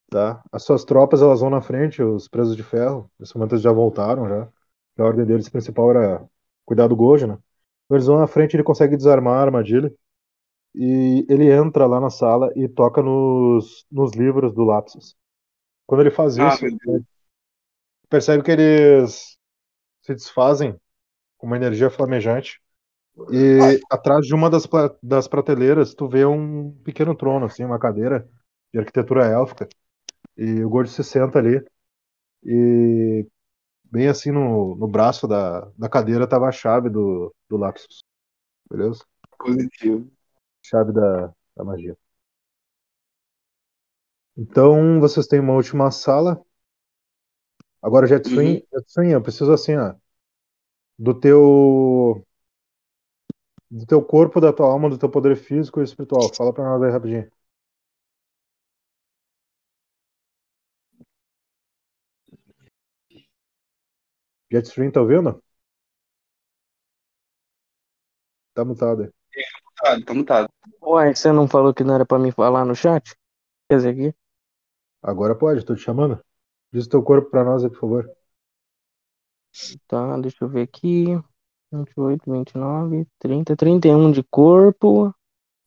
Tá? 0.09 0.43
As 0.51 0.63
suas 0.63 0.83
tropas 0.83 1.21
elas 1.21 1.39
vão 1.39 1.49
na 1.49 1.61
frente, 1.61 2.01
os 2.03 2.27
presos 2.27 2.55
de 2.55 2.63
ferro. 2.63 3.09
Momento 3.35 3.53
eles 3.53 3.63
já 3.63 3.71
voltaram 3.71 4.27
já. 4.27 4.43
A 4.97 5.03
ordem 5.03 5.25
deles 5.25 5.47
principal 5.49 5.89
era 5.91 6.27
cuidar 6.65 6.87
do 6.87 6.95
Gojo, 6.95 7.27
né? 7.27 7.37
Eles 7.89 8.05
vão 8.07 8.19
na 8.19 8.27
frente, 8.27 8.55
ele 8.55 8.63
consegue 8.63 8.97
desarmar 8.97 9.35
a 9.39 9.41
armadilha. 9.43 9.93
E 10.75 11.25
ele 11.29 11.51
entra 11.51 11.87
lá 11.87 11.99
na 12.01 12.09
sala 12.09 12.51
e 12.55 12.67
toca 12.69 13.01
nos, 13.03 13.85
nos 13.91 14.13
livros 14.13 14.53
do 14.53 14.63
Lapsus. 14.65 15.15
Quando 15.87 16.01
ele 16.01 16.11
faz 16.11 16.37
Ah, 16.37 16.57
isso, 16.57 16.61
meu 16.61 16.71
Deus. 16.85 17.03
percebe 18.09 18.43
que 18.43 18.51
eles 18.51 19.37
se 20.03 20.13
desfazem 20.15 20.79
com 21.37 21.47
uma 21.47 21.57
energia 21.57 21.89
flamejante. 21.89 22.61
E 23.31 23.79
atrás 23.89 24.25
de 24.25 24.33
uma 24.33 24.49
das, 24.49 24.67
das 25.01 25.27
prateleiras, 25.27 25.93
tu 25.93 26.07
vê 26.07 26.25
um 26.25 26.71
pequeno 26.83 27.15
trono, 27.15 27.45
assim, 27.45 27.63
uma 27.63 27.79
cadeira 27.79 28.27
de 28.73 28.79
arquitetura 28.79 29.25
élfica. 29.25 29.67
E 30.37 30.63
o 30.63 30.69
gordo 30.69 30.89
se 30.89 31.03
senta 31.03 31.39
ali. 31.39 31.63
E 32.45 33.27
bem 33.85 34.07
assim 34.07 34.31
no, 34.31 34.75
no 34.75 34.87
braço 34.87 35.27
da, 35.27 35.69
da 35.77 35.89
cadeira 35.89 36.27
tava 36.27 36.47
a 36.47 36.51
chave 36.51 36.89
do, 36.89 37.33
do 37.49 37.57
Lapsus. 37.57 38.03
Beleza? 38.69 39.03
Positivo. 39.37 40.09
Chave 40.61 40.93
da, 40.93 41.33
da 41.55 41.63
magia. 41.63 41.97
Então 44.37 44.99
vocês 44.99 45.27
têm 45.27 45.39
uma 45.39 45.53
última 45.53 45.91
sala. 45.91 46.43
Agora, 47.81 48.07
Jetstream, 48.07 48.55
Uhum. 48.55 48.61
Jetstream, 48.73 49.11
eu 49.11 49.21
preciso 49.21 49.51
assim, 49.51 49.75
ó, 49.75 49.95
do 50.97 51.13
teu 51.19 52.25
do 53.71 53.85
teu 53.85 54.03
corpo, 54.03 54.41
da 54.41 54.51
tua 54.53 54.67
alma, 54.67 54.89
do 54.89 54.97
teu 54.97 55.09
poder 55.09 55.35
físico 55.37 55.79
e 55.79 55.83
espiritual. 55.83 56.29
Fala 56.35 56.53
pra 56.53 56.63
nós 56.65 56.83
aí 56.83 56.91
rapidinho. 56.91 57.31
Jetstream, 64.51 64.91
tá 64.91 65.01
ouvindo? 65.01 65.41
Tá 68.53 68.65
mutado 68.65 69.03
aí. 69.03 69.09
Tá, 69.77 69.99
tá 70.05 70.13
mutado. 70.13 70.49
Uai, 70.81 71.15
você 71.15 71.31
não 71.31 71.47
falou 71.47 71.73
que 71.73 71.83
não 71.83 71.95
era 71.95 72.05
pra 72.05 72.19
me 72.19 72.31
falar 72.31 72.65
no 72.65 72.75
chat? 72.75 73.15
Quer 73.69 73.77
dizer, 73.77 73.89
aqui? 73.89 74.15
Agora 75.01 75.35
pode, 75.35 75.65
tô 75.65 75.75
te 75.75 75.81
chamando. 75.81 76.19
Diz 76.71 76.85
o 76.85 76.89
teu 76.89 77.03
corpo 77.03 77.29
pra 77.29 77.43
nós 77.43 77.63
aí, 77.63 77.69
por 77.69 77.79
favor. 77.79 78.11
Tá, 79.87 80.17
deixa 80.17 80.43
eu 80.43 80.49
ver 80.49 80.61
aqui. 80.63 81.05
28, 81.71 82.31
29, 82.31 83.07
30, 83.19 83.55
31 83.55 84.11
de 84.11 84.23
corpo. 84.23 85.13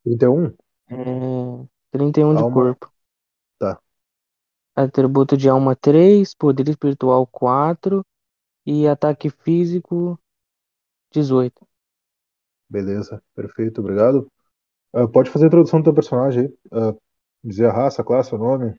31? 0.05 0.55
É, 0.89 1.67
31 1.91 2.35
de 2.35 2.43
Alma. 2.43 2.55
corpo. 2.55 2.93
Tá. 3.59 3.81
Atributo 4.77 5.37
de 5.37 5.49
alma 5.49 5.75
3, 5.75 6.35
poder 6.35 6.69
espiritual 6.69 7.27
4 7.27 8.05
e 8.67 8.87
ataque 8.87 9.31
físico 9.31 10.19
18. 11.13 11.67
Beleza, 12.69 13.23
perfeito, 13.35 13.81
obrigado. 13.81 14.31
Ah, 14.93 15.07
pode 15.07 15.31
fazer 15.31 15.45
a 15.45 15.49
introdução 15.49 15.81
do 15.81 15.85
teu 15.85 15.95
personagem 15.95 16.45
aí. 16.45 16.55
Ah, 16.73 16.95
dizer 17.43 17.67
a 17.67 17.73
raça, 17.73 18.03
a 18.03 18.05
classe, 18.05 18.35
o 18.35 18.39
nome, 18.39 18.75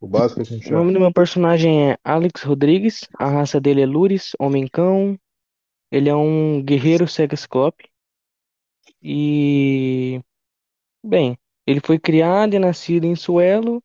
o 0.00 0.06
básico 0.06 0.42
que 0.42 0.42
a 0.42 0.56
gente 0.56 0.68
O 0.72 0.76
nome 0.76 0.92
do 0.92 1.00
meu 1.00 1.12
personagem 1.12 1.90
é 1.90 1.98
Alex 2.04 2.42
Rodrigues, 2.42 3.08
a 3.18 3.28
raça 3.28 3.60
dele 3.60 3.82
é 3.82 3.86
Lures, 3.86 4.32
homem-cão. 4.38 5.18
Ele 5.92 6.08
é 6.10 6.16
um 6.16 6.62
guerreiro 6.62 7.06
sexclope. 7.08 7.90
E, 9.02 10.20
bem, 11.04 11.38
ele 11.66 11.80
foi 11.84 11.98
criado 11.98 12.54
e 12.54 12.58
nascido 12.58 13.04
em 13.06 13.16
Suelo. 13.16 13.82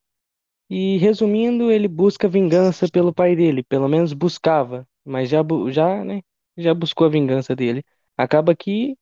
E, 0.69 0.97
resumindo, 0.97 1.71
ele 1.71 1.88
busca 1.88 2.27
vingança 2.29 2.88
pelo 2.89 3.13
pai 3.13 3.35
dele. 3.35 3.63
Pelo 3.63 3.88
menos 3.89 4.13
buscava, 4.13 4.88
mas 5.05 5.29
já, 5.29 5.39
já, 5.71 6.03
né, 6.03 6.21
já 6.57 6.73
buscou 6.73 7.07
a 7.07 7.11
vingança 7.11 7.55
dele. 7.55 7.84
Acaba 8.17 8.55
que, 8.55 8.97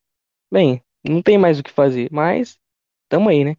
bem, 0.51 0.81
não 1.07 1.21
tem 1.21 1.37
mais 1.37 1.59
o 1.59 1.63
que 1.63 1.71
fazer, 1.71 2.09
mas 2.11 2.59
tamo 3.09 3.29
aí, 3.29 3.45
né? 3.45 3.55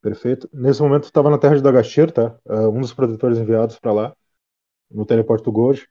Perfeito. 0.00 0.48
Nesse 0.52 0.82
momento 0.82 1.04
estava 1.04 1.30
na 1.30 1.38
terra 1.38 1.56
de 1.56 1.62
Dagashir, 1.62 2.10
tá? 2.10 2.36
Ah, 2.48 2.68
um 2.68 2.80
dos 2.80 2.92
protetores 2.92 3.38
enviados 3.38 3.78
para 3.78 3.92
lá, 3.92 4.16
no 4.90 5.06
teleporte 5.06 5.44
do 5.44 5.52
Gold. 5.52 5.88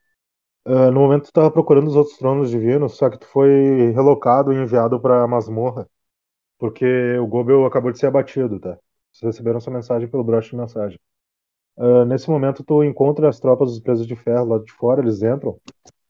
Ah, 0.65 0.91
no 0.91 1.01
momento 1.01 1.23
tu 1.23 1.27
estava 1.27 1.49
procurando 1.51 1.87
os 1.87 1.95
outros 1.95 2.17
tronos 2.17 2.49
divinos, 2.51 2.95
só 2.95 3.09
que 3.09 3.17
tu 3.17 3.27
foi 3.27 3.91
relocado 3.93 4.53
e 4.53 4.57
enviado 4.57 4.99
para 5.01 5.27
masmorra, 5.27 5.89
porque 6.59 6.85
o 7.19 7.27
Gobel 7.27 7.65
acabou 7.65 7.91
de 7.91 7.99
ser 7.99 8.07
abatido, 8.07 8.59
tá? 8.59 8.77
Vocês 9.11 9.33
receberam 9.35 9.59
essa 9.59 9.71
mensagem 9.71 10.09
pelo 10.09 10.23
broche 10.23 10.51
de 10.51 10.57
mensagem. 10.57 10.99
Ah, 11.77 12.05
nesse 12.05 12.29
momento 12.29 12.63
tu 12.63 12.83
encontra 12.83 13.29
as 13.29 13.39
tropas 13.39 13.69
dos 13.71 13.79
presos 13.81 14.07
de 14.07 14.15
ferro 14.15 14.45
lá 14.47 14.59
de 14.59 14.71
fora, 14.73 15.01
eles 15.01 15.23
entram 15.23 15.59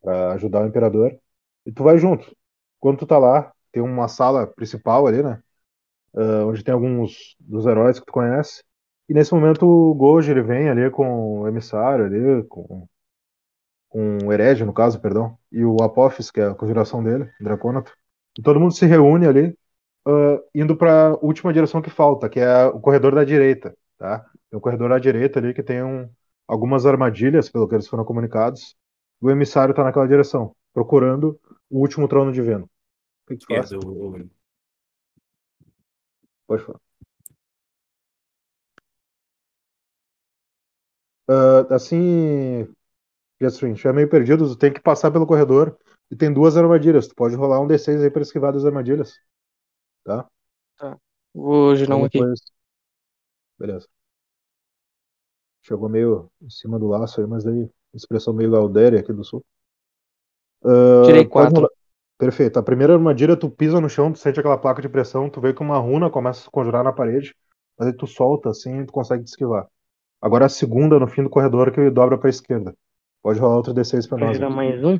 para 0.01 0.33
ajudar 0.33 0.63
o 0.63 0.67
imperador, 0.67 1.17
e 1.65 1.71
tu 1.73 1.83
vai 1.83 1.97
junto. 1.97 2.35
Quando 2.79 2.99
tu 2.99 3.07
tá 3.07 3.17
lá, 3.19 3.53
tem 3.71 3.83
uma 3.83 4.07
sala 4.07 4.47
principal 4.47 5.07
ali, 5.07 5.23
né? 5.23 5.41
Ah, 6.15 6.45
onde 6.45 6.63
tem 6.63 6.73
alguns 6.73 7.35
dos 7.39 7.65
heróis 7.65 7.99
que 7.99 8.05
tu 8.05 8.13
conhece. 8.13 8.63
E 9.09 9.13
nesse 9.13 9.33
momento 9.33 9.65
o 9.67 9.93
Gojo 9.95 10.31
ele 10.31 10.41
vem 10.41 10.69
ali 10.69 10.89
com 10.91 11.41
o 11.41 11.47
emissário 11.47 12.05
ali, 12.05 12.43
com, 12.47 12.87
com 13.91 14.19
o 14.27 14.33
herege, 14.33 14.65
no 14.65 14.73
caso, 14.73 15.01
perdão, 15.01 15.37
e 15.51 15.65
o 15.65 15.77
Apophis, 15.83 16.31
que 16.31 16.41
é 16.41 16.47
a 16.47 16.55
conjuração 16.55 17.03
dele, 17.03 17.31
Draconato. 17.41 17.93
E 18.39 18.43
todo 18.43 18.59
mundo 18.61 18.73
se 18.75 18.87
reúne 18.87 19.27
ali, 19.27 19.57
ah, 20.07 20.39
indo 20.55 20.77
para 20.77 21.09
a 21.11 21.15
última 21.25 21.53
direção 21.53 21.81
que 21.83 21.91
falta, 21.91 22.29
que 22.29 22.39
é 22.41 22.65
o 22.67 22.81
corredor 22.81 23.15
da 23.15 23.25
direita, 23.25 23.75
tá? 23.99 24.19
Tem 24.51 24.57
um 24.59 24.61
corredor 24.61 24.93
à 24.93 24.99
direita 24.99 25.39
ali 25.39 25.53
que 25.53 25.63
tem 25.63 25.83
um, 25.83 26.09
algumas 26.47 26.85
armadilhas, 26.87 27.49
pelo 27.49 27.67
que 27.69 27.75
eles 27.75 27.87
foram 27.89 28.05
comunicados. 28.05 28.75
O 29.21 29.31
emissário 29.31 29.75
tá 29.75 29.83
naquela 29.83 30.07
direção, 30.07 30.55
procurando 30.73 31.39
o 31.69 31.79
último 31.79 32.07
trono 32.07 32.33
de 32.33 32.41
Veno. 32.41 32.69
O 33.29 33.37
que 33.37 33.37
o- 33.77 34.15
o- 34.15 34.29
Pode 36.47 36.63
falar. 36.63 36.79
Ah, 41.27 41.65
assim, 41.75 42.67
Jetstream, 43.41 43.73
tu 43.73 43.87
é 43.87 43.93
meio 43.93 44.09
perdido, 44.09 44.47
tu 44.47 44.55
tem 44.55 44.71
que 44.71 44.79
passar 44.79 45.09
pelo 45.11 45.25
corredor 45.25 45.75
e 46.11 46.15
tem 46.15 46.31
duas 46.31 46.55
armadilhas. 46.55 47.07
Tu 47.07 47.15
pode 47.15 47.35
rolar 47.35 47.59
um 47.59 47.67
D6 47.67 48.01
aí 48.03 48.11
pra 48.11 48.21
esquivar 48.21 48.53
das 48.53 48.65
armadilhas. 48.65 49.19
Tá? 50.03 50.27
Vou 51.33 51.75
girar 51.75 51.97
Então 51.97 52.01
um 52.01 52.05
aqui. 52.05 52.19
Beleza. 53.57 53.87
Chegou 55.63 55.89
meio 55.89 56.29
em 56.41 56.49
cima 56.49 56.77
do 56.77 56.87
laço 56.87 57.21
aí, 57.21 57.27
mas 57.27 57.45
aí 57.45 57.69
expressão 57.93 58.33
meio 58.33 58.51
Galdéria 58.51 58.99
aqui 58.99 59.13
do 59.13 59.23
sul. 59.23 59.43
Ah, 60.63 61.03
Tirei 61.05 61.25
quatro. 61.25 61.69
Perfeito. 62.17 62.59
A 62.59 62.63
primeira 62.63 62.93
armadilha, 62.93 63.35
tu 63.35 63.49
pisa 63.49 63.81
no 63.81 63.89
chão, 63.89 64.11
tu 64.11 64.19
sente 64.19 64.39
aquela 64.39 64.57
placa 64.57 64.81
de 64.81 64.89
pressão, 64.89 65.27
tu 65.29 65.41
vê 65.41 65.53
que 65.53 65.61
uma 65.61 65.79
runa 65.79 66.09
começa 66.09 66.41
a 66.41 66.43
se 66.43 66.51
conjurar 66.51 66.83
na 66.83 66.93
parede, 66.93 67.35
mas 67.77 67.87
aí 67.87 67.93
tu 67.93 68.05
solta 68.05 68.49
assim 68.49 68.81
e 68.81 68.85
tu 68.85 68.93
consegue 68.93 69.23
te 69.23 69.29
esquivar. 69.29 69.67
Agora 70.21 70.45
a 70.45 70.49
segunda, 70.49 70.99
no 70.99 71.07
fim 71.07 71.23
do 71.23 71.29
corredor, 71.31 71.71
que 71.71 71.89
dobra 71.89 72.17
pra 72.19 72.29
esquerda. 72.29 72.75
Pode 73.23 73.39
rolar 73.39 73.55
outro 73.57 73.73
D6 73.73 74.07
pra 74.07 74.17
nós. 74.17 74.39
aí. 74.39 74.49
mais 74.49 74.83
um. 74.83 74.97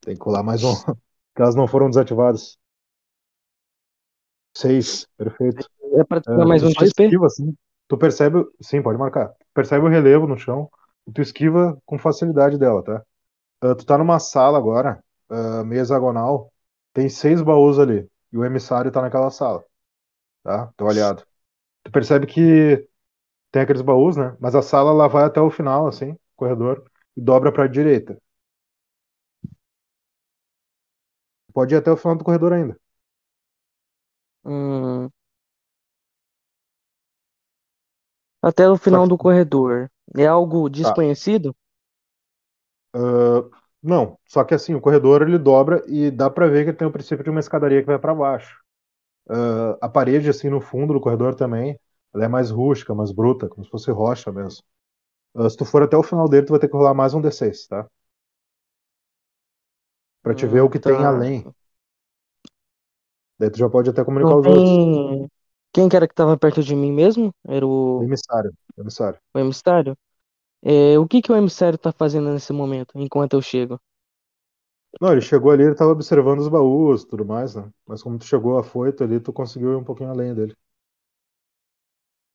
Tem 0.00 0.14
que 0.16 0.22
rolar 0.24 0.42
mais 0.42 0.62
um. 0.62 0.72
elas 1.36 1.54
não 1.54 1.66
foram 1.66 1.88
desativadas. 1.88 2.56
Seis, 4.56 5.06
perfeito. 5.16 5.68
É 5.94 6.04
pra 6.04 6.20
tirar 6.20 6.42
Ah, 6.42 6.44
mais 6.46 6.62
um 6.62 6.68
de 6.68 6.74
XP? 6.74 7.04
esquiva, 7.06 7.26
assim. 7.26 7.56
Tu 7.88 7.98
percebe. 7.98 8.44
Sim, 8.60 8.82
pode 8.82 8.98
marcar. 8.98 9.28
Tu 9.30 9.46
percebe 9.54 9.84
o 9.84 9.88
relevo 9.88 10.26
no 10.26 10.38
chão 10.38 10.70
e 11.06 11.12
tu 11.12 11.20
esquiva 11.20 11.76
com 11.84 11.98
facilidade 11.98 12.58
dela, 12.58 12.82
tá? 12.82 13.02
Ah, 13.60 13.74
tu 13.74 13.84
tá 13.86 13.98
numa 13.98 14.18
sala 14.18 14.58
agora, 14.58 15.02
ah, 15.30 15.64
meio 15.64 15.80
hexagonal. 15.82 16.52
Tem 16.92 17.08
seis 17.08 17.42
baús 17.42 17.78
ali. 17.78 18.08
E 18.32 18.38
o 18.38 18.44
emissário 18.44 18.90
tá 18.92 19.02
naquela 19.02 19.30
sala. 19.30 19.64
Tá? 20.44 20.68
Teu 20.76 20.88
aliado. 20.88 21.24
Tu 21.82 21.90
percebe 21.90 22.26
que 22.26 22.88
tem 23.52 23.62
aqueles 23.62 23.82
baús, 23.82 24.16
né? 24.16 24.36
Mas 24.40 24.54
a 24.54 24.62
sala 24.62 24.92
lá 24.92 25.08
vai 25.08 25.24
até 25.24 25.40
o 25.40 25.50
final, 25.50 25.86
assim, 25.88 26.16
corredor, 26.36 26.84
e 27.16 27.20
dobra 27.20 27.52
pra 27.52 27.66
direita. 27.68 28.18
Pode 31.54 31.72
ir 31.74 31.78
até 31.78 31.90
o 31.90 31.96
final 31.96 32.16
do 32.18 32.22
corredor 32.24 32.52
ainda. 32.52 32.78
Hum. 34.44 35.10
Até 38.40 38.68
o 38.70 38.76
final 38.76 39.08
que- 39.08 39.08
do 39.08 39.18
corredor. 39.18 39.90
É 40.16 40.24
algo 40.24 40.68
desconhecido? 40.70 41.52
Ah, 42.92 43.42
não, 43.82 44.18
só 44.26 44.44
que 44.44 44.54
assim, 44.54 44.74
o 44.74 44.80
corredor 44.80 45.22
ele 45.22 45.38
dobra 45.38 45.82
e 45.88 46.10
dá 46.10 46.30
pra 46.30 46.46
ver 46.48 46.64
que 46.64 46.72
tem 46.72 46.86
o 46.86 46.92
princípio 46.92 47.24
de 47.24 47.30
uma 47.30 47.40
escadaria 47.40 47.80
que 47.80 47.86
vai 47.86 47.98
pra 47.98 48.14
baixo. 48.14 48.60
Ah, 49.30 49.78
a 49.82 49.88
parede, 49.90 50.30
assim, 50.30 50.50
no 50.50 50.60
fundo 50.62 50.94
do 50.94 51.00
corredor 51.00 51.34
também, 51.36 51.78
ela 52.14 52.24
é 52.26 52.28
mais 52.28 52.50
rústica, 52.50 52.94
mais 52.94 53.12
bruta, 53.12 53.48
como 53.48 53.64
se 53.64 53.70
fosse 53.70 53.90
rocha 53.92 54.32
mesmo. 54.32 54.64
Ah, 55.36 55.48
se 55.50 55.56
tu 55.56 55.64
for 55.64 55.82
até 55.82 55.96
o 55.96 56.02
final 56.02 56.28
dele, 56.28 56.46
tu 56.46 56.50
vai 56.50 56.58
ter 56.60 56.68
que 56.68 56.76
rolar 56.76 56.92
mais 56.94 57.14
um 57.14 57.20
D6, 57.20 57.66
tá? 57.68 57.88
Pra 60.24 60.34
te 60.34 60.46
ver 60.48 60.60
Hum, 60.60 60.64
o 60.64 60.68
que 60.70 60.80
tem 60.80 61.04
tá. 61.04 61.04
além. 61.04 61.48
Daí 63.38 63.48
tu 63.50 63.58
já 63.58 63.68
pode 63.70 63.90
até 63.90 64.04
comunicar 64.04 64.34
Não 64.34 64.36
os 64.36 64.46
outros. 64.48 64.80
tem. 64.82 65.28
Quem 65.72 65.88
que 65.88 65.96
era 65.96 66.08
que 66.08 66.14
tava 66.14 66.36
perto 66.38 66.62
de 66.62 66.74
mim 66.74 66.92
mesmo? 66.92 67.32
Era 67.46 67.66
O 67.98 68.02
o, 68.02 68.04
emissário, 68.04 68.52
o 68.76 68.80
emissário. 68.82 69.18
o 69.34 69.38
emissário? 69.38 69.96
É, 70.64 70.98
o 70.98 71.06
que 71.08 71.22
que 71.22 71.32
o 71.32 71.36
emissário 71.36 71.78
tá 71.78 71.92
fazendo 71.92 72.32
nesse 72.32 72.52
momento, 72.52 72.92
enquanto 72.98 73.34
eu 73.34 73.42
chego? 73.42 73.80
Não, 75.00 75.12
ele 75.12 75.20
chegou 75.20 75.50
ali, 75.52 75.62
ele 75.64 75.74
tava 75.76 75.92
observando 75.92 76.40
os 76.40 76.48
baús 76.48 77.02
e 77.02 77.06
tudo 77.08 77.24
mais, 77.24 77.54
né? 77.54 77.70
Mas 77.86 78.02
como 78.02 78.18
tu 78.18 78.24
chegou 78.24 78.58
afoito 78.58 79.02
ali, 79.04 79.20
tu 79.20 79.32
conseguiu 79.32 79.72
ir 79.72 79.76
um 79.76 79.84
pouquinho 79.84 80.10
além 80.10 80.34
dele. 80.34 80.56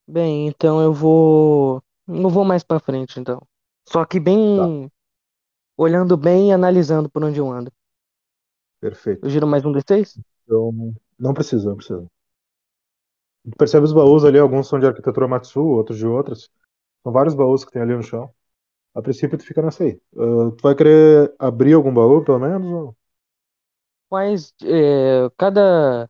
Bem, 0.08 0.48
então 0.48 0.82
eu 0.82 0.94
vou. 0.94 1.82
Não 2.10 2.30
vou 2.30 2.44
mais 2.44 2.64
pra 2.64 2.80
frente, 2.80 3.19
então. 3.19 3.41
Só 3.88 4.06
que 4.06 4.19
bem. 4.19 4.90
Olhando 5.77 6.18
bem 6.18 6.49
e 6.49 6.53
analisando 6.53 7.10
por 7.10 7.23
onde 7.23 7.40
eu 7.40 7.52
ando. 7.52 7.72
Perfeito. 8.81 9.23
Eu 9.23 9.30
giro 9.30 9.48
mais 9.48 9.64
um 9.65 9.72
D6? 9.72 10.19
Então, 10.44 10.94
não 11.18 11.34
precisa, 11.34 11.69
não 11.69 11.76
precisa. 11.77 12.06
Tu 13.45 13.57
percebe 13.57 13.86
os 13.86 13.94
baús 13.94 14.23
ali, 14.26 14.38
alguns 14.40 14.68
são 14.68 14.80
de 14.80 14.86
arquitetura 14.88 15.27
Matsu, 15.27 15.61
outros 15.65 15.98
de 15.98 16.06
outras. 16.07 16.49
São 17.03 17.11
vários 17.14 17.36
baús 17.36 17.65
que 17.65 17.72
tem 17.72 17.81
ali 17.81 17.95
no 17.95 18.03
chão. 18.03 18.34
A 18.95 19.02
princípio 19.02 19.38
tu 19.38 19.45
fica 19.45 19.61
nessa 19.61 19.84
aí. 19.86 20.02
Ah, 20.18 20.52
tu 20.57 20.64
vai 20.64 20.76
querer 20.76 21.34
abrir 21.40 21.73
algum 21.73 21.94
baú, 21.94 22.23
pelo 22.26 22.40
menos? 22.40 22.68
ou- 22.72 22.98
Mas 24.11 24.53
é, 24.64 25.30
cada. 25.38 26.10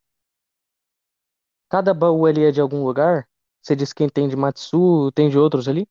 Cada 1.71 1.93
baú 1.95 2.26
ali 2.27 2.43
é 2.43 2.51
de 2.51 2.59
algum 2.59 2.84
lugar? 2.84 3.27
Você 3.61 3.73
disse 3.76 3.95
quem 3.95 4.10
tem 4.10 4.27
de 4.27 4.36
Matsu, 4.36 5.11
tem 5.14 5.30
de 5.30 5.38
outros 5.38 5.68
ali? 5.69 5.88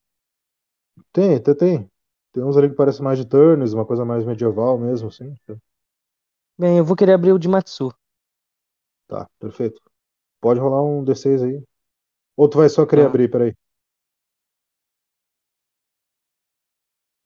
Tem, 1.12 1.34
até 1.36 1.54
tem. 1.54 1.90
Tem 2.32 2.42
uns 2.44 2.56
ali 2.56 2.68
que 2.70 2.74
parecem 2.76 3.02
mais 3.04 3.18
de 3.18 3.24
turns, 3.26 3.72
uma 3.72 3.84
coisa 3.86 4.04
mais 4.04 4.24
medieval 4.24 4.78
mesmo, 4.78 5.08
assim. 5.08 5.34
Bem, 6.56 6.78
eu 6.78 6.84
vou 6.84 6.94
querer 6.96 7.14
abrir 7.14 7.32
o 7.32 7.38
de 7.38 7.48
Matsu. 7.48 7.92
Tá, 9.06 9.28
perfeito. 9.38 9.80
Pode 10.40 10.60
rolar 10.60 10.82
um 10.84 11.04
D6 11.04 11.42
aí. 11.42 11.62
Ou 12.36 12.48
tu 12.50 12.58
vai 12.58 12.68
só 12.70 12.86
querer 12.86 13.04
Tá. 13.04 13.06
abrir, 13.06 13.30
peraí. 13.30 13.54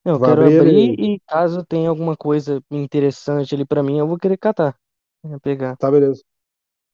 Não, 0.05 0.15
eu 0.15 0.21
Vai 0.21 0.31
quero 0.31 0.45
abrir 0.47 0.47
abrir 0.47 0.95
ele- 0.95 0.99
e 0.99 1.21
caso 1.29 1.65
tenha 1.65 1.89
alguma 1.89 2.17
coisa 2.17 2.63
interessante 2.71 3.55
ali 3.55 3.65
pra 3.65 3.83
mim, 3.83 3.99
eu 3.99 4.07
vou 4.07 4.19
querer 4.19 4.37
catar. 4.37 4.77
É, 5.25 5.39
pegar. 5.39 5.79
Tá, 5.79 5.91
beleza. 5.91 6.23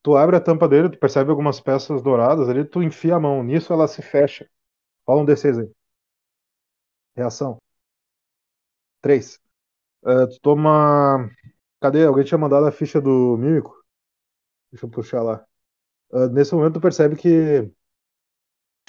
Tu 0.03 0.17
abre 0.17 0.37
a 0.37 0.41
tampa 0.41 0.69
dele, 0.69 0.91
tu 0.91 0.99
percebe 0.99 1.31
algumas 1.31 1.61
peças 1.61 2.03
douradas 2.03 2.49
ali, 2.49 2.65
tu 2.65 2.83
enfia 2.83 3.17
a 3.17 3.21
mão. 3.21 3.43
Nisso 3.43 3.73
ela 3.73 3.89
se 3.89 4.03
fecha. 4.03 4.49
Rola 5.07 5.23
um 5.23 5.25
D6 5.25 5.59
aí. 5.59 5.71
Reação. 7.15 7.59
3. 9.03 9.41
tu 10.03 10.41
toma. 10.43 11.31
Cadê? 11.81 12.05
Alguém 12.05 12.25
tinha 12.25 12.39
mandado 12.39 12.67
a 12.67 12.73
ficha 12.73 13.01
do 13.01 13.37
mímico? 13.39 13.75
Deixa 14.73 14.87
eu 14.87 14.91
puxar 14.91 15.23
lá. 15.23 15.45
Ah, 16.13 16.29
nesse 16.29 16.55
momento 16.55 16.75
tu 16.75 16.81
percebe 16.81 17.17
que 17.17 17.71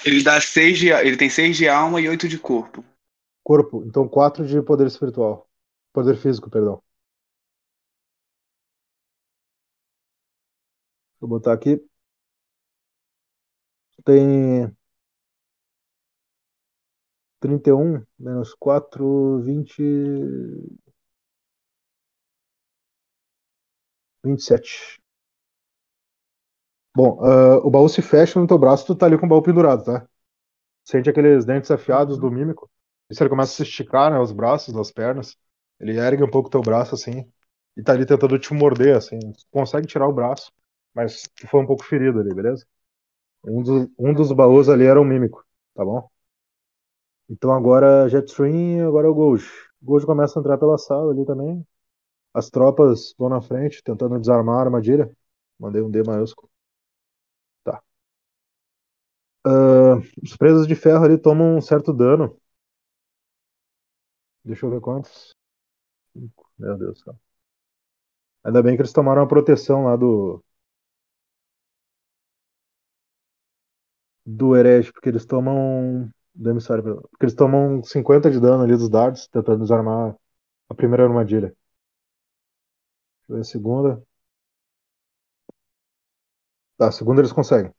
Ele 0.06 0.24
dá 0.24 0.40
seis 0.42 0.78
de, 0.78 0.90
ele 0.90 1.18
tem 1.18 1.30
6 1.30 1.58
de 1.58 1.68
alma 1.68 2.02
e 2.02 2.10
8 2.10 2.28
de 2.28 2.38
corpo. 2.38 2.84
corpo, 3.44 3.84
então 3.86 4.08
4 4.08 4.46
de 4.46 4.62
poder 4.62 4.88
espiritual. 4.88 5.50
Poder 5.94 6.16
físico, 6.16 6.50
perdão. 6.50 6.82
Vou 11.20 11.30
botar 11.30 11.54
aqui. 11.54 11.82
Tem 14.04 14.76
31 17.42 18.04
menos 18.18 18.56
4, 18.56 19.40
20. 19.44 19.84
27. 24.24 25.00
Bom, 26.96 27.20
ah, 27.24 27.58
o 27.66 27.70
baú 27.70 27.88
se 27.88 28.02
fecha 28.02 28.40
no 28.40 28.48
teu 28.48 28.58
braço, 28.58 28.86
tu 28.86 28.96
tá 28.96 29.06
ali 29.06 29.18
com 29.18 29.26
o 29.26 29.30
baú 29.30 29.42
pendurado, 29.42 29.84
tá? 29.84 30.08
Sente 30.86 31.10
aqueles 31.10 31.46
dentes 31.46 31.72
afiados 31.72 32.20
do 32.20 32.32
mímico. 32.32 32.70
E 33.10 33.16
se 33.16 33.24
ele 33.24 33.30
começa 33.32 33.54
a 33.54 33.56
se 33.58 33.64
esticar, 33.64 34.12
né? 34.12 34.20
Os 34.20 34.32
braços, 34.34 34.76
as 34.78 34.92
pernas. 34.92 35.38
Ele 35.80 35.98
ergue 36.00 36.24
um 36.24 36.32
pouco 36.32 36.50
teu 36.52 36.62
braço 36.62 36.96
assim. 36.96 37.32
E 37.78 37.84
tá 37.84 37.94
ali 37.94 38.06
tentando 38.06 38.40
te 38.40 38.54
morder, 38.54 38.98
assim. 38.98 39.20
Tu 39.20 39.46
consegue 39.52 39.88
tirar 39.88 40.08
o 40.08 40.14
braço, 40.14 40.52
mas 41.00 41.24
tu 41.36 41.48
foi 41.48 41.62
um 41.62 41.66
pouco 41.68 41.84
ferido 41.84 42.20
ali, 42.20 42.34
beleza? 42.34 42.66
Um 43.46 43.64
dos, 43.64 43.90
um 44.00 44.14
dos 44.14 44.32
baús 44.34 44.70
ali 44.70 44.86
era 44.86 45.02
um 45.02 45.06
mímico, 45.06 45.46
tá 45.76 45.86
bom? 45.86 46.10
Então 47.30 47.52
agora 47.54 48.08
Jetstream, 48.10 48.88
agora 48.88 49.08
é 49.08 49.10
o 49.10 49.14
Gold. 49.14 49.44
O 49.82 49.86
Gold 49.86 50.06
começa 50.06 50.40
a 50.40 50.42
entrar 50.42 50.58
pela 50.58 50.78
sala 50.78 51.12
ali 51.14 51.26
também. 51.26 51.66
As 52.34 52.50
tropas 52.52 53.16
vão 53.20 53.30
na 53.30 53.42
frente, 53.42 53.84
tentando 53.84 54.20
desarmar 54.20 54.58
a 54.60 54.62
armadilha. 54.64 55.12
Mandei 55.60 55.82
um 55.82 55.92
D 55.92 56.04
maiúsculo. 56.04 56.50
Tá. 57.64 57.82
Ah, 59.46 59.96
os 60.24 60.36
presos 60.38 60.68
de 60.68 60.76
ferro 60.76 61.04
ali 61.06 61.18
tomam 61.18 61.58
um 61.58 61.62
certo 61.62 61.94
dano. 61.94 62.38
Deixa 64.44 64.66
eu 64.66 64.70
ver 64.72 64.82
quantos. 64.82 65.34
Meu 66.58 66.78
Deus, 66.78 67.02
cara. 67.04 67.18
Ainda 68.44 68.62
bem 68.62 68.76
que 68.76 68.82
eles 68.82 68.92
tomaram 68.94 69.22
a 69.22 69.28
proteção 69.28 69.86
lá 69.86 69.96
do. 69.96 70.44
Do 74.38 74.56
herege, 74.56 74.92
porque 74.94 75.10
eles 75.10 75.26
tomam. 75.26 76.10
Do 76.36 76.50
emissário, 76.52 76.84
perdão. 76.84 77.02
Porque 77.12 77.26
eles 77.26 77.36
tomam 77.36 77.84
50 77.84 78.30
de 78.32 78.40
dano 78.40 78.64
ali 78.64 78.74
dos 78.78 78.90
dardos, 78.90 79.28
tentando 79.28 79.62
desarmar 79.64 80.16
a 80.70 80.76
primeira 80.76 81.04
armadilha. 81.06 81.54
Deixa 83.28 83.32
eu 83.32 83.36
ver 83.36 83.42
a 83.42 83.44
segunda. 83.44 84.04
Tá, 86.78 86.88
a 86.88 86.92
segunda 86.92 87.22
eles 87.22 87.32
conseguem. 87.34 87.72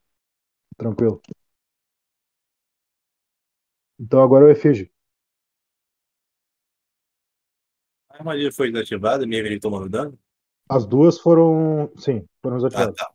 Tranquilo. 0.76 1.20
Então 3.98 4.22
agora 4.22 4.44
é 4.44 4.48
o 4.48 4.50
efígie. 4.50 4.90
A 8.10 8.18
armadilha 8.18 8.52
foi 8.52 8.70
desativada, 8.70 9.26
mesmo 9.26 9.46
ele 9.46 9.58
tomando 9.60 9.88
dano? 9.88 10.18
As 10.68 10.86
duas 10.86 11.18
foram. 11.18 11.90
Sim, 11.96 12.24
foram 12.42 12.56
Ah, 12.56 12.60
desativadas. 12.60 12.96
tá. 12.96 13.10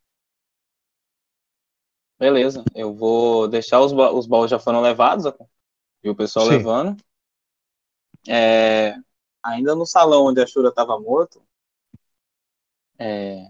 Beleza, 2.20 2.64
eu 2.74 2.94
vou 2.94 3.48
deixar 3.48 3.80
os, 3.82 3.92
ba- 3.94 4.12
os 4.12 4.26
baús 4.28 4.50
já 4.52 4.60
foram 4.60 4.82
levados, 4.82 5.26
e 6.04 6.10
o 6.10 6.16
pessoal 6.16 6.46
Sim. 6.48 6.48
levando. 6.48 6.98
É, 8.28 8.96
ainda 9.44 9.76
no 9.76 9.86
salão 9.86 10.26
onde 10.26 10.42
a 10.42 10.48
Shura 10.48 10.70
estava 10.70 11.00
morto, 11.00 11.42
é, 13.00 13.48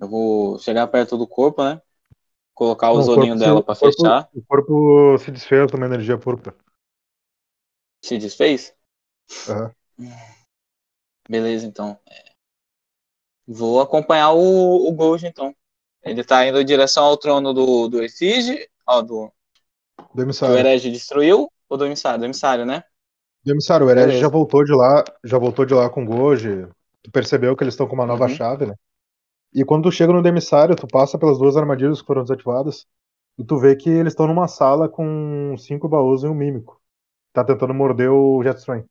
eu 0.00 0.08
vou 0.08 0.58
chegar 0.60 0.86
perto 0.88 1.16
do 1.18 1.26
corpo, 1.28 1.64
né? 1.64 1.80
Colocar 2.54 2.92
os 2.92 3.08
Não, 3.08 3.08
olhinhos 3.08 3.40
dela 3.40 3.62
para 3.62 3.76
fechar. 3.76 4.30
O 4.34 4.42
corpo 4.48 5.18
se 5.18 5.30
desfez 5.30 5.70
também 5.70 5.88
na 5.88 5.94
energia 5.96 6.18
púrpura. 6.18 6.56
Se 8.02 8.18
desfez? 8.18 8.72
Aham. 9.46 9.74
Beleza, 11.28 11.66
então. 11.66 11.98
É, 12.08 12.34
Vou 13.48 13.80
acompanhar 13.80 14.32
o, 14.32 14.86
o 14.86 14.92
Gold, 14.92 15.26
então. 15.26 15.54
Ele 16.04 16.22
tá 16.24 16.46
indo 16.46 16.60
em 16.60 16.64
direção 16.64 17.04
ao 17.04 17.16
trono 17.16 17.52
do, 17.52 17.88
do 17.88 18.02
Efígie, 18.02 18.68
ó, 18.86 19.02
do, 19.02 19.32
Do 20.14 20.22
que 20.42 20.50
o 20.50 20.56
emissário. 20.56 20.56
herege 20.56 20.90
destruiu, 20.90 21.50
ou 21.68 21.76
do 21.76 21.86
emissário? 21.86 22.20
Do 22.20 22.24
emissário, 22.26 22.64
né? 22.66 22.84
Do 23.44 23.52
emissário, 23.52 23.86
o 23.86 23.90
herege 23.90 24.16
Beleza. 24.16 24.18
já 24.18 24.28
voltou 24.28 24.64
de 24.64 24.72
lá, 24.72 25.04
já 25.22 25.38
voltou 25.38 25.64
de 25.66 25.74
lá 25.74 25.88
com 25.90 26.02
o 26.02 26.06
Goji. 26.06 26.66
Tu 27.02 27.10
percebeu 27.10 27.54
que 27.56 27.62
eles 27.62 27.74
estão 27.74 27.86
com 27.86 27.94
uma 27.94 28.06
nova 28.06 28.26
Uhum. 28.26 28.28
chave, 28.28 28.66
né? 28.66 28.74
E 29.54 29.64
quando 29.64 29.84
tu 29.84 29.92
chega 29.92 30.12
no 30.12 30.22
demissário, 30.22 30.76
tu 30.76 30.86
passa 30.88 31.18
pelas 31.18 31.38
duas 31.38 31.56
armadilhas 31.56 32.00
que 32.02 32.06
foram 32.06 32.22
desativadas 32.22 32.86
e 33.38 33.44
tu 33.44 33.58
vê 33.58 33.76
que 33.76 33.90
eles 33.90 34.12
estão 34.14 34.26
numa 34.28 34.48
sala 34.48 34.88
com 34.88 35.56
cinco 35.58 35.88
baús 35.88 36.24
e 36.24 36.28
um 36.28 36.34
mímico. 36.34 36.80
Tá 37.32 37.44
tentando 37.44 37.74
morder 37.74 38.10
o 38.10 38.42
Jetstream. 38.42 38.84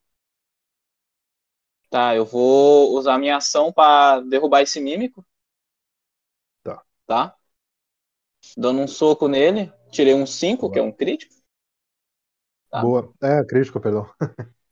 Tá, 1.90 2.16
eu 2.16 2.26
vou 2.26 2.96
usar 2.98 3.18
minha 3.20 3.38
ação 3.38 3.72
pra 3.72 4.20
derrubar 4.22 4.62
esse 4.62 4.82
mímico. 4.82 5.24
Tá. 7.06 7.36
Dando 8.58 8.82
um 8.82 8.88
soco 8.88 9.28
nele. 9.28 9.72
Tirei 9.92 10.14
um 10.14 10.26
5, 10.26 10.72
que 10.72 10.80
é 10.80 10.82
um 10.82 10.92
crítico. 10.92 11.34
Tá. 12.70 12.82
Boa. 12.82 13.14
É, 13.22 13.44
crítico, 13.44 13.80
perdão. 13.80 14.10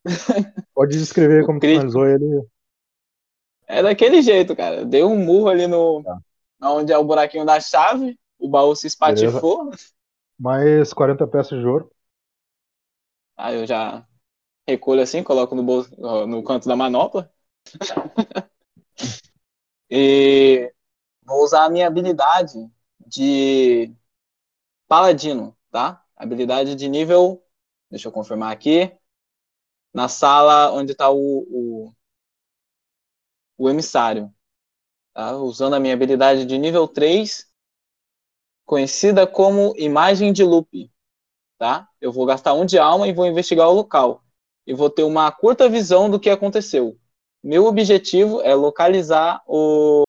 Pode 0.73 0.97
descrever 0.97 1.45
como 1.45 1.59
crítico. 1.59 1.91
finalizou 1.91 2.07
ele. 2.07 2.47
É 3.67 3.83
daquele 3.83 4.21
jeito, 4.21 4.55
cara. 4.55 4.83
Dei 4.83 5.03
um 5.03 5.17
murro 5.17 5.49
ali 5.49 5.67
no. 5.67 6.03
Tá. 6.03 6.19
Onde 6.63 6.91
é 6.91 6.97
o 6.97 7.03
buraquinho 7.03 7.45
da 7.45 7.59
chave. 7.59 8.19
O 8.39 8.49
baú 8.49 8.75
se 8.75 8.87
espatifou. 8.87 9.69
Mais 10.37 10.91
40 10.91 11.27
peças 11.27 11.59
de 11.59 11.65
ouro. 11.65 11.91
Aí 13.37 13.55
eu 13.55 13.65
já 13.67 14.05
recolho 14.67 15.01
assim, 15.01 15.23
coloco 15.23 15.55
no, 15.55 15.63
bolso, 15.63 15.95
no 16.27 16.43
canto 16.43 16.67
da 16.67 16.75
manopla. 16.75 17.31
e 19.89 20.73
vou 21.23 21.43
usar 21.43 21.65
a 21.65 21.69
minha 21.69 21.87
habilidade 21.87 22.69
de 23.05 23.93
paladino, 24.87 25.57
tá? 25.71 26.03
Habilidade 26.15 26.75
de 26.75 26.87
nível. 26.89 27.43
Deixa 27.89 28.07
eu 28.07 28.11
confirmar 28.11 28.51
aqui. 28.51 28.91
Na 29.93 30.07
sala 30.07 30.71
onde 30.71 30.93
está 30.93 31.09
o, 31.09 31.17
o, 31.17 31.93
o 33.57 33.69
emissário. 33.69 34.33
Tá? 35.13 35.35
Usando 35.37 35.75
a 35.75 35.79
minha 35.79 35.93
habilidade 35.93 36.45
de 36.45 36.57
nível 36.57 36.87
3, 36.87 37.49
conhecida 38.65 39.27
como 39.27 39.73
imagem 39.77 40.31
de 40.31 40.43
loop 40.43 40.91
tá? 41.61 41.87
Eu 42.01 42.11
vou 42.11 42.25
gastar 42.25 42.55
um 42.55 42.65
de 42.65 42.79
alma 42.79 43.07
e 43.07 43.13
vou 43.13 43.27
investigar 43.27 43.69
o 43.69 43.73
local. 43.73 44.23
E 44.65 44.73
vou 44.73 44.89
ter 44.89 45.03
uma 45.03 45.31
curta 45.31 45.69
visão 45.69 46.09
do 46.09 46.19
que 46.19 46.27
aconteceu. 46.27 46.97
Meu 47.43 47.67
objetivo 47.67 48.41
é 48.41 48.55
localizar 48.55 49.43
o 49.45 50.01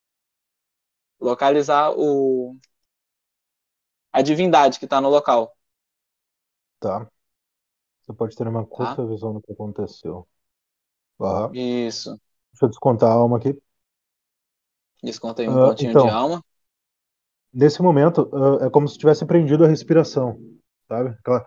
localizar 1.23 1.93
o 1.97 2.57
a 4.13 4.21
divindade 4.21 4.79
que 4.79 4.85
está 4.85 5.01
no 5.01 5.09
local. 5.09 5.57
Tá. 6.81 7.09
Você 8.03 8.13
pode 8.13 8.37
ter 8.37 8.47
uma 8.47 8.67
curta 8.67 9.07
visão 9.07 9.33
do 9.35 9.41
que 9.41 9.53
aconteceu. 9.53 10.27
Aham. 11.21 11.51
Isso. 11.55 12.11
Deixa 12.53 12.65
eu 12.65 12.69
descontar 12.69 13.11
a 13.11 13.15
alma 13.15 13.39
aqui. 13.39 13.57
Desconta 15.03 15.43
aí 15.43 15.49
um 15.49 15.53
Ah, 15.59 15.69
pontinho 15.69 15.91
então. 15.91 16.07
de 16.07 16.11
alma. 16.13 16.45
Nesse 17.53 17.83
momento, 17.83 18.31
ah, 18.35 18.67
é 18.67 18.71
como 18.71 18.89
se 18.89 18.99
tivesse 18.99 19.25
prendido 19.25 19.65
a 19.65 19.69
respiração, 19.69 20.39
sabe? 20.89 21.11
Aquela- 21.11 21.47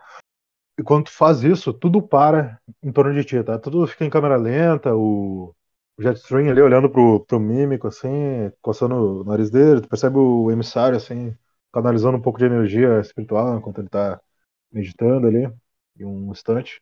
E 0.78 0.84
quando 0.84 1.06
tu 1.06 1.12
faz 1.12 1.42
isso, 1.44 1.74
tudo 1.74 2.02
para 2.02 2.60
em 2.84 2.92
torno 2.92 3.14
de 3.14 3.24
ti, 3.24 3.42
tá? 3.44 3.58
Tudo 3.58 3.88
fica 3.88 4.04
em 4.06 4.10
câmera 4.10 4.36
lenta, 4.36 4.94
o 4.96 5.56
o 5.98 6.02
Jetstream 6.04 6.50
ali 6.52 6.62
olhando 6.62 6.90
pro, 6.90 7.26
pro 7.26 7.40
mímico, 7.40 7.88
assim, 7.88 8.10
coçando 8.62 9.22
o 9.22 9.24
nariz 9.24 9.50
dele, 9.50 9.82
tu 9.82 9.88
percebe 9.90 10.18
o 10.18 10.52
emissário, 10.52 10.98
assim, 10.98 11.36
canalizando 11.72 12.18
um 12.18 12.22
pouco 12.22 12.40
de 12.40 12.46
energia 12.46 13.00
espiritual 13.00 13.58
enquanto 13.58 13.80
ele 13.82 13.90
tá 13.90 14.20
meditando 14.72 15.28
ali 15.28 15.46
em 16.00 16.06
um 16.06 16.32
instante. 16.32 16.82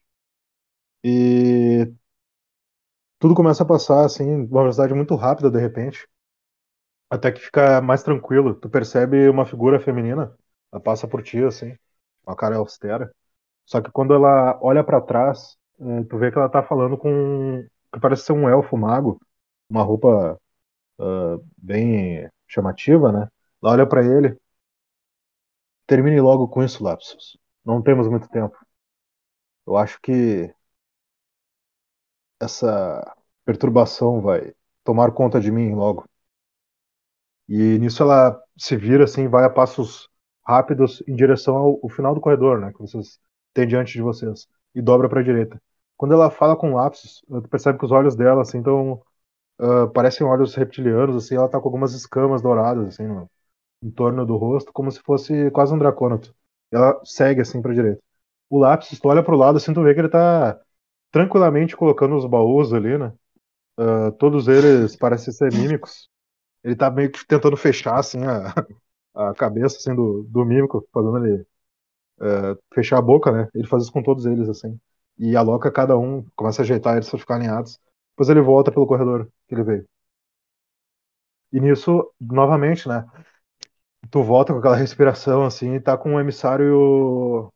E 1.03 1.93
tudo 3.19 3.33
começa 3.33 3.63
a 3.63 3.65
passar 3.65 4.05
assim, 4.05 4.23
uma 4.45 4.61
velocidade 4.61 4.93
muito 4.93 5.15
rápida 5.15 5.49
de 5.49 5.59
repente, 5.59 6.07
até 7.09 7.31
que 7.31 7.41
fica 7.41 7.81
mais 7.81 8.03
tranquilo. 8.03 8.55
Tu 8.55 8.69
percebe 8.69 9.29
uma 9.29 9.45
figura 9.45 9.79
feminina, 9.79 10.35
ela 10.71 10.81
passa 10.81 11.07
por 11.07 11.21
ti 11.23 11.43
assim, 11.43 11.75
uma 12.25 12.35
cara 12.35 12.57
austera. 12.57 13.11
Só 13.65 13.81
que 13.81 13.91
quando 13.91 14.13
ela 14.15 14.59
olha 14.63 14.83
para 14.83 15.01
trás, 15.01 15.57
eh, 15.81 16.03
tu 16.09 16.17
vê 16.19 16.31
que 16.31 16.39
ela 16.39 16.49
tá 16.49 16.63
falando 16.63 16.97
com 16.97 17.65
que 17.93 17.99
parece 17.99 18.25
ser 18.25 18.33
um 18.33 18.49
elfo 18.49 18.77
mago, 18.77 19.21
uma 19.69 19.83
roupa 19.83 20.39
uh, 20.99 21.45
bem 21.57 22.29
chamativa, 22.47 23.11
né? 23.11 23.29
Ela 23.61 23.73
olha 23.73 23.87
para 23.87 24.03
ele. 24.05 24.37
Termine 25.87 26.19
logo 26.21 26.47
com 26.49 26.63
isso, 26.63 26.83
Lapsus. 26.83 27.37
Não 27.65 27.81
temos 27.81 28.07
muito 28.09 28.27
tempo. 28.29 28.57
Eu 29.65 29.77
acho 29.77 29.99
que 30.01 30.53
essa 32.39 33.15
perturbação 33.45 34.21
vai 34.21 34.53
tomar 34.83 35.11
conta 35.13 35.39
de 35.39 35.51
mim 35.51 35.73
logo. 35.73 36.05
E 37.47 37.77
nisso 37.79 38.03
ela 38.03 38.41
se 38.57 38.75
vira 38.75 39.03
assim, 39.05 39.27
vai 39.27 39.45
a 39.45 39.49
passos 39.49 40.09
rápidos 40.45 41.03
em 41.07 41.15
direção 41.15 41.55
ao, 41.55 41.79
ao 41.83 41.89
final 41.89 42.13
do 42.15 42.21
corredor, 42.21 42.59
né, 42.59 42.71
que 42.71 42.79
vocês 42.79 43.19
têm 43.53 43.67
diante 43.67 43.93
de 43.93 44.01
vocês, 44.01 44.47
e 44.75 44.81
dobra 44.81 45.09
para 45.09 45.21
a 45.21 45.23
direita. 45.23 45.61
Quando 45.97 46.13
ela 46.13 46.29
fala 46.31 46.55
com 46.57 46.75
lápis, 46.75 47.21
tu 47.27 47.49
percebe 47.49 47.79
que 47.79 47.85
os 47.85 47.91
olhos 47.91 48.15
dela 48.15 48.41
assim 48.41 48.59
estão 48.59 49.01
uh, 49.61 49.89
parecem 49.93 50.25
olhos 50.25 50.55
reptilianos, 50.55 51.15
assim, 51.15 51.35
ela 51.35 51.49
tá 51.49 51.59
com 51.59 51.67
algumas 51.67 51.93
escamas 51.93 52.41
douradas 52.41 52.87
assim 52.89 53.07
no, 53.07 53.29
em 53.83 53.91
torno 53.91 54.25
do 54.25 54.37
rosto, 54.37 54.73
como 54.73 54.91
se 54.91 55.01
fosse 55.01 55.51
quase 55.51 55.73
um 55.73 55.77
dracônato. 55.79 56.35
Ela 56.71 56.99
segue 57.05 57.41
assim 57.41 57.61
para 57.61 57.73
direita. 57.73 58.01
O 58.49 58.59
lápis, 58.59 58.99
tu 58.99 59.09
olha 59.09 59.23
pro 59.23 59.37
lado 59.37 59.57
assim, 59.57 59.73
tu 59.73 59.83
vê 59.83 59.93
que 59.93 60.01
ele 60.01 60.09
tá 60.09 60.59
tranquilamente 61.11 61.75
colocando 61.77 62.15
os 62.15 62.25
baús 62.25 62.73
ali, 62.73 62.97
né? 62.97 63.13
Uh, 63.79 64.11
todos 64.13 64.47
eles 64.47 64.95
parecem 64.95 65.33
ser 65.33 65.51
mímicos. 65.53 66.09
Ele 66.63 66.75
tá 66.75 66.91
meio 66.91 67.11
que 67.11 67.25
tentando 67.27 67.57
fechar 67.57 67.99
assim 67.99 68.19
a, 68.25 68.53
a 69.31 69.33
cabeça 69.35 69.77
assim, 69.77 69.95
do, 69.95 70.23
do 70.23 70.45
mímico, 70.45 70.87
fazendo 70.93 71.25
ele 71.25 71.45
uh, 72.21 72.57
fechar 72.73 72.99
a 72.99 73.01
boca, 73.01 73.31
né? 73.31 73.49
Ele 73.55 73.67
faz 73.67 73.83
isso 73.83 73.91
com 73.93 74.03
todos 74.03 74.25
eles, 74.25 74.49
assim. 74.49 74.79
E 75.17 75.35
aloca 75.35 75.71
cada 75.71 75.97
um, 75.97 76.23
começa 76.35 76.61
a 76.61 76.63
ajeitar 76.63 76.95
eles 76.95 77.09
pra 77.09 77.19
ficar 77.19 77.35
alinhados. 77.35 77.79
Depois 78.11 78.29
ele 78.29 78.41
volta 78.41 78.71
pelo 78.71 78.87
corredor 78.87 79.29
que 79.47 79.55
ele 79.55 79.63
veio. 79.63 79.89
E 81.51 81.59
nisso, 81.59 82.11
novamente, 82.19 82.87
né? 82.87 83.05
Tu 84.09 84.23
volta 84.23 84.53
com 84.53 84.59
aquela 84.59 84.75
respiração 84.75 85.45
assim 85.45 85.75
e 85.75 85.79
tá 85.81 85.97
com 85.97 86.15
o 86.15 86.19
emissário 86.19 86.65
e 86.65 86.71
o, 86.71 87.53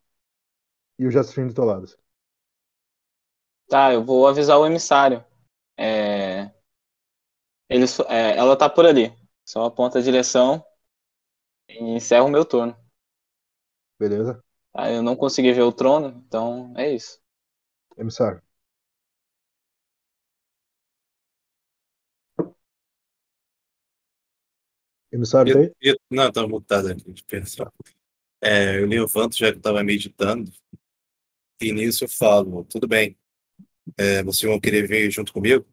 e 0.98 1.06
o 1.06 1.10
do 1.10 1.54
teu 1.54 1.64
lado. 1.64 1.84
Assim. 1.84 1.96
Tá, 3.68 3.92
eu 3.92 4.04
vou 4.04 4.26
avisar 4.26 4.58
o 4.58 4.66
emissário. 4.66 5.24
É... 5.76 6.50
Ele, 7.68 7.84
é, 8.08 8.36
ela 8.36 8.56
tá 8.56 8.68
por 8.68 8.86
ali. 8.86 9.14
Só 9.44 9.64
aponta 9.64 9.98
a 9.98 10.02
direção 10.02 10.64
e 11.68 11.96
encerra 11.96 12.24
o 12.24 12.30
meu 12.30 12.44
turno. 12.44 12.76
Beleza. 13.98 14.42
Tá, 14.72 14.90
eu 14.90 15.02
não 15.02 15.16
consegui 15.16 15.52
ver 15.52 15.62
o 15.62 15.72
trono, 15.72 16.22
então 16.26 16.72
é 16.76 16.92
isso. 16.94 17.20
Emissário. 17.98 18.40
Emissário 25.10 25.52
tem? 25.52 25.74
Eu, 25.80 25.94
eu, 25.94 25.96
não, 26.10 26.30
tá 26.30 26.46
mutado 26.46 26.88
aqui, 26.88 27.12
de 27.12 27.24
pensar. 27.24 27.72
É, 28.40 28.80
eu 28.80 28.86
levanto 28.86 29.36
já 29.36 29.50
que 29.50 29.58
eu 29.58 29.62
tava 29.62 29.82
meditando. 29.82 30.50
E 31.60 31.72
nisso 31.72 32.04
eu 32.04 32.08
falo, 32.08 32.64
tudo 32.64 32.86
bem. 32.86 33.18
É, 33.96 34.22
vocês 34.22 34.48
vão 34.48 34.60
querer 34.60 34.86
vir 34.86 35.10
junto 35.10 35.32
comigo? 35.32 35.66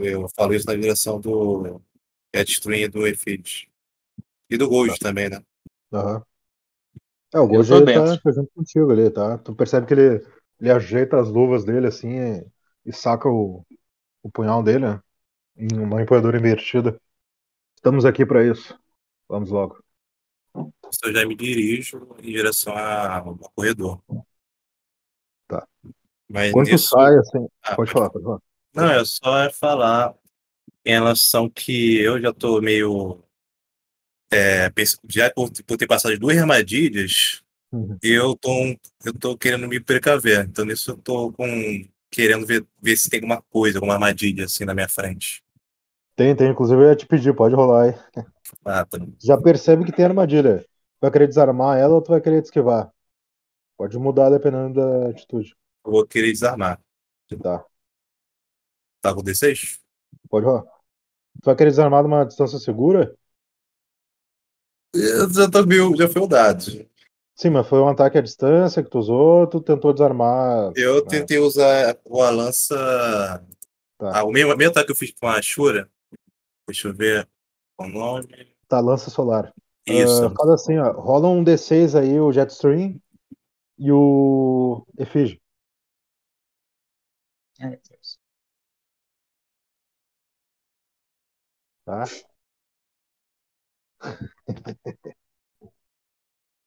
Eu 0.00 0.28
falo 0.34 0.54
isso 0.54 0.66
na 0.66 0.74
direção 0.74 1.20
do 1.20 1.80
Cat 2.32 2.60
do 2.90 3.06
Efid. 3.06 3.70
E 4.50 4.56
do 4.56 4.68
Gold 4.68 4.98
Tá. 4.98 5.08
também, 5.08 5.28
né? 5.28 5.40
Aham. 5.92 6.24
É, 7.34 7.38
o 7.38 7.46
Gojo 7.46 7.74
tô 7.74 7.76
ele 7.82 7.92
tá 7.92 8.04
dentro. 8.04 8.22
presente 8.22 8.50
contigo 8.54 8.90
ali, 8.90 9.10
tá? 9.10 9.38
Tu 9.38 9.54
percebe 9.54 9.86
que 9.86 9.94
ele, 9.94 10.26
ele 10.60 10.70
ajeita 10.70 11.18
as 11.18 11.28
luvas 11.28 11.64
dele 11.64 11.86
assim 11.86 12.18
e, 12.18 12.46
e 12.86 12.92
saca 12.92 13.28
o, 13.28 13.64
o 14.22 14.30
punhal 14.30 14.62
dele 14.62 14.86
né? 14.86 15.00
em 15.56 15.78
uma 15.78 16.02
empunhadura 16.02 16.38
invertida. 16.38 17.00
Estamos 17.76 18.04
aqui 18.04 18.26
pra 18.26 18.44
isso. 18.44 18.78
Vamos 19.28 19.50
logo. 19.50 19.82
Eu 20.54 21.12
já 21.12 21.26
me 21.26 21.34
dirijo 21.36 22.08
em 22.22 22.32
direção 22.32 22.76
ao 22.76 23.36
corredor. 23.54 24.00
Tá. 25.46 25.66
Mas 26.28 26.52
Quando 26.52 26.68
nisso, 26.68 26.88
sai, 26.88 27.16
assim. 27.18 27.48
Ah, 27.62 27.76
Pode 27.76 27.90
falar, 27.90 28.10
pode 28.10 28.24
falar. 28.24 28.40
Não, 28.74 28.90
é 28.90 29.04
só 29.04 29.50
falar 29.52 30.14
em 30.84 30.92
relação 30.92 31.48
que 31.48 31.98
eu 32.00 32.20
já 32.20 32.32
tô 32.32 32.60
meio. 32.60 33.22
é, 34.30 34.70
já 35.08 35.30
por, 35.30 35.50
por 35.64 35.76
ter 35.76 35.86
passado 35.86 36.18
duas 36.18 36.36
armadilhas, 36.36 37.42
Uhum. 37.72 37.98
eu 38.02 38.36
tô, 38.36 38.50
eu 39.04 39.12
tô 39.18 39.36
querendo 39.36 39.68
me 39.68 39.80
precaver. 39.80 40.46
Então, 40.46 40.64
nisso 40.64 40.92
eu 40.92 40.96
tô 40.96 41.32
com, 41.32 41.46
querendo 42.10 42.46
ver, 42.46 42.66
ver 42.80 42.96
se 42.96 43.10
tem 43.10 43.18
alguma 43.18 43.42
coisa, 43.42 43.78
alguma 43.78 43.94
armadilha 43.94 44.44
assim 44.44 44.64
na 44.64 44.74
minha 44.74 44.88
frente. 44.88 45.42
Tem, 46.14 46.34
tem. 46.34 46.50
Inclusive 46.50 46.80
eu 46.82 46.88
ia 46.88 46.96
te 46.96 47.06
pedir, 47.06 47.34
pode 47.34 47.54
rolar 47.54 47.84
aí. 47.84 47.94
Ah, 48.64 48.84
tá. 48.84 48.98
Já 49.22 49.36
percebe 49.36 49.84
que 49.84 49.92
tem 49.92 50.04
armadilha. 50.04 50.60
Tu 50.60 50.66
vai 51.00 51.10
querer 51.10 51.26
desarmar 51.28 51.78
ela 51.78 51.94
ou 51.94 52.02
tu 52.02 52.10
vai 52.10 52.20
querer 52.20 52.42
te 52.42 52.46
esquivar? 52.46 52.90
Pode 53.76 53.98
mudar 53.98 54.30
dependendo 54.30 54.74
da 54.74 55.10
atitude. 55.10 55.54
Eu 55.84 55.92
vou 55.92 56.06
querer 56.06 56.32
desarmar. 56.32 56.80
Tá. 57.42 57.64
Tá 59.00 59.14
com 59.14 59.22
D6? 59.22 59.78
Pode 60.30 60.46
rolar. 60.46 60.62
Tu 61.42 61.44
vai 61.46 61.56
querer 61.56 61.70
desarmar 61.70 62.02
numa 62.02 62.24
distância 62.24 62.58
segura? 62.58 63.14
Eu 64.94 65.30
já 65.32 65.50
tô 65.50 65.64
meio, 65.66 65.94
já 65.96 66.08
foi 66.08 66.22
o 66.22 66.26
dado. 66.26 66.64
Sim, 67.36 67.50
mas 67.50 67.68
foi 67.68 67.78
um 67.80 67.88
ataque 67.88 68.16
à 68.16 68.22
distância 68.22 68.82
que 68.82 68.88
tu 68.88 68.98
usou, 68.98 69.46
tu 69.46 69.60
tentou 69.60 69.92
desarmar. 69.92 70.72
Eu 70.74 71.02
né? 71.02 71.02
tentei 71.06 71.38
usar 71.38 71.94
a 71.94 72.30
lança. 72.30 72.74
Tá. 73.98 74.20
Ah, 74.20 74.24
o 74.24 74.32
mesmo, 74.32 74.52
ataque 74.52 74.86
que 74.86 74.92
eu 74.92 74.96
fiz 74.96 75.12
com 75.12 75.28
a 75.28 75.42
Shura. 75.42 75.90
Deixa 76.66 76.88
eu 76.88 76.94
ver 76.94 77.28
o 77.78 77.86
nome. 77.86 78.26
Tá, 78.66 78.80
lança 78.80 79.10
solar. 79.10 79.52
Isso. 79.86 80.30
Faz 80.30 80.50
assim, 80.50 80.78
ó. 80.78 80.92
Rola 80.92 81.28
um 81.28 81.44
D6 81.44 81.94
aí, 81.94 82.18
o 82.18 82.32
Jetstream 82.32 82.98
e 83.78 83.92
o 83.92 84.86
Efígie. 84.98 85.38
Tá? 91.84 92.04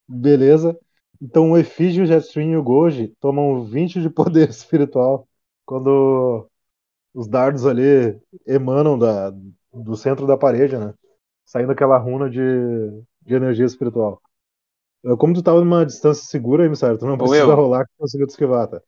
Beleza. 0.09 0.75
Então 1.21 1.51
o 1.51 1.57
Efígie, 1.57 2.01
o 2.01 2.05
Jetstream 2.05 2.51
e 2.51 2.57
o 2.57 2.63
Goji 2.63 3.15
tomam 3.19 3.63
20 3.63 4.01
de 4.01 4.09
poder 4.09 4.49
espiritual 4.49 5.27
quando 5.65 6.49
os 7.13 7.27
dardos 7.27 7.65
ali 7.65 8.19
emanam 8.47 8.97
da, 8.97 9.31
do 9.71 9.95
centro 9.95 10.25
da 10.25 10.35
parede, 10.35 10.75
né? 10.77 10.95
Saindo 11.45 11.71
aquela 11.71 11.97
runa 11.97 12.27
de, 12.27 12.39
de 13.21 13.35
energia 13.35 13.65
espiritual. 13.65 14.19
Como 15.17 15.33
tu 15.33 15.43
tava 15.43 15.59
numa 15.59 15.85
distância 15.85 16.25
segura, 16.25 16.65
emissário, 16.65 16.97
tu 16.97 17.05
não 17.05 17.17
precisa 17.17 17.45
Will. 17.45 17.55
rolar 17.55 17.85
que 17.85 17.91
tu 17.93 17.99
conseguiu 17.99 18.27
te 18.27 18.31
esquivar, 18.31 18.67
tá? 18.67 18.81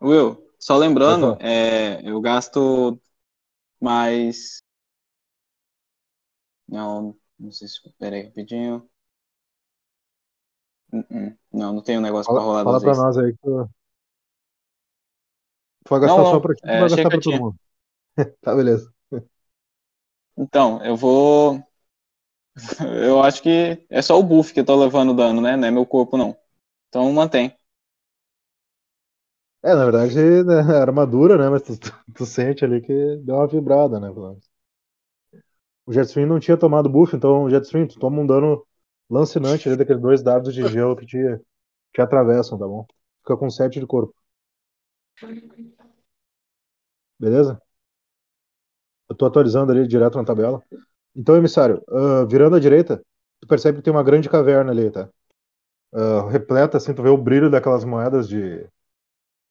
Will, 0.00 0.48
só 0.60 0.76
lembrando, 0.76 1.36
é, 1.40 2.08
eu 2.08 2.20
gasto 2.20 3.00
mais. 3.80 4.62
Não, 6.68 7.16
não 7.38 7.50
sei 7.50 7.66
se. 7.66 7.80
Pera 7.98 8.16
aí, 8.16 8.26
rapidinho. 8.26 8.88
Hum, 10.92 11.02
hum. 11.10 11.36
Não, 11.52 11.72
não 11.74 11.82
tenho 11.82 11.98
um 12.00 12.02
negócio 12.02 12.30
pra 12.32 12.42
Fala, 12.42 12.42
rolar 12.42 12.62
fala 12.62 12.80
pra 12.82 12.94
vezes. 12.94 13.06
nós 13.06 13.18
aí 13.18 13.32
que 13.32 13.38
tu, 13.42 13.68
tu 15.84 15.90
vai 15.90 16.00
gastar 16.00 16.24
Não, 16.24 16.24
só 16.24 16.40
pra 16.40 16.54
ti, 16.54 16.68
tu 16.70 16.76
é, 16.76 16.78
vai 16.78 16.88
gastar 16.90 17.10
pra 17.10 17.20
todo 17.20 17.20
tinha. 17.20 17.38
mundo. 17.38 17.56
Tá, 18.42 18.54
beleza. 18.56 18.92
Então, 20.36 20.82
eu 20.84 20.96
vou. 20.96 21.62
Eu 23.04 23.22
acho 23.22 23.42
que 23.42 23.84
é 23.90 24.02
só 24.02 24.18
o 24.18 24.22
buff 24.22 24.52
que 24.52 24.60
eu 24.60 24.64
tô 24.64 24.76
levando 24.76 25.14
dano, 25.14 25.40
né? 25.40 25.56
Não 25.56 25.68
é 25.68 25.70
meu 25.70 25.86
corpo, 25.86 26.16
não. 26.16 26.36
Então 26.88 27.12
mantém. 27.12 27.54
É, 29.62 29.74
na 29.74 29.84
verdade, 29.84 30.14
né, 30.44 30.54
é 30.76 30.80
armadura, 30.80 31.36
né? 31.36 31.48
Mas 31.48 31.62
tu, 31.62 31.78
tu, 31.78 31.92
tu 32.14 32.26
sente 32.26 32.64
ali 32.64 32.80
que 32.80 32.92
deu 33.24 33.36
uma 33.36 33.46
vibrada, 33.46 33.98
né? 34.00 34.08
O 35.84 35.92
Jetstream 35.92 36.28
não 36.28 36.38
tinha 36.38 36.56
tomado 36.56 36.88
buff, 36.88 37.16
então 37.16 37.42
o 37.42 37.50
Jetstream, 37.50 37.88
tu 37.88 37.98
toma 37.98 38.20
um 38.20 38.26
dano 38.26 38.64
lancinante 39.10 39.68
ali 39.68 39.76
daqueles 39.76 40.02
dois 40.02 40.22
dados 40.22 40.54
de 40.54 40.66
gelo 40.66 40.96
que 40.96 41.06
te, 41.06 41.18
te 41.92 42.00
atravessam, 42.00 42.58
tá 42.58 42.66
bom? 42.66 42.86
Fica 43.22 43.36
com 43.36 43.50
7 43.50 43.80
de 43.80 43.86
corpo. 43.86 44.14
Beleza? 47.18 47.60
Eu 49.08 49.16
tô 49.16 49.26
atualizando 49.26 49.72
ali 49.72 49.86
direto 49.86 50.18
na 50.18 50.24
tabela. 50.24 50.62
Então, 51.16 51.36
emissário, 51.36 51.82
ah, 51.88 52.24
virando 52.26 52.56
à 52.56 52.60
direita, 52.60 53.02
tu 53.40 53.48
percebe 53.48 53.78
que 53.78 53.84
tem 53.84 53.92
uma 53.92 54.02
grande 54.04 54.28
caverna 54.28 54.70
ali, 54.72 54.90
tá? 54.90 55.08
Uh, 55.92 56.26
repleta, 56.28 56.76
assim, 56.76 56.94
tu 56.94 57.02
vê 57.02 57.08
o 57.08 57.16
brilho 57.16 57.50
daquelas 57.50 57.84
moedas 57.84 58.28
de, 58.28 58.68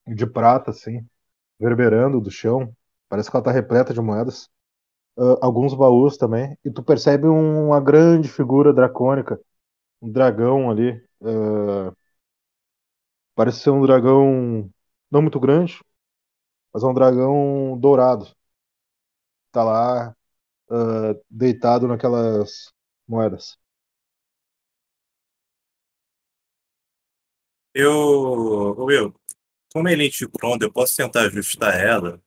de 0.07 0.27
prata, 0.27 0.71
assim, 0.71 1.05
verberando 1.59 2.21
do 2.21 2.31
chão. 2.31 2.73
Parece 3.09 3.29
que 3.31 3.35
ela 3.37 3.43
tá 3.43 3.51
repleta 3.51 3.93
de 3.93 4.01
moedas. 4.01 4.49
Uh, 5.17 5.37
alguns 5.41 5.73
baús 5.73 6.17
também. 6.17 6.57
E 6.63 6.71
tu 6.71 6.83
percebe 6.83 7.27
um, 7.27 7.67
uma 7.67 7.79
grande 7.81 8.29
figura 8.29 8.73
dracônica. 8.73 9.39
Um 10.01 10.11
dragão 10.11 10.69
ali. 10.69 10.93
Uh, 11.21 11.95
parece 13.35 13.59
ser 13.61 13.69
um 13.71 13.81
dragão 13.81 14.69
não 15.11 15.21
muito 15.21 15.39
grande, 15.39 15.79
mas 16.73 16.83
é 16.83 16.87
um 16.87 16.93
dragão 16.93 17.77
dourado. 17.79 18.27
Tá 19.51 19.63
lá 19.63 20.15
uh, 20.71 21.21
deitado 21.29 21.87
naquelas 21.87 22.71
moedas. 23.07 23.57
Eu, 27.73 28.75
Will, 28.85 29.13
como 29.73 29.89
ele 29.89 30.09
pronto, 30.33 30.63
eu 30.63 30.71
posso 30.71 30.95
tentar 30.95 31.21
ajustar 31.27 31.79
ela 31.79 32.21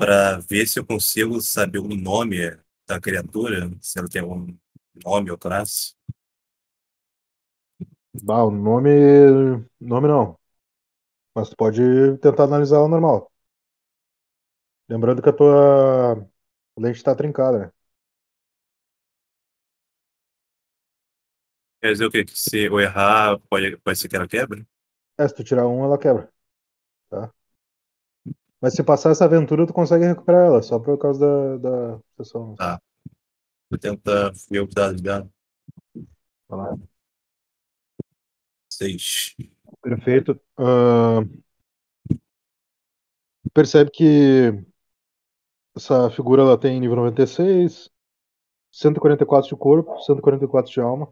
para 0.00 0.38
ver 0.38 0.66
se 0.66 0.78
eu 0.78 0.86
consigo 0.86 1.42
saber 1.42 1.78
o 1.78 1.88
nome 1.94 2.38
da 2.88 2.98
criatura, 2.98 3.70
se 3.82 3.98
ela 3.98 4.08
tem 4.08 4.22
algum 4.22 4.46
nome 5.04 5.30
ou 5.30 5.36
classe. 5.36 5.94
Bah, 8.22 8.42
o 8.44 8.50
nome. 8.50 8.88
Nome 9.78 10.08
não. 10.08 10.38
Mas 11.34 11.50
tu 11.50 11.56
pode 11.56 11.82
tentar 12.18 12.44
analisar 12.44 12.76
ela 12.76 12.88
normal. 12.88 13.30
Lembrando 14.88 15.22
que 15.22 15.28
a 15.28 15.32
tua 15.32 16.26
lente 16.78 16.96
está 16.98 17.14
trincada, 17.14 17.58
né? 17.58 17.72
Quer 21.82 21.92
dizer 21.92 22.06
o 22.06 22.10
quê? 22.10 22.24
Que 22.24 22.38
se 22.38 22.64
eu 22.64 22.80
errar, 22.80 23.38
pode, 23.50 23.76
pode 23.78 23.98
ser 23.98 24.08
que 24.08 24.16
ela 24.16 24.26
quebre? 24.28 24.66
É, 25.18 25.28
se 25.28 25.34
tu 25.34 25.44
tirar 25.44 25.66
um, 25.68 25.84
ela 25.84 25.98
quebra. 25.98 26.32
Tá? 27.10 27.32
Mas 28.60 28.74
se 28.74 28.82
passar 28.82 29.10
essa 29.10 29.24
aventura, 29.24 29.66
tu 29.66 29.72
consegue 29.72 30.04
recuperar 30.04 30.46
ela, 30.46 30.62
só 30.62 30.78
por 30.78 30.98
causa 30.98 31.58
da, 31.58 31.96
da 31.96 32.00
sessão. 32.16 32.54
Tá. 32.56 32.80
Vou 33.70 33.78
tentar 33.78 34.32
ver 34.50 34.60
o 34.60 34.68
que 34.68 34.74
dá 34.74 34.88
ligado. 34.88 35.32
Vai 36.48 36.58
lá. 36.58 36.76
Seis. 38.68 39.34
Perfeito. 39.80 40.38
Uh, 40.58 41.42
percebe 43.54 43.90
que 43.90 44.52
essa 45.74 46.10
figura 46.10 46.42
ela 46.42 46.58
tem 46.58 46.78
nível 46.78 46.96
96, 46.96 47.90
144 48.72 49.48
de 49.48 49.56
corpo, 49.56 49.98
144 50.00 50.70
de 50.70 50.80
alma, 50.80 51.08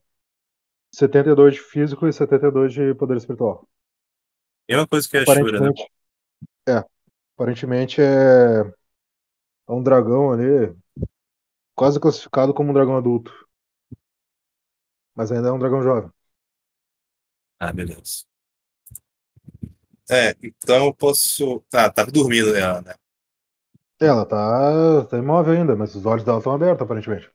72 0.92 1.54
de 1.54 1.60
físico 1.60 2.06
e 2.06 2.12
72 2.12 2.72
de 2.72 2.94
poder 2.94 3.16
espiritual. 3.16 3.66
Mesma 4.68 4.86
coisa 4.86 5.08
que 5.08 5.16
a 5.16 5.24
Shura, 5.24 5.60
né? 5.60 5.70
É. 6.68 6.97
Aparentemente 7.38 8.02
é, 8.02 8.60
é 9.68 9.72
um 9.72 9.82
dragão 9.82 10.32
ali, 10.32 10.74
quase 11.74 11.98
classificado 12.00 12.52
como 12.52 12.70
um 12.70 12.74
dragão 12.74 12.96
adulto. 12.98 13.32
Mas 15.14 15.30
ainda 15.32 15.48
é 15.48 15.52
um 15.52 15.58
dragão 15.58 15.82
jovem. 15.82 16.10
Ah, 17.60 17.72
beleza. 17.72 18.24
É, 20.10 20.34
então 20.42 20.86
eu 20.86 20.94
posso. 20.94 21.60
Tá, 21.70 21.90
tá 21.90 22.04
dormindo 22.04 22.54
ela, 22.56 22.80
né? 22.82 22.94
Ela 24.00 24.24
tá, 24.26 25.04
tá 25.06 25.18
imóvel 25.18 25.54
ainda, 25.54 25.76
mas 25.76 25.94
os 25.94 26.04
olhos 26.06 26.24
dela 26.24 26.38
estão 26.38 26.52
abertos, 26.52 26.82
aparentemente. 26.82 27.30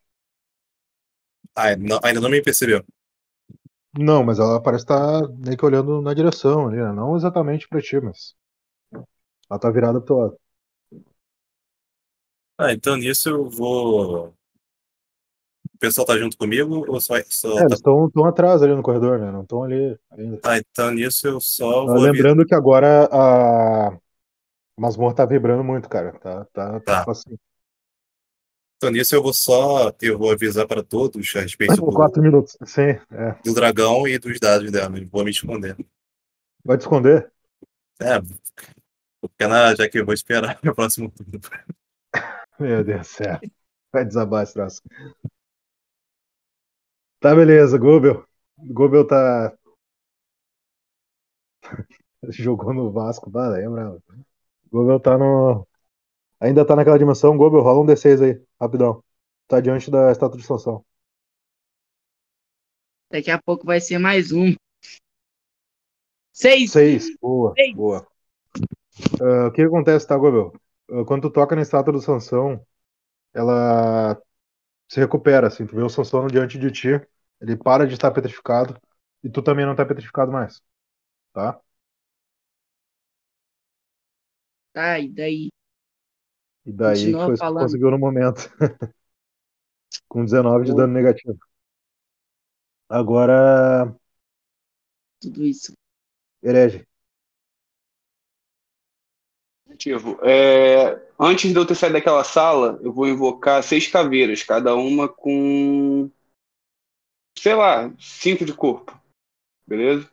Ah, 1.56 1.76
não, 1.76 2.00
ainda 2.04 2.22
não 2.22 2.30
me 2.30 2.42
percebeu. 2.42 2.84
Não, 3.98 4.24
mas 4.24 4.38
ela 4.40 4.62
parece 4.62 4.84
estar 4.84 5.28
meio 5.30 5.58
que 5.58 5.66
olhando 5.66 6.00
na 6.02 6.14
direção 6.14 6.68
ali, 6.68 6.78
né? 6.78 6.92
Não 6.94 7.16
exatamente 7.16 7.68
pra 7.68 7.82
ti, 7.82 8.00
mas. 8.00 8.36
Ela 9.54 9.60
tá 9.60 9.70
virada 9.70 10.02
pro 10.02 10.08
teu 10.08 10.18
lado. 10.18 10.38
Ah, 12.58 12.74
então 12.74 12.98
nisso 12.98 13.30
eu 13.30 13.48
vou. 13.48 14.30
O 15.76 15.78
pessoal 15.80 16.08
tá 16.08 16.18
junto 16.18 16.38
comigo 16.38 16.86
ou 16.88 17.00
só. 17.00 17.16
só 17.30 17.52
É, 17.52 17.60
tá... 17.60 17.66
eles 17.66 17.78
estão 17.78 18.26
atrás 18.26 18.64
ali 18.64 18.74
no 18.74 18.82
corredor, 18.82 19.20
né? 19.20 19.32
Não 19.32 19.44
estão 19.44 19.64
ali 19.64 19.96
ainda. 20.12 20.40
Ah, 20.44 20.58
então 20.58 20.92
nisso 20.92 21.28
eu 21.28 21.40
só 21.40 21.84
Ah, 21.84 21.86
vou. 21.86 22.00
Lembrando 22.00 22.46
que 22.46 22.56
agora 22.56 23.08
a 23.12 23.96
masmorra 24.76 25.14
tá 25.14 25.26
vibrando 25.26 25.64
muito, 25.64 25.88
cara. 25.88 26.14
Tá, 26.14 26.46
tá, 26.46 26.80
Tá. 26.80 27.06
tá 27.06 27.12
assim. 27.12 27.38
Então 28.78 28.92
nisso 28.92 29.14
eu 29.14 29.22
vou 29.22 29.34
só. 29.34 29.94
Eu 30.02 30.18
vou 30.18 30.32
avisar 30.32 30.68
para 30.68 30.84
todos 30.84 31.36
a 31.36 31.42
respeito 31.42 31.76
do, 31.76 31.86
quatro 31.92 32.24
minutos. 32.24 32.58
Sim, 32.66 32.98
é. 33.12 33.36
do 33.46 33.54
dragão 33.54 34.08
e 34.08 34.18
dos 34.18 34.40
dados 34.40 34.72
dela. 34.72 34.98
Eu 34.98 35.08
vou 35.10 35.24
me 35.24 35.30
esconder. 35.30 35.78
Vai 36.66 36.76
te 36.76 36.82
esconder? 36.82 37.32
É, 38.00 38.20
porque 39.28 39.48
na, 39.48 39.74
já 39.74 39.88
que 39.88 40.00
eu 40.00 40.06
vou 40.06 40.14
esperar 40.14 40.60
o 40.68 40.76
próximo 40.76 41.10
turno. 41.10 41.40
Meu 42.60 42.84
Deus 42.84 43.02
do 43.02 43.06
céu. 43.06 43.40
Vai 43.92 44.06
desabar 44.06 44.44
esse 44.44 44.54
troço. 44.54 44.82
Tá, 47.20 47.34
beleza, 47.34 47.78
Gobel. 47.78 48.28
Gobel 48.58 49.08
tá. 49.08 49.56
Jogou 52.30 52.74
no 52.74 52.92
Vasco, 52.92 53.30
bah, 53.30 53.50
lembra? 53.50 53.98
Gobel 54.70 55.00
tá 55.00 55.18
no. 55.18 55.66
Ainda 56.40 56.66
tá 56.66 56.76
naquela 56.76 57.00
dimensão. 57.00 57.38
Gobel, 57.38 57.62
rola 57.62 57.82
um 57.82 57.86
D6 57.86 58.22
aí, 58.22 58.42
rapidão. 58.60 59.02
Tá 59.48 59.62
diante 59.62 59.90
da 59.90 60.12
estátua 60.12 60.38
de 60.38 60.46
Sansão. 60.46 60.84
Daqui 63.10 63.32
a 63.32 63.42
pouco 63.42 63.66
vai 63.66 63.80
ser 63.80 64.00
mais 64.00 64.32
um. 64.32 64.54
Seis. 66.34 66.72
Seis. 66.72 67.16
Boa, 67.22 67.54
Seis. 67.56 67.76
boa. 67.76 68.13
Ah, 69.02 69.48
o 69.48 69.52
que 69.52 69.62
acontece, 69.62 70.08
tá, 70.08 70.18
Gobel? 70.18 70.54
Ah, 70.90 71.04
quando 71.06 71.24
tu 71.24 71.32
toca 71.32 71.56
na 71.56 71.62
estátua 71.62 71.94
do 71.94 72.02
Sansão, 72.02 72.66
ela 73.34 74.22
se 74.90 75.00
recupera, 75.02 75.48
assim. 75.48 75.66
Tu 75.68 75.76
vê 75.76 75.84
o 75.84 75.90
Sansão 75.90 76.28
diante 76.28 76.60
de 76.60 76.72
ti, 76.72 76.90
ele 77.42 77.58
para 77.58 77.88
de 77.88 77.94
estar 77.96 78.12
petrificado 78.12 78.80
e 79.24 79.30
tu 79.30 79.42
também 79.44 79.66
não 79.66 79.76
tá 79.76 79.86
petrificado 79.86 80.32
mais. 80.32 80.62
Tá? 81.34 81.60
Tá, 84.72 85.00
e 85.00 85.10
daí? 85.10 85.50
E 86.66 86.72
daí 86.74 87.16
Continua 87.16 87.26
foi 87.26 87.38
que 87.38 87.44
conseguiu 87.58 87.92
no 87.92 88.00
momento. 88.00 88.50
Com 90.08 90.24
19 90.24 90.66
de 90.66 90.74
dano 90.74 90.94
negativo. 90.94 91.38
Agora, 92.88 93.42
Tudo 95.20 95.44
isso. 95.44 95.74
herege. 96.42 96.86
Ativo. 99.74 100.20
É, 100.24 101.02
antes 101.20 101.52
de 101.52 101.58
eu 101.58 101.66
ter 101.66 101.76
saído 101.76 101.94
daquela 101.94 102.24
sala, 102.24 102.80
eu 102.84 102.94
vou 102.94 103.08
invocar 103.08 103.64
seis 103.64 103.88
caveiras, 103.88 104.44
cada 104.44 104.76
uma 104.76 105.10
com, 105.10 106.10
sei 107.38 107.56
lá, 107.56 107.92
cinco 108.00 108.46
de 108.46 108.54
corpo. 108.54 108.98
Beleza? 109.66 110.10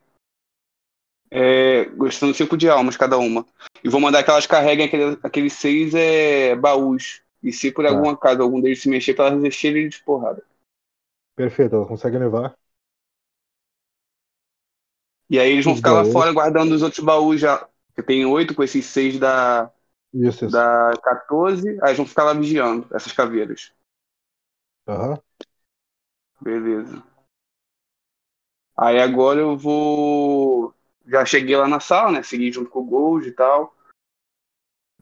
É, 1.30 1.84
gostando 1.84 2.34
cinco 2.34 2.56
de 2.56 2.68
almas 2.68 2.96
cada 2.96 3.18
uma. 3.18 3.46
E 3.84 3.88
vou 3.88 4.00
mandar 4.00 4.24
que 4.24 4.30
elas 4.30 4.46
carreguem 4.46 4.86
aquele- 4.86 5.18
aqueles 5.22 5.52
seis 5.52 5.94
é, 5.94 6.56
baús. 6.56 7.22
E 7.42 7.52
se 7.52 7.70
por 7.70 7.84
Tá. 7.84 7.90
algum 7.90 8.08
acaso 8.10 8.42
algum 8.42 8.60
deles 8.60 8.82
se 8.82 8.88
mexer, 8.88 9.14
pra 9.14 9.26
elas 9.26 9.44
encherem 9.44 9.88
de 9.88 10.02
porrada. 10.02 10.44
Perfeito, 11.36 11.76
ela 11.76 11.86
consegue 11.86 12.18
levar. 12.18 12.54
E 15.28 15.38
aí 15.38 15.52
eles 15.52 15.64
vão 15.64 15.74
Os 15.74 15.78
ficar 15.78 15.92
lá 15.92 16.02
baús. 16.02 16.12
fora 16.12 16.32
guardando 16.32 16.72
os 16.72 16.82
outros 16.82 17.04
baús 17.04 17.40
já. 17.40 17.68
Tem 18.02 18.24
oito 18.26 18.54
com 18.54 18.62
esses 18.62 18.84
seis 18.86 19.18
da, 19.18 19.70
Isso, 20.12 20.46
isso. 20.46 20.52
da 20.52 20.92
14. 21.02 21.78
Aí 21.82 21.94
vão 21.94 22.06
ficar 22.06 22.24
lá 22.24 22.32
vigiando 22.32 22.86
essas 22.94 23.12
caveiras. 23.12 23.72
Aham. 24.86 25.18
Beleza. 26.40 27.02
Aí 28.76 28.98
agora 29.00 29.40
eu 29.40 29.56
vou. 29.56 30.72
Já 31.06 31.24
cheguei 31.24 31.56
lá 31.56 31.68
na 31.68 31.80
sala, 31.80 32.12
né? 32.12 32.22
Segui 32.22 32.50
junto 32.52 32.70
com 32.70 32.80
o 32.80 32.84
Gold 32.84 33.28
e 33.28 33.32
tal. 33.32 33.74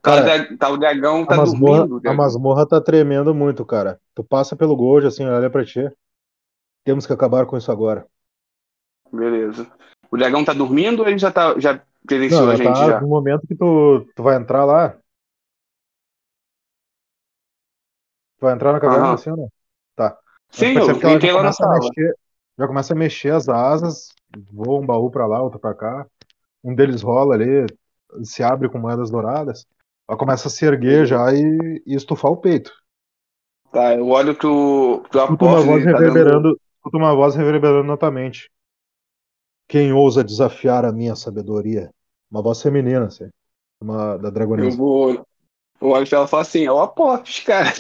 Tá, 0.01 0.13
o 0.13 0.15
Cara, 0.17 0.23
dra- 0.39 0.57
tá 0.57 0.69
o 0.71 0.77
dragão, 0.77 1.23
A 1.23 1.27
tá 1.27 1.37
masmorra, 1.37 1.87
dormindo. 1.87 2.11
a 2.11 2.15
masmorra 2.15 2.67
tá 2.67 2.81
tremendo 2.81 3.35
muito, 3.35 3.65
cara. 3.65 4.01
Tu 4.15 4.25
passa 4.25 4.57
pelo 4.57 4.77
Gold, 4.77 5.07
assim, 5.07 5.25
olha 5.27 5.51
pra 5.51 5.65
ti. 5.65 5.81
Temos 6.85 7.07
que 7.07 7.13
acabar 7.13 7.47
com 7.47 7.57
isso 7.57 7.71
agora. 7.71 8.07
Beleza. 9.13 9.71
O 10.11 10.17
dragão 10.17 10.45
tá 10.45 10.53
dormindo 10.53 11.01
ou 11.03 11.09
ele 11.09 11.19
já, 11.19 11.31
tá, 11.31 11.59
já 11.59 11.83
Não, 12.31 12.39
a 12.39 12.43
ela 12.43 12.57
gente 12.57 12.67
tá 12.67 12.87
já? 12.87 13.01
no 13.01 13.09
momento 13.09 13.47
que 13.47 13.55
tu, 13.55 14.07
tu 14.15 14.23
vai 14.23 14.37
entrar 14.37 14.65
lá. 14.65 14.91
Tu 18.39 18.43
vai 18.47 18.55
entrar 18.55 18.73
na 18.73 18.81
caverna, 18.81 19.07
Aham. 19.07 19.15
assim 19.15 19.31
não? 19.31 19.51
Tá. 19.97 20.17
Sim, 20.51 20.77
eu 20.77 20.99
que 20.99 21.11
entrei 21.11 21.33
lá 21.33 21.43
na 21.43 21.53
sala. 21.53 21.79
mexer, 21.79 22.15
já 22.59 22.67
começa 22.67 22.95
a 22.95 22.97
mexer 22.97 23.33
as 23.33 23.49
asas, 23.49 24.09
voa 24.53 24.81
um 24.81 24.87
baú 24.87 25.11
pra 25.11 25.27
lá, 25.27 25.43
outro 25.43 25.59
pra 25.59 25.75
cá. 25.75 26.07
Um 26.63 26.75
deles 26.75 27.03
rola 27.03 27.35
ali, 27.35 27.67
se 28.23 28.43
abre 28.43 28.69
com 28.69 28.79
moedas 28.79 29.11
douradas. 29.11 29.67
Ela 30.09 30.17
começa 30.17 30.49
a 30.49 30.51
se 30.51 30.65
erguer 30.65 31.07
já 31.07 31.33
e, 31.33 31.83
e 31.87 31.95
estufar 31.95 32.31
o 32.31 32.37
peito. 32.37 32.73
Tá, 33.71 33.95
eu 33.95 34.09
olho 34.09 34.35
pro, 34.35 35.03
pro 35.11 35.21
Escuta 35.21 35.45
uma 35.45 35.61
voz 35.61 35.85
tá 35.85 35.91
dando. 35.93 36.05
reverberando, 36.05 36.61
escuto 36.77 36.97
uma 36.97 37.15
voz 37.15 37.35
reverberando 37.35 37.87
na 37.87 37.97
tua 37.97 38.11
mente. 38.11 38.51
Quem 39.69 39.93
ousa 39.93 40.25
desafiar 40.25 40.85
a 40.85 40.93
minha 40.93 41.15
sabedoria? 41.15 41.93
Uma 42.31 42.43
voz 42.43 42.61
feminina, 42.63 43.07
assim. 43.07 43.29
Uma 43.81 44.17
da 44.17 44.29
Eu 44.29 44.33
dragonesa. 44.33 44.77
vou. 44.77 45.27
Eu 45.81 45.91
olho 45.91 46.09
pra 46.09 46.19
ela 46.19 46.27
e 46.27 46.29
falo 46.29 46.41
assim, 46.41 46.67
ó, 46.67 46.83
Apophis, 46.83 47.39
cara. 47.41 47.71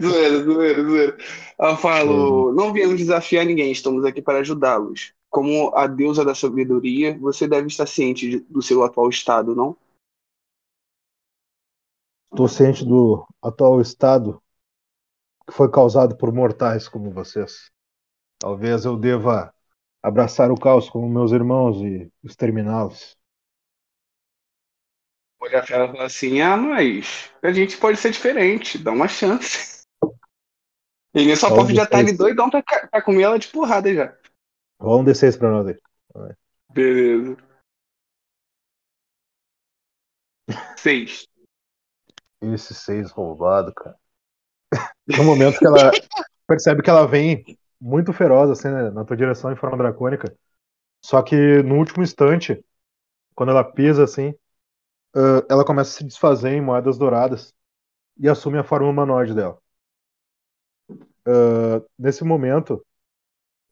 zoeira, 0.00 0.42
zoeira, 0.42 0.82
zoeira. 0.82 1.16
Eu 1.58 1.76
falo, 1.76 2.52
não 2.52 2.72
viemos 2.72 2.96
desafiar 2.96 3.44
ninguém, 3.44 3.70
estamos 3.70 4.04
aqui 4.04 4.20
para 4.20 4.40
ajudá-los. 4.40 5.12
Como 5.30 5.72
a 5.76 5.86
deusa 5.86 6.24
da 6.24 6.34
sabedoria, 6.34 7.16
você 7.18 7.46
deve 7.46 7.68
estar 7.68 7.86
ciente 7.86 8.28
de- 8.28 8.40
do 8.40 8.60
seu 8.62 8.82
atual 8.82 9.08
estado, 9.08 9.54
não? 9.54 9.76
Estou 12.32 12.48
ciente 12.48 12.84
do 12.84 13.24
atual 13.40 13.80
estado 13.80 14.42
que 15.46 15.52
foi 15.52 15.70
causado 15.70 16.16
por 16.16 16.32
mortais 16.32 16.88
como 16.88 17.12
vocês. 17.12 17.70
Talvez 18.38 18.84
eu 18.84 18.96
deva 18.96 19.52
abraçar 20.02 20.50
o 20.50 20.60
caos 20.60 20.88
como 20.88 21.08
meus 21.08 21.32
irmãos 21.32 21.78
e 21.78 22.10
exterminá-los. 22.22 23.16
Ela 25.40 25.62
e 25.62 25.66
falar 25.66 26.04
assim, 26.04 26.40
ah, 26.40 26.56
mas 26.56 27.30
a 27.42 27.52
gente 27.52 27.76
pode 27.76 27.98
ser 27.98 28.10
diferente, 28.10 28.78
dá 28.78 28.90
uma 28.90 29.06
chance. 29.06 29.86
E 31.14 31.24
nisso 31.24 31.46
a 31.46 31.50
um 31.50 31.52
Apophis 31.52 31.76
já 31.76 31.86
tá 31.86 31.98
ali 31.98 32.12
D6. 32.12 32.18
doidão 32.18 32.50
pra, 32.50 32.62
pra 32.62 33.02
comer 33.02 33.22
ela 33.22 33.38
de 33.38 33.48
porrada 33.48 33.92
já. 33.92 34.16
Rola 34.80 35.02
um 35.02 35.04
D6 35.04 35.36
pra 35.38 35.50
nós 35.50 35.66
aí. 35.68 35.78
Beleza. 36.70 37.36
Seis. 40.76 41.26
Esse 42.40 42.74
6 42.74 43.10
roubado, 43.10 43.72
cara. 43.74 43.96
No 45.06 45.24
momento 45.24 45.58
que 45.58 45.66
ela 45.66 45.90
percebe 46.46 46.82
que 46.82 46.90
ela 46.90 47.06
vem 47.06 47.44
muito 47.80 48.12
feroz, 48.12 48.50
assim, 48.50 48.68
né, 48.68 48.90
na 48.90 49.04
tua 49.04 49.16
direção 49.16 49.52
em 49.52 49.56
forma 49.56 49.76
dracônica. 49.78 50.34
Só 51.04 51.22
que 51.22 51.36
no 51.64 51.76
último 51.76 52.02
instante, 52.04 52.64
quando 53.34 53.50
ela 53.50 53.64
pisa 53.64 54.04
assim, 54.04 54.34
ah, 55.16 55.44
ela 55.50 55.64
começa 55.64 55.90
a 55.92 55.94
se 55.98 56.04
desfazer 56.04 56.50
em 56.52 56.60
moedas 56.62 56.98
douradas 56.98 57.54
e 58.18 58.28
assume 58.28 58.58
a 58.58 58.64
forma 58.64 58.88
humanoide 58.90 59.34
dela. 59.34 59.58
Ah, 61.26 61.82
nesse 61.98 62.24
momento, 62.24 62.84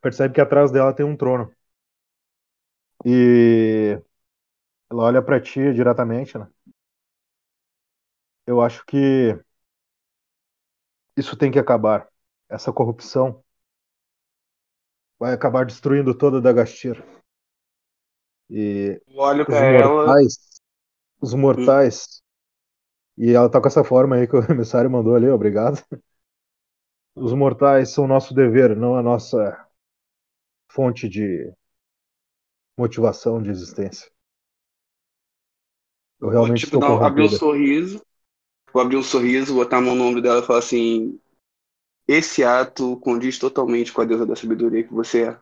percebe 0.02 0.34
que 0.34 0.42
atrás 0.42 0.70
dela 0.72 0.94
tem 0.94 1.06
um 1.06 1.16
trono. 1.16 1.52
E 3.04 4.00
ela 4.90 5.04
olha 5.04 5.22
pra 5.22 5.40
ti 5.40 5.72
diretamente, 5.74 6.38
né? 6.38 6.48
Eu 8.46 8.60
acho 8.60 8.84
que 8.86 9.38
isso 11.16 11.36
tem 11.36 11.50
que 11.50 11.58
acabar. 11.58 12.08
Essa 12.48 12.72
corrupção 12.72 13.42
vai 15.18 15.32
acabar 15.32 15.66
destruindo 15.66 16.16
toda 16.16 16.38
a 16.38 16.40
Dagastir. 16.40 17.02
E 18.50 19.00
olho 19.16 19.42
os 19.42 19.46
pra 19.46 19.58
ela. 19.58 20.06
mortais, 20.06 20.38
os 21.20 21.34
mortais, 21.34 22.22
e 23.16 23.32
ela 23.32 23.50
tá 23.50 23.60
com 23.60 23.68
essa 23.68 23.84
forma 23.84 24.16
aí 24.16 24.26
que 24.26 24.36
o 24.36 24.40
emissário 24.52 24.90
mandou 24.90 25.14
ali, 25.14 25.28
obrigado. 25.28 25.82
Os 27.16 27.32
mortais 27.32 27.90
são 27.90 28.06
nosso 28.06 28.34
dever, 28.34 28.76
não 28.76 28.96
a 28.96 29.02
nossa 29.02 29.66
fonte 30.68 31.08
de 31.08 31.52
motivação 32.76 33.40
de 33.42 33.50
existência. 33.50 34.10
Eu 36.20 36.28
Vou, 36.28 36.32
realmente 36.32 36.60
tipo, 36.64 36.76
estou 36.76 36.98
dar, 36.98 37.06
abrir 37.06 37.22
um 37.22 37.28
sorriso. 37.28 38.02
Vou 38.72 38.82
abrir 38.82 38.96
um 38.96 39.02
sorriso, 39.02 39.54
botar 39.54 39.78
a 39.78 39.80
mão 39.80 39.94
no 39.94 40.04
ombro 40.04 40.20
dela 40.20 40.40
e 40.40 40.46
falar 40.46 40.58
assim: 40.60 41.20
Esse 42.06 42.44
ato 42.44 42.96
condiz 42.98 43.38
totalmente 43.38 43.92
com 43.92 44.02
a 44.02 44.04
deusa 44.04 44.26
da 44.26 44.36
sabedoria 44.36 44.84
que 44.84 44.92
você 44.92 45.28
é. 45.28 45.38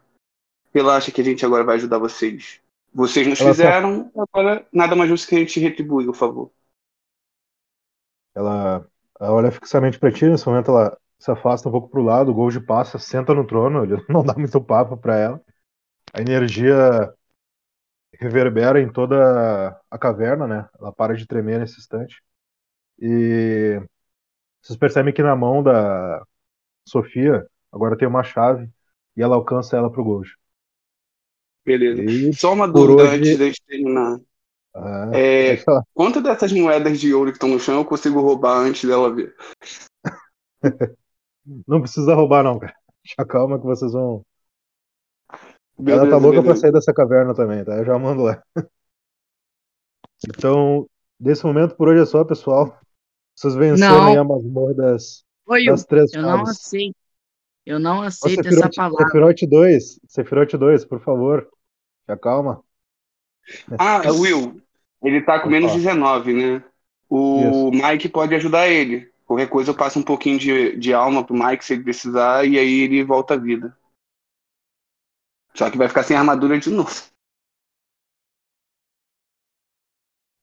Relaxa 0.72 1.10
que 1.12 1.20
a 1.20 1.24
gente 1.24 1.44
agora 1.44 1.64
vai 1.64 1.76
ajudar 1.76 1.98
vocês. 1.98 2.60
Vocês 2.94 3.26
nos 3.26 3.40
Ela 3.40 3.48
tá- 3.50 3.54
fizeram, 3.54 4.12
agora 4.16 4.66
nada 4.72 4.94
mais 4.94 5.08
justo 5.10 5.28
que 5.28 5.34
a 5.34 5.38
gente 5.38 5.58
retribui, 5.60 6.06
por 6.06 6.14
favor. 6.14 6.50
Ela, 8.34 8.86
ela 9.20 9.32
olha 9.32 9.50
fixamente 9.50 9.98
pra 9.98 10.12
ti, 10.12 10.26
nesse 10.26 10.46
momento 10.46 10.70
ela 10.70 10.98
se 11.18 11.30
afasta 11.30 11.68
um 11.68 11.72
pouco 11.72 11.88
pro 11.88 12.02
lado, 12.02 12.30
o 12.30 12.34
Gold 12.34 12.60
passa, 12.60 12.98
senta 12.98 13.34
no 13.34 13.46
trono, 13.46 13.84
ele 13.84 13.96
não 14.08 14.24
dá 14.24 14.34
muito 14.34 14.60
papo 14.62 14.96
pra 14.96 15.16
ela. 15.16 15.44
A 16.12 16.20
energia 16.20 17.12
reverbera 18.18 18.80
em 18.80 18.90
toda 18.90 19.78
a 19.90 19.98
caverna, 19.98 20.46
né? 20.46 20.68
Ela 20.78 20.92
para 20.92 21.14
de 21.14 21.26
tremer 21.26 21.58
nesse 21.60 21.78
instante. 21.78 22.22
E 22.98 23.80
vocês 24.60 24.78
percebem 24.78 25.12
que 25.12 25.22
na 25.22 25.34
mão 25.34 25.62
da 25.62 26.24
Sofia 26.86 27.46
agora 27.70 27.96
tem 27.96 28.06
uma 28.08 28.22
chave 28.22 28.68
e 29.16 29.22
ela 29.22 29.36
alcança 29.36 29.76
ela 29.76 29.90
pro 29.90 30.04
Gold. 30.04 30.30
Beleza. 31.64 32.02
E 32.02 32.32
Só 32.34 32.52
uma 32.52 32.66
dúvida 32.66 33.04
hoje- 33.04 33.16
antes 33.16 33.38
de 33.38 33.44
gente 33.46 33.62
terminar. 33.66 34.18
ah, 34.74 35.10
É. 35.14 35.56
Quanto 35.94 36.20
dessas 36.20 36.52
moedas 36.52 36.98
de 37.00 37.14
ouro 37.14 37.30
que 37.30 37.36
estão 37.36 37.48
no 37.48 37.60
chão 37.60 37.76
eu 37.76 37.84
consigo 37.84 38.20
roubar 38.20 38.58
antes 38.58 38.88
dela 38.88 39.14
ver? 39.14 39.34
não 41.66 41.80
precisa 41.80 42.14
roubar 42.14 42.42
não, 42.42 42.58
cara. 42.58 42.74
Já 43.18 43.24
calma 43.24 43.58
que 43.58 43.64
vocês 43.66 43.92
vão. 43.92 44.24
Beleza, 45.78 46.02
ela 46.02 46.10
tá 46.10 46.16
louca 46.16 46.34
pra 46.38 46.42
beleza. 46.42 46.60
sair 46.60 46.72
dessa 46.72 46.92
caverna 46.92 47.34
também, 47.34 47.64
tá? 47.64 47.76
Eu 47.76 47.84
já 47.84 47.98
mando 47.98 48.22
lá. 48.22 48.42
Então, 50.28 50.86
desse 51.18 51.44
momento 51.44 51.74
por 51.76 51.88
hoje 51.88 52.02
é 52.02 52.06
só, 52.06 52.24
pessoal. 52.24 52.78
Vocês 53.34 53.54
venceram 53.54 53.94
Não. 53.96 54.06
aí 54.08 54.16
a 54.16 54.22
masmorra 54.24 54.74
das, 54.74 55.24
Das 55.66 55.84
três 55.84 56.12
eu 56.12 56.22
não 56.22 56.42
aceito. 56.42 56.96
Eu 57.64 57.78
não 57.78 58.00
Ô, 58.00 58.02
aceito 58.02 58.48
essa 58.48 58.70
palavra. 58.70 59.06
Sephiroth 59.06 59.42
2, 59.48 60.00
Sephiroth 60.08 60.52
2, 60.54 60.84
por 60.84 61.00
favor. 61.00 61.48
Já 62.08 62.16
calma. 62.16 62.62
Ah, 63.78 64.02
Will, 64.12 64.60
ele 65.02 65.22
tá 65.22 65.40
com 65.40 65.48
menos 65.48 65.72
19, 65.72 66.32
né? 66.32 66.64
O 67.08 67.70
Mike 67.70 68.08
pode 68.08 68.34
ajudar 68.34 68.68
ele. 68.68 69.12
Qualquer 69.26 69.48
coisa 69.48 69.70
eu 69.70 69.76
passo 69.76 69.98
um 69.98 70.02
pouquinho 70.02 70.38
de, 70.38 70.76
de 70.76 70.92
alma 70.92 71.24
pro 71.24 71.36
Mike 71.36 71.64
se 71.64 71.74
ele 71.74 71.84
precisar 71.84 72.46
e 72.46 72.58
aí 72.58 72.80
ele 72.80 73.04
volta 73.04 73.34
à 73.34 73.36
vida. 73.36 73.76
Só 75.54 75.70
que 75.70 75.76
vai 75.76 75.88
ficar 75.88 76.02
sem 76.02 76.16
armadura 76.16 76.58
de 76.58 76.70
novo. 76.70 77.11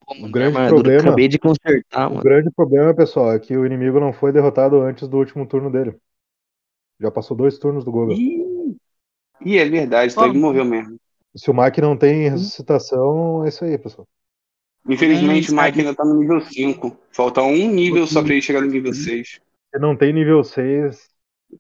Como 0.10 0.26
O 0.26 0.31
grande 0.31 0.57
problema- 0.68 1.02
Acabei 1.02 1.27
de 1.27 1.38
consertar, 1.38 2.07
O 2.07 2.15
mano. 2.15 2.23
grande 2.23 2.49
problema, 2.49 2.95
pessoal, 2.95 3.31
é 3.31 3.40
que 3.40 3.56
o 3.56 3.64
inimigo 3.64 3.99
não 3.99 4.11
foi 4.11 4.31
derrotado 4.31 4.81
antes 4.81 5.07
do 5.07 5.18
último 5.18 5.45
turno 5.45 5.72
dele. 5.72 5.95
Já 6.99 7.11
passou 7.11 7.38
dois 7.38 7.60
turnos 7.60 7.86
do 7.86 7.91
Gogo. 7.91 8.11
Ih, 8.14 8.76
Ih, 9.45 9.57
é 9.60 9.65
verdade, 9.69 10.11
então 10.11 10.26
ele 10.27 10.40
morreu 10.40 10.65
mesmo. 10.65 10.98
Se 11.36 11.52
o 11.52 11.53
Mike 11.53 11.80
não 11.80 11.95
tem 11.95 12.27
ressuscitação, 12.27 13.45
é 13.45 13.49
isso 13.49 13.64
aí, 13.64 13.77
pessoal. 13.77 14.07
Infelizmente 14.88 15.52
Hum, 15.52 15.60
o 15.60 15.61
Mike 15.64 15.80
ainda 15.80 15.94
tá 15.95 16.03
no 16.03 16.15
nível 16.19 16.41
5. 16.41 16.98
Falta 17.11 17.44
um 17.44 17.69
nível 17.72 18.07
só 18.07 18.23
pra 18.23 18.31
ele 18.34 18.41
chegar 18.41 18.61
no 18.61 18.68
nível 18.68 18.94
6. 18.94 19.40
Se 19.72 19.80
não 19.80 19.95
tem 19.95 20.11
nível 20.11 20.44
6, 20.44 21.07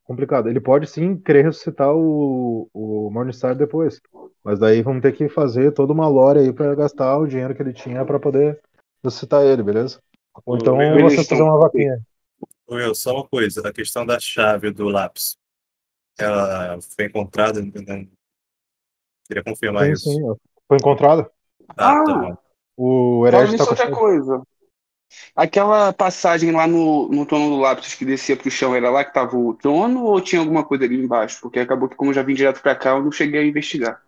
complicado. 0.03 0.49
Ele 0.49 0.59
pode 0.59 0.87
sim 0.87 1.17
querer 1.17 1.43
ressuscitar 1.43 1.93
o, 1.93 2.69
o 2.73 3.09
Morningstar 3.11 3.55
depois. 3.55 4.01
Mas 4.43 4.59
daí 4.59 4.81
vamos 4.81 5.01
ter 5.01 5.13
que 5.13 5.27
fazer 5.29 5.71
toda 5.73 5.93
uma 5.93 6.07
lore 6.07 6.39
aí 6.39 6.53
pra 6.53 6.75
gastar 6.75 7.17
o 7.17 7.27
dinheiro 7.27 7.55
que 7.55 7.61
ele 7.61 7.73
tinha 7.73 8.05
pra 8.05 8.19
poder 8.19 8.59
ressuscitar 9.03 9.43
ele, 9.43 9.63
beleza? 9.63 9.99
Ou 10.45 10.57
então 10.57 10.77
você 11.01 11.23
fazer 11.23 11.43
uma 11.43 11.59
vaquinha. 11.59 11.99
Will, 12.69 12.93
só 12.93 13.13
uma 13.15 13.27
coisa, 13.27 13.67
a 13.67 13.73
questão 13.73 14.05
da 14.05 14.19
chave 14.19 14.71
do 14.71 14.87
lápis. 14.87 15.37
Ela 16.17 16.79
foi 16.81 17.05
encontrada, 17.05 17.61
não 17.61 17.71
queria 19.27 19.43
confirmar 19.43 19.87
Sim, 19.87 19.93
isso. 19.93 20.11
sim. 20.11 20.21
Foi 20.67 20.77
encontrado. 20.77 21.29
Ah! 21.77 21.99
Ah, 21.99 22.03
tá 22.03 22.13
bom. 22.13 22.37
O 22.77 23.27
herege 23.27 23.57
tá 23.57 23.65
com 23.65 23.71
outra 23.71 23.91
coisa. 23.91 24.41
Aquela 25.35 25.91
passagem 25.91 26.51
lá 26.51 26.67
no, 26.67 27.07
no 27.09 27.25
trono 27.25 27.49
do 27.49 27.57
lápis 27.57 27.95
que 27.95 28.05
descia 28.05 28.37
pro 28.37 28.51
chão, 28.51 28.75
era 28.75 28.89
lá 28.89 29.03
que 29.03 29.13
tava 29.13 29.35
o 29.35 29.53
trono 29.53 30.03
ou 30.03 30.21
tinha 30.21 30.39
alguma 30.39 30.65
coisa 30.65 30.85
ali 30.85 30.95
embaixo? 30.95 31.41
Porque 31.41 31.59
acabou 31.59 31.89
que, 31.89 31.95
como 31.95 32.11
eu 32.11 32.15
já 32.15 32.23
vim 32.23 32.33
direto 32.33 32.61
pra 32.61 32.75
cá, 32.75 32.91
eu 32.91 33.03
não 33.03 33.11
cheguei 33.11 33.41
a 33.41 33.45
investigar. 33.45 34.03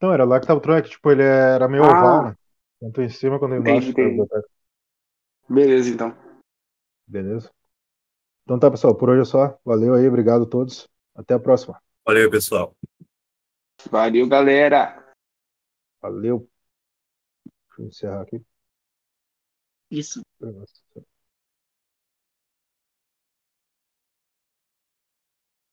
Não, 0.00 0.12
era 0.12 0.24
lá 0.24 0.40
que 0.40 0.46
tava 0.46 0.58
o 0.58 0.62
trono, 0.62 0.78
é 0.78 0.82
que 0.82 0.90
tipo, 0.90 1.10
ele 1.10 1.22
era 1.22 1.68
meio 1.68 1.84
Ah. 1.84 1.90
oval, 1.90 2.24
né? 2.24 2.36
Tanto 2.80 3.00
em 3.00 3.08
cima 3.08 3.38
quanto 3.38 3.54
embaixo. 3.54 3.90
Entendi, 3.90 4.18
entendi. 4.18 4.46
Beleza, 5.48 5.90
então. 5.90 6.16
Beleza? 7.06 7.50
Então 8.42 8.58
tá, 8.58 8.70
pessoal, 8.70 8.94
por 8.94 9.10
hoje 9.10 9.22
é 9.22 9.24
só. 9.24 9.58
Valeu 9.64 9.94
aí, 9.94 10.06
obrigado 10.08 10.42
a 10.42 10.48
todos. 10.48 10.88
Até 11.14 11.34
a 11.34 11.38
próxima. 11.38 11.80
Valeu, 12.04 12.28
pessoal. 12.30 12.74
Valeu, 13.90 14.26
galera! 14.28 15.14
Valeu. 16.00 16.48
Deixa 17.68 17.82
eu 17.82 17.86
encerrar 17.86 18.22
aqui. 18.22 18.42
Isso. 19.92 20.22
Nossa. 20.40 20.82